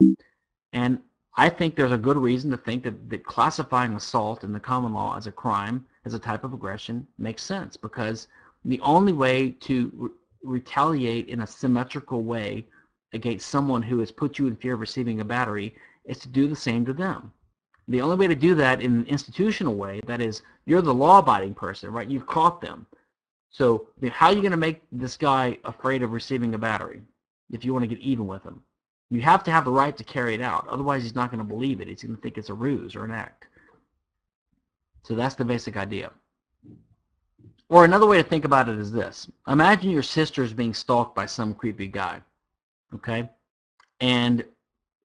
And 0.72 0.98
I 1.36 1.48
think 1.48 1.74
there's 1.74 1.92
a 1.92 1.98
good 1.98 2.16
reason 2.16 2.50
to 2.50 2.56
think 2.56 2.84
that, 2.84 3.10
that 3.10 3.24
classifying 3.24 3.94
assault 3.94 4.44
in 4.44 4.52
the 4.52 4.60
common 4.60 4.92
law 4.92 5.16
as 5.16 5.26
a 5.26 5.32
crime, 5.32 5.84
as 6.04 6.14
a 6.14 6.18
type 6.18 6.44
of 6.44 6.52
aggression, 6.52 7.06
makes 7.18 7.42
sense 7.42 7.76
because 7.76 8.28
the 8.64 8.80
only 8.80 9.12
way 9.12 9.50
to 9.60 10.12
retaliate 10.42 11.28
in 11.28 11.40
a 11.40 11.46
symmetrical 11.46 12.22
way 12.22 12.66
against 13.12 13.48
someone 13.48 13.82
who 13.82 13.98
has 14.00 14.10
put 14.10 14.38
you 14.38 14.46
in 14.46 14.56
fear 14.56 14.74
of 14.74 14.80
receiving 14.80 15.20
a 15.20 15.24
battery 15.24 15.74
is 16.04 16.18
to 16.18 16.28
do 16.28 16.48
the 16.48 16.56
same 16.56 16.84
to 16.84 16.92
them. 16.92 17.32
The 17.88 18.00
only 18.00 18.16
way 18.16 18.26
to 18.26 18.34
do 18.34 18.54
that 18.54 18.80
in 18.80 19.00
an 19.00 19.06
institutional 19.06 19.74
way, 19.74 20.00
that 20.06 20.20
is, 20.20 20.42
you're 20.64 20.82
the 20.82 20.94
law-abiding 20.94 21.54
person, 21.54 21.90
right? 21.90 22.08
You've 22.08 22.26
caught 22.26 22.60
them. 22.60 22.86
So 23.50 23.88
how 24.10 24.28
are 24.28 24.32
you 24.32 24.40
going 24.40 24.52
to 24.52 24.56
make 24.56 24.82
this 24.90 25.16
guy 25.16 25.58
afraid 25.64 26.02
of 26.02 26.12
receiving 26.12 26.54
a 26.54 26.58
battery 26.58 27.02
if 27.50 27.64
you 27.64 27.72
want 27.72 27.82
to 27.82 27.94
get 27.94 27.98
even 27.98 28.26
with 28.26 28.42
him? 28.42 28.62
You 29.10 29.20
have 29.20 29.44
to 29.44 29.50
have 29.50 29.66
the 29.66 29.70
right 29.70 29.96
to 29.96 30.02
carry 30.04 30.34
it 30.34 30.40
out. 30.40 30.66
Otherwise, 30.68 31.02
he's 31.02 31.14
not 31.14 31.30
going 31.30 31.38
to 31.38 31.44
believe 31.44 31.80
it. 31.80 31.88
He's 31.88 32.02
going 32.02 32.16
to 32.16 32.22
think 32.22 32.38
it's 32.38 32.48
a 32.48 32.54
ruse 32.54 32.96
or 32.96 33.04
an 33.04 33.10
act. 33.10 33.46
So 35.02 35.14
that's 35.14 35.34
the 35.34 35.44
basic 35.44 35.76
idea. 35.76 36.10
Or 37.68 37.84
another 37.84 38.06
way 38.06 38.16
to 38.16 38.28
think 38.28 38.44
about 38.44 38.68
it 38.68 38.78
is 38.78 38.90
this. 38.90 39.30
Imagine 39.46 39.90
your 39.90 40.02
sister 40.02 40.42
is 40.42 40.52
being 40.52 40.74
stalked 40.74 41.14
by 41.14 41.26
some 41.26 41.54
creepy 41.54 41.86
guy, 41.86 42.22
okay? 42.94 43.28
And 44.00 44.44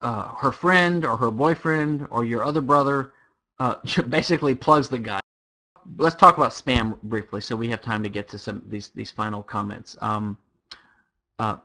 uh, 0.01 0.33
her 0.35 0.51
friend 0.51 1.05
or 1.05 1.17
her 1.17 1.31
boyfriend 1.31 2.07
or 2.09 2.23
your 2.25 2.43
other 2.43 2.61
brother 2.61 3.13
uh, 3.59 3.75
basically 4.09 4.55
plugs 4.55 4.89
the 4.89 4.99
guy. 4.99 5.19
Let's 5.97 6.15
talk 6.15 6.37
about 6.37 6.51
spam 6.51 7.01
briefly 7.03 7.41
so 7.41 7.55
we 7.55 7.69
have 7.69 7.81
time 7.81 8.03
to 8.03 8.09
get 8.09 8.27
to 8.29 8.37
some 8.37 8.61
these 8.67 8.89
these 8.89 9.11
final 9.11 9.41
comments. 9.41 9.97
Um, 10.01 10.37
uh, 11.39 11.57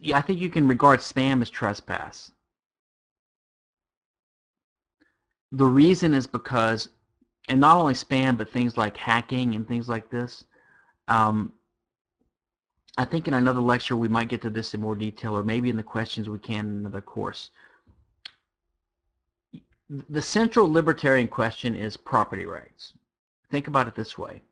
yeah, 0.00 0.18
I 0.18 0.20
think 0.20 0.40
you 0.40 0.50
can 0.50 0.68
regard 0.68 1.00
spam 1.00 1.40
as 1.40 1.50
trespass. 1.50 2.32
The 5.52 5.64
reason 5.64 6.14
is 6.14 6.26
because 6.26 6.88
and 7.48 7.60
not 7.60 7.76
only 7.76 7.94
spam, 7.94 8.36
but 8.36 8.50
things 8.50 8.76
like 8.76 8.96
hacking 8.96 9.54
and 9.54 9.66
things 9.66 9.88
like 9.88 10.10
this. 10.10 10.44
Um, 11.08 11.52
I 12.96 13.04
think 13.04 13.26
in 13.26 13.34
another 13.34 13.60
lecture 13.60 13.96
we 13.96 14.08
might 14.08 14.28
get 14.28 14.42
to 14.42 14.50
this 14.50 14.72
in 14.74 14.80
more 14.80 14.94
detail, 14.94 15.36
or 15.36 15.42
maybe 15.42 15.68
in 15.68 15.76
the 15.76 15.82
questions 15.82 16.28
we 16.28 16.38
can 16.38 16.66
in 16.66 16.76
another 16.78 17.00
course. 17.00 17.50
The 20.08 20.22
central 20.22 20.72
libertarian 20.72 21.28
question 21.28 21.74
is 21.74 21.96
property 21.96 22.46
rights. 22.46 22.92
Think 23.50 23.66
about 23.66 23.88
it 23.88 23.94
this 23.94 24.16
way. 24.16 24.42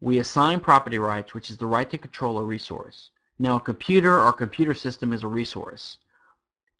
We 0.00 0.18
assign 0.18 0.60
property 0.60 0.98
rights, 0.98 1.32
which 1.32 1.50
is 1.50 1.58
the 1.58 1.66
right 1.66 1.88
to 1.90 1.98
control 1.98 2.38
a 2.38 2.44
resource. 2.44 3.10
Now, 3.38 3.56
a 3.56 3.60
computer 3.60 4.20
or 4.20 4.32
computer 4.32 4.74
system 4.74 5.12
is 5.12 5.22
a 5.22 5.28
resource. 5.28 5.98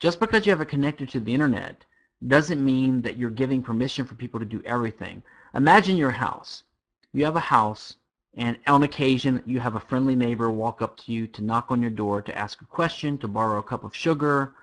Just 0.00 0.18
because 0.20 0.44
you 0.44 0.50
have 0.50 0.60
it 0.60 0.68
connected 0.68 1.08
to 1.10 1.20
the 1.20 1.32
internet 1.32 1.84
doesn't 2.26 2.64
mean 2.64 3.02
that 3.02 3.16
you're 3.16 3.30
giving 3.30 3.62
permission 3.62 4.04
for 4.04 4.14
people 4.14 4.40
to 4.40 4.46
do 4.46 4.62
everything. 4.64 5.22
Imagine 5.54 5.96
your 5.96 6.10
house. 6.10 6.64
You 7.12 7.24
have 7.24 7.36
a 7.36 7.40
house, 7.40 7.96
and 8.36 8.58
on 8.66 8.82
occasion 8.82 9.42
you 9.46 9.60
have 9.60 9.74
a 9.74 9.80
friendly 9.80 10.16
neighbor 10.16 10.50
walk 10.50 10.82
up 10.82 10.96
to 10.96 11.12
you 11.12 11.26
to 11.26 11.42
knock 11.42 11.66
on 11.70 11.82
your 11.82 11.90
door 11.90 12.22
to 12.22 12.36
ask 12.36 12.62
a 12.62 12.66
question, 12.66 13.18
to 13.18 13.28
borrow 13.28 13.58
a 13.58 13.62
cup 13.62 13.84
of 13.84 13.94
sugar, 13.94 14.54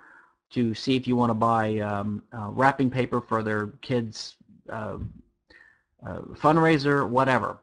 to 0.51 0.73
see 0.73 0.95
if 0.95 1.07
you 1.07 1.15
want 1.15 1.29
to 1.29 1.35
buy 1.35 1.77
um, 1.79 2.23
uh, 2.33 2.49
wrapping 2.49 2.89
paper 2.89 3.21
for 3.21 3.43
their 3.43 3.67
kids' 3.81 4.35
uh, 4.69 4.97
uh, 6.05 6.19
fundraiser, 6.33 7.07
whatever. 7.07 7.59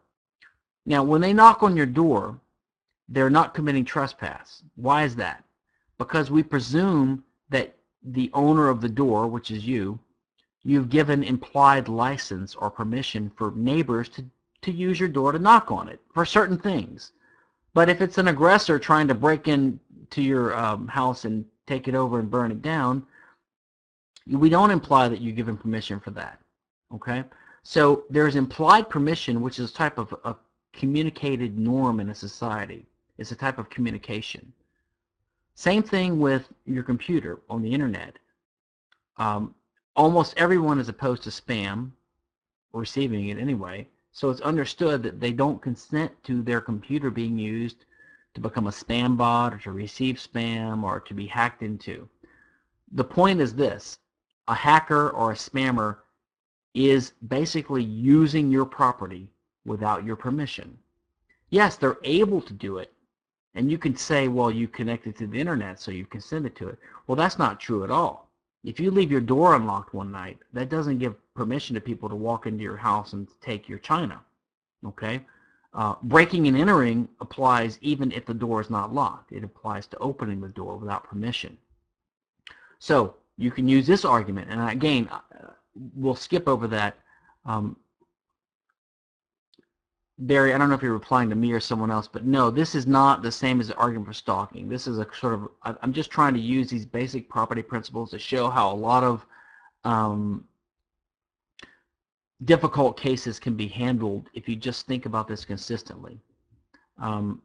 Now, 0.84 1.02
when 1.02 1.20
they 1.20 1.32
knock 1.32 1.62
on 1.62 1.76
your 1.76 1.86
door, 1.86 2.38
they're 3.08 3.30
not 3.30 3.54
committing 3.54 3.84
trespass. 3.84 4.62
Why 4.76 5.04
is 5.04 5.16
that? 5.16 5.42
Because 5.98 6.30
we 6.30 6.42
presume 6.42 7.24
that 7.48 7.76
the 8.02 8.30
owner 8.34 8.68
of 8.68 8.80
the 8.80 8.88
door, 8.88 9.26
which 9.26 9.50
is 9.50 9.66
you, 9.66 9.98
you've 10.62 10.90
given 10.90 11.24
implied 11.24 11.88
license 11.88 12.54
or 12.54 12.70
permission 12.70 13.30
for 13.36 13.52
neighbors 13.52 14.08
to, 14.10 14.24
to 14.66 14.72
use 14.72 15.00
your 15.00 15.08
door 15.08 15.32
to 15.32 15.38
knock 15.38 15.70
on 15.70 15.88
it 15.88 16.00
for 16.12 16.24
certain 16.24 16.58
things. 16.58 17.12
But 17.72 17.88
if 17.88 18.00
it's 18.00 18.18
an 18.18 18.28
aggressor 18.28 18.78
trying 18.78 19.08
to 19.08 19.14
break 19.14 19.48
into 19.48 20.22
your 20.22 20.56
um, 20.56 20.88
house 20.88 21.24
and 21.24 21.44
take 21.66 21.88
it 21.88 21.94
over 21.94 22.18
and 22.18 22.30
burn 22.30 22.50
it 22.50 22.62
down, 22.62 23.06
we 24.26 24.48
don't 24.48 24.70
imply 24.70 25.08
that 25.08 25.20
you 25.20 25.32
give 25.32 25.48
him 25.48 25.56
permission 25.56 26.00
for 26.00 26.10
that. 26.12 26.40
Okay? 26.94 27.24
So 27.62 28.04
there's 28.10 28.36
implied 28.36 28.88
permission, 28.88 29.40
which 29.40 29.58
is 29.58 29.70
a 29.70 29.74
type 29.74 29.98
of 29.98 30.14
a 30.24 30.36
communicated 30.72 31.58
norm 31.58 32.00
in 32.00 32.10
a 32.10 32.14
society. 32.14 32.86
It's 33.18 33.32
a 33.32 33.36
type 33.36 33.58
of 33.58 33.70
communication. 33.70 34.52
Same 35.54 35.82
thing 35.82 36.18
with 36.18 36.48
your 36.66 36.82
computer 36.82 37.40
on 37.48 37.62
the 37.62 37.72
internet. 37.72 38.18
Um, 39.16 39.54
almost 39.94 40.34
everyone 40.36 40.78
is 40.78 40.88
opposed 40.88 41.22
to 41.22 41.30
spam, 41.30 41.92
receiving 42.72 43.28
it 43.28 43.38
anyway, 43.38 43.88
so 44.16 44.30
it's 44.30 44.40
understood 44.40 45.02
that 45.02 45.20
they 45.20 45.30
don't 45.30 45.60
consent 45.60 46.10
to 46.24 46.40
their 46.40 46.62
computer 46.62 47.10
being 47.10 47.38
used 47.38 47.84
to 48.32 48.40
become 48.40 48.66
a 48.66 48.70
spam 48.70 49.14
bot 49.14 49.52
or 49.52 49.58
to 49.58 49.72
receive 49.72 50.16
spam 50.16 50.82
or 50.84 51.00
to 51.00 51.12
be 51.12 51.26
hacked 51.26 51.62
into. 51.62 52.08
The 52.92 53.04
point 53.04 53.42
is 53.42 53.54
this, 53.54 53.98
a 54.48 54.54
hacker 54.54 55.10
or 55.10 55.32
a 55.32 55.34
spammer 55.34 55.98
is 56.72 57.12
basically 57.28 57.84
using 57.84 58.50
your 58.50 58.64
property 58.64 59.28
without 59.66 60.02
your 60.02 60.16
permission. 60.16 60.78
Yes, 61.50 61.76
they're 61.76 61.98
able 62.02 62.40
to 62.40 62.54
do 62.54 62.78
it, 62.78 62.94
and 63.54 63.70
you 63.70 63.76
can 63.76 63.94
say, 63.96 64.28
well, 64.28 64.50
you 64.50 64.66
connected 64.66 65.14
to 65.18 65.26
the 65.26 65.38
internet, 65.38 65.78
so 65.78 65.90
you 65.90 66.06
consented 66.06 66.56
to 66.56 66.68
it. 66.68 66.78
Well, 67.06 67.16
that's 67.16 67.38
not 67.38 67.60
true 67.60 67.84
at 67.84 67.90
all. 67.90 68.25
If 68.66 68.80
you 68.80 68.90
leave 68.90 69.12
your 69.12 69.20
door 69.20 69.54
unlocked 69.54 69.94
one 69.94 70.10
night, 70.10 70.38
that 70.52 70.68
doesn't 70.68 70.98
give 70.98 71.14
permission 71.34 71.74
to 71.74 71.80
people 71.80 72.08
to 72.08 72.16
walk 72.16 72.46
into 72.46 72.64
your 72.64 72.76
house 72.76 73.12
and 73.12 73.28
take 73.40 73.68
your 73.68 73.78
china. 73.78 74.20
Okay? 74.84 75.24
Uh, 75.72 75.94
breaking 76.02 76.48
and 76.48 76.56
entering 76.56 77.08
applies 77.20 77.78
even 77.80 78.10
if 78.10 78.26
the 78.26 78.34
door 78.34 78.60
is 78.60 78.68
not 78.68 78.92
locked. 78.92 79.30
It 79.30 79.44
applies 79.44 79.86
to 79.88 79.98
opening 79.98 80.40
the 80.40 80.48
door 80.48 80.78
without 80.78 81.04
permission. 81.04 81.56
So 82.80 83.14
you 83.38 83.52
can 83.52 83.68
use 83.68 83.86
this 83.86 84.04
argument, 84.04 84.50
and 84.50 84.68
again, 84.68 85.08
uh, 85.12 85.20
we'll 85.94 86.16
skip 86.16 86.48
over 86.48 86.66
that 86.66 86.98
um, 87.44 87.76
Barry, 90.18 90.54
I 90.54 90.58
don't 90.58 90.70
know 90.70 90.74
if 90.74 90.82
you're 90.82 90.92
replying 90.92 91.28
to 91.28 91.36
me 91.36 91.52
or 91.52 91.60
someone 91.60 91.90
else, 91.90 92.08
but 92.08 92.24
no, 92.24 92.50
this 92.50 92.74
is 92.74 92.86
not 92.86 93.22
the 93.22 93.30
same 93.30 93.60
as 93.60 93.68
the 93.68 93.76
argument 93.76 94.06
for 94.06 94.14
stalking. 94.14 94.68
This 94.68 94.86
is 94.86 94.98
a 94.98 95.06
sort 95.18 95.34
of, 95.34 95.48
I'm 95.62 95.92
just 95.92 96.10
trying 96.10 96.32
to 96.34 96.40
use 96.40 96.70
these 96.70 96.86
basic 96.86 97.28
property 97.28 97.62
principles 97.62 98.10
to 98.12 98.18
show 98.18 98.48
how 98.48 98.72
a 98.72 98.74
lot 98.74 99.04
of 99.04 99.26
um, 99.84 100.44
difficult 102.44 102.98
cases 102.98 103.38
can 103.38 103.54
be 103.54 103.68
handled 103.68 104.30
if 104.32 104.48
you 104.48 104.56
just 104.56 104.86
think 104.86 105.04
about 105.04 105.28
this 105.28 105.44
consistently. 105.44 106.18
Um, 106.98 107.42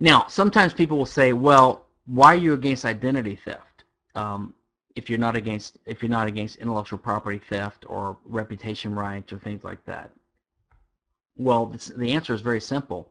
now, 0.00 0.26
sometimes 0.28 0.72
people 0.72 0.96
will 0.96 1.04
say, 1.04 1.34
well, 1.34 1.84
why 2.06 2.32
are 2.34 2.38
you 2.38 2.54
against 2.54 2.86
identity 2.86 3.36
theft? 3.36 3.84
Um, 4.14 4.54
if 4.96 5.08
you're 5.08 5.18
not 5.18 5.36
against 5.36 5.78
if 5.86 6.02
you're 6.02 6.10
not 6.10 6.26
against 6.26 6.56
intellectual 6.56 6.98
property 6.98 7.40
theft 7.48 7.84
or 7.88 8.16
reputation 8.24 8.94
rights 8.94 9.32
or 9.32 9.38
things 9.38 9.62
like 9.62 9.84
that. 9.84 10.10
Well, 11.40 11.74
the 11.96 12.12
answer 12.12 12.34
is 12.34 12.42
very 12.42 12.60
simple. 12.60 13.08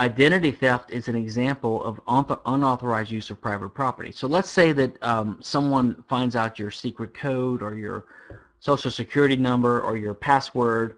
Identity 0.00 0.52
theft 0.52 0.90
is 0.90 1.06
an 1.08 1.14
example 1.14 1.84
of 1.84 2.00
unauthorized 2.46 3.10
use 3.10 3.28
of 3.28 3.42
private 3.42 3.68
property. 3.68 4.10
So 4.10 4.26
let's 4.26 4.48
say 4.48 4.72
that 4.72 5.02
um, 5.02 5.38
someone 5.42 6.02
finds 6.08 6.34
out 6.34 6.58
your 6.58 6.70
secret 6.70 7.12
code 7.12 7.60
or 7.62 7.76
your 7.76 8.06
social 8.60 8.90
security 8.90 9.36
number 9.36 9.82
or 9.82 9.98
your 9.98 10.14
password, 10.14 10.96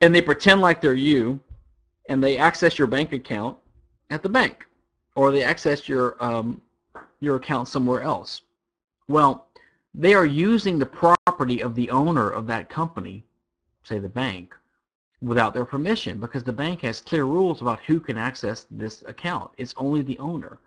and 0.00 0.14
they 0.14 0.22
pretend 0.22 0.60
like 0.60 0.80
they're 0.80 0.94
you, 0.94 1.40
and 2.08 2.22
they 2.22 2.38
access 2.38 2.78
your 2.78 2.86
bank 2.86 3.12
account 3.12 3.58
at 4.10 4.22
the 4.22 4.28
bank, 4.28 4.64
or 5.16 5.32
they 5.32 5.42
access 5.42 5.88
your 5.88 6.16
um, 6.22 6.60
your 7.18 7.34
account 7.34 7.66
somewhere 7.66 8.02
else. 8.02 8.42
Well, 9.08 9.48
they 9.94 10.14
are 10.14 10.26
using 10.26 10.78
the 10.78 10.86
property 10.86 11.60
of 11.60 11.74
the 11.74 11.90
owner 11.90 12.30
of 12.30 12.46
that 12.46 12.68
company, 12.68 13.24
say 13.82 13.98
the 13.98 14.08
bank, 14.08 14.54
without 15.22 15.54
their 15.54 15.64
permission 15.64 16.20
because 16.20 16.44
the 16.44 16.52
bank 16.52 16.82
has 16.82 17.00
clear 17.00 17.24
rules 17.24 17.62
about 17.62 17.80
who 17.80 17.98
can 17.98 18.18
access 18.18 18.66
this 18.70 19.02
account. 19.06 19.50
It's 19.56 19.74
only 19.76 20.02
the 20.02 20.18
owner. 20.18 20.58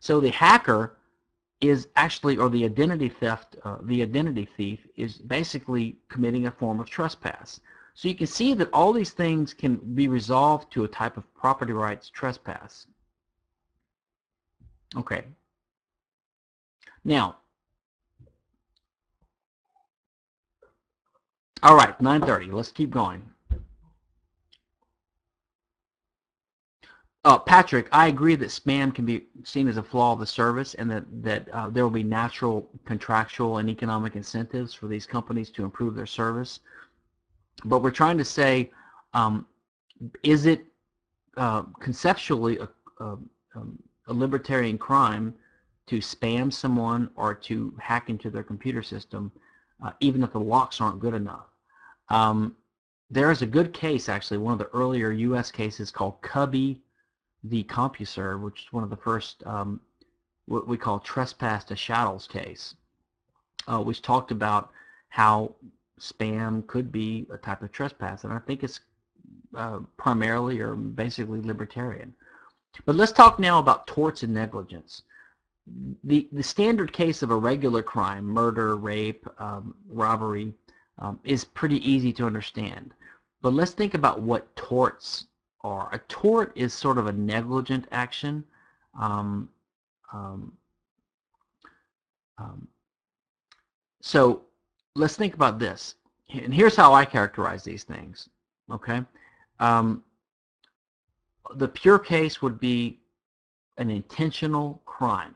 So 0.00 0.20
the 0.20 0.30
hacker 0.30 0.96
is 1.60 1.88
actually, 1.96 2.36
or 2.36 2.48
the 2.48 2.64
identity 2.64 3.08
theft, 3.08 3.56
uh, 3.64 3.78
the 3.82 4.02
identity 4.02 4.48
thief 4.56 4.86
is 4.96 5.18
basically 5.18 5.96
committing 6.08 6.46
a 6.46 6.50
form 6.50 6.80
of 6.80 6.88
trespass. 6.88 7.60
So 7.94 8.08
you 8.08 8.14
can 8.14 8.28
see 8.28 8.54
that 8.54 8.72
all 8.72 8.92
these 8.92 9.10
things 9.10 9.52
can 9.52 9.76
be 9.76 10.06
resolved 10.06 10.72
to 10.72 10.84
a 10.84 10.88
type 10.88 11.16
of 11.16 11.34
property 11.34 11.72
rights 11.72 12.08
trespass. 12.08 12.86
Okay. 14.96 15.24
Now, 17.04 17.38
all 21.62 21.76
right, 21.76 21.98
9.30. 22.00 22.52
Let's 22.52 22.70
keep 22.70 22.90
going. 22.90 23.28
Uh, 27.28 27.38
Patrick, 27.38 27.88
I 27.92 28.06
agree 28.06 28.36
that 28.36 28.48
spam 28.48 28.94
can 28.94 29.04
be 29.04 29.26
seen 29.44 29.68
as 29.68 29.76
a 29.76 29.82
flaw 29.82 30.14
of 30.14 30.18
the 30.18 30.26
service 30.26 30.72
and 30.72 30.90
that, 30.90 31.04
that 31.22 31.46
uh, 31.50 31.68
there 31.68 31.84
will 31.84 31.90
be 31.90 32.02
natural 32.02 32.66
contractual 32.86 33.58
and 33.58 33.68
economic 33.68 34.16
incentives 34.16 34.72
for 34.72 34.86
these 34.86 35.04
companies 35.04 35.50
to 35.50 35.62
improve 35.62 35.94
their 35.94 36.06
service. 36.06 36.60
But 37.66 37.82
we're 37.82 37.90
trying 37.90 38.16
to 38.16 38.24
say, 38.24 38.70
um, 39.12 39.44
is 40.22 40.46
it 40.46 40.64
uh, 41.36 41.64
conceptually 41.80 42.60
a, 42.60 42.68
a, 43.04 43.18
um, 43.54 43.78
a 44.06 44.14
libertarian 44.14 44.78
crime 44.78 45.34
to 45.88 45.98
spam 45.98 46.50
someone 46.50 47.10
or 47.14 47.34
to 47.34 47.74
hack 47.78 48.08
into 48.08 48.30
their 48.30 48.42
computer 48.42 48.82
system, 48.82 49.30
uh, 49.84 49.90
even 50.00 50.22
if 50.22 50.32
the 50.32 50.40
locks 50.40 50.80
aren't 50.80 50.98
good 50.98 51.12
enough. 51.12 51.44
Um, 52.08 52.56
there 53.10 53.30
is 53.30 53.42
a 53.42 53.46
good 53.46 53.74
case, 53.74 54.08
actually, 54.08 54.38
one 54.38 54.54
of 54.54 54.58
the 54.58 54.70
earlier 54.72 55.10
U.S. 55.10 55.50
cases 55.50 55.90
called 55.90 56.22
Cubby 56.22 56.80
v. 57.44 57.64
CompuServe, 57.64 58.40
which 58.40 58.60
is 58.60 58.72
one 58.72 58.84
of 58.84 58.90
the 58.90 58.96
first 58.96 59.42
um, 59.46 59.80
what 60.46 60.66
we 60.66 60.76
call 60.76 60.98
trespass 60.98 61.64
to 61.64 61.74
chattels 61.74 62.26
case, 62.26 62.74
uh, 63.66 63.80
which 63.80 64.02
talked 64.02 64.30
about 64.30 64.70
how 65.08 65.54
spam 66.00 66.66
could 66.66 66.90
be 66.90 67.26
a 67.32 67.36
type 67.36 67.62
of 67.62 67.70
trespass, 67.72 68.24
and 68.24 68.32
I 68.32 68.38
think 68.38 68.62
it's 68.64 68.80
uh, 69.56 69.80
primarily 69.96 70.60
or 70.60 70.74
basically 70.74 71.40
libertarian. 71.40 72.14
But 72.84 72.96
let's 72.96 73.12
talk 73.12 73.38
now 73.38 73.58
about 73.58 73.86
torts 73.86 74.22
and 74.22 74.32
negligence. 74.32 75.02
The, 76.04 76.28
the 76.32 76.42
standard 76.42 76.92
case 76.92 77.22
of 77.22 77.30
a 77.30 77.36
regular 77.36 77.82
crime, 77.82 78.24
murder, 78.24 78.76
rape, 78.76 79.26
um, 79.38 79.74
robbery, 79.88 80.54
um, 80.98 81.20
is 81.24 81.44
pretty 81.44 81.88
easy 81.88 82.12
to 82.14 82.26
understand. 82.26 82.94
But 83.42 83.52
let's 83.52 83.72
think 83.72 83.94
about 83.94 84.22
what 84.22 84.54
torts 84.56 85.26
are. 85.62 85.88
A 85.92 85.98
tort 86.08 86.52
is 86.54 86.72
sort 86.72 86.98
of 86.98 87.06
a 87.06 87.12
negligent 87.12 87.86
action. 87.90 88.44
Um, 88.98 89.48
um, 90.12 90.52
um 92.38 92.68
so 94.00 94.42
let's 94.94 95.16
think 95.16 95.34
about 95.34 95.58
this. 95.58 95.94
And 96.30 96.52
here's 96.52 96.76
how 96.76 96.94
I 96.94 97.04
characterize 97.04 97.64
these 97.64 97.84
things. 97.84 98.28
Okay, 98.70 99.02
um, 99.60 100.02
the 101.54 101.68
pure 101.68 101.98
case 101.98 102.42
would 102.42 102.60
be 102.60 103.00
an 103.78 103.90
intentional 103.90 104.82
crime. 104.84 105.34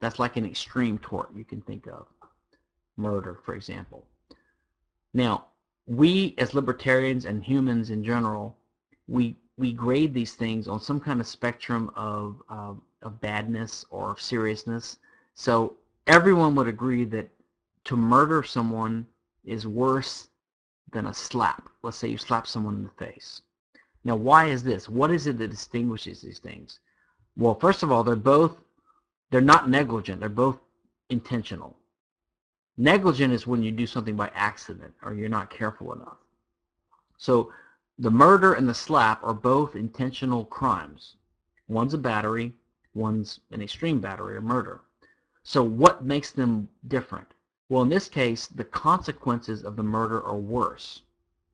That's 0.00 0.18
like 0.18 0.36
an 0.36 0.44
extreme 0.44 0.98
tort 0.98 1.30
you 1.34 1.44
can 1.44 1.60
think 1.62 1.86
of. 1.86 2.06
Murder, 2.96 3.38
for 3.44 3.54
example. 3.54 4.06
Now, 5.12 5.46
we 5.86 6.34
as 6.38 6.54
libertarians 6.54 7.24
and 7.26 7.44
humans 7.44 7.90
in 7.90 8.02
general, 8.02 8.56
we 9.06 9.36
we 9.56 9.72
grade 9.72 10.12
these 10.12 10.34
things 10.34 10.66
on 10.66 10.80
some 10.80 11.00
kind 11.00 11.20
of 11.20 11.26
spectrum 11.26 11.90
of, 11.94 12.42
uh, 12.48 12.74
of 13.02 13.20
badness 13.20 13.84
or 13.90 14.10
of 14.10 14.20
seriousness. 14.20 14.98
So 15.34 15.76
everyone 16.06 16.54
would 16.56 16.68
agree 16.68 17.04
that 17.06 17.28
to 17.84 17.96
murder 17.96 18.42
someone 18.42 19.06
is 19.44 19.66
worse 19.66 20.28
than 20.92 21.06
a 21.06 21.14
slap. 21.14 21.68
Let's 21.82 21.96
say 21.96 22.08
you 22.08 22.18
slap 22.18 22.46
someone 22.46 22.76
in 22.76 22.84
the 22.84 23.04
face. 23.04 23.42
Now, 24.04 24.16
why 24.16 24.46
is 24.46 24.62
this? 24.62 24.88
What 24.88 25.10
is 25.10 25.26
it 25.26 25.38
that 25.38 25.50
distinguishes 25.50 26.20
these 26.20 26.38
things? 26.38 26.80
Well, 27.36 27.54
first 27.54 27.82
of 27.82 27.90
all, 27.90 28.04
they're 28.04 28.16
both, 28.16 28.56
they're 29.30 29.40
not 29.40 29.68
negligent. 29.68 30.20
They're 30.20 30.28
both 30.28 30.58
intentional. 31.10 31.76
Negligent 32.76 33.32
is 33.32 33.46
when 33.46 33.62
you 33.62 33.70
do 33.70 33.86
something 33.86 34.16
by 34.16 34.30
accident 34.34 34.92
or 35.02 35.14
you're 35.14 35.28
not 35.28 35.50
careful 35.50 35.92
enough. 35.92 36.18
So 37.18 37.52
the 37.98 38.10
murder 38.10 38.54
and 38.54 38.68
the 38.68 38.74
slap 38.74 39.22
are 39.22 39.34
both 39.34 39.76
intentional 39.76 40.44
crimes. 40.44 41.16
One's 41.68 41.94
a 41.94 41.98
battery, 41.98 42.52
one's 42.94 43.40
an 43.50 43.62
extreme 43.62 44.00
battery 44.00 44.36
or 44.36 44.40
murder. 44.40 44.80
So 45.42 45.62
what 45.62 46.04
makes 46.04 46.32
them 46.32 46.68
different? 46.88 47.28
Well, 47.68 47.82
in 47.82 47.88
this 47.88 48.08
case, 48.08 48.46
the 48.46 48.64
consequences 48.64 49.62
of 49.62 49.76
the 49.76 49.82
murder 49.82 50.22
are 50.22 50.36
worse. 50.36 51.02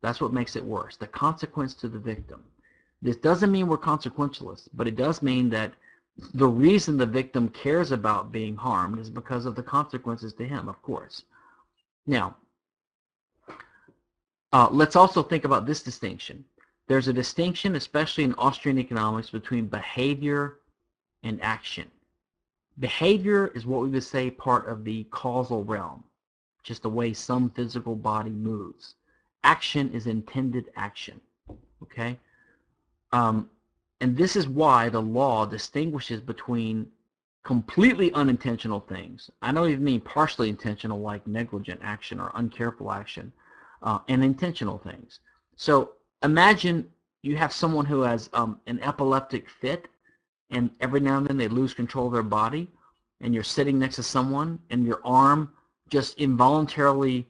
That's 0.01 0.21
what 0.21 0.33
makes 0.33 0.57
it 0.57 0.65
worse, 0.65 0.97
the 0.97 1.07
consequence 1.07 1.75
to 1.75 1.89
the 1.89 1.99
victim. 1.99 2.43
This 3.03 3.17
doesn't 3.17 3.53
mean 3.53 3.67
we're 3.67 3.79
consequentialists, 3.79 4.69
but 4.75 4.89
it 4.89 4.97
does 4.97 5.23
mean 5.23 5.51
that 5.51 5.75
the 6.35 6.49
reason 6.49 6.97
the 6.97 7.07
victim 7.07 7.49
cares 7.49 7.93
about 7.93 8.33
being 8.33 8.57
harmed 8.57 8.99
is 8.99 9.11
because 9.11 9.47
of 9.47 9.55
the 9.55 9.63
consequences 9.63 10.33
to 10.35 10.47
him, 10.47 10.69
of 10.69 10.81
course. 10.83 11.25
Now, 12.07 12.37
uh, 14.53 14.69
let's 14.71 14.97
also 14.97 15.23
think 15.23 15.45
about 15.45 15.67
this 15.67 15.83
distinction. 15.83 16.45
There's 16.89 17.09
a 17.09 17.13
distinction, 17.13 17.77
especially 17.77 18.25
in 18.25 18.35
Austrian 18.35 18.79
economics, 18.79 19.31
between 19.31 19.67
behavior 19.67 20.59
and 21.23 21.41
action. 21.43 21.89
Behavior 22.79 23.49
is 23.55 23.67
what 23.67 23.83
we 23.83 23.91
would 23.91 24.03
say 24.03 24.31
part 24.31 24.69
of 24.69 24.85
the 24.85 25.05
causal 25.05 25.65
realm, 25.65 26.03
just 26.63 26.83
the 26.83 26.91
way 26.91 27.13
some 27.13 27.51
physical 27.51 27.95
body 27.95 28.31
moves. 28.31 28.95
Action 29.45 29.93
is 29.93 30.07
intended 30.07 30.71
action, 30.77 31.21
okay? 31.83 32.19
Um, 33.13 33.49
and 34.01 34.17
this 34.17 34.35
is 34.35 34.49
why 34.49 34.89
the 34.89 35.01
law 35.01 35.47
distinguishes 35.47 36.21
between 36.21 36.87
completely 37.45 38.13
unintentional 38.13 38.81
things. 38.81 39.31
I 39.43 39.53
don't 39.53 39.71
even 39.71 39.85
mean 39.85 40.01
partially 40.01 40.49
intentional 40.49 41.01
like 41.01 41.27
negligent 41.27 41.81
action 41.83 42.21
or 42.21 42.31
uncareful 42.31 42.95
action, 42.95 43.33
uh, 43.83 43.99
and 44.09 44.23
intentional 44.23 44.79
things. 44.79 45.21
So 45.57 45.93
imagine 46.23 46.89
you 47.23 47.37
have 47.37 47.53
someone 47.53 47.85
who 47.85 48.03
has 48.03 48.31
um, 48.33 48.61
an 48.67 48.81
epileptic 48.81 49.49
fit 49.49 49.89
and 50.51 50.71
every 50.81 51.01
now 51.01 51.19
and 51.19 51.27
then 51.27 51.37
they 51.37 51.49
lose 51.49 51.75
control 51.75 52.07
of 52.07 52.13
their 52.13 52.23
body 52.23 52.69
and 53.21 53.35
you're 53.35 53.43
sitting 53.43 53.79
next 53.79 53.97
to 53.97 54.03
someone 54.03 54.59
and 54.71 54.87
your 54.87 55.01
arm 55.05 55.53
just 55.89 56.19
involuntarily 56.19 57.27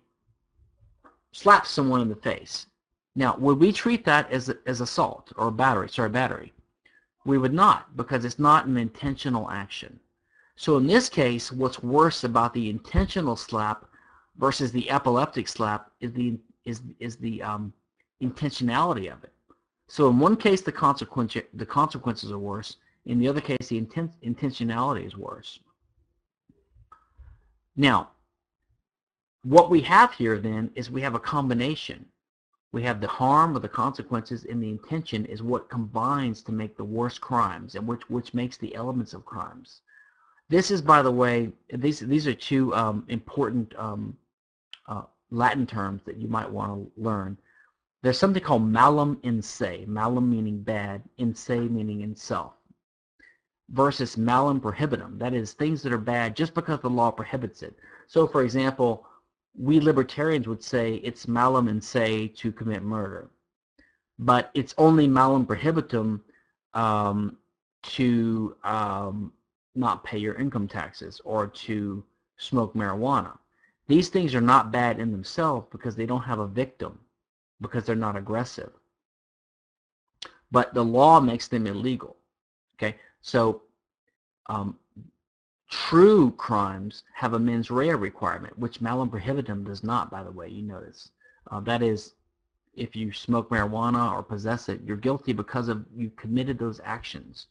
slaps 1.33 1.71
someone 1.71 2.01
in 2.01 2.09
the 2.09 2.17
face. 2.17 2.67
Now, 3.17 3.37
would 3.39 3.59
we 3.59 3.73
treat 3.73 4.05
that 4.05 4.31
as, 4.31 4.53
as 4.67 4.81
assault 4.81 5.33
or 5.37 5.51
battery, 5.51 5.89
sorry, 5.89 6.11
battery? 6.11 6.53
We 7.25 7.39
would 7.39 7.53
not 7.53 7.97
because 7.97 8.25
it's 8.25 8.39
not 8.39 8.67
an 8.67 8.77
intentional 8.77 9.51
action. 9.51 10.01
So 10.57 10.77
in 10.77 10.87
this 10.87 11.09
case, 11.09 11.51
what's 11.51 11.83
worse 11.83 12.25
about 12.25 12.55
the 12.55 12.71
intentional 12.71 13.37
slap 13.37 13.87
versus 14.37 14.73
the 14.73 14.91
epileptic 14.91 15.49
slap 15.49 15.91
is 16.01 16.13
the, 16.13 16.39
is, 16.65 16.83
is 16.99 17.17
the 17.17 17.43
um, 17.43 17.73
intentionality 18.23 19.13
of 19.13 19.23
it. 19.25 19.33
So 19.89 20.09
in 20.09 20.19
one 20.19 20.37
case, 20.37 20.61
the, 20.61 20.73
consequence, 20.73 21.37
the 21.55 21.67
consequences 21.67 22.31
are 22.31 22.39
worse. 22.39 22.77
In 23.07 23.19
the 23.19 23.29
other 23.29 23.41
case, 23.41 23.69
the 23.69 23.79
intent, 23.79 24.13
intentionality 24.23 25.07
is 25.07 25.17
worse. 25.17 25.59
Now, 27.77 28.11
what 29.43 29.71
we 29.71 29.81
have 29.83 30.13
here 30.13 30.39
then 30.39 30.71
is 30.75 30.91
we 30.91 31.01
have 31.01 31.15
a 31.15 31.21
combination. 31.21 32.07
We 32.73 32.83
have 32.83 33.01
the 33.01 33.09
harm 33.09 33.57
or 33.57 33.61
the 33.61 33.69
consequences 33.69 34.45
and 34.45 34.63
the 34.63 34.69
intention 34.69 35.25
is 35.27 35.43
what 35.43 35.71
combines 35.71 36.43
to 36.43 36.53
make 36.53 36.77
the 36.77 36.85
worst 36.85 37.21
crimes 37.21 37.75
and 37.75 37.87
which, 37.87 38.09
which 38.09 38.35
makes 38.35 38.57
the 38.59 38.75
elements 38.75 39.13
of 39.13 39.25
crimes. 39.25 39.81
This 40.51 40.73
is, 40.73 40.83
by 40.83 41.01
the 41.01 41.13
way, 41.13 41.53
these, 41.73 42.01
these 42.01 42.27
are 42.27 42.35
two 42.35 42.75
um, 42.75 43.05
important 43.07 43.73
um, 43.79 44.17
uh, 44.89 45.03
Latin 45.31 45.65
terms 45.65 46.03
that 46.05 46.17
you 46.17 46.27
might 46.27 46.51
want 46.51 46.73
to 46.73 47.01
learn. 47.01 47.39
There's 48.03 48.19
something 48.19 48.43
called 48.43 48.67
malum 48.67 49.21
in 49.23 49.41
se, 49.41 49.85
malum 49.87 50.29
meaning 50.29 50.61
bad, 50.61 51.03
in 51.19 51.37
se 51.37 51.61
meaning 51.61 52.01
in 52.01 52.17
self 52.17 52.55
versus 53.69 54.17
malum 54.17 54.61
prohibitum. 54.61 55.19
That 55.21 55.35
is, 55.35 55.53
things 55.53 55.83
that 55.83 55.93
are 55.93 55.99
bad 55.99 56.35
just 56.35 56.53
because 56.53 56.81
the 56.81 56.91
law 56.91 57.13
prohibits 57.13 57.63
it. 57.63 57.77
So, 58.09 58.27
for 58.27 58.43
example, 58.43 59.07
we 59.57 59.79
libertarians 59.79 60.49
would 60.49 60.65
say 60.65 60.95
it's 61.05 61.29
malum 61.29 61.69
in 61.69 61.81
se 61.81 62.29
to 62.39 62.51
commit 62.51 62.83
murder. 62.83 63.31
But 64.19 64.51
it's 64.55 64.75
only 64.79 65.07
malum 65.07 65.47
prohibitum 65.47 66.23
um, 66.75 67.37
to 67.83 68.57
um, 68.65 69.33
not 69.75 70.05
pay 70.05 70.19
your 70.19 70.35
income 70.35 70.69
taxes 70.69 71.21
or 71.25 71.47
to 71.47 72.05
smoke 72.37 72.75
marijuana. 72.75 73.37
These 73.87 74.09
things 74.09 74.35
are 74.35 74.41
not 74.41 74.73
bad 74.73 74.99
in 74.99 75.11
themselves 75.11 75.67
because 75.71 75.97
they 75.97 76.07
don't 76.07 76.23
have 76.23 76.39
a 76.39 76.47
victim, 76.47 76.99
because 77.61 77.85
they're 77.85 77.97
not 77.97 78.17
aggressive. 78.17 78.71
But 80.51 80.75
the 80.75 80.85
law 80.85 81.21
makes 81.21 81.49
them 81.49 81.67
illegal. 81.67 82.17
Okay, 82.77 82.97
so 83.21 83.63
um, 84.47 84.79
true 85.69 86.33
crimes 86.33 87.05
have 87.15 87.35
a 87.35 87.39
mens 87.39 87.71
rea 87.71 87.95
requirement, 87.95 88.59
which 88.59 88.81
malum 88.81 89.11
prohibitum 89.11 89.65
does 89.65 89.85
not, 89.85 90.11
by 90.11 90.23
the 90.23 90.33
way, 90.33 90.49
you 90.49 90.63
notice. 90.63 91.11
Uh, 91.51 91.61
that 91.61 91.83
is, 91.83 92.15
if 92.75 92.97
you 92.97 93.13
smoke 93.13 93.51
marijuana 93.51 94.13
or 94.13 94.23
possess 94.23 94.69
it, 94.69 94.81
you're 94.85 94.97
guilty 94.97 95.33
because 95.33 95.69
of 95.69 95.85
you 95.95 96.11
committed 96.17 96.59
those 96.59 96.81
actions 96.85 97.47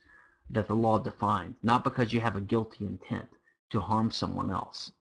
that 0.49 0.67
the 0.67 0.75
law 0.75 0.97
defines, 0.97 1.55
not 1.63 1.83
because 1.83 2.11
you 2.11 2.21
have 2.21 2.35
a 2.35 2.41
guilty 2.41 2.85
intent 2.85 3.27
to 3.69 3.79
harm 3.79 4.11
someone 4.11 4.51
else. 4.51 4.91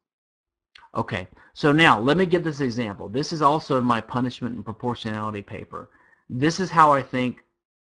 Okay, 0.95 1.29
so 1.55 1.73
now 1.73 2.01
let 2.01 2.16
me 2.16 2.27
give 2.27 2.45
this 2.45 2.61
example. 2.61 3.09
This 3.09 3.33
is 3.33 3.43
also 3.43 3.79
in 3.79 3.85
my 3.85 4.01
punishment 4.01 4.55
and 4.55 4.65
proportionality 4.65 5.43
paper. 5.43 5.91
This 6.31 6.61
is 6.61 6.70
how 6.70 6.93
I 6.93 7.03
think 7.03 7.45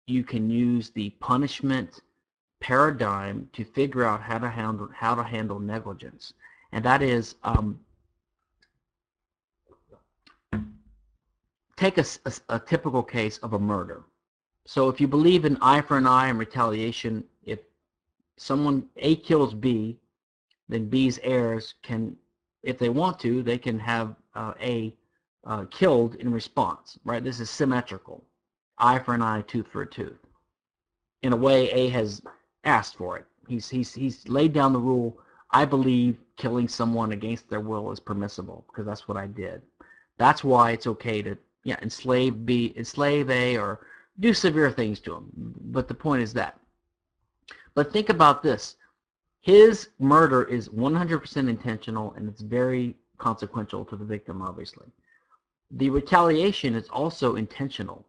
you 0.06 0.24
can 0.24 0.50
use 0.50 0.90
the 0.90 1.10
punishment 1.20 2.00
paradigm 2.60 3.48
to 3.54 3.64
figure 3.64 4.04
out 4.04 4.20
how 4.20 4.38
to 4.38 4.50
handle 4.50 4.88
how 4.94 5.14
to 5.14 5.22
handle 5.22 5.58
negligence, 5.58 6.34
and 6.72 6.84
that 6.84 7.02
is 7.02 7.36
um, 7.42 7.80
take 11.76 11.96
a, 11.96 12.04
a, 12.26 12.32
a, 12.50 12.58
typical 12.58 13.02
case 13.02 13.38
of 13.38 13.54
a 13.54 13.58
murder. 13.58 14.02
So 14.66 14.90
if 14.90 15.00
you 15.00 15.08
believe 15.08 15.46
in 15.46 15.56
eye 15.62 15.80
for 15.80 15.96
an 15.96 16.06
eye 16.06 16.28
and 16.28 16.38
retaliation, 16.38 17.24
someone 18.40 18.88
A 18.96 19.16
kills 19.16 19.52
B, 19.52 19.98
then 20.68 20.88
B's 20.88 21.18
heirs 21.22 21.74
can, 21.82 22.16
if 22.62 22.78
they 22.78 22.88
want 22.88 23.18
to, 23.20 23.42
they 23.42 23.58
can 23.58 23.78
have 23.78 24.16
uh, 24.34 24.54
A 24.60 24.94
uh, 25.44 25.64
killed 25.70 26.14
in 26.16 26.32
response, 26.32 26.98
right? 27.04 27.22
This 27.22 27.38
is 27.40 27.50
symmetrical. 27.50 28.24
Eye 28.78 28.98
for 28.98 29.12
an 29.12 29.20
eye, 29.20 29.42
tooth 29.42 29.68
for 29.68 29.82
a 29.82 29.86
tooth. 29.86 30.18
In 31.22 31.34
a 31.34 31.36
way, 31.36 31.70
A 31.70 31.90
has 31.90 32.22
asked 32.64 32.96
for 32.96 33.18
it. 33.18 33.26
He's, 33.46 33.68
he's, 33.68 33.92
he's 33.92 34.26
laid 34.26 34.54
down 34.54 34.72
the 34.72 34.78
rule, 34.78 35.18
I 35.50 35.66
believe 35.66 36.16
killing 36.38 36.68
someone 36.68 37.12
against 37.12 37.50
their 37.50 37.60
will 37.60 37.92
is 37.92 38.00
permissible 38.00 38.64
because 38.68 38.86
that's 38.86 39.06
what 39.06 39.18
I 39.18 39.26
did. 39.26 39.60
That's 40.16 40.42
why 40.42 40.70
it's 40.70 40.86
okay 40.86 41.20
to 41.22 41.36
yeah, 41.64 41.76
enslave 41.82 42.46
B, 42.46 42.72
enslave 42.76 43.28
A 43.28 43.58
or 43.58 43.80
do 44.18 44.32
severe 44.32 44.70
things 44.70 45.00
to 45.00 45.16
him. 45.16 45.30
But 45.34 45.88
the 45.88 45.94
point 45.94 46.22
is 46.22 46.32
that. 46.34 46.59
But 47.80 47.94
think 47.94 48.10
about 48.10 48.42
this. 48.42 48.76
His 49.40 49.88
murder 49.98 50.42
is 50.42 50.68
100% 50.68 51.48
intentional 51.48 52.12
and 52.12 52.28
it's 52.28 52.42
very 52.42 52.94
consequential 53.16 53.86
to 53.86 53.96
the 53.96 54.04
victim, 54.04 54.42
obviously. 54.42 54.84
The 55.70 55.88
retaliation 55.88 56.74
is 56.74 56.90
also 56.90 57.36
intentional. 57.36 58.04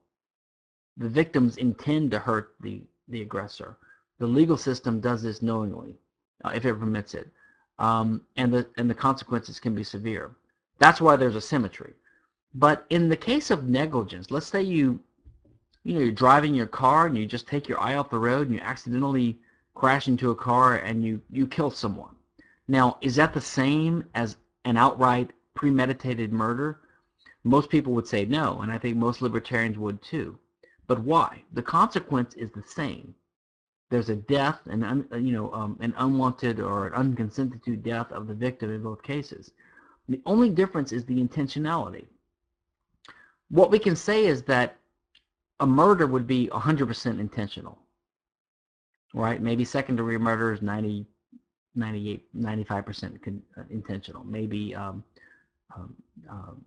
The 0.98 1.08
victims 1.08 1.56
intend 1.56 2.12
to 2.12 2.20
hurt 2.20 2.56
the, 2.60 2.82
the 3.08 3.22
aggressor. 3.22 3.78
The 4.20 4.28
legal 4.28 4.58
system 4.58 5.00
does 5.00 5.24
this 5.24 5.42
knowingly, 5.42 5.96
uh, 6.44 6.52
if 6.54 6.66
it 6.66 6.78
permits 6.78 7.14
it. 7.14 7.30
Um, 7.80 8.24
and, 8.36 8.54
the, 8.54 8.68
and 8.76 8.90
the 8.90 8.94
consequences 8.94 9.58
can 9.58 9.74
be 9.74 9.86
severe. 9.86 10.32
That's 10.80 11.00
why 11.00 11.16
there's 11.16 11.38
a 11.38 11.48
symmetry. 11.54 11.94
But 12.54 12.86
in 12.90 13.08
the 13.08 13.16
case 13.16 13.52
of 13.52 13.70
negligence, 13.70 14.32
let's 14.32 14.48
say 14.48 14.64
you, 14.64 15.00
you 15.86 15.94
know, 15.94 16.02
you're 16.02 16.12
driving 16.12 16.54
your 16.54 16.68
car 16.68 17.08
and 17.08 17.18
you 17.18 17.26
just 17.26 17.48
take 17.48 17.70
your 17.70 17.80
eye 17.80 17.96
off 17.96 18.10
the 18.10 18.20
road 18.20 18.48
and 18.48 18.56
you 18.58 18.62
accidentally 18.62 19.40
crash 19.74 20.08
into 20.08 20.32
a 20.32 20.36
car 20.36 20.78
and 20.78 21.04
you, 21.04 21.22
you 21.30 21.48
kill 21.48 21.72
someone. 21.72 22.16
Now, 22.68 22.98
is 23.02 23.16
that 23.16 23.34
the 23.34 23.42
same 23.42 24.06
as 24.16 24.38
an 24.66 24.78
outright 24.78 25.32
premeditated 25.56 26.32
murder? 26.32 26.82
Most 27.44 27.70
people 27.70 27.94
would 27.94 28.08
say 28.08 28.26
no, 28.26 28.62
and 28.62 28.72
I 28.72 28.78
think 28.78 28.98
most 28.98 29.22
libertarians 29.22 29.78
would 29.78 30.02
too. 30.02 30.38
But 30.88 31.00
why? 31.00 31.44
The 31.54 31.64
consequence 31.64 32.34
is 32.36 32.52
the 32.52 32.64
same. 32.64 33.16
There's 33.90 34.10
a 34.10 34.16
death, 34.16 34.60
an 34.68 34.84
un, 34.84 35.08
you 35.14 35.34
know, 35.34 35.52
um, 35.54 35.78
an 35.82 35.94
unwanted 35.98 36.60
or 36.60 36.88
an 36.88 36.94
unconsented 36.94 37.64
to 37.64 37.76
death 37.76 38.12
of 38.12 38.28
the 38.28 38.34
victim 38.34 38.72
in 38.74 38.84
both 38.84 39.04
cases. 39.04 39.52
The 40.08 40.22
only 40.26 40.50
difference 40.50 40.92
is 40.92 41.06
the 41.06 41.22
intentionality. 41.22 42.06
What 43.50 43.72
we 43.72 43.80
can 43.80 43.96
say 43.96 44.26
is 44.28 44.44
that 44.44 44.78
a 45.60 45.68
murder 45.68 46.08
would 46.08 46.26
be 46.26 46.48
100% 46.48 47.20
intentional, 47.20 47.80
right? 49.14 49.42
Maybe 49.42 49.66
second 49.66 49.98
degree 49.98 50.18
murder 50.18 50.54
is 50.54 50.62
90, 50.62 51.06
98, 51.76 52.36
95% 52.36 53.42
intentional. 53.70 54.24
Maybe 54.24 54.76
um, 54.76 55.04
um, 55.76 55.96
um, 56.30 56.66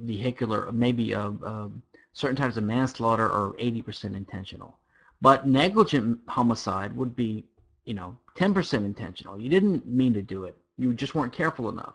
vehicular, 0.00 0.70
maybe 0.72 1.14
uh, 1.14 1.32
uh, 1.44 1.68
certain 2.12 2.36
types 2.36 2.56
of 2.56 2.64
manslaughter 2.64 3.30
are 3.30 3.52
80% 3.60 4.16
intentional. 4.16 4.78
But 5.20 5.46
negligent 5.46 6.18
homicide 6.28 6.94
would 6.96 7.16
be, 7.16 7.44
you 7.84 7.94
know, 7.94 8.16
10% 8.36 8.74
intentional. 8.84 9.40
You 9.40 9.48
didn't 9.48 9.86
mean 9.86 10.12
to 10.14 10.22
do 10.22 10.44
it. 10.44 10.56
You 10.76 10.92
just 10.92 11.14
weren't 11.14 11.32
careful 11.32 11.68
enough. 11.68 11.94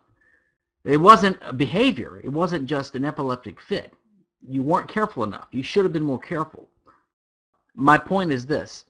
It 0.86 0.98
wasn't 0.98 1.38
a 1.42 1.52
behavior. 1.54 2.22
It 2.24 2.30
wasn't 2.30 2.66
just 2.66 2.96
an 2.96 3.04
epileptic 3.04 3.60
fit. 3.60 3.94
You 4.48 4.64
weren't 4.64 4.88
careful 4.88 5.24
enough. 5.24 5.48
You 5.52 5.64
should 5.64 5.84
have 5.84 5.94
been 5.94 6.04
more 6.04 6.20
careful. 6.20 6.70
My 7.76 7.98
point 7.98 8.32
is 8.32 8.46
this. 8.46 8.86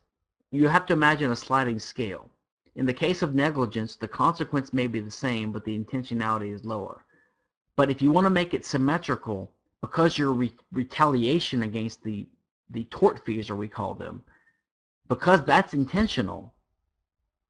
You 0.52 0.68
have 0.68 0.86
to 0.88 0.94
imagine 0.94 1.32
a 1.32 1.36
sliding 1.36 1.80
scale. 1.80 2.30
In 2.76 2.86
the 2.86 2.94
case 2.94 3.22
of 3.22 3.36
negligence, 3.36 3.96
the 3.96 4.08
consequence 4.08 4.74
may 4.74 4.88
be 4.88 5.00
the 5.00 5.12
same, 5.12 5.52
but 5.52 5.66
the 5.66 5.78
intentionality 5.78 6.54
is 6.54 6.66
lower. 6.66 7.06
But 7.76 7.90
if 7.90 8.02
you 8.02 8.12
want 8.12 8.26
to 8.26 8.30
make 8.30 8.54
it 8.54 8.66
symmetrical, 8.66 9.52
because 9.82 10.18
your 10.18 10.32
re 10.32 10.54
retaliation 10.72 11.64
against 11.64 12.04
the, 12.04 12.28
the 12.70 12.86
tortfeasor, 12.86 13.56
we 13.56 13.68
call 13.68 13.94
them, 13.94 14.24
because 15.08 15.44
that's 15.44 15.74
intentional, 15.74 16.54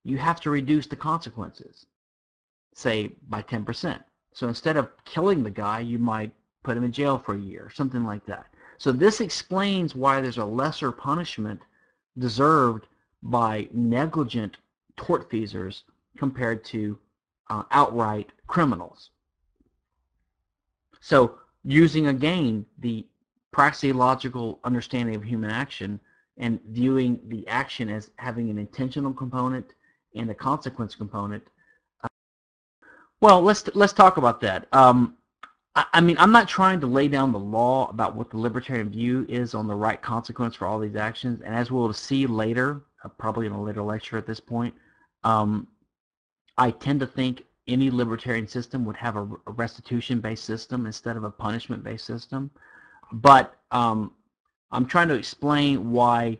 you 0.03 0.17
have 0.17 0.39
to 0.41 0.49
reduce 0.49 0.87
the 0.87 0.95
consequences, 0.95 1.85
say 2.73 3.11
by 3.27 3.41
10%. 3.41 4.01
So 4.33 4.47
instead 4.47 4.77
of 4.77 4.89
killing 5.05 5.43
the 5.43 5.49
guy, 5.49 5.79
you 5.79 5.99
might 5.99 6.31
put 6.63 6.77
him 6.77 6.83
in 6.83 6.91
jail 6.91 7.17
for 7.17 7.35
a 7.35 7.39
year, 7.39 7.69
something 7.73 8.03
like 8.03 8.25
that. 8.25 8.47
So 8.77 8.91
this 8.91 9.21
explains 9.21 9.95
why 9.95 10.21
there's 10.21 10.37
a 10.37 10.45
lesser 10.45 10.91
punishment 10.91 11.61
deserved 12.19 12.87
by 13.23 13.67
negligent 13.73 14.57
tortfeasors 14.97 15.83
compared 16.17 16.63
to 16.65 16.97
uh, 17.49 17.63
outright 17.71 18.29
criminals. 18.47 19.09
So 21.01 21.39
using 21.63 22.07
again 22.07 22.65
the 22.79 23.05
praxeological 23.53 24.59
understanding 24.63 25.15
of 25.15 25.23
human 25.23 25.49
action 25.49 25.99
and 26.37 26.59
viewing 26.69 27.19
the 27.27 27.47
action 27.47 27.89
as 27.89 28.11
having 28.17 28.49
an 28.49 28.57
intentional 28.57 29.13
component 29.13 29.73
and 30.15 30.29
a 30.29 30.33
consequence 30.33 30.95
component. 30.95 31.43
Uh, 32.03 32.07
well, 33.21 33.41
let's 33.41 33.67
let's 33.75 33.93
talk 33.93 34.17
about 34.17 34.39
that. 34.41 34.67
Um, 34.71 35.17
I, 35.75 36.01
mean, 36.01 36.17
I'm 36.17 36.31
not 36.31 36.47
trying 36.47 36.81
to 36.81 36.87
lay 36.87 37.07
down 37.07 37.31
the 37.31 37.39
law 37.39 37.89
about 37.89 38.15
what 38.15 38.31
the 38.31 38.37
libertarian 38.37 38.89
view 38.89 39.25
is 39.29 39.53
on 39.53 39.67
the 39.67 39.75
right 39.75 40.01
consequence 40.01 40.55
for 40.55 40.67
all 40.67 40.79
these 40.79 40.95
actions, 40.95 41.41
and 41.45 41.55
as 41.55 41.71
we'll 41.71 41.93
see 41.93 42.25
later, 42.25 42.81
uh, 43.03 43.09
probably 43.09 43.45
in 43.45 43.51
a 43.51 43.61
later 43.61 43.83
lecture 43.83 44.17
at 44.17 44.25
this 44.25 44.39
point, 44.39 44.73
um, 45.23 45.67
I 46.57 46.71
tend 46.71 46.99
to 47.01 47.07
think 47.07 47.43
any 47.67 47.91
libertarian 47.91 48.47
system 48.47 48.83
would 48.85 48.97
have 48.97 49.15
a, 49.15 49.23
restitution-based 49.45 50.43
system 50.43 50.85
instead 50.85 51.15
of 51.15 51.23
a 51.23 51.31
punishment-based 51.31 52.05
system. 52.05 52.49
But 53.11 53.55
um, 53.71 54.13
I'm 54.71 54.85
trying 54.85 55.07
to 55.09 55.15
explain 55.15 55.91
why 55.91 56.39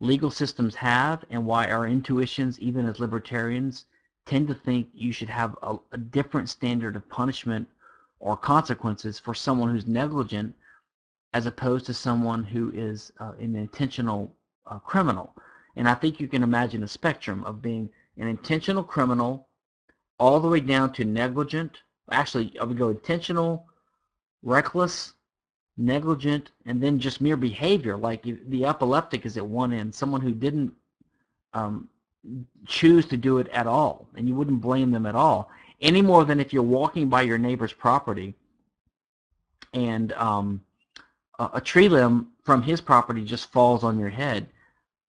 legal 0.00 0.30
systems 0.30 0.74
have 0.76 1.24
and 1.30 1.44
why 1.44 1.68
our 1.70 1.86
intuitions, 1.86 2.58
even 2.60 2.88
as 2.88 3.00
libertarians, 3.00 3.86
tend 4.26 4.48
to 4.48 4.54
think 4.54 4.88
you 4.94 5.12
should 5.12 5.28
have 5.28 5.56
a, 5.62 5.76
a 5.92 5.98
different 5.98 6.48
standard 6.48 6.94
of 6.94 7.08
punishment 7.08 7.68
or 8.20 8.36
consequences 8.36 9.18
for 9.18 9.34
someone 9.34 9.70
who's 9.70 9.86
negligent 9.86 10.54
as 11.32 11.46
opposed 11.46 11.86
to 11.86 11.94
someone 11.94 12.44
who 12.44 12.70
is 12.74 13.12
uh, 13.20 13.32
an 13.38 13.56
intentional 13.56 14.32
uh, 14.66 14.78
criminal. 14.78 15.34
And 15.76 15.88
I 15.88 15.94
think 15.94 16.20
you 16.20 16.28
can 16.28 16.42
imagine 16.42 16.82
a 16.82 16.88
spectrum 16.88 17.44
of 17.44 17.62
being 17.62 17.88
an 18.18 18.28
intentional 18.28 18.84
criminal 18.84 19.48
all 20.18 20.40
the 20.40 20.48
way 20.48 20.60
down 20.60 20.92
to 20.94 21.04
negligent. 21.04 21.78
Actually, 22.10 22.52
I 22.60 22.64
would 22.64 22.76
go 22.76 22.90
intentional, 22.90 23.66
reckless, 24.42 25.14
negligent, 25.76 26.50
and 26.66 26.82
then 26.82 26.98
just 26.98 27.20
mere 27.20 27.36
behavior. 27.36 27.96
Like 27.96 28.22
the 28.22 28.66
epileptic 28.66 29.24
is 29.24 29.36
at 29.36 29.46
one 29.46 29.72
end, 29.72 29.94
someone 29.94 30.20
who 30.20 30.32
didn't 30.32 30.72
um, 31.54 31.88
choose 32.66 33.06
to 33.06 33.16
do 33.16 33.38
it 33.38 33.48
at 33.48 33.66
all, 33.66 34.06
and 34.16 34.28
you 34.28 34.34
wouldn't 34.34 34.60
blame 34.60 34.90
them 34.90 35.06
at 35.06 35.14
all. 35.14 35.50
Any 35.80 36.02
more 36.02 36.24
than 36.24 36.40
if 36.40 36.52
you're 36.52 36.62
walking 36.62 37.08
by 37.08 37.22
your 37.22 37.38
neighbor's 37.38 37.72
property 37.72 38.34
and 39.72 40.12
um, 40.12 40.62
a, 41.38 41.50
a 41.54 41.60
tree 41.60 41.88
limb 41.88 42.28
from 42.44 42.62
his 42.62 42.80
property 42.80 43.24
just 43.24 43.50
falls 43.52 43.84
on 43.84 43.98
your 43.98 44.08
head. 44.10 44.46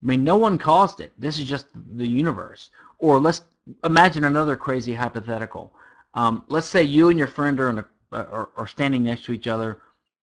I 0.04 0.06
mean, 0.06 0.24
no 0.24 0.38
one 0.38 0.58
caused 0.58 1.00
it. 1.00 1.12
This 1.18 1.40
is 1.40 1.46
just 1.46 1.68
the 1.96 2.08
universe. 2.08 2.70
Or 3.00 3.20
let's 3.20 3.42
imagine 3.84 4.24
another 4.24 4.56
crazy 4.56 4.94
hypothetical. 4.94 5.74
Um, 6.14 6.44
let's 6.48 6.68
say 6.68 6.84
you 6.84 7.10
and 7.10 7.20
your 7.20 7.28
friend 7.28 7.60
are, 7.60 7.70
a, 7.70 7.86
are, 8.12 8.50
are 8.58 8.68
standing 8.68 9.04
next 9.04 9.26
to 9.26 9.34
each 9.34 9.48
other 9.48 9.82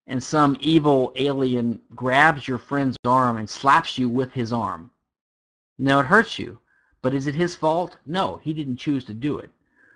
and 0.09 0.23
some 0.23 0.57
evil 0.61 1.13
alien 1.17 1.81
grabs 1.95 2.49
your 2.49 2.59
friend's 2.59 2.97
arm 3.05 3.37
and 3.37 3.49
slaps 3.49 3.99
you 3.99 4.09
with 4.09 4.33
his 4.33 4.53
arm. 4.53 4.91
Now 5.79 6.01
it 6.01 6.07
hurts 6.07 6.39
you, 6.39 6.59
but 7.03 7.15
is 7.15 7.27
it 7.27 7.35
his 7.35 7.55
fault? 7.55 7.99
No, 8.07 8.41
he 8.43 8.55
didn't 8.55 8.79
choose 8.79 9.05
to 9.05 9.15
do 9.15 9.39
it. 9.39 9.51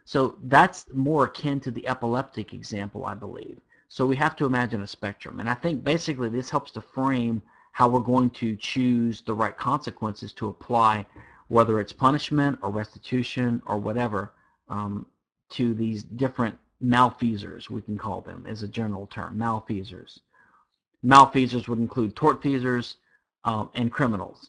So 0.04 0.36
that's 0.44 0.86
more 0.92 1.24
akin 1.24 1.60
to 1.60 1.70
the 1.70 1.86
epileptic 1.86 2.52
example, 2.52 3.04
I 3.06 3.14
believe. 3.14 3.60
So 3.88 4.06
we 4.06 4.16
have 4.16 4.36
to 4.36 4.46
imagine 4.46 4.82
a 4.82 4.86
spectrum. 4.86 5.40
And 5.40 5.48
I 5.48 5.54
think 5.54 5.84
basically 5.84 6.28
this 6.28 6.50
helps 6.50 6.70
to 6.72 6.80
frame 6.80 7.42
how 7.72 7.88
we're 7.88 8.00
going 8.00 8.30
to 8.30 8.56
choose 8.56 9.22
the 9.22 9.34
right 9.34 9.56
consequences 9.56 10.32
to 10.34 10.48
apply 10.48 11.06
whether 11.48 11.80
it's 11.80 11.92
punishment 11.92 12.58
or 12.62 12.70
restitution 12.70 13.62
or 13.66 13.76
whatever, 13.76 14.32
um, 14.70 15.04
to 15.50 15.74
these 15.74 16.02
different 16.02 16.56
malfeasors, 16.82 17.68
we 17.68 17.82
can 17.82 17.98
call 17.98 18.22
them 18.22 18.44
as 18.48 18.62
a 18.62 18.68
general 18.68 19.06
term, 19.06 19.36
malfeasors. 19.36 20.20
Malfeasors 21.04 21.68
would 21.68 21.78
include 21.78 22.16
tortfeasors 22.16 22.94
um, 23.44 23.68
and 23.74 23.92
criminals. 23.92 24.48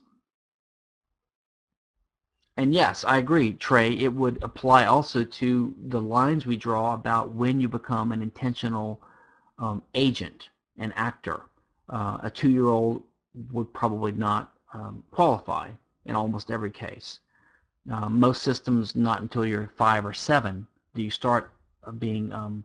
And 2.55 2.73
yes, 2.73 3.03
I 3.03 3.17
agree, 3.17 3.53
Trey, 3.53 3.93
it 3.97 4.13
would 4.13 4.41
apply 4.43 4.85
also 4.85 5.23
to 5.23 5.73
the 5.87 6.01
lines 6.01 6.45
we 6.45 6.55
draw 6.55 6.93
about 6.93 7.31
when 7.31 7.59
you 7.59 7.67
become 7.67 8.11
an 8.11 8.21
intentional 8.21 9.01
um, 9.57 9.81
agent, 9.95 10.49
an 10.77 10.93
actor. 10.95 11.41
Uh, 11.89 12.17
a 12.21 12.29
two-year-old 12.29 13.01
would 13.51 13.73
probably 13.73 14.11
not 14.11 14.53
um, 14.73 15.03
qualify 15.11 15.69
in 16.05 16.15
almost 16.15 16.51
every 16.51 16.71
case. 16.71 17.19
Uh, 17.91 18.07
most 18.07 18.43
systems, 18.43 18.95
not 18.95 19.21
until 19.21 19.45
you're 19.45 19.71
five 19.75 20.05
or 20.05 20.13
seven, 20.13 20.67
do 20.93 21.01
you 21.01 21.11
start 21.11 21.51
uh, 21.85 21.91
being 21.91 22.31
um, 22.33 22.63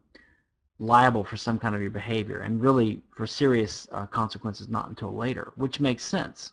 liable 0.79 1.25
for 1.25 1.37
some 1.37 1.59
kind 1.59 1.75
of 1.75 1.81
your 1.81 1.91
behavior, 1.91 2.41
and 2.41 2.61
really 2.61 3.03
for 3.17 3.27
serious 3.27 3.89
uh, 3.93 4.07
consequences 4.07 4.69
not 4.69 4.89
until 4.89 5.15
later, 5.15 5.53
which 5.57 5.81
makes 5.81 6.05
sense. 6.05 6.53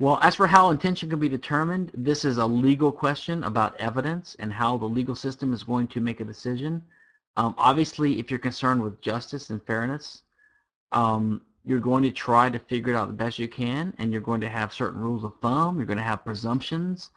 Well, 0.00 0.20
as 0.22 0.36
for 0.36 0.46
how 0.46 0.70
intention 0.70 1.10
can 1.10 1.18
be 1.18 1.28
determined, 1.28 1.90
this 1.92 2.24
is 2.24 2.38
a 2.38 2.46
legal 2.46 2.92
question 2.92 3.42
about 3.42 3.76
evidence 3.80 4.36
and 4.38 4.52
how 4.52 4.76
the 4.76 4.86
legal 4.86 5.16
system 5.16 5.52
is 5.52 5.64
going 5.64 5.88
to 5.88 6.00
make 6.00 6.20
a 6.20 6.24
decision. 6.24 6.82
Um, 7.36 7.54
obviously, 7.58 8.20
if 8.20 8.30
you're 8.30 8.38
concerned 8.38 8.80
with 8.80 9.00
justice 9.00 9.50
and 9.50 9.60
fairness, 9.66 10.22
um, 10.92 11.42
you're 11.64 11.80
going 11.80 12.04
to 12.04 12.12
try 12.12 12.48
to 12.48 12.60
figure 12.60 12.94
it 12.94 12.96
out 12.96 13.08
the 13.08 13.12
best 13.12 13.40
you 13.40 13.48
can, 13.48 13.92
and 13.98 14.12
you're 14.12 14.20
going 14.20 14.40
to 14.40 14.48
have 14.48 14.72
certain 14.72 15.00
rules 15.00 15.24
of 15.24 15.32
thumb. 15.42 15.76
You're 15.76 15.86
going 15.86 15.98
to 15.98 16.04
have 16.04 16.24
presumptions. 16.24 17.10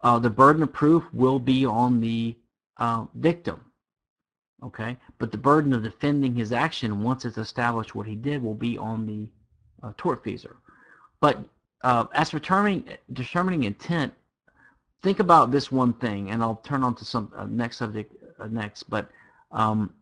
Uh, 0.00 0.18
the 0.18 0.30
burden 0.30 0.62
of 0.62 0.72
proof 0.72 1.04
will 1.12 1.38
be 1.38 1.66
on 1.66 2.00
the 2.00 2.34
uh, 2.78 3.04
victim, 3.14 3.60
okay? 4.64 4.96
But 5.18 5.32
the 5.32 5.38
burden 5.38 5.74
of 5.74 5.82
defending 5.82 6.34
his 6.34 6.50
action 6.50 7.02
once 7.02 7.26
it's 7.26 7.38
established 7.38 7.94
what 7.94 8.06
he 8.06 8.14
did 8.14 8.42
will 8.42 8.54
be 8.54 8.78
on 8.78 9.06
the 9.06 9.86
uh, 9.86 9.92
tortfeasor. 9.92 10.56
But 11.20 11.38
uh, 11.82 12.06
as 12.14 12.30
for 12.30 12.38
determining, 12.38 12.84
determining 13.12 13.64
intent, 13.64 14.12
think 15.02 15.18
about 15.18 15.50
this 15.50 15.72
one 15.72 15.92
thing, 15.94 16.30
and 16.30 16.42
I'll 16.42 16.60
turn 16.64 16.84
on 16.84 16.94
to 16.96 17.04
some 17.04 17.32
uh, 17.36 17.46
next 17.46 17.78
subject 17.78 18.14
uh, 18.38 18.46
next. 18.46 18.84
But 18.84 19.08
um, 19.50 19.92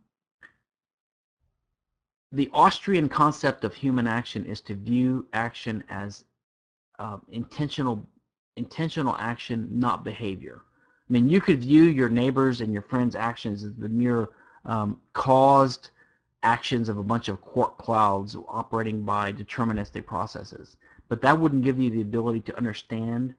the 2.33 2.51
Austrian 2.53 3.09
concept 3.09 3.65
of 3.65 3.75
human 3.75 4.07
action 4.07 4.45
is 4.45 4.61
to 4.63 4.75
view 4.75 5.27
action 5.33 5.83
as 5.89 6.25
uh, 6.99 7.19
intentional, 7.33 8.07
intentional 8.57 9.17
action, 9.19 9.69
not 9.73 10.05
behavior. 10.05 10.63
I 11.09 11.13
mean, 11.13 11.29
you 11.29 11.41
could 11.41 11.61
view 11.61 11.85
your 11.85 12.09
neighbors 12.09 12.61
and 12.61 12.73
your 12.73 12.83
friends' 12.83 13.17
actions 13.17 13.65
as 13.65 13.75
the 13.75 13.89
mere 13.89 14.29
um, 14.67 15.01
caused 15.15 15.91
actions 16.43 16.89
of 16.89 16.99
a 16.99 17.03
bunch 17.03 17.29
of 17.29 17.41
quark 17.41 17.79
clouds 17.79 18.37
operating 18.49 19.03
by 19.03 19.33
deterministic 19.33 20.07
processes 20.07 20.77
but 21.11 21.21
that 21.21 21.39
wouldn't 21.39 21.65
give 21.65 21.79
you 21.79 21.91
the 21.91 22.01
ability 22.01 22.41
to 22.41 22.57
understand 22.57 23.35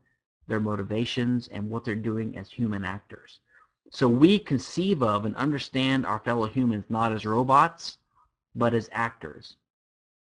their 0.48 0.60
motivations 0.60 1.48
and 1.48 1.70
what 1.70 1.86
they're 1.86 1.96
doing 1.96 2.38
as 2.38 2.52
human 2.52 2.84
actors. 2.84 3.40
So 3.90 4.10
we 4.10 4.38
conceive 4.40 5.02
of 5.02 5.24
and 5.26 5.34
understand 5.38 6.06
our 6.06 6.20
fellow 6.20 6.48
humans 6.48 6.84
not 6.90 7.14
as 7.14 7.26
robots, 7.26 7.98
but 8.56 8.74
as 8.74 8.90
actors. 8.92 9.56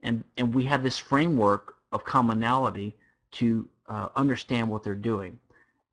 And, 0.04 0.24
and 0.38 0.56
we 0.56 0.64
have 0.64 0.84
this 0.84 0.98
framework 0.98 1.76
of 1.92 2.06
commonality 2.06 2.96
to 3.34 3.68
uh, 3.90 4.08
understand 4.16 4.70
what 4.70 4.84
they're 4.84 4.96
doing. 4.96 5.38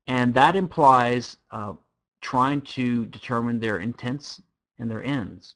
And 0.07 0.33
that 0.33 0.55
implies 0.55 1.35
uh, 1.51 1.73
trying 2.21 2.61
to 2.61 3.05
determine 3.07 3.59
their 3.59 3.79
intents 3.79 4.41
and 4.79 4.89
their 4.89 5.03
ends. 5.03 5.55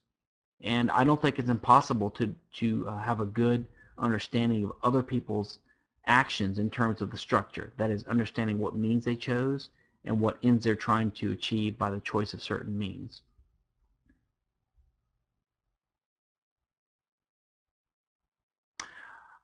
And 0.60 0.92
I 0.92 1.06
don't 1.06 1.22
think 1.22 1.40
it's 1.40 1.50
impossible 1.50 2.10
to, 2.12 2.36
to 2.56 2.86
uh, 2.90 2.98
have 2.98 3.22
a 3.22 3.26
good 3.26 3.66
understanding 3.98 4.66
of 4.66 4.74
other 4.84 5.02
people's 5.02 5.60
actions 6.08 6.60
in 6.60 6.70
terms 6.70 7.02
of 7.02 7.12
the 7.12 7.18
structure. 7.18 7.74
That 7.78 7.92
is, 7.92 8.04
understanding 8.06 8.60
what 8.60 8.76
means 8.76 9.06
they 9.06 9.16
chose 9.16 9.70
and 10.06 10.20
what 10.20 10.38
ends 10.44 10.64
they're 10.64 10.76
trying 10.76 11.12
to 11.12 11.32
achieve 11.32 11.78
by 11.78 11.90
the 11.90 12.00
choice 12.00 12.34
of 12.34 12.42
certain 12.42 12.78
means. 12.78 13.22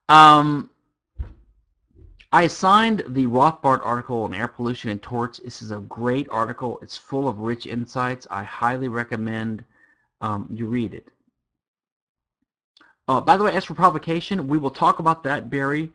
Um, 0.09 0.69
I 2.33 2.43
assigned 2.43 3.03
the 3.07 3.25
Rothbard 3.25 3.81
article 3.83 4.23
on 4.23 4.33
air 4.33 4.47
pollution 4.47 4.89
and 4.89 5.01
torts. 5.01 5.39
This 5.39 5.61
is 5.61 5.71
a 5.71 5.79
great 5.79 6.27
article. 6.29 6.79
It's 6.81 6.97
full 6.97 7.27
of 7.27 7.39
rich 7.39 7.65
insights. 7.65 8.27
I 8.29 8.43
highly 8.43 8.88
recommend 8.88 9.63
um, 10.21 10.47
you 10.51 10.67
read 10.67 10.93
it. 10.93 11.07
Uh, 13.07 13.19
by 13.19 13.35
the 13.35 13.43
way, 13.43 13.53
as 13.53 13.65
for 13.65 13.73
provocation, 13.73 14.47
we 14.47 14.57
will 14.57 14.69
talk 14.69 14.99
about 14.99 15.23
that, 15.23 15.49
Barry, 15.49 15.91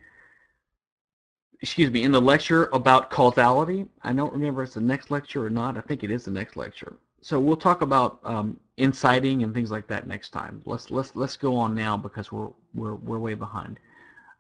excuse 1.61 1.91
me, 1.91 2.03
in 2.03 2.13
the 2.13 2.21
lecture 2.21 2.69
about 2.73 3.11
causality. 3.11 3.87
I 4.03 4.13
don't 4.13 4.33
remember 4.33 4.63
if 4.63 4.69
it's 4.69 4.75
the 4.75 4.81
next 4.81 5.11
lecture 5.11 5.45
or 5.45 5.51
not. 5.51 5.77
I 5.77 5.81
think 5.81 6.05
it 6.05 6.11
is 6.11 6.25
the 6.25 6.31
next 6.31 6.57
lecture. 6.57 6.97
So 7.23 7.41
we'll 7.41 7.57
talk 7.57 7.83
about 7.83 8.21
um, 8.25 8.59
inciting 8.77 9.43
and 9.43 9.53
things 9.53 9.71
like 9.71 9.87
that 9.89 10.07
next 10.07 10.31
time. 10.31 10.63
Let's 10.65 10.91
let's 10.91 11.17
let's 11.17 11.37
go 11.37 11.57
on 11.57 11.75
now 11.75 11.97
because 11.97 12.31
we're 12.31 12.51
we're 12.75 12.95
we're 12.95 13.19
way 13.19 13.35
behind. 13.35 13.81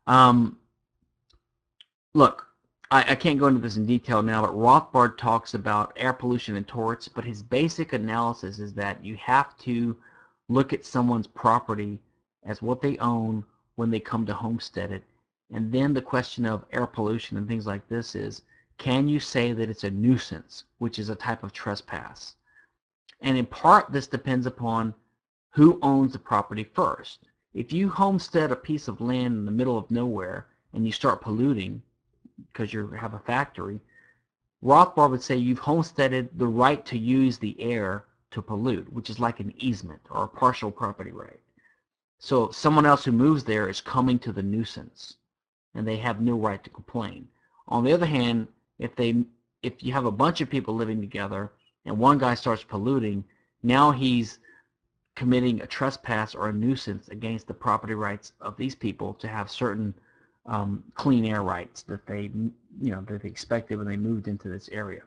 Um, 0.07 0.59
look, 2.15 2.47
I, 2.91 3.13
I 3.13 3.15
can't 3.15 3.39
go 3.39 3.47
into 3.47 3.61
this 3.61 3.77
in 3.77 3.87
detail 3.87 4.23
now, 4.23 4.43
but 4.43 4.55
Rothbard 4.55 5.19
talks 5.19 5.55
about 5.55 5.93
air 5.97 6.13
pollution 6.13 6.57
and 6.57 6.69
torts. 6.69 7.09
But 7.09 7.25
his 7.25 7.43
basic 7.43 7.93
analysis 7.93 8.59
is 8.59 8.73
that 8.75 9.05
you 9.05 9.17
have 9.17 9.57
to 9.59 9.97
look 10.49 10.73
at 10.73 10.85
someone's 10.85 11.27
property 11.27 11.99
as 12.45 12.63
what 12.63 12.81
they 12.81 12.97
own 12.99 13.45
when 13.75 13.91
they 13.91 14.01
come 14.01 14.25
to 14.27 14.35
homestead 14.35 14.93
it 14.93 15.03
and 15.52 15.70
then 15.70 15.94
the 15.94 16.02
question 16.02 16.44
of 16.44 16.64
air 16.73 16.86
pollution 16.86 17.36
and 17.36 17.47
things 17.47 17.66
like 17.66 17.89
this 17.89 18.16
is, 18.16 18.43
can 18.78 19.09
you 19.09 19.20
say 19.20 19.52
that 19.52 19.70
it's 19.70 19.85
a 19.85 19.90
nuisance, 19.90 20.64
which 20.78 20.98
is 20.98 21.09
a 21.09 21.14
type 21.14 21.44
of 21.44 21.52
trespass? 21.52 22.35
And 23.20 23.39
in 23.39 23.47
part, 23.47 23.93
this 23.93 24.09
depends 24.09 24.47
upon 24.47 24.94
who 25.51 25.78
owns 25.82 26.12
the 26.12 26.18
property 26.18 26.64
first. 26.64 27.28
If 27.55 27.73
you 27.73 27.89
homestead 27.89 28.51
a 28.51 28.56
piece 28.56 28.89
of 28.89 29.01
land 29.01 29.36
in 29.36 29.47
the 29.47 29.52
middle 29.52 29.78
of 29.78 29.90
nowhere 29.90 30.48
and 30.73 30.85
you 30.85 30.93
start 30.93 31.23
polluting 31.23 31.81
because 32.52 32.74
you 32.74 32.89
have 32.89 33.14
a 33.14 33.20
factory, 33.20 33.81
Rothbard 34.62 35.10
would 35.10 35.23
say 35.23 35.36
you've 35.36 35.60
homesteaded 35.60 36.36
the 36.36 36.48
right 36.48 36.85
to 36.86 36.98
use 36.98 37.39
the 37.39 37.59
air 37.60 38.05
to 38.32 38.43
pollute, 38.43 38.93
which 38.93 39.10
is 39.10 39.20
like 39.20 39.39
an 39.39 39.55
easement 39.59 40.02
or 40.10 40.24
a 40.24 40.28
partial 40.28 40.73
property 40.73 41.12
right. 41.12 41.40
So 42.18 42.51
someone 42.51 42.85
else 42.85 43.05
who 43.05 43.12
moves 43.12 43.44
there 43.44 43.68
is 43.68 43.81
coming 43.81 44.18
to 44.18 44.32
the 44.32 44.43
nuisance 44.43 45.16
and 45.77 45.86
they 45.86 45.97
have 45.97 46.20
no 46.20 46.35
right 46.35 46.62
to 46.65 46.70
complain. 46.70 47.28
On 47.69 47.85
the 47.85 47.93
other 47.93 48.07
hand, 48.07 48.48
if 48.78 48.97
they 48.97 49.24
if 49.62 49.82
you 49.82 49.93
have 49.93 50.07
a 50.07 50.11
bunch 50.11 50.40
of 50.40 50.51
people 50.51 50.74
living 50.74 51.01
together 51.01 51.53
and 51.85 51.98
one 51.98 52.19
guy 52.19 52.35
starts 52.35 52.62
polluting, 52.62 53.24
now 53.62 53.90
he's 53.90 54.39
committing 55.15 55.61
a 55.61 55.66
trespass 55.66 56.35
or 56.35 56.48
a 56.48 56.53
nuisance 56.53 57.09
against 57.09 57.47
the 57.47 57.55
property 57.55 57.94
rights 57.94 58.32
of 58.40 58.57
these 58.57 58.74
people 58.74 59.15
to 59.15 59.28
have 59.28 59.51
certain 59.51 59.94
um, 60.44 60.85
clean 60.94 61.24
air 61.24 61.43
rights 61.43 61.82
that 61.82 62.07
they 62.07 62.31
you 62.81 62.90
know 62.90 63.03
that 63.09 63.23
they 63.23 63.28
expected 63.28 63.78
when 63.78 63.86
they 63.86 63.97
moved 63.97 64.28
into 64.28 64.48
this 64.48 64.69
area. 64.70 65.03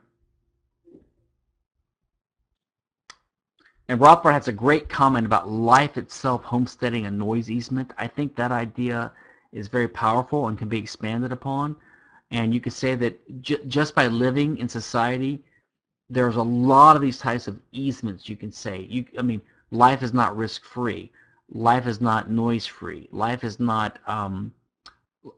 And 3.88 3.98
Rothbard 3.98 4.34
has 4.34 4.46
a 4.46 4.52
great 4.52 4.88
comment 4.88 5.26
about 5.26 5.50
life 5.50 5.96
itself 5.96 6.44
homesteading 6.44 7.06
a 7.06 7.10
noise 7.10 7.50
easement. 7.50 7.90
I 7.98 8.06
think 8.06 8.36
that 8.36 8.52
idea 8.52 9.10
is 9.52 9.68
very 9.68 9.88
powerful 9.88 10.48
and 10.48 10.58
can 10.58 10.68
be 10.68 10.78
expanded 10.78 11.32
upon. 11.32 11.76
And 12.30 12.54
you 12.54 12.60
could 12.60 12.72
say 12.72 12.94
that 12.96 13.42
ju 13.42 13.58
just 13.66 13.94
by 13.94 14.06
living 14.06 14.58
in 14.58 14.68
society, 14.68 15.42
there's 16.08 16.36
a 16.36 16.42
lot 16.42 16.96
of 16.96 17.02
these 17.02 17.18
types 17.18 17.48
of 17.48 17.58
easements 17.72 18.28
you 18.28 18.36
can 18.36 18.52
say. 18.52 18.86
You, 18.88 19.04
I 19.18 19.22
mean, 19.22 19.40
life 19.70 20.02
is 20.02 20.12
not 20.12 20.36
risk-free. 20.36 21.10
Life 21.52 21.86
is 21.86 22.00
not 22.00 22.30
noise-free. 22.30 23.08
Life 23.10 23.42
is 23.42 23.58
not, 23.58 23.98
um, 24.06 24.52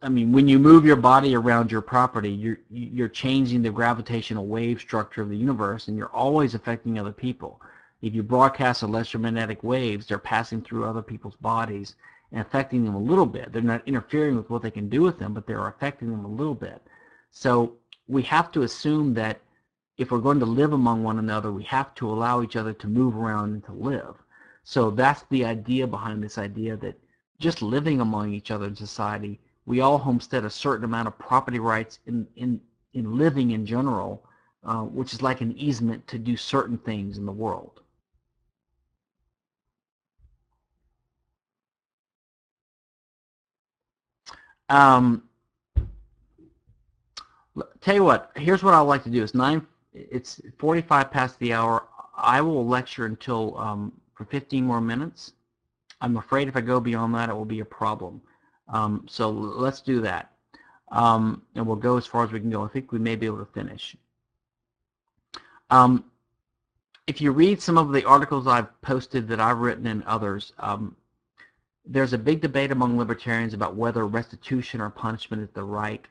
I 0.02 0.09
mean, 0.09 0.32
when 0.32 0.47
you 0.48 0.59
move 0.59 0.84
your 0.84 0.97
body 0.97 1.34
around 1.34 1.72
your 1.72 1.80
property, 1.80 2.30
you're, 2.30 2.59
you're 2.70 3.09
changing 3.09 3.62
the 3.62 3.70
gravitational 3.70 4.47
wave 4.47 4.80
structure 4.80 5.22
of 5.22 5.30
the 5.30 5.36
universe, 5.36 5.89
and 5.89 5.97
you're 5.97 6.09
always 6.09 6.55
affecting 6.55 6.98
other 6.98 7.12
people. 7.12 7.60
If 8.02 8.14
you 8.14 8.22
broadcast 8.22 8.82
electromagnetic 8.82 9.62
waves, 9.62 10.06
they're 10.06 10.18
passing 10.18 10.60
through 10.60 10.84
other 10.84 11.02
people's 11.02 11.36
bodies 11.36 11.97
and 12.32 12.40
affecting 12.40 12.84
them 12.84 12.94
a 12.94 12.98
little 12.98 13.26
bit. 13.26 13.52
They're 13.52 13.62
not 13.62 13.86
interfering 13.86 14.36
with 14.36 14.50
what 14.50 14.62
they 14.62 14.70
can 14.70 14.88
do 14.88 15.02
with 15.02 15.18
them, 15.18 15.34
but 15.34 15.46
they're 15.46 15.68
affecting 15.68 16.10
them 16.10 16.24
a 16.24 16.28
little 16.28 16.54
bit. 16.54 16.82
So 17.30 17.76
we 18.09 18.22
have 18.22 18.50
to 18.52 18.62
assume 18.62 19.14
that 19.14 19.40
if 19.98 20.10
we're 20.10 20.18
going 20.18 20.40
to 20.40 20.46
live 20.46 20.72
among 20.72 21.02
one 21.04 21.18
another, 21.18 21.52
we 21.52 21.62
have 21.64 21.94
to 21.96 22.10
allow 22.10 22.42
each 22.42 22.56
other 22.56 22.72
to 22.72 22.86
move 22.88 23.14
around 23.16 23.52
and 23.52 23.64
to 23.64 23.72
live. 23.72 24.16
So 24.64 24.90
that's 24.90 25.24
the 25.30 25.44
idea 25.44 25.86
behind 25.86 26.22
this 26.22 26.38
idea 26.38 26.76
that 26.78 26.98
just 27.38 27.60
living 27.60 28.00
among 28.00 28.32
each 28.32 28.50
other 28.50 28.66
in 28.66 28.76
society, 28.76 29.40
we 29.66 29.80
all 29.80 29.98
homestead 29.98 30.44
a 30.44 30.50
certain 30.50 30.84
amount 30.84 31.09
of 31.09 31.18
property 31.18 31.59
rights 31.59 31.98
in, 32.06 32.26
in, 32.36 32.60
in 32.94 33.18
living 33.18 33.50
in 33.50 33.66
general, 33.66 34.24
uh, 34.64 34.82
which 34.82 35.12
is 35.12 35.20
like 35.20 35.40
an 35.40 35.52
easement 35.59 36.06
to 36.06 36.18
do 36.18 36.36
certain 36.36 36.78
things 36.78 37.18
in 37.18 37.26
the 37.26 37.32
world. 37.32 37.81
Um, 44.73 45.24
tell 47.81 47.94
you 47.94 48.05
what, 48.05 48.31
here's 48.36 48.62
what 48.62 48.74
I'd 48.74 48.81
like 48.81 49.05
to 49.05 49.11
do. 49.11 49.23
It's 49.23 49.35
nine. 49.35 49.66
It's 49.93 50.40
45 50.59 51.11
past 51.11 51.39
the 51.39 51.53
hour. 51.53 51.86
I 52.16 52.40
will 52.40 52.66
lecture 52.66 53.05
until 53.07 53.59
um, 53.59 53.93
for 54.15 54.24
15 54.24 54.65
more 54.65 54.81
minutes. 54.81 55.32
I'm 56.01 56.16
afraid 56.16 56.49
if 56.49 56.57
I 56.57 56.62
go 56.62 56.81
beyond 56.81 57.15
that, 57.15 57.28
it 57.28 57.35
will 57.35 57.44
be 57.44 57.61
a 57.61 57.65
problem. 57.65 58.23
Um, 58.69 59.07
so 59.09 59.31
let's 59.31 59.82
do 59.82 60.01
that. 60.01 60.31
um, 60.93 61.43
and 61.55 61.66
we'll 61.66 61.77
go 61.77 61.97
as 61.97 62.07
far 62.07 62.23
as 62.24 62.31
we 62.32 62.40
can 62.40 62.51
go. 62.51 62.65
I 62.65 62.69
think 62.69 62.93
we 62.93 62.99
may 62.99 63.16
be 63.16 63.27
able 63.27 63.39
to 63.39 63.47
finish. 63.53 63.97
Um, 65.70 66.05
if 67.07 67.20
you 67.20 67.32
read 67.32 67.61
some 67.61 67.78
of 67.78 67.93
the 67.93 68.05
articles 68.05 68.47
I've 68.47 68.81
posted 68.82 69.27
that 69.28 69.40
I've 69.40 69.59
written 69.59 69.86
and 69.86 70.05
others, 70.05 70.53
um, 70.59 70.94
there's 71.84 72.12
a 72.12 72.18
big 72.18 72.40
debate 72.40 72.70
among 72.70 72.96
libertarians 72.96 73.54
about 73.54 73.76
whether 73.76 74.06
restitution 74.06 74.80
or 74.80 74.90
punishment 74.90 75.42
is 75.42 75.50
the 75.50 75.64
right 75.64 76.04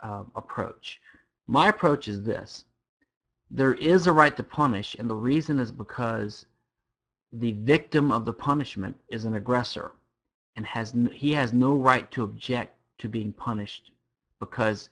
uh, 0.00 0.24
approach. 0.36 1.00
My 1.46 1.68
approach 1.68 2.08
is 2.08 2.22
this. 2.22 2.64
There 3.50 3.74
is 3.74 4.06
a 4.06 4.12
right 4.12 4.36
to 4.36 4.42
punish, 4.42 4.96
and 4.98 5.08
the 5.08 5.14
reason 5.14 5.58
is 5.58 5.70
because 5.70 6.46
the 7.32 7.52
victim 7.52 8.12
of 8.12 8.24
the 8.24 8.32
punishment 8.32 8.96
is 9.08 9.24
an 9.24 9.34
aggressor 9.34 9.92
and 10.56 10.64
has 10.66 10.94
he 11.12 11.32
has 11.32 11.52
no 11.52 11.74
right 11.74 12.10
to 12.12 12.22
object 12.22 12.76
to 12.98 13.08
being 13.08 13.32
punished 13.32 13.90
because 14.38 14.88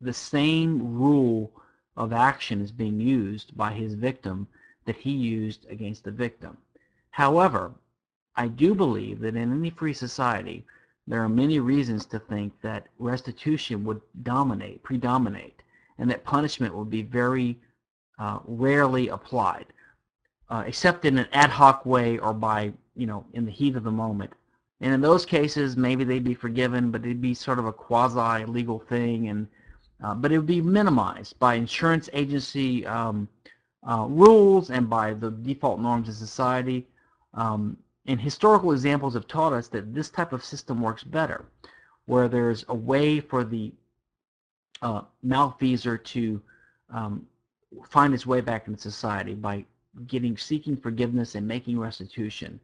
the 0.00 0.12
same 0.12 0.98
rule 0.98 1.52
of 1.96 2.12
action 2.12 2.60
is 2.60 2.72
being 2.72 3.00
used 3.00 3.56
by 3.56 3.72
his 3.72 3.94
victim 3.94 4.46
that 4.86 4.96
he 4.96 5.10
used 5.10 5.66
against 5.68 6.04
the 6.04 6.10
victim. 6.10 6.56
However, 7.10 7.72
I 8.38 8.46
do 8.46 8.74
believe 8.74 9.18
that 9.20 9.34
in 9.34 9.52
any 9.52 9.70
free 9.70 9.92
society, 9.92 10.64
there 11.08 11.22
are 11.24 11.28
many 11.28 11.58
reasons 11.58 12.06
to 12.06 12.20
think 12.20 12.52
that 12.62 12.86
restitution 12.98 13.84
would 13.84 14.00
dominate, 14.22 14.82
predominate, 14.84 15.60
and 15.98 16.08
that 16.08 16.22
punishment 16.22 16.72
would 16.76 16.88
be 16.88 17.02
very 17.02 17.58
uh, 18.20 18.38
rarely 18.46 19.08
applied, 19.08 19.66
uh, 20.50 20.62
except 20.66 21.04
in 21.04 21.18
an 21.18 21.26
ad 21.32 21.50
hoc 21.50 21.84
way 21.84 22.18
or 22.18 22.32
by, 22.32 22.72
you 22.94 23.06
know, 23.06 23.26
in 23.32 23.44
the 23.44 23.50
heat 23.50 23.74
of 23.74 23.82
the 23.82 23.90
moment. 23.90 24.32
And 24.80 24.94
in 24.94 25.00
those 25.00 25.26
cases, 25.26 25.76
maybe 25.76 26.04
they'd 26.04 26.22
be 26.22 26.34
forgiven, 26.34 26.92
but 26.92 27.04
it'd 27.04 27.20
be 27.20 27.34
sort 27.34 27.58
of 27.58 27.66
a 27.66 27.72
quasi-legal 27.72 28.78
thing, 28.88 29.28
and 29.30 29.48
uh, 30.04 30.14
but 30.14 30.30
it 30.30 30.38
would 30.38 30.46
be 30.46 30.60
minimized 30.60 31.36
by 31.40 31.54
insurance 31.54 32.08
agency 32.12 32.86
um, 32.86 33.28
uh, 33.82 34.06
rules 34.08 34.70
and 34.70 34.88
by 34.88 35.12
the 35.12 35.32
default 35.32 35.80
norms 35.80 36.08
of 36.08 36.14
society. 36.14 36.86
Um, 37.34 37.76
and 38.08 38.18
historical 38.18 38.72
examples 38.72 39.12
have 39.14 39.28
taught 39.28 39.52
us 39.52 39.68
that 39.68 39.94
this 39.94 40.08
type 40.08 40.32
of 40.32 40.42
system 40.42 40.80
works 40.80 41.04
better, 41.04 41.44
where 42.06 42.26
there's 42.26 42.64
a 42.68 42.74
way 42.74 43.20
for 43.20 43.44
the 43.44 43.70
uh, 44.80 45.02
malfeasor 45.24 46.02
to 46.04 46.40
um, 46.90 47.26
find 47.86 48.14
its 48.14 48.26
way 48.26 48.40
back 48.40 48.66
into 48.66 48.80
society 48.80 49.34
by 49.34 49.64
getting 50.06 50.38
seeking 50.38 50.76
forgiveness 50.76 51.34
and 51.34 51.46
making 51.46 51.78
restitution. 51.78 52.58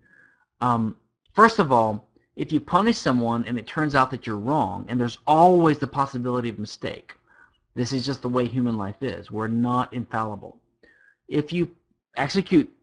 Um, 0.62 0.96
first 1.34 1.58
of 1.58 1.70
all, 1.70 2.08
if 2.36 2.50
you 2.50 2.58
punish 2.58 2.96
someone 2.96 3.44
and 3.46 3.58
it 3.58 3.66
turns 3.66 3.94
out 3.94 4.10
that 4.12 4.26
you're 4.26 4.38
wrong, 4.38 4.86
and 4.88 4.98
there's 4.98 5.18
always 5.26 5.78
the 5.78 5.86
possibility 5.86 6.48
of 6.48 6.58
mistake, 6.58 7.14
this 7.74 7.92
is 7.92 8.06
just 8.06 8.22
the 8.22 8.28
way 8.30 8.46
human 8.46 8.78
life 8.78 9.02
is. 9.02 9.30
We're 9.30 9.48
not 9.48 9.92
infallible. 9.92 10.58
If 11.28 11.52
you 11.52 11.70
execute 12.16 12.73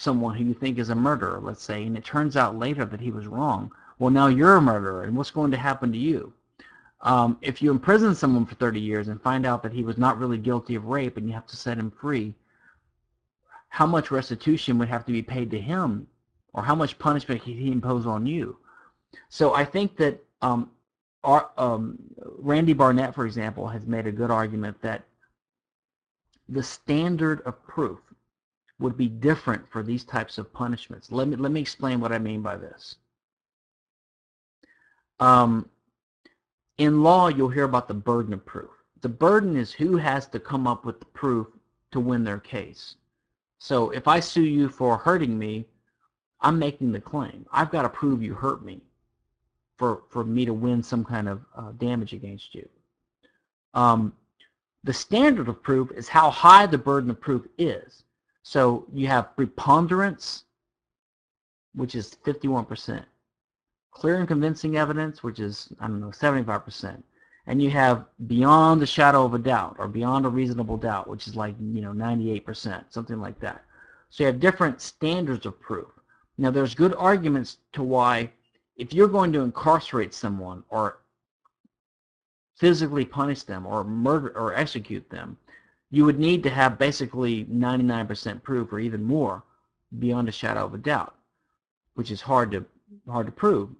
someone 0.00 0.34
who 0.34 0.44
you 0.44 0.54
think 0.54 0.78
is 0.78 0.90
a 0.90 0.94
murderer, 0.94 1.40
let's 1.42 1.62
say, 1.62 1.84
and 1.84 1.96
it 1.96 2.04
turns 2.04 2.36
out 2.36 2.58
later 2.58 2.84
that 2.84 3.00
he 3.00 3.10
was 3.10 3.26
wrong, 3.26 3.70
well, 3.98 4.10
now 4.10 4.28
you're 4.28 4.56
a 4.56 4.62
murderer, 4.62 5.04
and 5.04 5.16
what's 5.16 5.30
going 5.30 5.50
to 5.50 5.56
happen 5.56 5.92
to 5.92 5.98
you? 5.98 6.32
Um, 7.02 7.38
if 7.40 7.62
you 7.62 7.70
imprison 7.70 8.14
someone 8.14 8.46
for 8.46 8.54
30 8.54 8.80
years 8.80 9.08
and 9.08 9.20
find 9.20 9.46
out 9.46 9.62
that 9.62 9.72
he 9.72 9.84
was 9.84 9.98
not 9.98 10.18
really 10.18 10.38
guilty 10.38 10.74
of 10.74 10.86
rape 10.86 11.16
and 11.16 11.26
you 11.26 11.32
have 11.32 11.46
to 11.46 11.56
set 11.56 11.78
him 11.78 11.90
free, 11.90 12.34
how 13.68 13.86
much 13.86 14.10
restitution 14.10 14.78
would 14.78 14.88
have 14.88 15.06
to 15.06 15.12
be 15.12 15.22
paid 15.22 15.50
to 15.50 15.60
him, 15.60 16.06
or 16.52 16.62
how 16.62 16.74
much 16.74 16.98
punishment 16.98 17.42
could 17.42 17.54
he 17.54 17.70
impose 17.70 18.06
on 18.06 18.26
you? 18.26 18.56
So 19.28 19.54
I 19.54 19.64
think 19.64 19.96
that 19.96 20.22
um, 20.42 20.70
our, 21.24 21.50
um, 21.56 21.98
Randy 22.38 22.72
Barnett, 22.72 23.14
for 23.14 23.26
example, 23.26 23.66
has 23.66 23.86
made 23.86 24.06
a 24.06 24.12
good 24.12 24.30
argument 24.30 24.80
that 24.82 25.04
the 26.48 26.62
standard 26.62 27.42
of 27.42 27.62
proof 27.66 27.98
would 28.80 28.96
be 28.96 29.08
different 29.08 29.68
for 29.70 29.82
these 29.82 30.04
types 30.04 30.38
of 30.38 30.52
punishments. 30.52 31.12
Let 31.12 31.28
me, 31.28 31.36
let 31.36 31.52
me 31.52 31.60
explain 31.60 32.00
what 32.00 32.12
I 32.12 32.18
mean 32.18 32.42
by 32.42 32.56
this. 32.56 32.96
Um, 35.20 35.68
in 36.78 37.02
law, 37.02 37.28
you'll 37.28 37.50
hear 37.50 37.64
about 37.64 37.88
the 37.88 37.94
burden 37.94 38.32
of 38.32 38.44
proof. 38.44 38.70
The 39.02 39.08
burden 39.08 39.56
is 39.56 39.70
who 39.70 39.98
has 39.98 40.26
to 40.28 40.40
come 40.40 40.66
up 40.66 40.84
with 40.84 40.98
the 40.98 41.06
proof 41.06 41.46
to 41.92 42.00
win 42.00 42.24
their 42.24 42.38
case. 42.38 42.96
So 43.58 43.90
if 43.90 44.08
I 44.08 44.20
sue 44.20 44.44
you 44.44 44.70
for 44.70 44.96
hurting 44.96 45.38
me, 45.38 45.66
I'm 46.40 46.58
making 46.58 46.92
the 46.92 47.00
claim. 47.00 47.44
I've 47.52 47.70
got 47.70 47.82
to 47.82 47.90
prove 47.90 48.22
you 48.22 48.32
hurt 48.32 48.64
me 48.64 48.80
for, 49.76 50.02
for 50.08 50.24
me 50.24 50.46
to 50.46 50.54
win 50.54 50.82
some 50.82 51.04
kind 51.04 51.28
of 51.28 51.44
uh, 51.54 51.72
damage 51.72 52.14
against 52.14 52.54
you. 52.54 52.66
Um, 53.74 54.14
the 54.84 54.92
standard 54.94 55.48
of 55.48 55.62
proof 55.62 55.90
is 55.92 56.08
how 56.08 56.30
high 56.30 56.64
the 56.64 56.78
burden 56.78 57.10
of 57.10 57.20
proof 57.20 57.46
is. 57.58 58.04
So 58.50 58.84
you 58.92 59.06
have 59.06 59.36
preponderance, 59.36 60.42
which 61.76 61.94
is 61.94 62.16
51%. 62.26 63.04
Clear 63.92 64.16
and 64.16 64.26
convincing 64.26 64.76
evidence, 64.76 65.22
which 65.22 65.38
is, 65.38 65.68
I 65.78 65.86
don't 65.86 66.00
know, 66.00 66.08
75%. 66.08 67.00
And 67.46 67.62
you 67.62 67.70
have 67.70 68.06
beyond 68.26 68.82
the 68.82 68.86
shadow 68.86 69.24
of 69.24 69.34
a 69.34 69.38
doubt, 69.38 69.76
or 69.78 69.86
beyond 69.86 70.26
a 70.26 70.30
reasonable 70.30 70.76
doubt, 70.78 71.06
which 71.06 71.28
is 71.28 71.36
like, 71.36 71.54
you 71.60 71.80
know, 71.80 71.92
98%, 71.92 72.86
something 72.88 73.20
like 73.20 73.38
that. 73.38 73.62
So 74.08 74.24
you 74.24 74.26
have 74.26 74.40
different 74.40 74.80
standards 74.80 75.46
of 75.46 75.60
proof. 75.60 75.86
Now 76.36 76.50
there's 76.50 76.74
good 76.74 76.96
arguments 76.98 77.58
to 77.74 77.84
why 77.84 78.32
if 78.74 78.92
you're 78.92 79.06
going 79.06 79.32
to 79.34 79.42
incarcerate 79.42 80.12
someone 80.12 80.64
or 80.70 80.98
physically 82.56 83.04
punish 83.04 83.44
them 83.44 83.64
or 83.64 83.84
murder 83.84 84.36
or 84.36 84.56
execute 84.56 85.08
them, 85.08 85.38
you 85.90 86.04
would 86.04 86.18
need 86.18 86.42
to 86.44 86.50
have 86.50 86.78
basically 86.78 87.44
99% 87.46 88.42
proof 88.42 88.72
or 88.72 88.78
even 88.78 89.02
more 89.02 89.42
beyond 89.98 90.28
a 90.28 90.32
shadow 90.32 90.64
of 90.64 90.74
a 90.74 90.78
doubt, 90.78 91.14
which 91.94 92.10
is 92.10 92.20
hard 92.20 92.50
to 92.52 92.64
hard 93.08 93.26
to 93.26 93.32
prove. 93.32 93.70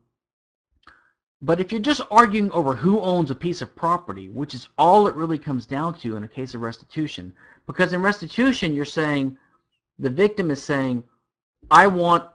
But 1.42 1.60
if 1.60 1.72
you're 1.72 1.80
just 1.80 2.02
arguing 2.10 2.50
over 2.52 2.74
who 2.74 3.00
owns 3.00 3.30
a 3.30 3.34
piece 3.34 3.62
of 3.62 3.74
property, 3.74 4.28
which 4.28 4.54
is 4.54 4.68
all 4.76 5.06
it 5.06 5.14
really 5.14 5.38
comes 5.38 5.64
down 5.66 5.94
to 6.00 6.16
in 6.16 6.24
a 6.24 6.28
case 6.28 6.54
of 6.54 6.60
restitution, 6.60 7.32
because 7.66 7.92
in 7.92 8.02
restitution 8.02 8.74
you're 8.74 8.84
saying 8.84 9.38
the 9.98 10.10
victim 10.10 10.50
is 10.50 10.62
saying, 10.62 11.02
I 11.70 11.86
want 11.86 12.28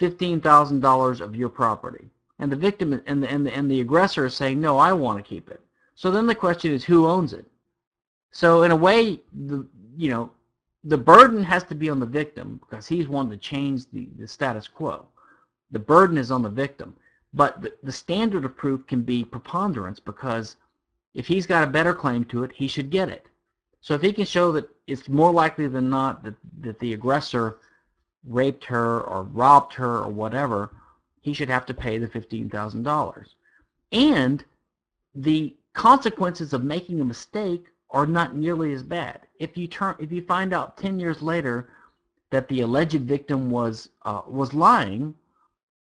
$15,000 0.00 1.20
of 1.20 1.34
your 1.34 1.48
property. 1.48 2.10
And 2.38 2.52
the 2.52 2.56
victim 2.56 2.92
and 3.06 3.22
the, 3.22 3.30
and, 3.30 3.46
the, 3.46 3.54
and 3.54 3.70
the 3.70 3.80
aggressor 3.80 4.26
is 4.26 4.34
saying, 4.34 4.60
no, 4.60 4.78
I 4.78 4.92
want 4.92 5.18
to 5.18 5.28
keep 5.28 5.50
it. 5.50 5.60
So 5.94 6.10
then 6.10 6.26
the 6.26 6.34
question 6.34 6.72
is, 6.72 6.84
who 6.84 7.08
owns 7.08 7.32
it? 7.32 7.46
So 8.30 8.62
in 8.62 8.70
a 8.70 8.76
way, 8.76 9.20
the, 9.32 9.66
you 9.96 10.10
know, 10.10 10.30
the 10.84 10.98
burden 10.98 11.42
has 11.42 11.64
to 11.64 11.74
be 11.74 11.90
on 11.90 12.00
the 12.00 12.06
victim 12.06 12.60
because 12.60 12.86
he's 12.86 13.08
one 13.08 13.28
to 13.30 13.36
change 13.36 13.90
the, 13.92 14.08
the 14.18 14.28
status 14.28 14.68
quo. 14.68 15.06
The 15.70 15.78
burden 15.78 16.16
is 16.18 16.30
on 16.30 16.42
the 16.42 16.48
victim. 16.48 16.96
But 17.34 17.60
the, 17.60 17.72
the 17.82 17.92
standard 17.92 18.44
of 18.44 18.56
proof 18.56 18.86
can 18.86 19.02
be 19.02 19.24
preponderance 19.24 20.00
because 20.00 20.56
if 21.14 21.26
he's 21.26 21.46
got 21.46 21.64
a 21.64 21.70
better 21.70 21.94
claim 21.94 22.24
to 22.26 22.44
it, 22.44 22.52
he 22.54 22.68
should 22.68 22.90
get 22.90 23.08
it. 23.08 23.26
So 23.80 23.94
if 23.94 24.02
he 24.02 24.12
can 24.12 24.24
show 24.24 24.52
that 24.52 24.68
it's 24.86 25.08
more 25.08 25.32
likely 25.32 25.68
than 25.68 25.90
not 25.90 26.22
that, 26.24 26.34
that 26.60 26.78
the 26.78 26.94
aggressor 26.94 27.58
raped 28.26 28.64
her 28.64 29.00
or 29.02 29.22
robbed 29.24 29.74
her 29.74 29.98
or 29.98 30.08
whatever, 30.08 30.70
he 31.20 31.32
should 31.32 31.48
have 31.48 31.66
to 31.66 31.74
pay 31.74 31.98
the 31.98 32.06
$15,000. 32.06 33.26
And 33.92 34.44
the 35.14 35.54
consequences 35.72 36.52
of 36.52 36.64
making 36.64 37.00
a 37.00 37.04
mistake 37.04 37.66
are 37.90 38.06
not 38.06 38.36
nearly 38.36 38.72
as 38.72 38.82
bad. 38.82 39.26
If 39.38 39.56
you 39.56 39.66
turn, 39.66 39.96
if 39.98 40.12
you 40.12 40.22
find 40.22 40.52
out 40.52 40.76
10 40.76 41.00
years 41.00 41.22
later 41.22 41.70
that 42.30 42.48
the 42.48 42.60
alleged 42.60 43.00
victim 43.02 43.50
was 43.50 43.88
uh, 44.02 44.22
was 44.26 44.52
lying, 44.52 45.14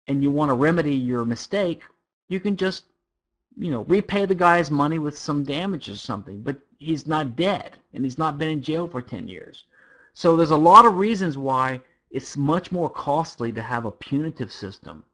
and 0.08 0.22
you 0.22 0.30
want 0.30 0.50
to 0.50 0.54
remedy 0.54 0.94
your 0.94 1.24
mistake, 1.24 1.82
you 2.28 2.40
can 2.40 2.56
just, 2.56 2.84
you 3.56 3.70
know, 3.70 3.84
repay 3.84 4.26
the 4.26 4.34
guy's 4.34 4.70
money 4.70 4.98
with 4.98 5.16
some 5.16 5.44
damage 5.44 5.88
or 5.88 5.96
something. 5.96 6.42
But 6.42 6.58
he's 6.78 7.06
not 7.06 7.36
dead, 7.36 7.76
and 7.92 8.04
he's 8.04 8.18
not 8.18 8.38
been 8.38 8.50
in 8.50 8.62
jail 8.62 8.88
for 8.88 9.00
10 9.00 9.28
years. 9.28 9.64
So 10.14 10.36
there's 10.36 10.50
a 10.50 10.56
lot 10.56 10.86
of 10.86 10.96
reasons 10.96 11.38
why 11.38 11.80
it's 12.10 12.36
much 12.36 12.70
more 12.70 12.90
costly 12.90 13.50
to 13.52 13.62
have 13.62 13.84
a 13.84 13.90
punitive 13.90 14.52
system. 14.52 15.04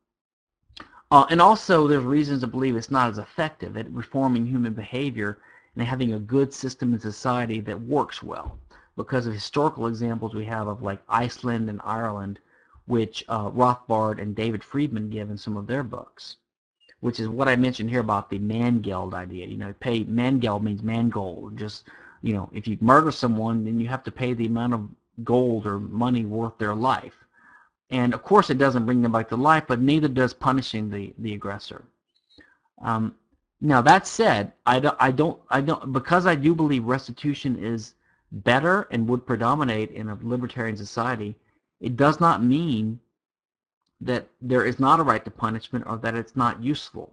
Uh, 1.11 1.27
and 1.31 1.40
also 1.40 1.89
there's 1.89 2.05
reasons 2.05 2.40
to 2.40 2.47
believe 2.47 2.77
it's 2.77 2.90
not 2.90 3.11
as 3.11 3.19
effective 3.19 3.77
at 3.77 3.90
reforming 3.90 4.47
human 4.47 4.74
behavior 4.74 5.39
and 5.77 5.87
having 5.87 6.13
a 6.15 6.19
good 6.19 6.53
system 6.53 6.93
in 6.93 7.01
society 7.01 7.61
that 7.61 7.81
works 7.81 8.23
well 8.23 8.59
because 8.97 9.27
of 9.27 9.33
historical 9.33 9.87
examples 9.87 10.35
we 10.35 10.45
have 10.45 10.69
of 10.69 10.83
like 10.83 11.01
Iceland 11.09 11.69
and 11.69 11.81
Ireland 11.85 12.39
which 12.87 13.25
uh, 13.29 13.51
Rothbard 13.51 14.21
and 14.21 14.35
David 14.35 14.65
Friedman 14.65 15.11
give 15.11 15.31
in 15.31 15.39
some 15.39 15.57
of 15.57 15.67
their 15.67 15.83
books 15.83 16.37
which 17.01 17.19
is 17.19 17.29
what 17.29 17.49
I 17.49 17.57
mentioned 17.57 17.91
here 17.91 18.01
about 18.01 18.31
the 18.31 18.39
Mangeld 18.39 19.15
idea. 19.15 19.47
You 19.47 19.57
know, 19.57 19.75
pay 19.81 20.05
Mangeld 20.05 20.63
means 20.63 20.83
mangold. 20.83 21.57
Just 21.57 21.85
you 22.23 22.35
know, 22.35 22.51
if 22.53 22.69
you 22.69 22.77
murder 22.81 23.11
someone, 23.11 23.65
then 23.65 23.81
you 23.81 23.89
have 23.89 24.05
to 24.05 24.13
pay 24.13 24.35
the 24.35 24.47
amount 24.47 24.75
of 24.75 24.89
gold 25.25 25.67
or 25.67 25.79
money 25.81 26.25
worth 26.25 26.57
their 26.59 26.75
life. 26.75 27.15
And 27.91 28.15
of 28.15 28.23
course 28.23 28.51
it 28.51 28.59
doesn't 28.59 28.87
bring 28.87 29.03
them 29.03 29.13
back 29.13 29.29
to 29.31 29.37
life, 29.37 29.65
but 29.67 29.81
neither 29.81 30.09
does 30.09 30.35
punishing 30.35 30.91
the, 30.91 31.13
the 31.19 31.35
aggressor. 31.35 31.85
Um, 32.83 33.15
Now 33.61 33.82
that 33.82 34.07
said, 34.07 34.53
I 34.65 34.81
don't, 34.81 34.97
I 34.99 35.11
don't, 35.11 35.39
I 35.51 35.61
don't, 35.61 35.93
because 35.93 36.27
I 36.27 36.35
do 36.35 36.55
believe 36.55 36.85
restitution 36.85 37.62
is 37.62 37.95
better 38.32 38.89
and 38.91 39.09
would 39.09 39.27
predominate 39.27 39.91
in 39.91 40.09
a 40.09 40.19
libertarian 40.23 40.77
society, 40.77 41.37
it 41.81 41.97
does 41.97 42.20
not 42.20 42.43
mean 42.43 43.01
that 44.01 44.27
there 44.41 44.65
is 44.65 44.81
not 44.81 45.01
a 45.01 45.03
right 45.03 45.24
to 45.24 45.31
punishment 45.31 45.85
or 45.87 45.99
that 45.99 46.15
it's 46.15 46.37
not 46.37 46.62
useful. 46.62 47.12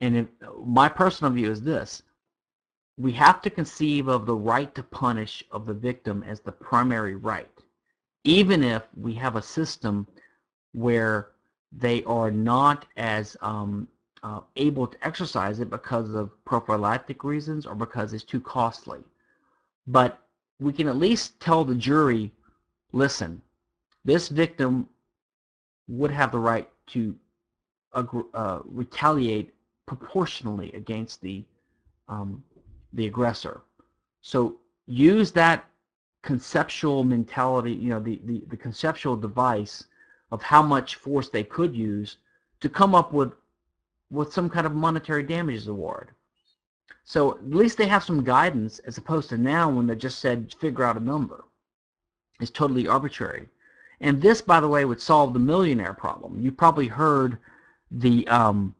And 0.00 0.16
if, 0.16 0.26
my 0.64 0.88
personal 0.88 1.32
view 1.32 1.50
is 1.50 1.62
this. 1.62 2.02
We 2.98 3.12
have 3.12 3.40
to 3.42 3.50
conceive 3.50 4.08
of 4.08 4.26
the 4.26 4.34
right 4.34 4.74
to 4.74 4.82
punish 4.82 5.44
of 5.52 5.66
the 5.66 5.74
victim 5.74 6.24
as 6.26 6.40
the 6.40 6.52
primary 6.52 7.14
right, 7.14 7.48
even 8.24 8.64
if 8.64 8.82
we 8.96 9.14
have 9.14 9.36
a 9.36 9.42
system 9.42 10.06
where 10.72 11.28
they 11.70 12.02
are 12.04 12.30
not 12.30 12.86
as 12.96 13.36
um, 13.40 13.86
uh, 14.28 14.40
able 14.56 14.86
to 14.86 15.06
exercise 15.06 15.58
it 15.60 15.70
because 15.70 16.14
of 16.14 16.30
prophylactic 16.44 17.24
reasons 17.24 17.64
or 17.64 17.74
because 17.74 18.12
it's 18.12 18.24
too 18.24 18.40
costly. 18.40 19.00
But 19.86 20.20
we 20.60 20.72
can 20.72 20.86
at 20.88 20.96
least 20.96 21.40
tell 21.40 21.64
the 21.64 21.74
jury, 21.74 22.30
listen, 22.92 23.40
this 24.04 24.28
victim 24.28 24.88
would 25.88 26.10
have 26.10 26.32
the 26.32 26.38
right 26.38 26.68
to 26.88 27.14
uh, 27.94 28.58
retaliate 28.64 29.54
proportionally 29.86 30.70
against 30.72 31.22
the 31.22 31.44
um, 32.08 32.42
the 32.92 33.06
aggressor. 33.06 33.62
So 34.22 34.56
use 34.86 35.32
that 35.32 35.66
conceptual 36.22 37.04
mentality, 37.04 37.72
you 37.72 37.90
know, 37.90 38.00
the, 38.00 38.20
the, 38.24 38.42
the 38.48 38.56
conceptual 38.56 39.16
device 39.16 39.84
of 40.32 40.42
how 40.42 40.62
much 40.62 40.96
force 40.96 41.28
they 41.28 41.44
could 41.44 41.74
use 41.74 42.16
to 42.60 42.68
come 42.68 42.94
up 42.94 43.12
with 43.12 43.32
with 44.10 44.32
some 44.32 44.48
kind 44.48 44.66
of 44.66 44.74
monetary 44.74 45.22
damages 45.22 45.68
award. 45.68 46.10
So 47.04 47.32
at 47.32 47.50
least 47.50 47.78
they 47.78 47.86
have 47.86 48.04
some 48.04 48.24
guidance 48.24 48.80
as 48.80 48.98
opposed 48.98 49.30
to 49.30 49.38
now 49.38 49.70
when 49.70 49.86
they 49.86 49.96
just 49.96 50.18
said 50.18 50.54
figure 50.60 50.84
out 50.84 50.96
a 50.96 51.00
number. 51.00 51.44
It's 52.40 52.50
totally 52.50 52.86
arbitrary. 52.86 53.48
And 54.00 54.20
this, 54.20 54.40
by 54.40 54.60
the 54.60 54.68
way, 54.68 54.84
would 54.84 55.00
solve 55.00 55.32
the 55.32 55.38
millionaire 55.38 55.94
problem. 55.94 56.40
You 56.40 56.52
probably 56.52 56.86
heard 56.86 57.38
the 57.90 58.28
um, 58.28 58.74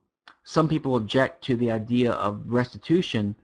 some 0.44 0.68
people 0.68 0.96
object 0.96 1.42
to 1.44 1.56
the 1.56 1.70
idea 1.70 2.12
of 2.12 2.42
restitution 2.46 3.34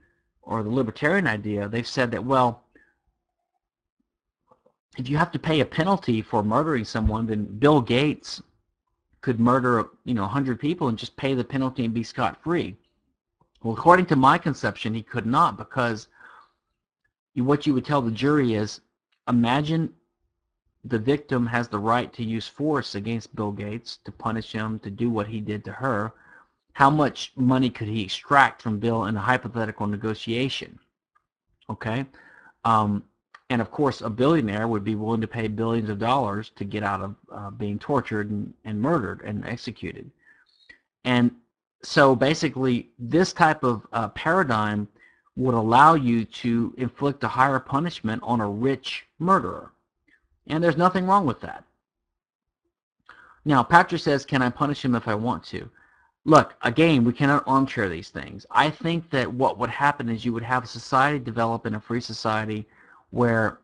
or 0.41 0.63
the 0.63 0.69
libertarian 0.69 1.27
idea. 1.27 1.67
They've 1.67 1.87
said 1.87 2.11
that, 2.11 2.23
well, 2.23 2.63
if 4.97 5.09
you 5.09 5.17
have 5.17 5.31
to 5.31 5.39
pay 5.39 5.59
a 5.59 5.65
penalty 5.65 6.21
for 6.21 6.43
murdering 6.43 6.85
someone, 6.85 7.27
then 7.27 7.45
Bill 7.59 7.81
Gates 7.81 8.41
could 9.25 9.39
murder, 9.39 9.89
you 10.03 10.13
know, 10.13 10.21
100 10.21 10.59
people 10.59 10.87
and 10.87 10.99
just 10.99 11.17
pay 11.17 11.33
the 11.33 11.43
penalty 11.43 11.83
and 11.83 11.95
be 11.95 12.03
scot-free. 12.03 12.75
Well, 13.63 13.73
according 13.73 14.05
to 14.07 14.15
my 14.15 14.37
conception, 14.37 14.93
he 14.93 15.01
could 15.01 15.25
not 15.25 15.57
because 15.57 16.07
what 17.33 17.65
you 17.65 17.73
would 17.73 17.85
tell 17.85 18.03
the 18.03 18.11
jury 18.11 18.53
is, 18.53 18.81
imagine 19.27 19.91
the 20.83 20.99
victim 20.99 21.47
has 21.47 21.67
the 21.67 21.79
right 21.79 22.13
to 22.13 22.23
use 22.23 22.47
force 22.47 22.93
against 22.93 23.35
Bill 23.35 23.51
Gates 23.51 23.97
to 24.05 24.11
punish 24.11 24.51
him, 24.51 24.77
to 24.81 24.91
do 24.91 25.09
what 25.09 25.25
he 25.25 25.41
did 25.41 25.65
to 25.65 25.71
her. 25.71 26.13
How 26.73 26.91
much 26.91 27.31
money 27.35 27.71
could 27.71 27.87
he 27.87 28.03
extract 28.03 28.61
from 28.61 28.77
Bill 28.77 29.05
in 29.05 29.17
a 29.17 29.21
hypothetical 29.21 29.87
negotiation? 29.87 30.77
Okay? 31.67 32.05
Um, 32.63 33.03
and 33.49 33.61
of 33.61 33.69
course, 33.71 34.01
a 34.01 34.09
billionaire 34.09 34.67
would 34.67 34.83
be 34.83 34.95
willing 34.95 35.21
to 35.21 35.27
pay 35.27 35.47
billions 35.47 35.89
of 35.89 35.99
dollars 35.99 36.51
to 36.55 36.65
get 36.65 36.83
out 36.83 37.01
of 37.01 37.15
uh, 37.31 37.49
being 37.51 37.77
tortured 37.77 38.31
and, 38.31 38.53
and 38.65 38.81
murdered 38.81 39.21
and 39.23 39.45
executed. 39.45 40.09
And 41.03 41.31
so 41.83 42.15
basically, 42.15 42.89
this 42.97 43.33
type 43.33 43.63
of 43.63 43.85
uh, 43.93 44.09
paradigm 44.09 44.87
would 45.35 45.53
allow 45.53 45.93
you 45.93 46.25
to 46.25 46.73
inflict 46.77 47.23
a 47.23 47.27
higher 47.27 47.59
punishment 47.59 48.23
on 48.23 48.39
a 48.39 48.49
rich 48.49 49.05
murderer. 49.19 49.73
And 50.47 50.63
there's 50.63 50.77
nothing 50.77 51.05
wrong 51.05 51.25
with 51.25 51.41
that. 51.41 51.63
Now, 53.43 53.61
Patrick 53.61 54.01
says, 54.01 54.25
can 54.25 54.41
I 54.41 54.49
punish 54.49 54.83
him 54.83 54.95
if 54.95 55.07
I 55.07 55.13
want 55.13 55.43
to? 55.45 55.69
Look, 56.23 56.55
again, 56.63 57.03
we 57.03 57.13
cannot 57.13 57.43
armchair 57.45 57.89
these 57.89 58.09
things. 58.09 58.47
I 58.49 58.71
think 58.71 59.11
that 59.11 59.31
what 59.31 59.59
would 59.59 59.69
happen 59.69 60.09
is 60.09 60.25
you 60.25 60.33
would 60.33 60.41
have 60.41 60.63
a 60.63 60.67
society 60.67 61.19
develop 61.19 61.67
in 61.67 61.75
a 61.75 61.79
free 61.79 62.01
society 62.01 62.65
where 63.15 63.59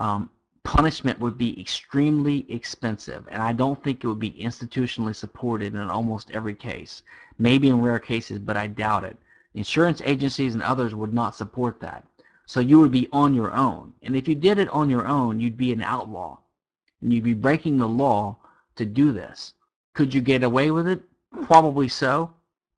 um, 0.00 0.28
punishment 0.64 1.20
would 1.20 1.38
be 1.38 1.58
extremely 1.60 2.44
expensive, 2.48 3.28
and 3.30 3.40
I 3.40 3.52
don't 3.52 3.80
think 3.84 4.02
it 4.02 4.08
would 4.08 4.18
be 4.18 4.32
institutionally 4.32 5.14
supported 5.14 5.76
in 5.76 5.82
almost 5.82 6.32
every 6.32 6.56
case. 6.56 7.02
Maybe 7.38 7.68
in 7.68 7.80
rare 7.80 8.00
cases, 8.00 8.40
but 8.40 8.56
I 8.56 8.66
doubt 8.66 9.04
it. 9.04 9.16
Insurance 9.54 10.02
agencies 10.04 10.54
and 10.54 10.64
others 10.64 10.96
would 10.96 11.14
not 11.14 11.36
support 11.36 11.78
that. 11.78 12.04
So 12.46 12.58
you 12.58 12.80
would 12.80 12.90
be 12.90 13.08
on 13.12 13.34
your 13.34 13.54
own. 13.54 13.92
And 14.02 14.16
if 14.16 14.26
you 14.26 14.34
did 14.34 14.58
it 14.58 14.68
on 14.70 14.90
your 14.90 15.06
own, 15.06 15.38
you'd 15.38 15.56
be 15.56 15.72
an 15.72 15.82
outlaw. 15.82 16.38
And 17.00 17.12
you'd 17.12 17.22
be 17.22 17.34
breaking 17.34 17.78
the 17.78 17.86
law 17.86 18.36
to 18.74 18.84
do 18.84 19.12
this. 19.12 19.54
Could 19.94 20.12
you 20.12 20.20
get 20.20 20.42
away 20.42 20.72
with 20.72 20.88
it? 20.88 21.02
Probably 21.42 21.86
so 21.86 22.32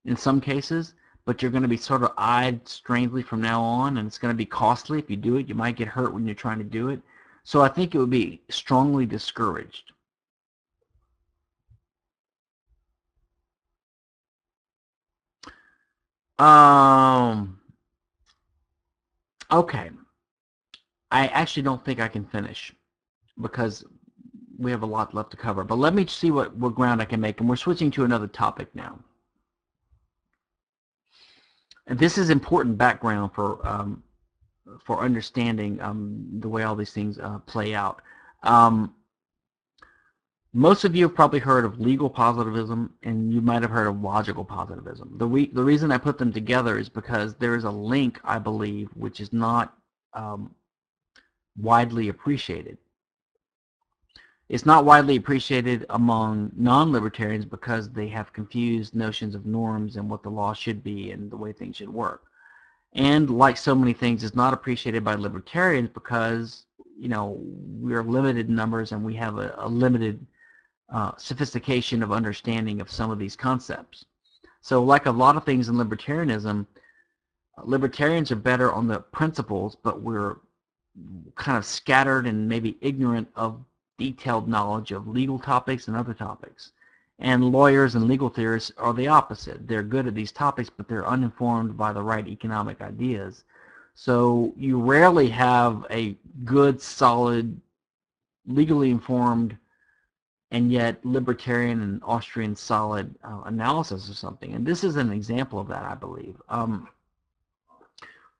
in 0.05 0.15
some 0.15 0.39
cases 0.39 0.93
but 1.25 1.41
you're 1.41 1.51
going 1.51 1.61
to 1.61 1.67
be 1.67 1.77
sort 1.77 2.03
of 2.03 2.11
eyed 2.17 2.67
strangely 2.67 3.21
from 3.21 3.41
now 3.41 3.61
on, 3.61 3.97
and 3.97 4.07
it's 4.07 4.17
going 4.17 4.33
to 4.33 4.37
be 4.37 4.45
costly 4.45 4.99
if 4.99 5.09
you 5.09 5.17
do 5.17 5.37
it. 5.37 5.47
You 5.47 5.55
might 5.55 5.75
get 5.75 5.87
hurt 5.87 6.13
when 6.13 6.25
you're 6.25 6.35
trying 6.35 6.57
to 6.57 6.63
do 6.63 6.89
it. 6.89 7.01
So 7.43 7.61
I 7.61 7.69
think 7.69 7.93
it 7.93 7.99
would 7.99 8.09
be 8.09 8.41
strongly 8.49 9.05
discouraged. 9.05 9.91
Um, 16.39 17.59
okay. 19.51 19.91
I 21.11 21.27
actually 21.27 21.63
don't 21.63 21.83
think 21.85 21.99
I 21.99 22.07
can 22.07 22.25
finish 22.25 22.73
because 23.39 23.83
we 24.57 24.71
have 24.71 24.83
a 24.83 24.87
lot 24.87 25.13
left 25.13 25.31
to 25.31 25.37
cover. 25.37 25.63
But 25.63 25.75
let 25.75 25.93
me 25.93 26.05
see 26.07 26.31
what, 26.31 26.55
what 26.55 26.73
ground 26.73 27.01
I 27.01 27.05
can 27.05 27.19
make. 27.21 27.39
And 27.39 27.49
we're 27.49 27.55
switching 27.57 27.91
to 27.91 28.05
another 28.05 28.27
topic 28.27 28.73
now. 28.73 28.99
And 31.87 31.97
this 31.99 32.17
is 32.17 32.29
important 32.29 32.77
background 32.77 33.31
for 33.33 33.65
um, 33.67 34.03
for 34.85 34.99
understanding 35.01 35.81
um, 35.81 36.27
the 36.39 36.47
way 36.47 36.63
all 36.63 36.75
these 36.75 36.93
things 36.93 37.19
uh, 37.19 37.39
play 37.39 37.73
out. 37.73 38.01
Um, 38.43 38.95
most 40.53 40.83
of 40.83 40.95
you 40.95 41.07
have 41.07 41.15
probably 41.15 41.39
heard 41.39 41.63
of 41.63 41.79
legal 41.79 42.09
positivism, 42.09 42.93
and 43.03 43.33
you 43.33 43.41
might 43.41 43.61
have 43.61 43.71
heard 43.71 43.87
of 43.87 44.01
logical 44.01 44.43
positivism. 44.43 45.13
The, 45.17 45.27
re 45.27 45.49
the 45.53 45.63
reason 45.63 45.91
I 45.91 45.97
put 45.97 46.17
them 46.17 46.33
together 46.33 46.77
is 46.77 46.89
because 46.89 47.35
there 47.35 47.55
is 47.55 47.63
a 47.63 47.71
link, 47.71 48.19
I 48.23 48.37
believe, 48.37 48.89
which 48.93 49.21
is 49.21 49.31
not 49.31 49.73
um, 50.13 50.53
widely 51.57 52.09
appreciated. 52.09 52.77
It's 54.51 54.65
not 54.65 54.83
widely 54.83 55.15
appreciated 55.15 55.85
among 55.91 56.51
non-libertarians 56.57 57.45
because 57.45 57.89
they 57.89 58.09
have 58.09 58.33
confused 58.33 58.93
notions 58.93 59.33
of 59.33 59.45
norms 59.45 59.95
and 59.95 60.09
what 60.09 60.23
the 60.23 60.29
law 60.29 60.51
should 60.53 60.83
be 60.83 61.11
and 61.11 61.31
the 61.31 61.37
way 61.37 61.53
things 61.53 61.77
should 61.77 61.87
work. 61.87 62.23
And 62.91 63.29
like 63.29 63.55
so 63.55 63.73
many 63.73 63.93
things, 63.93 64.25
it's 64.25 64.35
not 64.35 64.53
appreciated 64.53 65.05
by 65.05 65.15
libertarians 65.15 65.89
because, 65.93 66.65
you 66.99 67.07
know, 67.07 67.37
we're 67.39 68.03
limited 68.03 68.49
in 68.49 68.55
numbers 68.55 68.91
and 68.91 69.05
we 69.05 69.13
have 69.13 69.37
a, 69.37 69.55
a 69.57 69.69
limited 69.69 70.27
uh, 70.93 71.13
sophistication 71.15 72.03
of 72.03 72.11
understanding 72.11 72.81
of 72.81 72.91
some 72.91 73.09
of 73.09 73.19
these 73.19 73.37
concepts. 73.37 74.03
So 74.59 74.83
like 74.83 75.05
a 75.05 75.11
lot 75.11 75.37
of 75.37 75.45
things 75.45 75.69
in 75.69 75.75
libertarianism, 75.75 76.67
libertarians 77.63 78.33
are 78.33 78.35
better 78.35 78.69
on 78.73 78.85
the 78.85 78.99
principles, 78.99 79.77
but 79.81 80.01
we're 80.01 80.39
kind 81.35 81.57
of 81.57 81.63
scattered 81.63 82.27
and 82.27 82.49
maybe 82.49 82.77
ignorant 82.81 83.29
of 83.37 83.63
detailed 84.01 84.47
knowledge 84.47 84.91
of 84.91 85.07
legal 85.07 85.37
topics 85.37 85.87
and 85.87 85.95
other 85.95 86.15
topics. 86.15 86.71
And 87.19 87.51
lawyers 87.51 87.93
and 87.93 88.07
legal 88.07 88.29
theorists 88.29 88.71
are 88.77 88.93
the 88.93 89.07
opposite. 89.07 89.67
They're 89.67 89.83
good 89.83 90.07
at 90.07 90.15
these 90.15 90.31
topics, 90.31 90.71
but 90.75 90.87
they're 90.87 91.07
uninformed 91.15 91.77
by 91.77 91.93
the 91.93 92.01
right 92.01 92.27
economic 92.27 92.81
ideas. 92.81 93.43
So 93.93 94.53
you 94.57 94.81
rarely 94.81 95.29
have 95.29 95.85
a 95.91 96.17
good, 96.43 96.81
solid, 96.81 97.61
legally 98.47 98.89
informed, 98.89 99.55
and 100.49 100.71
yet 100.71 101.05
libertarian 101.05 101.81
and 101.83 102.01
Austrian 102.03 102.55
solid 102.55 103.13
uh, 103.23 103.41
analysis 103.45 104.09
of 104.09 104.17
something. 104.17 104.53
And 104.55 104.65
this 104.65 104.83
is 104.83 104.95
an 104.95 105.11
example 105.11 105.59
of 105.59 105.67
that, 105.67 105.83
I 105.83 105.95
believe. 105.95 106.41
Um, 106.49 106.87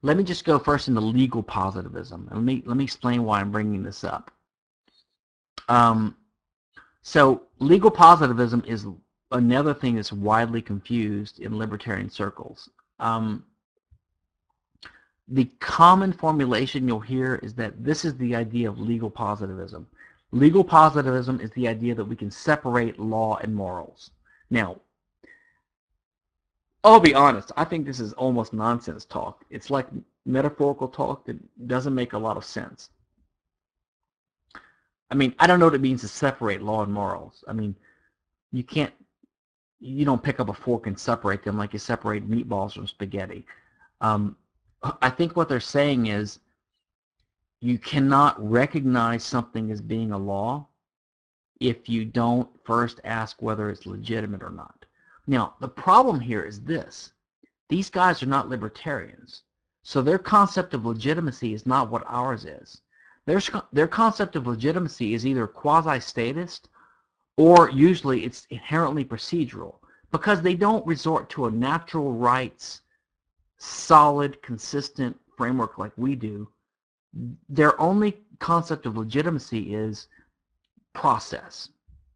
let 0.01 0.17
me 0.17 0.23
just 0.23 0.43
go 0.43 0.57
first 0.57 0.87
into 0.87 1.01
legal 1.01 1.43
positivism. 1.43 2.27
Let 2.31 2.41
me, 2.41 2.63
let 2.65 2.77
me 2.77 2.83
explain 2.83 3.23
why 3.23 3.39
I'm 3.39 3.51
bringing 3.51 3.83
this 3.83 4.03
up. 4.03 4.31
Um, 5.67 6.15
so 7.01 7.43
legal 7.59 7.91
positivism 7.91 8.63
is 8.67 8.85
another 9.31 9.73
thing 9.73 9.95
that's 9.95 10.13
widely 10.13 10.61
confused 10.61 11.39
in 11.39 11.57
libertarian 11.57 12.09
circles. 12.09 12.69
Um, 12.99 13.45
the 15.27 15.45
common 15.59 16.11
formulation 16.11 16.87
you'll 16.87 16.99
hear 16.99 17.35
is 17.35 17.53
that 17.55 17.83
this 17.83 18.03
is 18.03 18.17
the 18.17 18.35
idea 18.35 18.69
of 18.69 18.79
legal 18.79 19.09
positivism. 19.09 19.87
Legal 20.31 20.63
positivism 20.63 21.39
is 21.39 21.51
the 21.51 21.67
idea 21.67 21.95
that 21.95 22.05
we 22.05 22.15
can 22.15 22.29
separate 22.29 22.99
law 22.99 23.37
and 23.37 23.55
morals. 23.55 24.11
Now, 24.49 24.77
I'll 26.83 26.99
be 26.99 27.13
honest. 27.13 27.51
I 27.55 27.63
think 27.63 27.85
this 27.85 27.99
is 27.99 28.13
almost 28.13 28.53
nonsense 28.53 29.05
talk. 29.05 29.45
It's 29.49 29.69
like 29.69 29.87
metaphorical 30.25 30.87
talk 30.87 31.25
that 31.25 31.37
doesn't 31.67 31.95
make 31.95 32.13
a 32.13 32.17
lot 32.17 32.37
of 32.37 32.45
sense. 32.45 32.89
I 35.11 35.15
mean, 35.15 35.35
I 35.39 35.45
don't 35.45 35.59
know 35.59 35.65
what 35.65 35.75
it 35.75 35.81
means 35.81 36.01
to 36.01 36.07
separate 36.07 36.61
law 36.61 36.83
and 36.83 36.93
morals. 36.93 37.43
I 37.47 37.53
mean, 37.53 37.75
you 38.53 38.63
can't, 38.63 38.93
you 39.81 40.05
don't 40.05 40.23
pick 40.23 40.39
up 40.39 40.47
a 40.47 40.53
fork 40.53 40.87
and 40.87 40.97
separate 40.97 41.43
them 41.43 41.57
like 41.57 41.73
you 41.73 41.79
separate 41.79 42.29
meatballs 42.29 42.73
from 42.73 42.87
spaghetti. 42.87 43.45
Um, 43.99 44.37
I 45.01 45.09
think 45.09 45.35
what 45.35 45.49
they're 45.49 45.59
saying 45.59 46.07
is 46.07 46.39
you 47.59 47.77
cannot 47.77 48.41
recognize 48.49 49.23
something 49.23 49.69
as 49.69 49.81
being 49.81 50.13
a 50.13 50.17
law 50.17 50.67
if 51.59 51.89
you 51.89 52.05
don't 52.05 52.49
first 52.63 52.99
ask 53.03 53.41
whether 53.41 53.69
it's 53.69 53.85
legitimate 53.85 54.41
or 54.41 54.49
not. 54.49 54.85
Now, 55.27 55.55
the 55.59 55.67
problem 55.67 56.19
here 56.19 56.43
is 56.43 56.61
this. 56.61 57.13
These 57.69 57.89
guys 57.89 58.23
are 58.23 58.27
not 58.27 58.49
libertarians. 58.49 59.43
So 59.83 60.01
their 60.01 60.17
concept 60.17 60.73
of 60.73 60.85
legitimacy 60.85 61.53
is 61.53 61.65
not 61.65 61.91
what 61.91 62.03
ours 62.07 62.45
is. 62.45 62.81
Their, 63.25 63.41
their 63.71 63.87
concept 63.87 64.35
of 64.35 64.47
legitimacy 64.47 65.13
is 65.13 65.25
either 65.25 65.47
quasi-statist 65.47 66.69
or 67.37 67.69
usually 67.69 68.25
it's 68.25 68.45
inherently 68.49 69.05
procedural 69.05 69.75
because 70.11 70.41
they 70.41 70.55
don't 70.55 70.85
resort 70.85 71.29
to 71.31 71.45
a 71.45 71.51
natural 71.51 72.11
rights, 72.13 72.81
solid, 73.57 74.41
consistent 74.41 75.17
framework 75.37 75.77
like 75.77 75.93
we 75.97 76.15
do. 76.15 76.49
Their 77.47 77.79
only 77.79 78.17
concept 78.39 78.85
of 78.85 78.97
legitimacy 78.97 79.73
is 79.73 80.07
process. 80.93 81.69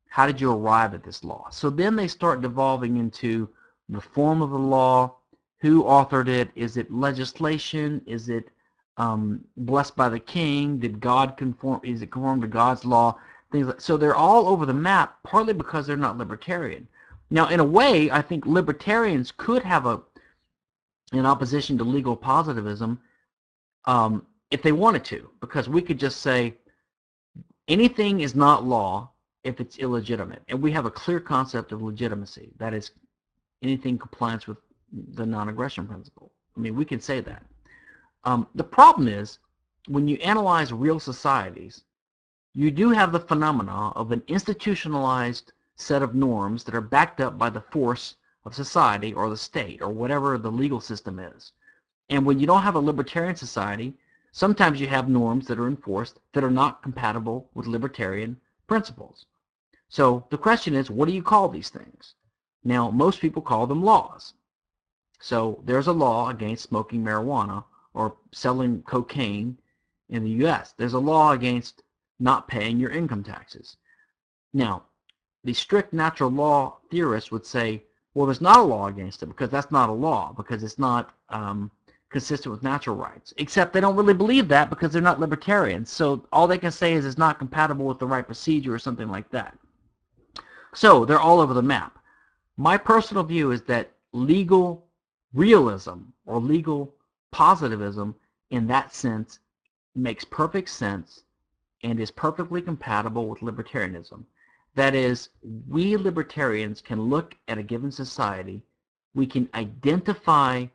How 0.09 0.25
did 0.25 0.39
you 0.41 0.51
arrive 0.51 0.93
at 0.93 1.03
this 1.03 1.23
law? 1.23 1.49
So 1.49 1.69
then 1.69 1.95
they 1.95 2.07
start 2.07 2.41
devolving 2.41 2.97
into 2.97 3.49
the 3.89 4.01
form 4.01 4.41
of 4.41 4.49
the 4.49 4.57
law, 4.57 5.17
who 5.59 5.83
authored 5.83 6.27
it, 6.27 6.49
is 6.55 6.77
it 6.77 6.91
legislation, 6.91 8.01
is 8.05 8.29
it 8.29 8.49
um, 8.97 9.43
blessed 9.57 9.95
by 9.95 10.09
the 10.09 10.19
king, 10.19 10.79
did 10.79 10.99
God 10.99 11.37
conform, 11.37 11.81
is 11.83 12.01
it 12.01 12.11
conform 12.11 12.41
to 12.41 12.47
God's 12.47 12.85
law, 12.85 13.17
things 13.51 13.67
like, 13.67 13.81
so 13.81 13.97
they're 13.97 14.15
all 14.15 14.47
over 14.47 14.65
the 14.65 14.73
map, 14.73 15.17
partly 15.23 15.53
because 15.53 15.85
they're 15.85 15.97
not 15.97 16.17
libertarian. 16.17 16.87
Now, 17.29 17.47
in 17.47 17.59
a 17.59 17.65
way, 17.65 18.11
I 18.11 18.21
think 18.21 18.45
libertarians 18.45 19.33
could 19.35 19.63
have 19.63 19.85
a 19.85 20.01
in 21.11 21.25
opposition 21.25 21.77
to 21.77 21.83
legal 21.83 22.15
positivism 22.15 22.99
um, 23.85 24.25
if 24.51 24.61
they 24.61 24.71
wanted 24.71 25.03
to, 25.05 25.29
because 25.39 25.69
we 25.69 25.81
could 25.81 25.99
just 25.99 26.21
say 26.21 26.55
anything 27.67 28.21
is 28.21 28.35
not 28.35 28.65
law 28.65 29.11
if 29.43 29.59
it's 29.59 29.77
illegitimate. 29.77 30.41
And 30.47 30.61
we 30.61 30.71
have 30.71 30.85
a 30.85 30.91
clear 30.91 31.19
concept 31.19 31.71
of 31.71 31.81
legitimacy. 31.81 32.51
That 32.57 32.73
is 32.73 32.91
anything 33.61 33.97
compliance 33.97 34.47
with 34.47 34.57
the 35.13 35.25
non-aggression 35.25 35.87
principle. 35.87 36.31
I 36.57 36.59
mean, 36.59 36.75
we 36.75 36.85
can 36.85 36.99
say 36.99 37.21
that. 37.21 37.43
Um, 38.25 38.47
the 38.55 38.63
problem 38.63 39.07
is, 39.07 39.37
when 39.87 40.07
you 40.07 40.17
analyze 40.17 40.73
real 40.73 40.99
societies, 40.99 41.83
you 42.53 42.71
do 42.71 42.89
have 42.89 43.11
the 43.11 43.19
phenomena 43.19 43.89
of 43.89 44.11
an 44.11 44.23
institutionalized 44.27 45.53
set 45.75 46.01
of 46.01 46.15
norms 46.15 46.63
that 46.63 46.73
are 46.73 46.81
backed 46.81 47.21
up 47.21 47.37
by 47.37 47.49
the 47.51 47.61
force 47.61 48.15
of 48.43 48.55
society 48.55 49.13
or 49.13 49.29
the 49.29 49.37
state 49.37 49.81
or 49.81 49.89
whatever 49.89 50.37
the 50.37 50.51
legal 50.51 50.79
system 50.79 51.19
is. 51.19 51.51
And 52.09 52.25
when 52.25 52.39
you 52.39 52.47
don't 52.47 52.63
have 52.63 52.75
a 52.75 52.79
libertarian 52.79 53.35
society, 53.35 53.93
sometimes 54.31 54.79
you 54.79 54.87
have 54.87 55.07
norms 55.07 55.45
that 55.47 55.59
are 55.59 55.67
enforced 55.67 56.19
that 56.33 56.43
are 56.43 56.51
not 56.51 56.81
compatible 56.81 57.49
with 57.53 57.67
libertarian 57.67 58.39
principles. 58.67 59.25
So 59.89 60.25
the 60.29 60.37
question 60.37 60.73
is, 60.73 60.89
what 60.89 61.07
do 61.07 61.13
you 61.13 61.21
call 61.21 61.49
these 61.49 61.69
things? 61.69 62.15
Now, 62.63 62.89
most 62.89 63.21
people 63.21 63.41
call 63.41 63.67
them 63.67 63.83
laws. 63.83 64.33
So 65.19 65.61
there's 65.63 65.87
a 65.87 65.93
law 65.93 66.29
against 66.29 66.63
smoking 66.69 67.03
marijuana 67.03 67.63
or 67.95 68.17
selling 68.31 68.83
cocaine 68.83 69.57
in 70.09 70.23
the 70.23 70.29
U.S. 70.41 70.73
There's 70.77 70.93
a 70.93 70.99
law 70.99 71.31
against 71.31 71.81
not 72.19 72.47
paying 72.47 72.79
your 72.79 72.91
income 72.91 73.23
taxes. 73.23 73.77
Now, 74.53 74.83
the 75.43 75.53
strict 75.53 75.93
natural 75.93 76.29
law 76.29 76.77
theorists 76.91 77.31
would 77.31 77.45
say, 77.45 77.83
well, 78.13 78.25
there's 78.25 78.41
not 78.41 78.59
a 78.59 78.63
law 78.63 78.87
against 78.87 79.23
it 79.23 79.27
because 79.27 79.49
that's 79.49 79.71
not 79.71 79.89
a 79.89 79.93
law, 79.93 80.33
because 80.35 80.63
it's 80.63 80.79
not 80.79 81.13
um, 81.29 81.71
consistent 82.09 82.53
with 82.53 82.63
natural 82.63 82.95
rights. 82.95 83.33
Except 83.37 83.73
they 83.73 83.81
don't 83.81 83.95
really 83.95 84.13
believe 84.13 84.47
that 84.49 84.69
because 84.69 84.91
they're 84.91 85.01
not 85.01 85.19
libertarians. 85.19 85.89
So 85.89 86.25
all 86.31 86.47
they 86.47 86.57
can 86.57 86.71
say 86.71 86.93
is 86.93 87.05
it's 87.05 87.17
not 87.17 87.39
compatible 87.39 87.85
with 87.85 87.99
the 87.99 88.07
right 88.07 88.25
procedure 88.25 88.73
or 88.73 88.79
something 88.79 89.09
like 89.09 89.29
that. 89.31 89.57
So 90.73 91.05
they're 91.05 91.19
all 91.19 91.39
over 91.39 91.53
the 91.53 91.61
map. 91.61 91.99
My 92.57 92.77
personal 92.77 93.23
view 93.23 93.51
is 93.51 93.61
that 93.63 93.91
legal 94.13 94.87
realism 95.33 96.03
or 96.25 96.39
legal 96.39 96.94
positivism 97.35 98.15
in 98.49 98.65
that 98.67 98.95
sense 98.95 99.39
makes 99.93 100.23
perfect 100.23 100.69
sense 100.69 101.23
and 101.83 101.99
is 101.99 102.09
perfectly 102.09 102.61
compatible 102.61 103.27
with 103.27 103.41
libertarianism. 103.41 104.23
That 104.75 104.95
is, 104.95 105.29
we 105.67 105.97
libertarians 105.97 106.79
can 106.79 107.01
look 107.01 107.35
at 107.49 107.57
a 107.57 107.63
given 107.63 107.91
society, 107.91 108.63
we 109.13 109.27
can 109.27 109.49
identify 109.53 110.67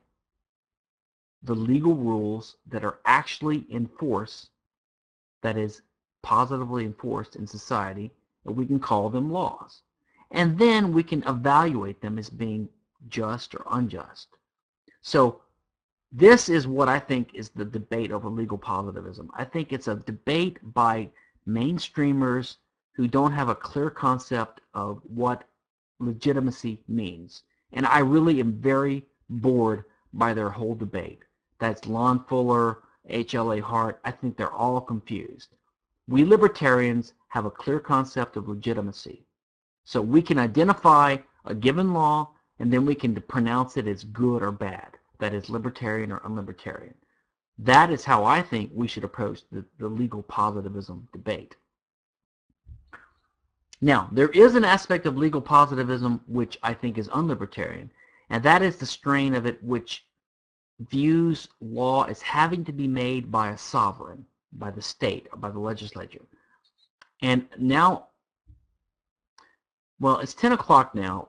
the 1.42 1.54
legal 1.54 1.94
rules 1.94 2.56
that 2.66 2.84
are 2.84 2.98
actually 3.06 3.64
in 3.70 3.86
force, 3.86 4.48
that 5.42 5.56
is, 5.56 5.80
positively 6.22 6.84
enforced 6.84 7.36
in 7.36 7.46
society, 7.46 8.10
and 8.44 8.54
we 8.54 8.66
can 8.66 8.78
call 8.78 9.08
them 9.08 9.32
laws 9.32 9.80
and 10.30 10.58
then 10.58 10.92
we 10.92 11.02
can 11.02 11.22
evaluate 11.26 12.00
them 12.00 12.18
as 12.18 12.30
being 12.30 12.68
just 13.08 13.54
or 13.54 13.64
unjust. 13.70 14.28
So 15.02 15.40
this 16.12 16.48
is 16.48 16.66
what 16.66 16.88
I 16.88 16.98
think 16.98 17.34
is 17.34 17.50
the 17.50 17.64
debate 17.64 18.10
over 18.10 18.28
legal 18.28 18.58
positivism. 18.58 19.30
I 19.34 19.44
think 19.44 19.72
it's 19.72 19.88
a 19.88 19.96
debate 19.96 20.58
by 20.74 21.08
mainstreamers 21.46 22.56
who 22.92 23.06
don't 23.06 23.32
have 23.32 23.48
a 23.48 23.54
clear 23.54 23.90
concept 23.90 24.60
of 24.74 25.00
what 25.04 25.44
legitimacy 26.00 26.80
means. 26.88 27.42
And 27.72 27.86
I 27.86 28.00
really 28.00 28.40
am 28.40 28.54
very 28.54 29.04
bored 29.28 29.84
by 30.12 30.34
their 30.34 30.50
whole 30.50 30.74
debate. 30.74 31.22
That's 31.60 31.86
Lon 31.86 32.24
Fuller, 32.24 32.78
H.L.A. 33.08 33.60
Hart. 33.60 34.00
I 34.04 34.10
think 34.10 34.36
they're 34.36 34.52
all 34.52 34.80
confused. 34.80 35.50
We 36.08 36.24
libertarians 36.24 37.12
have 37.28 37.44
a 37.44 37.50
clear 37.50 37.78
concept 37.78 38.36
of 38.36 38.48
legitimacy. 38.48 39.24
So 39.84 40.00
we 40.02 40.22
can 40.22 40.38
identify 40.38 41.18
a 41.44 41.54
given 41.54 41.94
law 41.94 42.30
and 42.58 42.72
then 42.72 42.84
we 42.84 42.94
can 42.94 43.14
pronounce 43.22 43.76
it 43.76 43.86
as 43.86 44.04
good 44.04 44.42
or 44.42 44.50
bad. 44.50 44.98
That 45.20 45.34
is 45.34 45.50
libertarian 45.50 46.10
or 46.12 46.20
unlibertarian. 46.20 46.94
That 47.58 47.90
is 47.90 48.04
how 48.04 48.24
I 48.24 48.42
think 48.42 48.70
we 48.74 48.88
should 48.88 49.04
approach 49.04 49.42
the, 49.52 49.64
the 49.78 49.88
legal 49.88 50.22
positivism 50.22 51.08
debate. 51.12 51.56
Now, 53.82 54.08
there 54.12 54.28
is 54.30 54.54
an 54.54 54.64
aspect 54.64 55.06
of 55.06 55.16
legal 55.16 55.40
positivism 55.40 56.20
which 56.26 56.58
I 56.62 56.74
think 56.74 56.98
is 56.98 57.08
unlibertarian, 57.08 57.90
and 58.28 58.42
that 58.42 58.62
is 58.62 58.76
the 58.76 58.86
strain 58.86 59.34
of 59.34 59.46
it 59.46 59.62
which 59.62 60.04
views 60.80 61.48
law 61.60 62.04
as 62.04 62.22
having 62.22 62.64
to 62.64 62.72
be 62.72 62.88
made 62.88 63.30
by 63.30 63.50
a 63.50 63.58
sovereign, 63.58 64.24
by 64.52 64.70
the 64.70 64.82
state, 64.82 65.28
or 65.32 65.38
by 65.38 65.50
the 65.50 65.58
legislature. 65.58 66.22
And 67.22 67.46
now 67.58 68.08
well, 70.00 70.18
it's 70.18 70.34
10 70.34 70.52
o'clock 70.52 70.94
now. 70.94 71.28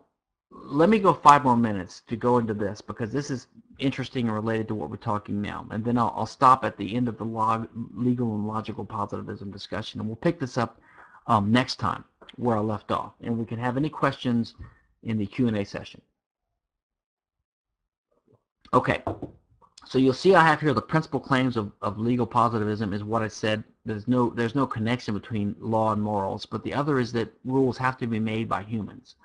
Let 0.49 0.89
me 0.89 0.97
go 0.97 1.13
five 1.13 1.43
more 1.43 1.57
minutes 1.57 2.01
to 2.07 2.15
go 2.15 2.38
into 2.38 2.53
this 2.53 2.81
because 2.81 3.11
this 3.11 3.30
is 3.30 3.47
interesting 3.80 4.27
and 4.27 4.35
related 4.35 4.68
to 4.68 4.76
what 4.76 4.89
we're 4.89 4.98
talking 4.98 5.41
now. 5.41 5.65
And 5.72 5.84
then 5.84 5.98
I'll, 5.98 6.14
I'll 6.15 6.26
stop 6.26 6.64
at 6.64 6.77
the 6.77 6.95
end 6.95 7.07
of 7.07 7.18
the 7.18 7.26
log, 7.26 7.68
legal 7.93 8.35
and 8.35 8.48
logical 8.48 8.85
positivism 8.85 9.52
discussion. 9.52 9.99
And 9.99 10.07
we'll 10.10 10.15
pick 10.15 10.39
this 10.39 10.57
up 10.57 10.80
um, 11.27 11.52
next 11.52 11.77
time 11.77 12.03
where 12.35 12.57
I 12.57 12.61
left 12.61 12.91
off. 12.91 13.14
And 13.22 13.38
we 13.38 13.45
can 13.45 13.60
have 13.60 13.77
any 13.77 13.89
questions 13.89 14.56
in 15.03 15.18
the 15.18 15.26
Q&A 15.26 15.64
session. 15.64 16.02
Okay, 18.73 19.03
so 19.85 19.98
you'll 19.98 20.14
see 20.14 20.34
I 20.35 20.45
have 20.45 20.61
here 20.61 20.73
the 20.73 20.81
principal 20.81 21.19
claims 21.19 21.57
of, 21.57 21.73
of 21.81 21.98
legal 21.99 22.26
positivism 22.26 22.93
is 22.93 23.03
what 23.03 23.22
I 23.22 23.27
said. 23.27 23.64
There's 23.84 24.07
no 24.07 24.30
there's 24.30 24.56
no 24.56 24.65
connection 24.65 25.14
between 25.14 25.56
law 25.60 25.91
and 25.91 26.02
morals, 26.02 26.45
but 26.45 26.64
the 26.64 26.73
other 26.73 26.99
is 26.99 27.11
that 27.14 27.34
rules 27.43 27.77
have 27.77 27.98
to 27.98 28.07
be 28.07 28.19
made 28.19 28.48
by 28.48 28.64
humans. 28.64 29.15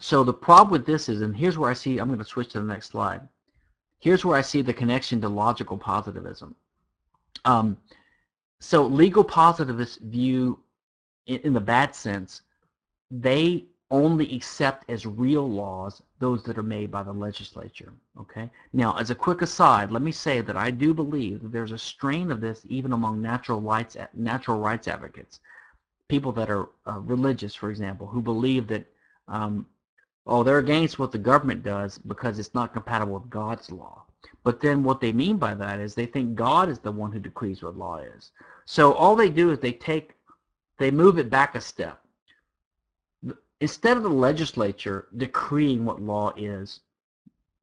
So 0.00 0.24
the 0.24 0.34
problem 0.34 0.72
with 0.72 0.86
this 0.86 1.08
is, 1.08 1.22
and 1.22 1.36
here's 1.36 1.58
where 1.58 1.70
I 1.70 1.74
see, 1.74 1.98
I'm 1.98 2.08
going 2.08 2.18
to 2.18 2.24
switch 2.24 2.50
to 2.50 2.60
the 2.60 2.66
next 2.66 2.88
slide. 2.88 3.20
Here's 3.98 4.24
where 4.24 4.36
I 4.36 4.42
see 4.42 4.62
the 4.62 4.72
connection 4.72 5.20
to 5.20 5.28
logical 5.28 5.78
positivism. 5.78 6.54
Um, 7.44 7.76
so 8.60 8.84
legal 8.86 9.24
positivists 9.24 9.98
view, 10.02 10.60
in, 11.26 11.38
in 11.38 11.52
the 11.52 11.60
bad 11.60 11.94
sense, 11.94 12.42
they 13.10 13.66
only 13.90 14.34
accept 14.34 14.90
as 14.90 15.06
real 15.06 15.48
laws 15.48 16.02
those 16.18 16.42
that 16.42 16.58
are 16.58 16.62
made 16.62 16.90
by 16.90 17.04
the 17.04 17.12
legislature. 17.12 17.92
Okay. 18.20 18.50
Now, 18.72 18.96
as 18.98 19.10
a 19.10 19.14
quick 19.14 19.42
aside, 19.42 19.92
let 19.92 20.02
me 20.02 20.10
say 20.10 20.40
that 20.40 20.56
I 20.56 20.72
do 20.72 20.92
believe 20.92 21.42
that 21.42 21.52
there's 21.52 21.72
a 21.72 21.78
strain 21.78 22.32
of 22.32 22.40
this 22.40 22.62
even 22.68 22.92
among 22.92 23.22
natural 23.22 23.60
rights 23.60 23.96
natural 24.14 24.58
rights 24.58 24.88
advocates, 24.88 25.38
people 26.08 26.32
that 26.32 26.50
are 26.50 26.68
uh, 26.86 26.98
religious, 27.00 27.54
for 27.54 27.70
example, 27.70 28.08
who 28.08 28.20
believe 28.20 28.66
that 28.66 28.86
um, 29.28 29.66
oh, 30.26 30.42
they're 30.42 30.58
against 30.58 30.98
what 30.98 31.12
the 31.12 31.18
government 31.18 31.62
does 31.62 31.98
because 31.98 32.38
it's 32.38 32.54
not 32.54 32.72
compatible 32.72 33.14
with 33.14 33.30
God's 33.30 33.70
law. 33.70 34.04
But 34.42 34.60
then 34.60 34.82
what 34.82 35.00
they 35.00 35.12
mean 35.12 35.38
by 35.38 35.54
that 35.54 35.80
is 35.80 35.94
they 35.94 36.06
think 36.06 36.34
God 36.34 36.68
is 36.68 36.78
the 36.78 36.92
one 36.92 37.12
who 37.12 37.18
decrees 37.18 37.62
what 37.62 37.76
law 37.76 37.98
is. 37.98 38.32
So 38.64 38.92
all 38.92 39.16
they 39.16 39.28
do 39.28 39.50
is 39.50 39.58
they 39.58 39.72
take, 39.72 40.14
they 40.78 40.90
move 40.90 41.18
it 41.18 41.30
back 41.30 41.54
a 41.54 41.60
step. 41.60 42.00
Instead 43.60 43.96
of 43.96 44.02
the 44.02 44.08
legislature 44.08 45.08
decreeing 45.16 45.84
what 45.84 46.02
law 46.02 46.32
is, 46.36 46.80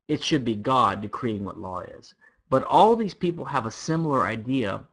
it 0.07 0.23
should 0.23 0.44
be 0.44 0.56
God 0.56 1.02
decreeing 1.02 1.45
what 1.45 1.60
law 1.60 1.81
is. 1.81 2.15
But 2.49 2.64
all 2.65 2.95
these 2.95 3.14
people 3.14 3.45
have 3.45 3.65
a 3.65 3.72
similar 3.72 4.26
idea 4.26 4.84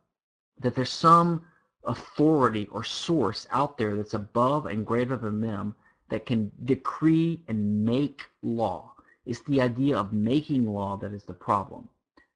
that 0.60 0.74
there's 0.74 0.90
some 0.90 1.44
authority 1.84 2.68
or 2.70 2.84
source 2.84 3.46
out 3.50 3.78
there 3.78 3.96
that's 3.96 4.14
above 4.14 4.66
and 4.66 4.86
greater 4.86 5.16
than 5.16 5.40
them 5.40 5.74
that 6.10 6.26
can 6.26 6.50
decree 6.64 7.40
and 7.48 7.84
make 7.84 8.22
law. 8.42 8.92
It's 9.26 9.42
the 9.42 9.60
idea 9.60 9.96
of 9.96 10.12
making 10.12 10.66
law 10.66 10.96
that 10.98 11.12
is 11.12 11.24
the 11.24 11.32
problem 11.32 11.88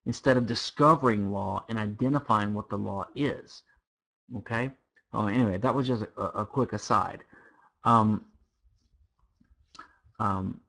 instead 0.06 0.36
of 0.36 0.46
discovering 0.46 1.30
law 1.30 1.64
and 1.68 1.78
identifying 1.78 2.54
what 2.54 2.68
the 2.68 2.76
law 2.76 3.06
is. 3.14 3.62
Okay? 4.36 4.70
Oh, 5.12 5.26
anyway, 5.26 5.58
that 5.58 5.74
was 5.74 5.86
just 5.86 6.04
a, 6.16 6.22
a 6.22 6.46
quick 6.46 6.72
aside. 6.72 7.24
Um, 7.84 8.24
um, 10.18 10.60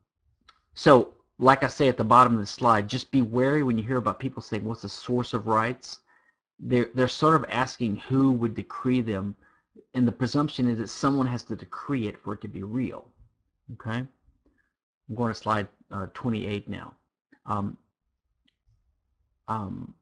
so, 0.73 1.13
like 1.37 1.63
I 1.63 1.67
say 1.67 1.87
at 1.87 1.97
the 1.97 2.03
bottom 2.03 2.33
of 2.33 2.39
the 2.39 2.45
slide, 2.45 2.87
just 2.87 3.11
be 3.11 3.21
wary 3.21 3.63
when 3.63 3.77
you 3.77 3.83
hear 3.83 3.97
about 3.97 4.19
people 4.19 4.41
saying, 4.41 4.63
what's 4.63 4.83
the 4.83 4.89
source 4.89 5.33
of 5.33 5.47
rights? 5.47 5.99
They're, 6.59 6.89
they're 6.93 7.07
sort 7.09 7.35
of 7.35 7.45
asking 7.49 7.97
who 7.97 8.31
would 8.31 8.55
decree 8.55 9.01
them, 9.01 9.35
and 9.95 10.05
the 10.05 10.11
presumption 10.11 10.69
is 10.69 10.77
that 10.77 10.89
someone 10.89 11.25
has 11.25 11.43
to 11.43 11.55
decree 11.55 12.07
it 12.07 12.21
for 12.21 12.33
it 12.33 12.41
to 12.41 12.47
be 12.49 12.63
real. 12.63 13.07
Okay? 13.73 13.99
I'm 13.99 15.15
going 15.15 15.33
to 15.33 15.39
slide 15.39 15.67
uh, 15.89 16.07
28 16.13 16.67
now. 16.69 16.93
Um, 17.45 17.77
um, 19.47 19.93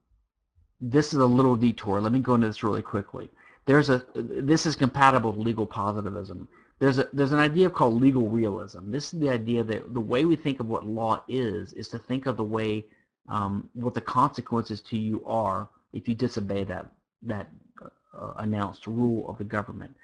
this 0.82 1.14
is 1.14 1.20
a 1.20 1.26
little 1.26 1.56
detour. 1.56 2.02
Let 2.02 2.12
me 2.12 2.20
go 2.20 2.34
into 2.34 2.48
this 2.48 2.64
really 2.64 2.82
quickly. 2.82 3.30
There's 3.66 3.90
a 3.90 4.06
this 4.16 4.66
is 4.66 4.76
compatible 4.76 5.32
with 5.32 5.46
legal 5.46 5.66
positivism. 5.66 6.50
There's 6.80 7.00
a 7.00 7.08
there's 7.14 7.32
an 7.32 7.40
idea 7.40 7.70
called 7.70 8.02
legal 8.02 8.28
realism. 8.28 8.92
This 8.92 9.14
is 9.14 9.20
the 9.20 9.30
idea 9.30 9.64
that 9.64 9.94
the 9.94 10.02
way 10.02 10.26
we 10.26 10.36
think 10.36 10.60
of 10.60 10.68
what 10.68 10.86
law 10.86 11.24
is 11.30 11.72
is 11.74 11.88
to 11.90 12.00
think 12.00 12.26
of 12.26 12.36
the 12.36 12.44
way 12.44 12.86
um, 13.30 13.70
what 13.74 13.94
the 13.94 14.02
consequences 14.02 14.82
to 14.82 14.98
you 14.98 15.24
are 15.26 15.70
if 15.94 16.10
you 16.10 16.16
disobey 16.16 16.66
that 16.66 16.88
that 17.22 17.50
uh, 18.20 18.34
announced 18.38 18.88
rule 18.88 19.30
of 19.30 19.38
the 19.38 19.44
government. 19.44 19.96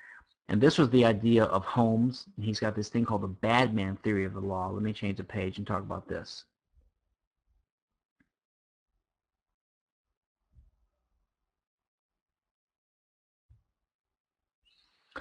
And 0.50 0.60
this 0.60 0.78
was 0.78 0.90
the 0.90 1.06
idea 1.06 1.44
of 1.44 1.64
Holmes. 1.64 2.26
He's 2.42 2.60
got 2.60 2.76
this 2.76 2.90
thing 2.90 3.06
called 3.06 3.22
the 3.22 3.28
bad 3.28 3.74
man 3.74 3.98
theory 3.98 4.26
of 4.26 4.34
the 4.34 4.40
law. 4.40 4.70
Let 4.70 4.82
me 4.82 4.94
change 4.94 5.18
the 5.18 5.24
page 5.24 5.58
and 5.58 5.68
talk 5.68 5.82
about 5.82 6.08
this. 6.08 6.46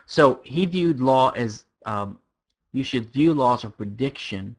So 0.06 0.40
he 0.44 0.64
viewed 0.64 1.00
law 1.00 1.30
as 1.30 1.64
um, 1.84 2.18
you 2.72 2.82
should 2.82 3.12
view 3.12 3.34
law 3.34 3.54
as 3.54 3.64
a 3.64 3.70
prediction 3.70 4.56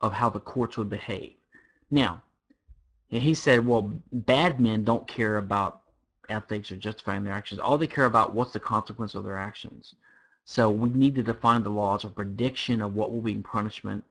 of 0.00 0.12
how 0.12 0.30
the 0.30 0.40
courts 0.40 0.76
would 0.76 0.90
behave. 0.90 1.34
Now, 1.90 2.22
he 3.08 3.34
said, 3.34 3.66
well, 3.66 3.92
bad 4.12 4.60
men 4.60 4.84
don't 4.84 5.06
care 5.06 5.36
about 5.36 5.82
ethics 6.30 6.70
or 6.70 6.76
justifying 6.76 7.24
their 7.24 7.32
actions. 7.34 7.60
All 7.60 7.76
they 7.76 7.86
care 7.86 8.06
about 8.06 8.34
what's 8.34 8.52
the 8.52 8.60
consequence 8.60 9.14
of 9.14 9.24
their 9.24 9.38
actions. 9.38 9.94
So 10.44 10.70
we 10.70 10.88
need 10.90 11.14
to 11.16 11.22
define 11.22 11.62
the 11.62 11.70
laws 11.70 12.04
a 12.04 12.08
prediction 12.08 12.80
of 12.80 12.94
what 12.94 13.12
will 13.12 13.20
be 13.20 13.34
punishment 13.36 14.04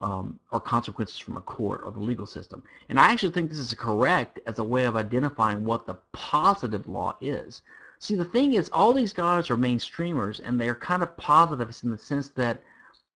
um, 0.00 0.38
or 0.50 0.60
consequences 0.60 1.18
from 1.18 1.36
a 1.36 1.42
court 1.42 1.82
or 1.84 1.92
the 1.92 2.00
legal 2.00 2.26
system. 2.26 2.62
And 2.88 2.98
I 2.98 3.12
actually 3.12 3.32
think 3.32 3.50
this 3.50 3.58
is 3.58 3.74
correct 3.74 4.40
as 4.46 4.58
a 4.58 4.64
way 4.64 4.84
of 4.84 4.96
identifying 4.96 5.64
what 5.64 5.86
the 5.86 5.94
positive 6.12 6.88
law 6.88 7.16
is. 7.20 7.62
See, 7.98 8.14
the 8.14 8.24
thing 8.24 8.54
is, 8.54 8.70
all 8.70 8.94
these 8.94 9.12
guys 9.12 9.50
are 9.50 9.56
mainstreamers, 9.56 10.40
and 10.42 10.58
they're 10.58 10.74
kind 10.74 11.02
of 11.02 11.16
positivists 11.18 11.82
in 11.82 11.90
the 11.90 11.98
sense 11.98 12.30
that 12.30 12.62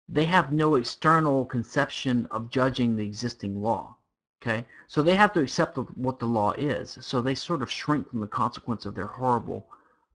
they 0.10 0.26
have 0.26 0.52
no 0.52 0.76
external 0.76 1.46
conception 1.46 2.28
of 2.32 2.50
judging 2.50 2.96
the 2.96 3.06
existing 3.06 3.62
law. 3.62 3.96
Okay, 4.46 4.66
so 4.90 5.02
they 5.02 5.16
have 5.16 5.32
to 5.34 5.40
accept 5.40 5.78
what 5.96 6.20
the 6.20 6.26
law 6.26 6.52
is. 6.58 6.98
So 7.00 7.22
they 7.22 7.34
sort 7.34 7.62
of 7.62 7.72
shrink 7.72 8.10
from 8.10 8.20
the 8.20 8.28
consequence 8.28 8.86
of 8.86 8.94
their 8.94 9.08
horrible 9.08 9.66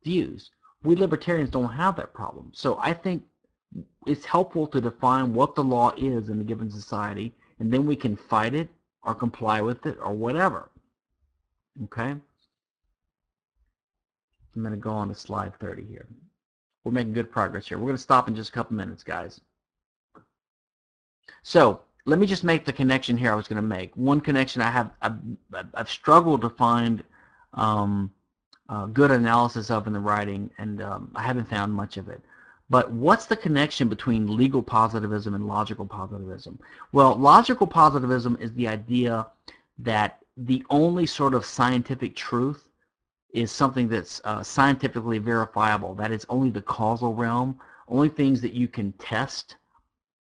views. 0.04 0.50
We 0.82 0.96
libertarians 0.96 1.48
don't 1.48 1.72
have 1.72 1.96
that 1.96 2.12
problem. 2.12 2.50
So 2.52 2.78
I 2.78 2.92
think 2.92 3.22
it's 4.06 4.26
helpful 4.26 4.66
to 4.66 4.82
define 4.82 5.32
what 5.32 5.54
the 5.54 5.64
law 5.64 5.92
is 5.96 6.28
in 6.28 6.42
a 6.42 6.44
given 6.44 6.70
society, 6.70 7.34
and 7.58 7.72
then 7.72 7.86
we 7.86 7.96
can 7.96 8.16
fight 8.16 8.54
it 8.54 8.68
or 9.02 9.14
comply 9.14 9.62
with 9.62 9.86
it 9.86 9.96
or 10.02 10.12
whatever. 10.12 10.68
Okay? 11.84 12.10
I'm 12.10 12.22
going 14.56 14.72
to 14.72 14.76
go 14.76 14.90
on 14.90 15.08
to 15.08 15.14
slide 15.14 15.58
30 15.58 15.86
here. 15.86 16.06
We're 16.84 16.92
making 16.92 17.14
good 17.14 17.32
progress 17.32 17.66
here. 17.66 17.78
We're 17.78 17.86
going 17.86 17.96
to 17.96 18.02
stop 18.02 18.28
in 18.28 18.36
just 18.36 18.50
a 18.50 18.52
couple 18.52 18.76
minutes, 18.76 19.02
guys. 19.02 19.40
So 21.42 21.80
let 22.08 22.18
me 22.18 22.26
just 22.26 22.42
make 22.42 22.64
the 22.64 22.72
connection 22.72 23.18
here 23.18 23.30
I 23.30 23.34
was 23.34 23.46
going 23.48 23.62
to 23.62 23.68
make. 23.76 23.94
One 23.94 24.22
connection 24.22 24.62
I 24.62 24.70
have, 24.70 24.90
I've, 25.02 25.18
I've 25.74 25.90
struggled 25.90 26.40
to 26.40 26.48
find 26.48 27.04
um, 27.52 28.10
uh, 28.70 28.86
good 28.86 29.10
analysis 29.10 29.70
of 29.70 29.86
in 29.86 29.92
the 29.92 30.00
writing, 30.00 30.50
and 30.56 30.82
um, 30.82 31.12
I 31.14 31.22
haven't 31.22 31.50
found 31.50 31.72
much 31.74 31.98
of 31.98 32.08
it. 32.08 32.22
But 32.70 32.90
what's 32.90 33.26
the 33.26 33.36
connection 33.36 33.90
between 33.90 34.34
legal 34.34 34.62
positivism 34.62 35.34
and 35.34 35.46
logical 35.46 35.84
positivism? 35.84 36.58
Well, 36.92 37.14
logical 37.14 37.66
positivism 37.66 38.38
is 38.40 38.54
the 38.54 38.68
idea 38.68 39.26
that 39.78 40.18
the 40.38 40.64
only 40.70 41.04
sort 41.04 41.34
of 41.34 41.44
scientific 41.44 42.16
truth 42.16 42.64
is 43.34 43.52
something 43.52 43.86
that's 43.86 44.22
uh, 44.24 44.42
scientifically 44.42 45.18
verifiable. 45.18 45.94
That 45.94 46.12
is 46.12 46.24
only 46.30 46.48
the 46.48 46.62
causal 46.62 47.14
realm, 47.14 47.60
only 47.86 48.08
things 48.08 48.40
that 48.40 48.54
you 48.54 48.66
can 48.66 48.92
test 48.92 49.56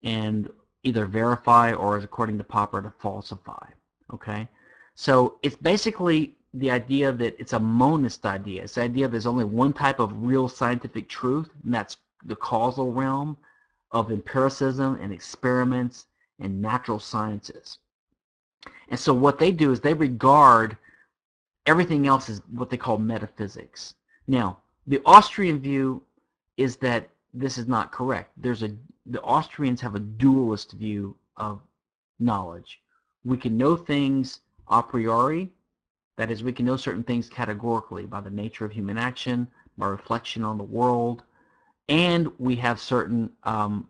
and 0.04 0.50
either 0.88 1.06
verify 1.06 1.74
or, 1.74 1.98
as 1.98 2.04
according 2.04 2.38
to 2.38 2.44
Popper, 2.44 2.82
to 2.82 2.92
falsify. 3.00 3.68
Okay, 4.14 4.48
so 4.96 5.38
it's 5.44 5.56
basically 5.56 6.36
the 6.54 6.72
idea 6.72 7.12
that 7.12 7.36
it's 7.40 7.54
a 7.54 7.60
monist 7.60 8.26
idea. 8.26 8.64
It's 8.64 8.76
the 8.76 8.84
idea 8.84 9.08
there's 9.08 9.28
only 9.28 9.46
one 9.46 9.74
type 9.74 10.00
of 10.00 10.24
real 10.24 10.48
scientific 10.48 11.10
truth, 11.10 11.50
and 11.64 11.74
that's 11.74 11.98
the 12.26 12.36
causal 12.36 12.92
realm 12.92 13.38
of 13.92 14.12
empiricism 14.12 14.98
and 15.02 15.14
experiments 15.14 16.06
and 16.40 16.62
natural 16.62 17.00
sciences. 17.00 17.80
And 18.90 19.00
so 19.00 19.14
what 19.14 19.40
they 19.40 19.52
do 19.52 19.72
is 19.72 19.80
they 19.80 19.94
regard 19.94 20.78
everything 21.66 22.08
else 22.08 22.30
as 22.30 22.42
what 22.52 22.70
they 22.70 22.78
call 22.78 22.98
metaphysics. 22.98 23.96
Now, 24.28 24.60
the 24.88 25.02
Austrian 25.06 25.60
view 25.60 26.02
is 26.56 26.78
that 26.78 27.10
this 27.34 27.58
is 27.58 27.68
not 27.68 27.92
correct. 27.92 28.32
There's 28.38 28.64
a 28.64 28.72
the 29.10 29.22
Austrians 29.22 29.82
have 29.82 29.96
a 29.96 30.00
dualist 30.00 30.74
view 30.74 31.16
of 31.38 31.62
knowledge. 32.20 32.82
We 33.24 33.38
can 33.38 33.58
know 33.58 33.76
things 33.76 34.42
a 34.70 34.84
priori, 34.84 35.52
that 36.18 36.32
is, 36.32 36.44
we 36.44 36.52
can 36.52 36.66
know 36.66 36.78
certain 36.78 37.04
things 37.04 37.30
categorically 37.30 38.06
by 38.06 38.22
the 38.22 38.30
nature 38.30 38.66
of 38.66 38.72
human 38.72 38.98
action, 38.98 39.48
by 39.78 39.88
reflection 39.88 40.44
on 40.44 40.58
the 40.58 40.64
world, 40.64 41.24
and 41.90 42.32
we 42.40 42.56
have 42.56 42.80
certain, 42.80 43.30
um, 43.44 43.88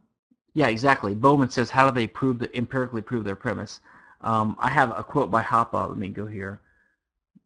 yeah, 0.53 0.67
exactly. 0.67 1.15
Bowman 1.15 1.49
says, 1.49 1.69
how 1.69 1.89
do 1.89 1.95
they 1.95 2.07
prove 2.07 2.39
the, 2.39 2.55
empirically 2.55 3.01
prove 3.01 3.23
their 3.23 3.35
premise? 3.35 3.79
Um, 4.21 4.55
I 4.59 4.69
have 4.69 4.91
a 4.97 5.03
quote 5.03 5.31
by 5.31 5.43
Hoppe. 5.43 5.87
Let 5.89 5.97
me 5.97 6.09
go 6.09 6.25
here. 6.25 6.59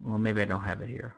Well, 0.02 0.18
maybe 0.18 0.42
I 0.42 0.46
don't 0.46 0.64
have 0.64 0.82
it 0.82 0.90
here. 0.90 1.14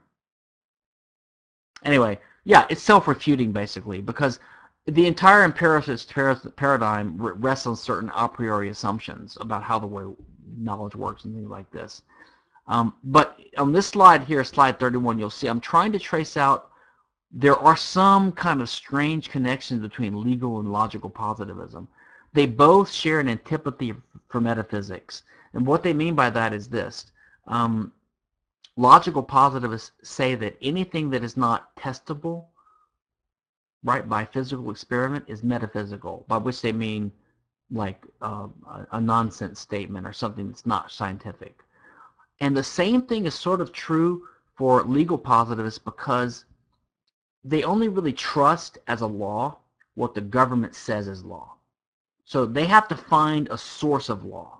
Anyway, 1.83 2.19
yeah, 2.43 2.65
it's 2.69 2.81
self-refuting 2.81 3.51
basically 3.51 4.01
because 4.01 4.39
the 4.85 5.07
entire 5.07 5.43
empiricist 5.43 6.13
paradigm 6.55 7.15
rests 7.17 7.67
on 7.67 7.75
certain 7.75 8.11
a 8.15 8.27
priori 8.27 8.69
assumptions 8.69 9.37
about 9.39 9.63
how 9.63 9.79
the 9.79 9.87
way 9.87 10.03
knowledge 10.57 10.95
works 10.95 11.23
and 11.23 11.33
things 11.33 11.49
like 11.49 11.69
this. 11.71 12.01
Um, 12.67 12.93
but 13.03 13.39
on 13.57 13.71
this 13.71 13.87
slide 13.87 14.23
here, 14.23 14.43
slide 14.43 14.79
31, 14.79 15.19
you'll 15.19 15.29
see 15.29 15.47
I'm 15.47 15.61
trying 15.61 15.91
to 15.93 15.99
trace 15.99 16.37
out 16.37 16.69
there 17.31 17.57
are 17.57 17.75
some 17.75 18.31
kind 18.31 18.61
of 18.61 18.69
strange 18.69 19.29
connections 19.29 19.81
between 19.81 20.21
legal 20.21 20.59
and 20.59 20.71
logical 20.71 21.09
positivism. 21.09 21.87
They 22.33 22.45
both 22.45 22.91
share 22.91 23.19
an 23.19 23.27
antipathy 23.27 23.93
for 24.29 24.39
metaphysics. 24.39 25.23
And 25.53 25.65
what 25.65 25.81
they 25.81 25.93
mean 25.93 26.13
by 26.13 26.29
that 26.29 26.53
is 26.53 26.67
this. 26.67 27.11
Um, 27.47 27.91
logical 28.77 29.23
positivists 29.23 29.91
say 30.03 30.35
that 30.35 30.57
anything 30.61 31.09
that 31.09 31.23
is 31.23 31.35
not 31.35 31.75
testable 31.75 32.45
right, 33.83 34.07
by 34.07 34.25
physical 34.25 34.71
experiment 34.71 35.25
is 35.27 35.43
metaphysical, 35.43 36.25
by 36.27 36.37
which 36.37 36.61
they 36.61 36.71
mean 36.71 37.11
like 37.71 38.05
uh, 38.21 38.47
a 38.91 39.01
nonsense 39.01 39.59
statement 39.59 40.05
or 40.05 40.13
something 40.13 40.47
that's 40.47 40.65
not 40.65 40.91
scientific. 40.91 41.59
And 42.39 42.55
the 42.55 42.63
same 42.63 43.01
thing 43.01 43.25
is 43.25 43.33
sort 43.33 43.61
of 43.61 43.71
true 43.71 44.27
for 44.55 44.83
legal 44.83 45.17
positivists 45.17 45.79
because 45.79 46.45
they 47.43 47.63
only 47.63 47.89
really 47.89 48.13
trust 48.13 48.77
as 48.87 49.01
a 49.01 49.07
law 49.07 49.57
what 49.95 50.13
the 50.13 50.21
government 50.21 50.75
says 50.75 51.07
is 51.07 51.23
law. 51.23 51.53
So 52.25 52.45
they 52.45 52.65
have 52.65 52.87
to 52.87 52.95
find 52.95 53.47
a 53.49 53.57
source 53.57 54.09
of 54.09 54.23
law, 54.23 54.59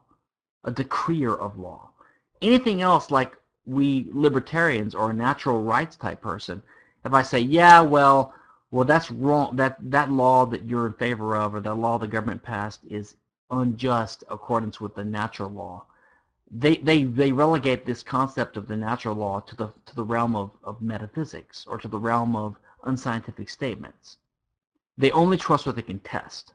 a 0.64 0.72
decreer 0.72 1.34
of 1.34 1.58
law. 1.58 1.90
Anything 2.42 2.82
else 2.82 3.10
like 3.10 3.38
we 3.66 4.08
libertarians 4.12 4.94
or 4.94 5.12
a 5.12 5.14
natural 5.14 5.64
rights 5.64 5.96
type 5.96 6.22
person, 6.22 6.62
if 7.06 7.14
I 7.14 7.22
say, 7.22 7.40
yeah, 7.40 7.82
well, 7.82 8.34
well, 8.74 8.86
that's 8.86 9.12
wrong. 9.12 9.56
That 9.56 9.78
that 9.92 10.12
law 10.12 10.48
that 10.48 10.64
you're 10.66 10.88
in 10.88 10.94
favor 10.94 11.36
of, 11.36 11.54
or 11.54 11.60
that 11.60 11.76
law 11.76 12.00
the 12.00 12.08
government 12.08 12.42
passed, 12.42 12.80
is 12.90 13.16
unjust 13.52 14.24
accordance 14.32 14.82
with 14.82 14.96
the 14.96 15.06
natural 15.06 15.52
law. 15.52 15.86
They 16.50 16.78
they 16.78 17.04
they 17.04 17.32
relegate 17.32 17.86
this 17.86 18.02
concept 18.02 18.58
of 18.58 18.68
the 18.68 18.76
natural 18.76 19.16
law 19.16 19.42
to 19.42 19.56
the 19.56 19.68
to 19.86 19.96
the 19.96 20.04
realm 20.04 20.36
of, 20.36 20.50
of 20.64 20.82
metaphysics 20.82 21.68
or 21.68 21.78
to 21.78 21.88
the 21.88 22.00
realm 22.00 22.36
of 22.36 22.56
unscientific 22.84 23.48
statements. 23.48 24.18
They 24.98 25.12
only 25.12 25.38
trust 25.38 25.68
what 25.68 25.76
they 25.76 25.84
can 25.84 26.00
test. 26.00 26.54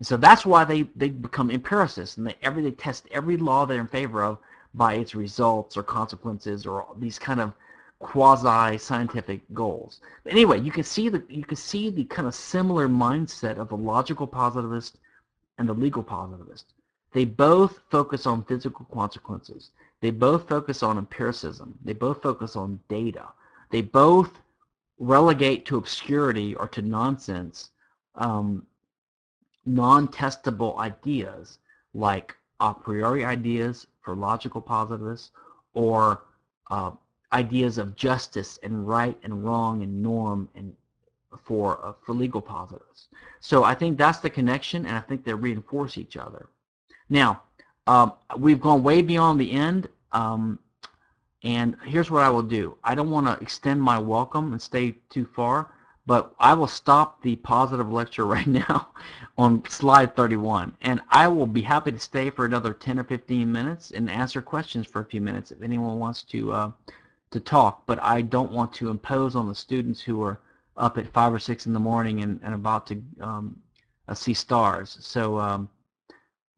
And 0.00 0.06
so 0.06 0.18
that's 0.18 0.44
why 0.44 0.64
they, 0.64 0.82
they 0.96 1.08
become 1.08 1.50
empiricists 1.50 2.18
and 2.18 2.26
they 2.26 2.36
every 2.42 2.62
they 2.62 2.72
test 2.72 3.08
every 3.10 3.38
law 3.38 3.64
they're 3.64 3.80
in 3.80 3.88
favor 3.88 4.22
of 4.22 4.36
by 4.74 4.96
its 4.96 5.14
results 5.14 5.78
or 5.78 5.82
consequences 5.82 6.66
or 6.66 6.86
these 6.98 7.18
kind 7.18 7.40
of 7.40 7.54
quasi-scientific 8.00 9.40
goals. 9.52 10.00
But 10.22 10.32
anyway, 10.32 10.60
you 10.60 10.70
can 10.70 10.84
see 10.84 11.08
the 11.08 11.22
you 11.28 11.44
can 11.44 11.56
see 11.56 11.90
the 11.90 12.04
kind 12.04 12.28
of 12.28 12.34
similar 12.34 12.88
mindset 12.88 13.58
of 13.58 13.68
the 13.68 13.76
logical 13.76 14.26
positivist 14.26 14.98
and 15.58 15.68
the 15.68 15.74
legal 15.74 16.02
positivist. 16.02 16.72
They 17.12 17.24
both 17.24 17.80
focus 17.90 18.26
on 18.26 18.44
physical 18.44 18.86
consequences. 18.92 19.70
They 20.00 20.10
both 20.10 20.48
focus 20.48 20.82
on 20.82 20.98
empiricism. 20.98 21.76
They 21.84 21.94
both 21.94 22.22
focus 22.22 22.54
on 22.54 22.78
data. 22.88 23.26
They 23.70 23.82
both 23.82 24.30
relegate 24.98 25.64
to 25.66 25.76
obscurity 25.76 26.54
or 26.54 26.68
to 26.68 26.82
nonsense 26.82 27.70
um, 28.14 28.66
non-testable 29.64 30.78
ideas 30.78 31.58
like 31.94 32.34
a 32.60 32.74
priori 32.74 33.24
ideas 33.24 33.86
for 34.02 34.14
logical 34.14 34.60
positivists 34.60 35.30
or 35.74 36.22
uh, 36.70 36.90
ideas 37.32 37.78
of 37.78 37.96
justice 37.96 38.58
and 38.62 38.88
right 38.88 39.18
and 39.22 39.44
wrong 39.44 39.82
and 39.82 40.02
norm 40.02 40.48
and 40.54 40.74
for 41.44 41.84
uh, 41.84 41.92
for 42.04 42.14
legal 42.14 42.40
positivists. 42.40 43.08
So 43.40 43.64
I 43.64 43.74
think 43.74 43.98
that's 43.98 44.18
the 44.18 44.30
connection, 44.30 44.86
and 44.86 44.96
I 44.96 45.00
think 45.00 45.24
they 45.24 45.34
reinforce 45.34 45.98
each 45.98 46.16
other. 46.16 46.48
Now, 47.08 47.42
um, 47.86 48.14
we've 48.36 48.60
gone 48.60 48.82
way 48.82 49.02
beyond 49.02 49.40
the 49.40 49.52
end, 49.52 49.88
um, 50.12 50.58
and 51.42 51.76
here's 51.84 52.10
what 52.10 52.22
I 52.22 52.30
will 52.30 52.42
do. 52.42 52.76
I 52.82 52.94
don't 52.94 53.10
want 53.10 53.26
to 53.26 53.42
extend 53.42 53.80
my 53.80 53.98
welcome 53.98 54.52
and 54.52 54.60
stay 54.60 54.96
too 55.10 55.26
far, 55.26 55.72
but 56.06 56.34
I 56.38 56.54
will 56.54 56.66
stop 56.66 57.22
the 57.22 57.36
positive 57.36 57.92
lecture 57.92 58.26
right 58.36 58.46
now 58.46 58.88
on 59.36 59.62
slide 59.68 60.16
31, 60.16 60.72
and 60.80 61.00
I 61.10 61.28
will 61.28 61.46
be 61.46 61.62
happy 61.62 61.92
to 61.92 62.00
stay 62.00 62.30
for 62.30 62.44
another 62.44 62.72
10 62.72 62.98
or 62.98 63.04
15 63.04 63.50
minutes 63.50 63.90
and 63.92 64.10
answer 64.10 64.42
questions 64.42 64.86
for 64.86 65.00
a 65.00 65.04
few 65.04 65.20
minutes 65.20 65.50
if 65.50 65.62
anyone 65.62 65.98
wants 65.98 66.22
to 66.24 66.52
uh, 66.52 66.70
to 67.30 67.40
talk, 67.40 67.84
but 67.86 68.02
I 68.02 68.22
don't 68.22 68.52
want 68.52 68.72
to 68.74 68.90
impose 68.90 69.36
on 69.36 69.48
the 69.48 69.54
students 69.54 70.00
who 70.00 70.22
are 70.22 70.40
up 70.76 70.96
at 70.96 71.12
5 71.12 71.34
or 71.34 71.38
6 71.38 71.66
in 71.66 71.72
the 71.72 71.80
morning 71.80 72.22
and, 72.22 72.40
and 72.42 72.54
about 72.54 72.86
to 72.86 73.02
um, 73.20 73.56
uh, 74.06 74.14
see 74.14 74.34
stars. 74.34 74.96
So 75.00 75.38
um, 75.38 75.68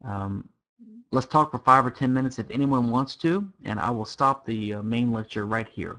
um, 0.05 0.47
let's 1.11 1.27
talk 1.27 1.51
for 1.51 1.59
5 1.59 1.85
or 1.85 1.91
10 1.91 2.13
minutes 2.13 2.39
if 2.39 2.49
anyone 2.49 2.89
wants 2.89 3.15
to, 3.17 3.47
and 3.65 3.79
I 3.79 3.89
will 3.89 4.05
stop 4.05 4.45
the 4.45 4.75
uh, 4.75 4.81
main 4.81 5.11
lecture 5.11 5.45
right 5.45 5.67
here. 5.67 5.97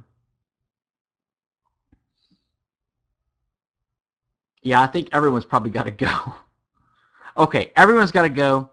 Yeah, 4.62 4.80
I 4.80 4.86
think 4.86 5.08
everyone's 5.12 5.44
probably 5.44 5.70
got 5.70 5.84
to 5.84 5.90
go. 5.90 6.34
okay, 7.36 7.72
everyone's 7.76 8.12
got 8.12 8.22
to 8.22 8.28
go. 8.28 8.70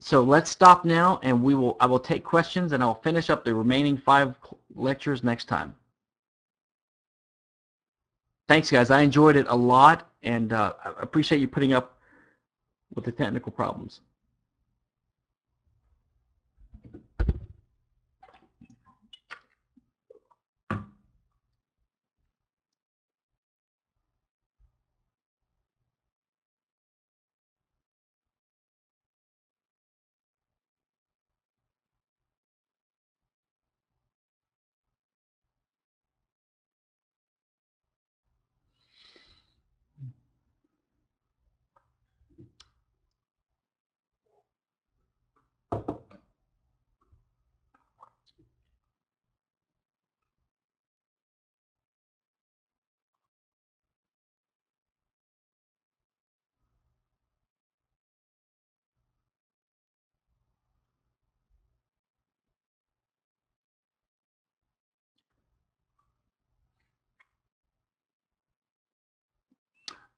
So 0.00 0.22
let's 0.22 0.50
stop 0.50 0.84
now, 0.84 1.18
and 1.22 1.42
we 1.42 1.54
will. 1.54 1.76
I 1.80 1.86
will 1.86 1.98
take 1.98 2.22
questions, 2.22 2.72
and 2.72 2.82
I'll 2.82 3.00
finish 3.02 3.30
up 3.30 3.44
the 3.44 3.52
remaining 3.52 3.96
five 3.96 4.36
lectures 4.78 5.22
next 5.24 5.46
time. 5.46 5.74
Thanks, 8.48 8.70
guys. 8.70 8.90
I 8.90 9.02
enjoyed 9.02 9.36
it 9.36 9.46
a 9.48 9.54
lot, 9.54 10.10
and 10.22 10.52
uh, 10.52 10.72
I 10.84 11.02
appreciate 11.02 11.40
you 11.40 11.48
putting 11.48 11.74
up 11.74 11.98
with 12.94 13.04
the 13.04 13.12
technical 13.12 13.52
problems. 13.52 14.00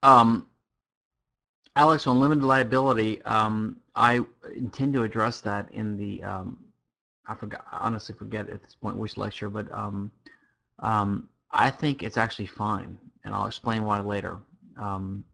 Um, 0.02 0.46
Alex, 1.76 2.06
on 2.06 2.20
limited 2.20 2.44
liability, 2.44 3.22
um, 3.22 3.76
I 3.94 4.20
intend 4.54 4.92
to 4.94 5.02
address 5.02 5.40
that 5.42 5.70
in 5.72 5.96
the, 5.96 6.22
um, 6.22 6.58
I 7.26 7.34
forgot, 7.34 7.64
honestly 7.72 8.14
forget 8.14 8.48
at 8.48 8.62
this 8.62 8.74
point 8.74 8.96
which 8.96 9.16
lecture, 9.16 9.48
but 9.48 9.70
um, 9.72 10.10
um, 10.80 11.28
I 11.50 11.70
think 11.70 12.02
it's 12.02 12.16
actually 12.16 12.46
fine, 12.46 12.98
and 13.24 13.34
I'll 13.34 13.46
explain 13.46 13.84
why 13.84 14.00
later. 14.00 14.38
Um, 14.80 15.24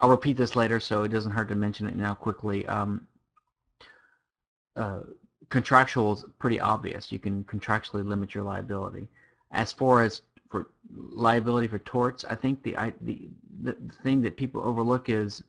I'll 0.00 0.10
repeat 0.10 0.36
this 0.36 0.56
later 0.56 0.80
so 0.80 1.04
it 1.04 1.08
doesn't 1.08 1.32
hurt 1.32 1.48
to 1.48 1.54
mention 1.54 1.86
it 1.86 1.96
now 1.96 2.14
quickly. 2.14 2.66
Uh, 2.66 5.00
contractual 5.48 6.14
is 6.14 6.24
pretty 6.38 6.58
obvious. 6.58 7.12
You 7.12 7.18
can 7.18 7.44
contractually 7.44 8.04
limit 8.04 8.34
your 8.34 8.44
liability. 8.44 9.08
As 9.50 9.72
far 9.72 10.02
as 10.02 10.22
for 10.52 10.68
liability 10.94 11.66
for 11.66 11.80
torts, 11.80 12.24
I 12.28 12.36
think 12.36 12.62
the, 12.62 12.76
the, 13.00 13.30
the 13.62 13.76
thing 14.04 14.20
that 14.22 14.36
people 14.36 14.62
overlook 14.62 15.08
is 15.08 15.42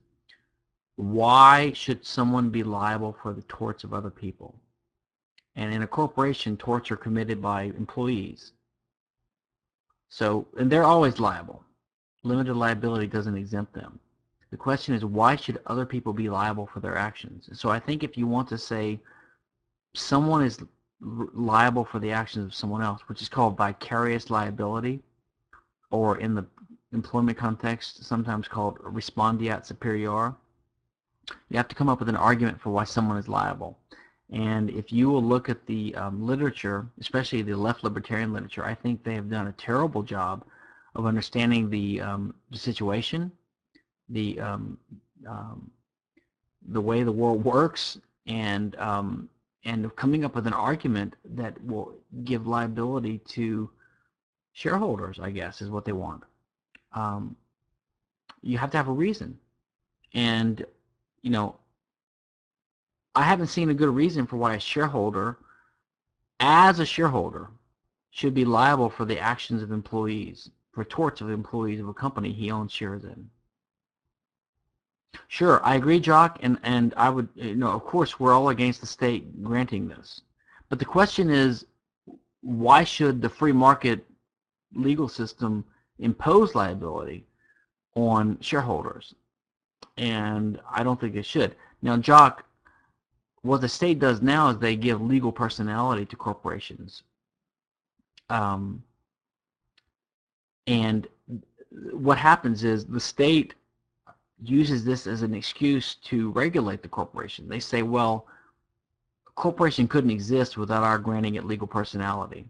why 0.96 1.74
should 1.74 2.06
someone 2.06 2.50
be 2.50 2.64
liable 2.64 3.16
for 3.22 3.34
the 3.34 3.42
torts 3.44 3.84
of 3.84 3.94
other 3.94 4.10
people? 4.10 4.56
And 5.56 5.74
in 5.74 5.84
a 5.84 5.88
corporation, 5.88 6.58
torts 6.58 6.90
are 6.90 6.96
committed 6.96 7.42
by 7.42 7.64
employees. 7.64 8.54
So, 10.10 10.48
and 10.58 10.72
they're 10.72 10.84
always 10.84 11.20
liable. 11.20 11.64
Limited 12.24 12.56
liability 12.56 13.08
doesn't 13.08 13.38
exempt 13.38 13.74
them. 13.74 14.00
The 14.52 14.58
question 14.58 14.96
is, 14.96 15.04
why 15.04 15.36
should 15.36 15.60
other 15.66 15.86
people 15.86 16.14
be 16.14 16.30
liable 16.30 16.68
for 16.68 16.80
their 16.80 16.96
actions? 16.96 17.50
So 17.54 17.70
I 17.70 17.80
think 17.80 18.04
if 18.04 18.18
you 18.18 18.28
want 18.28 18.48
to 18.50 18.58
say 18.58 19.00
someone 19.96 20.44
is 20.44 20.60
liable 21.04 21.86
for 21.86 22.00
the 22.00 22.12
actions 22.12 22.46
of 22.46 22.56
someone 22.56 22.82
else, 22.82 23.02
which 23.08 23.22
is 23.22 23.30
called 23.30 23.58
vicarious 23.58 24.30
liability, 24.30 25.02
or 25.92 26.18
in 26.18 26.34
the 26.36 26.46
employment 26.94 27.38
context, 27.38 28.04
sometimes 28.04 28.48
called 28.48 28.78
respondeat 28.80 29.66
superior. 29.66 30.34
You 31.50 31.58
have 31.58 31.68
to 31.68 31.76
come 31.76 31.90
up 31.90 32.00
with 32.00 32.10
an 32.10 32.16
argument 32.16 32.60
for 32.62 32.70
why 32.70 32.84
someone 32.84 33.18
is 33.18 33.28
liable. 33.28 33.78
And 34.32 34.70
if 34.72 34.92
you 34.92 35.10
will 35.10 35.24
look 35.24 35.50
at 35.50 35.66
the 35.66 35.94
um, 35.96 36.26
literature, 36.26 36.88
especially 37.00 37.42
the 37.42 37.56
left 37.56 37.84
libertarian 37.84 38.34
literature, 38.34 38.66
I 38.66 38.74
think 38.74 39.04
they 39.04 39.16
have 39.16 39.30
done 39.30 39.48
a 39.48 39.54
terrible 39.54 40.04
job 40.04 40.44
of 40.96 41.06
understanding 41.06 41.70
the, 41.70 42.02
um, 42.02 42.34
the 42.52 42.58
situation, 42.58 43.32
the 44.10 44.40
um, 44.40 44.78
um 45.28 45.72
the 46.70 46.82
way 46.82 47.04
the 47.04 47.12
world 47.12 47.44
works, 47.44 47.98
and 48.26 48.76
um, 48.78 49.30
and 49.66 49.96
coming 49.96 50.26
up 50.26 50.36
with 50.36 50.48
an 50.48 50.54
argument 50.54 51.16
that 51.24 51.62
will 51.64 51.96
give 52.24 52.48
liability 52.48 53.20
to 53.20 53.70
shareholders, 54.52 55.20
I 55.20 55.32
guess, 55.32 55.62
is 55.62 55.70
what 55.70 55.86
they 55.86 55.94
want. 55.94 56.24
Um, 56.94 57.36
you 58.42 58.58
have 58.58 58.72
to 58.72 58.78
have 58.78 58.90
a 58.90 58.94
reason. 58.94 59.38
And, 60.14 60.66
you 61.22 61.32
know, 61.32 61.56
I 63.16 63.24
haven't 63.24 63.48
seen 63.48 63.70
a 63.70 63.76
good 63.76 63.90
reason 63.90 64.28
for 64.28 64.38
why 64.38 64.56
a 64.56 64.60
shareholder, 64.60 65.38
as 66.40 66.80
a 66.80 66.86
shareholder, 66.86 67.50
should 68.12 68.34
be 68.34 68.46
liable 68.46 68.90
for 68.90 69.06
the 69.06 69.20
actions 69.20 69.64
of 69.64 69.72
employees, 69.72 70.50
for 70.72 70.84
torts 70.84 71.22
of 71.22 71.30
employees 71.30 71.80
of 71.80 71.88
a 71.88 71.94
company 71.94 72.32
he 72.32 72.52
owns 72.52 72.72
shares 72.72 73.04
in. 73.06 73.30
Sure, 75.28 75.64
I 75.64 75.76
agree, 75.76 76.00
Jock, 76.00 76.40
and, 76.42 76.60
and 76.64 76.94
I 76.98 77.10
would, 77.10 77.28
you 77.36 77.56
know, 77.56 77.72
of 77.72 77.84
course, 77.84 78.20
we're 78.20 78.34
all 78.34 78.50
against 78.50 78.82
the 78.82 78.88
state 78.88 79.44
granting 79.44 79.88
this. 79.88 80.22
But 80.70 80.80
the 80.80 80.86
question 80.86 81.30
is, 81.30 81.66
why 82.42 82.84
should 82.84 83.22
the 83.22 83.30
free 83.30 83.52
market 83.52 84.06
legal 84.76 85.08
system 85.08 85.64
impose 86.00 86.56
liability 86.56 87.26
on 87.96 88.38
shareholders? 88.42 89.16
And 89.98 90.60
I 90.70 90.84
don't 90.84 91.00
think 91.00 91.16
it 91.16 91.26
should. 91.26 91.56
Now, 91.82 91.98
Jock, 91.98 92.46
what 93.42 93.62
the 93.62 93.70
state 93.70 94.00
does 94.00 94.22
now 94.22 94.50
is 94.50 94.58
they 94.58 94.76
give 94.76 95.02
legal 95.02 95.32
personality 95.32 96.06
to 96.06 96.16
corporations. 96.16 97.04
Um, 98.30 98.84
and 100.66 101.08
what 101.92 102.18
happens 102.18 102.64
is 102.64 102.86
the 102.86 103.00
state 103.00 103.54
uses 104.44 104.84
this 104.84 105.08
as 105.08 105.22
an 105.22 105.34
excuse 105.34 105.96
to 105.96 106.32
regulate 106.32 106.82
the 106.82 106.88
corporation. 106.88 107.48
They 107.48 107.60
say, 107.60 107.82
well, 107.82 108.28
a 109.28 109.32
corporation 109.32 109.88
couldn't 109.88 110.10
exist 110.10 110.58
without 110.58 110.84
our 110.84 111.00
granting 111.00 111.36
it 111.36 111.46
legal 111.46 111.68
personality. 111.68 112.46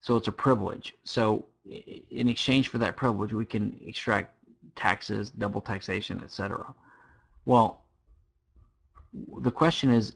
So 0.00 0.16
it's 0.16 0.28
a 0.28 0.32
privilege. 0.32 0.94
So 1.04 1.44
in 1.64 2.28
exchange 2.28 2.68
for 2.68 2.78
that 2.78 2.96
privilege, 2.96 3.32
we 3.32 3.44
can 3.44 3.78
extract 3.84 4.34
taxes, 4.76 5.30
double 5.30 5.60
taxation, 5.60 6.20
etc. 6.22 6.74
Well, 7.44 7.82
the 9.40 9.50
question 9.50 9.90
is, 9.90 10.14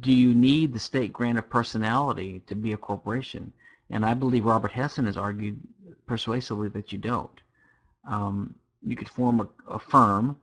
do 0.00 0.12
you 0.12 0.32
need 0.34 0.72
the 0.72 0.78
state 0.78 1.12
grant 1.12 1.38
of 1.38 1.50
personality 1.50 2.42
to 2.46 2.54
be 2.54 2.72
a 2.72 2.76
corporation? 2.76 3.52
And 3.90 4.04
I 4.04 4.14
believe 4.14 4.44
Robert 4.44 4.72
Hessen 4.72 5.06
has 5.06 5.16
argued 5.16 5.60
persuasively 6.06 6.68
that 6.68 6.92
you 6.92 6.98
don't. 6.98 7.40
Um, 8.08 8.54
you 8.86 8.96
could 8.96 9.08
form 9.08 9.40
a, 9.40 9.74
a, 9.74 9.78
firm 9.78 10.36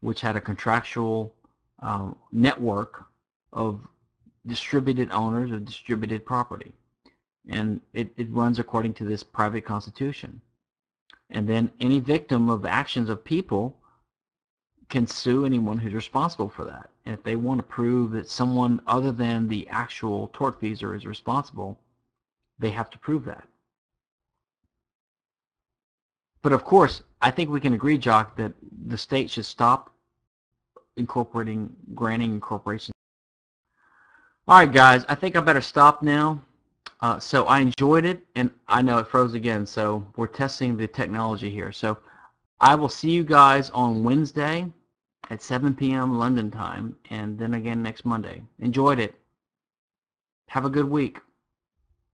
which 0.00 0.20
had 0.20 0.36
a 0.36 0.40
contractual 0.40 1.34
um, 1.80 2.16
network 2.32 3.04
of 3.52 3.80
distributed 4.46 5.10
owners 5.10 5.50
of 5.50 5.64
distributed 5.64 6.24
property. 6.24 6.72
And 7.48 7.80
it, 7.92 8.12
it 8.16 8.30
runs 8.30 8.58
according 8.58 8.94
to 8.94 9.04
this 9.04 9.22
private 9.22 9.64
constitution. 9.64 10.40
And 11.30 11.48
then 11.48 11.70
any 11.80 12.00
victim 12.00 12.50
of 12.50 12.66
actions 12.66 13.08
of 13.08 13.24
people 13.24 13.76
can 14.88 15.06
sue 15.06 15.46
anyone 15.46 15.78
who's 15.78 15.94
responsible 15.94 16.48
for 16.48 16.64
that. 16.64 16.90
And 17.06 17.14
if 17.14 17.22
they 17.22 17.36
want 17.36 17.58
to 17.58 17.62
prove 17.62 18.10
that 18.12 18.28
someone 18.28 18.80
other 18.86 19.12
than 19.12 19.48
the 19.48 19.68
actual 19.68 20.28
tortfeasor 20.28 20.96
is 20.96 21.06
responsible, 21.06 21.78
they 22.58 22.70
have 22.70 22.90
to 22.90 22.98
prove 22.98 23.24
that. 23.24 23.46
But 26.42 26.52
of 26.52 26.64
course, 26.64 27.02
I 27.20 27.30
think 27.30 27.50
we 27.50 27.60
can 27.60 27.74
agree, 27.74 27.98
Jock, 27.98 28.36
that 28.36 28.52
the 28.86 28.96
state 28.96 29.30
should 29.30 29.44
stop 29.44 29.92
incorporating, 30.96 31.74
granting 31.94 32.32
incorporations. 32.32 32.94
All 34.48 34.58
right, 34.58 34.72
guys, 34.72 35.04
I 35.08 35.14
think 35.14 35.36
I 35.36 35.40
better 35.40 35.60
stop 35.60 36.02
now. 36.02 36.42
Uh, 37.00 37.18
so 37.18 37.46
I 37.46 37.60
enjoyed 37.60 38.04
it, 38.04 38.20
and 38.34 38.50
I 38.68 38.82
know 38.82 38.98
it 38.98 39.08
froze 39.08 39.34
again, 39.34 39.66
so 39.66 40.06
we're 40.16 40.26
testing 40.26 40.76
the 40.76 40.86
technology 40.86 41.50
here. 41.50 41.72
So 41.72 41.98
I 42.60 42.74
will 42.74 42.90
see 42.90 43.10
you 43.10 43.24
guys 43.24 43.70
on 43.70 44.04
Wednesday 44.04 44.70
at 45.30 45.42
7 45.42 45.74
p.m. 45.74 46.18
London 46.18 46.50
time, 46.50 46.96
and 47.08 47.38
then 47.38 47.54
again 47.54 47.82
next 47.82 48.04
Monday. 48.04 48.42
Enjoyed 48.58 48.98
it. 48.98 49.14
Have 50.48 50.64
a 50.64 50.70
good 50.70 50.84
week. 50.84 51.18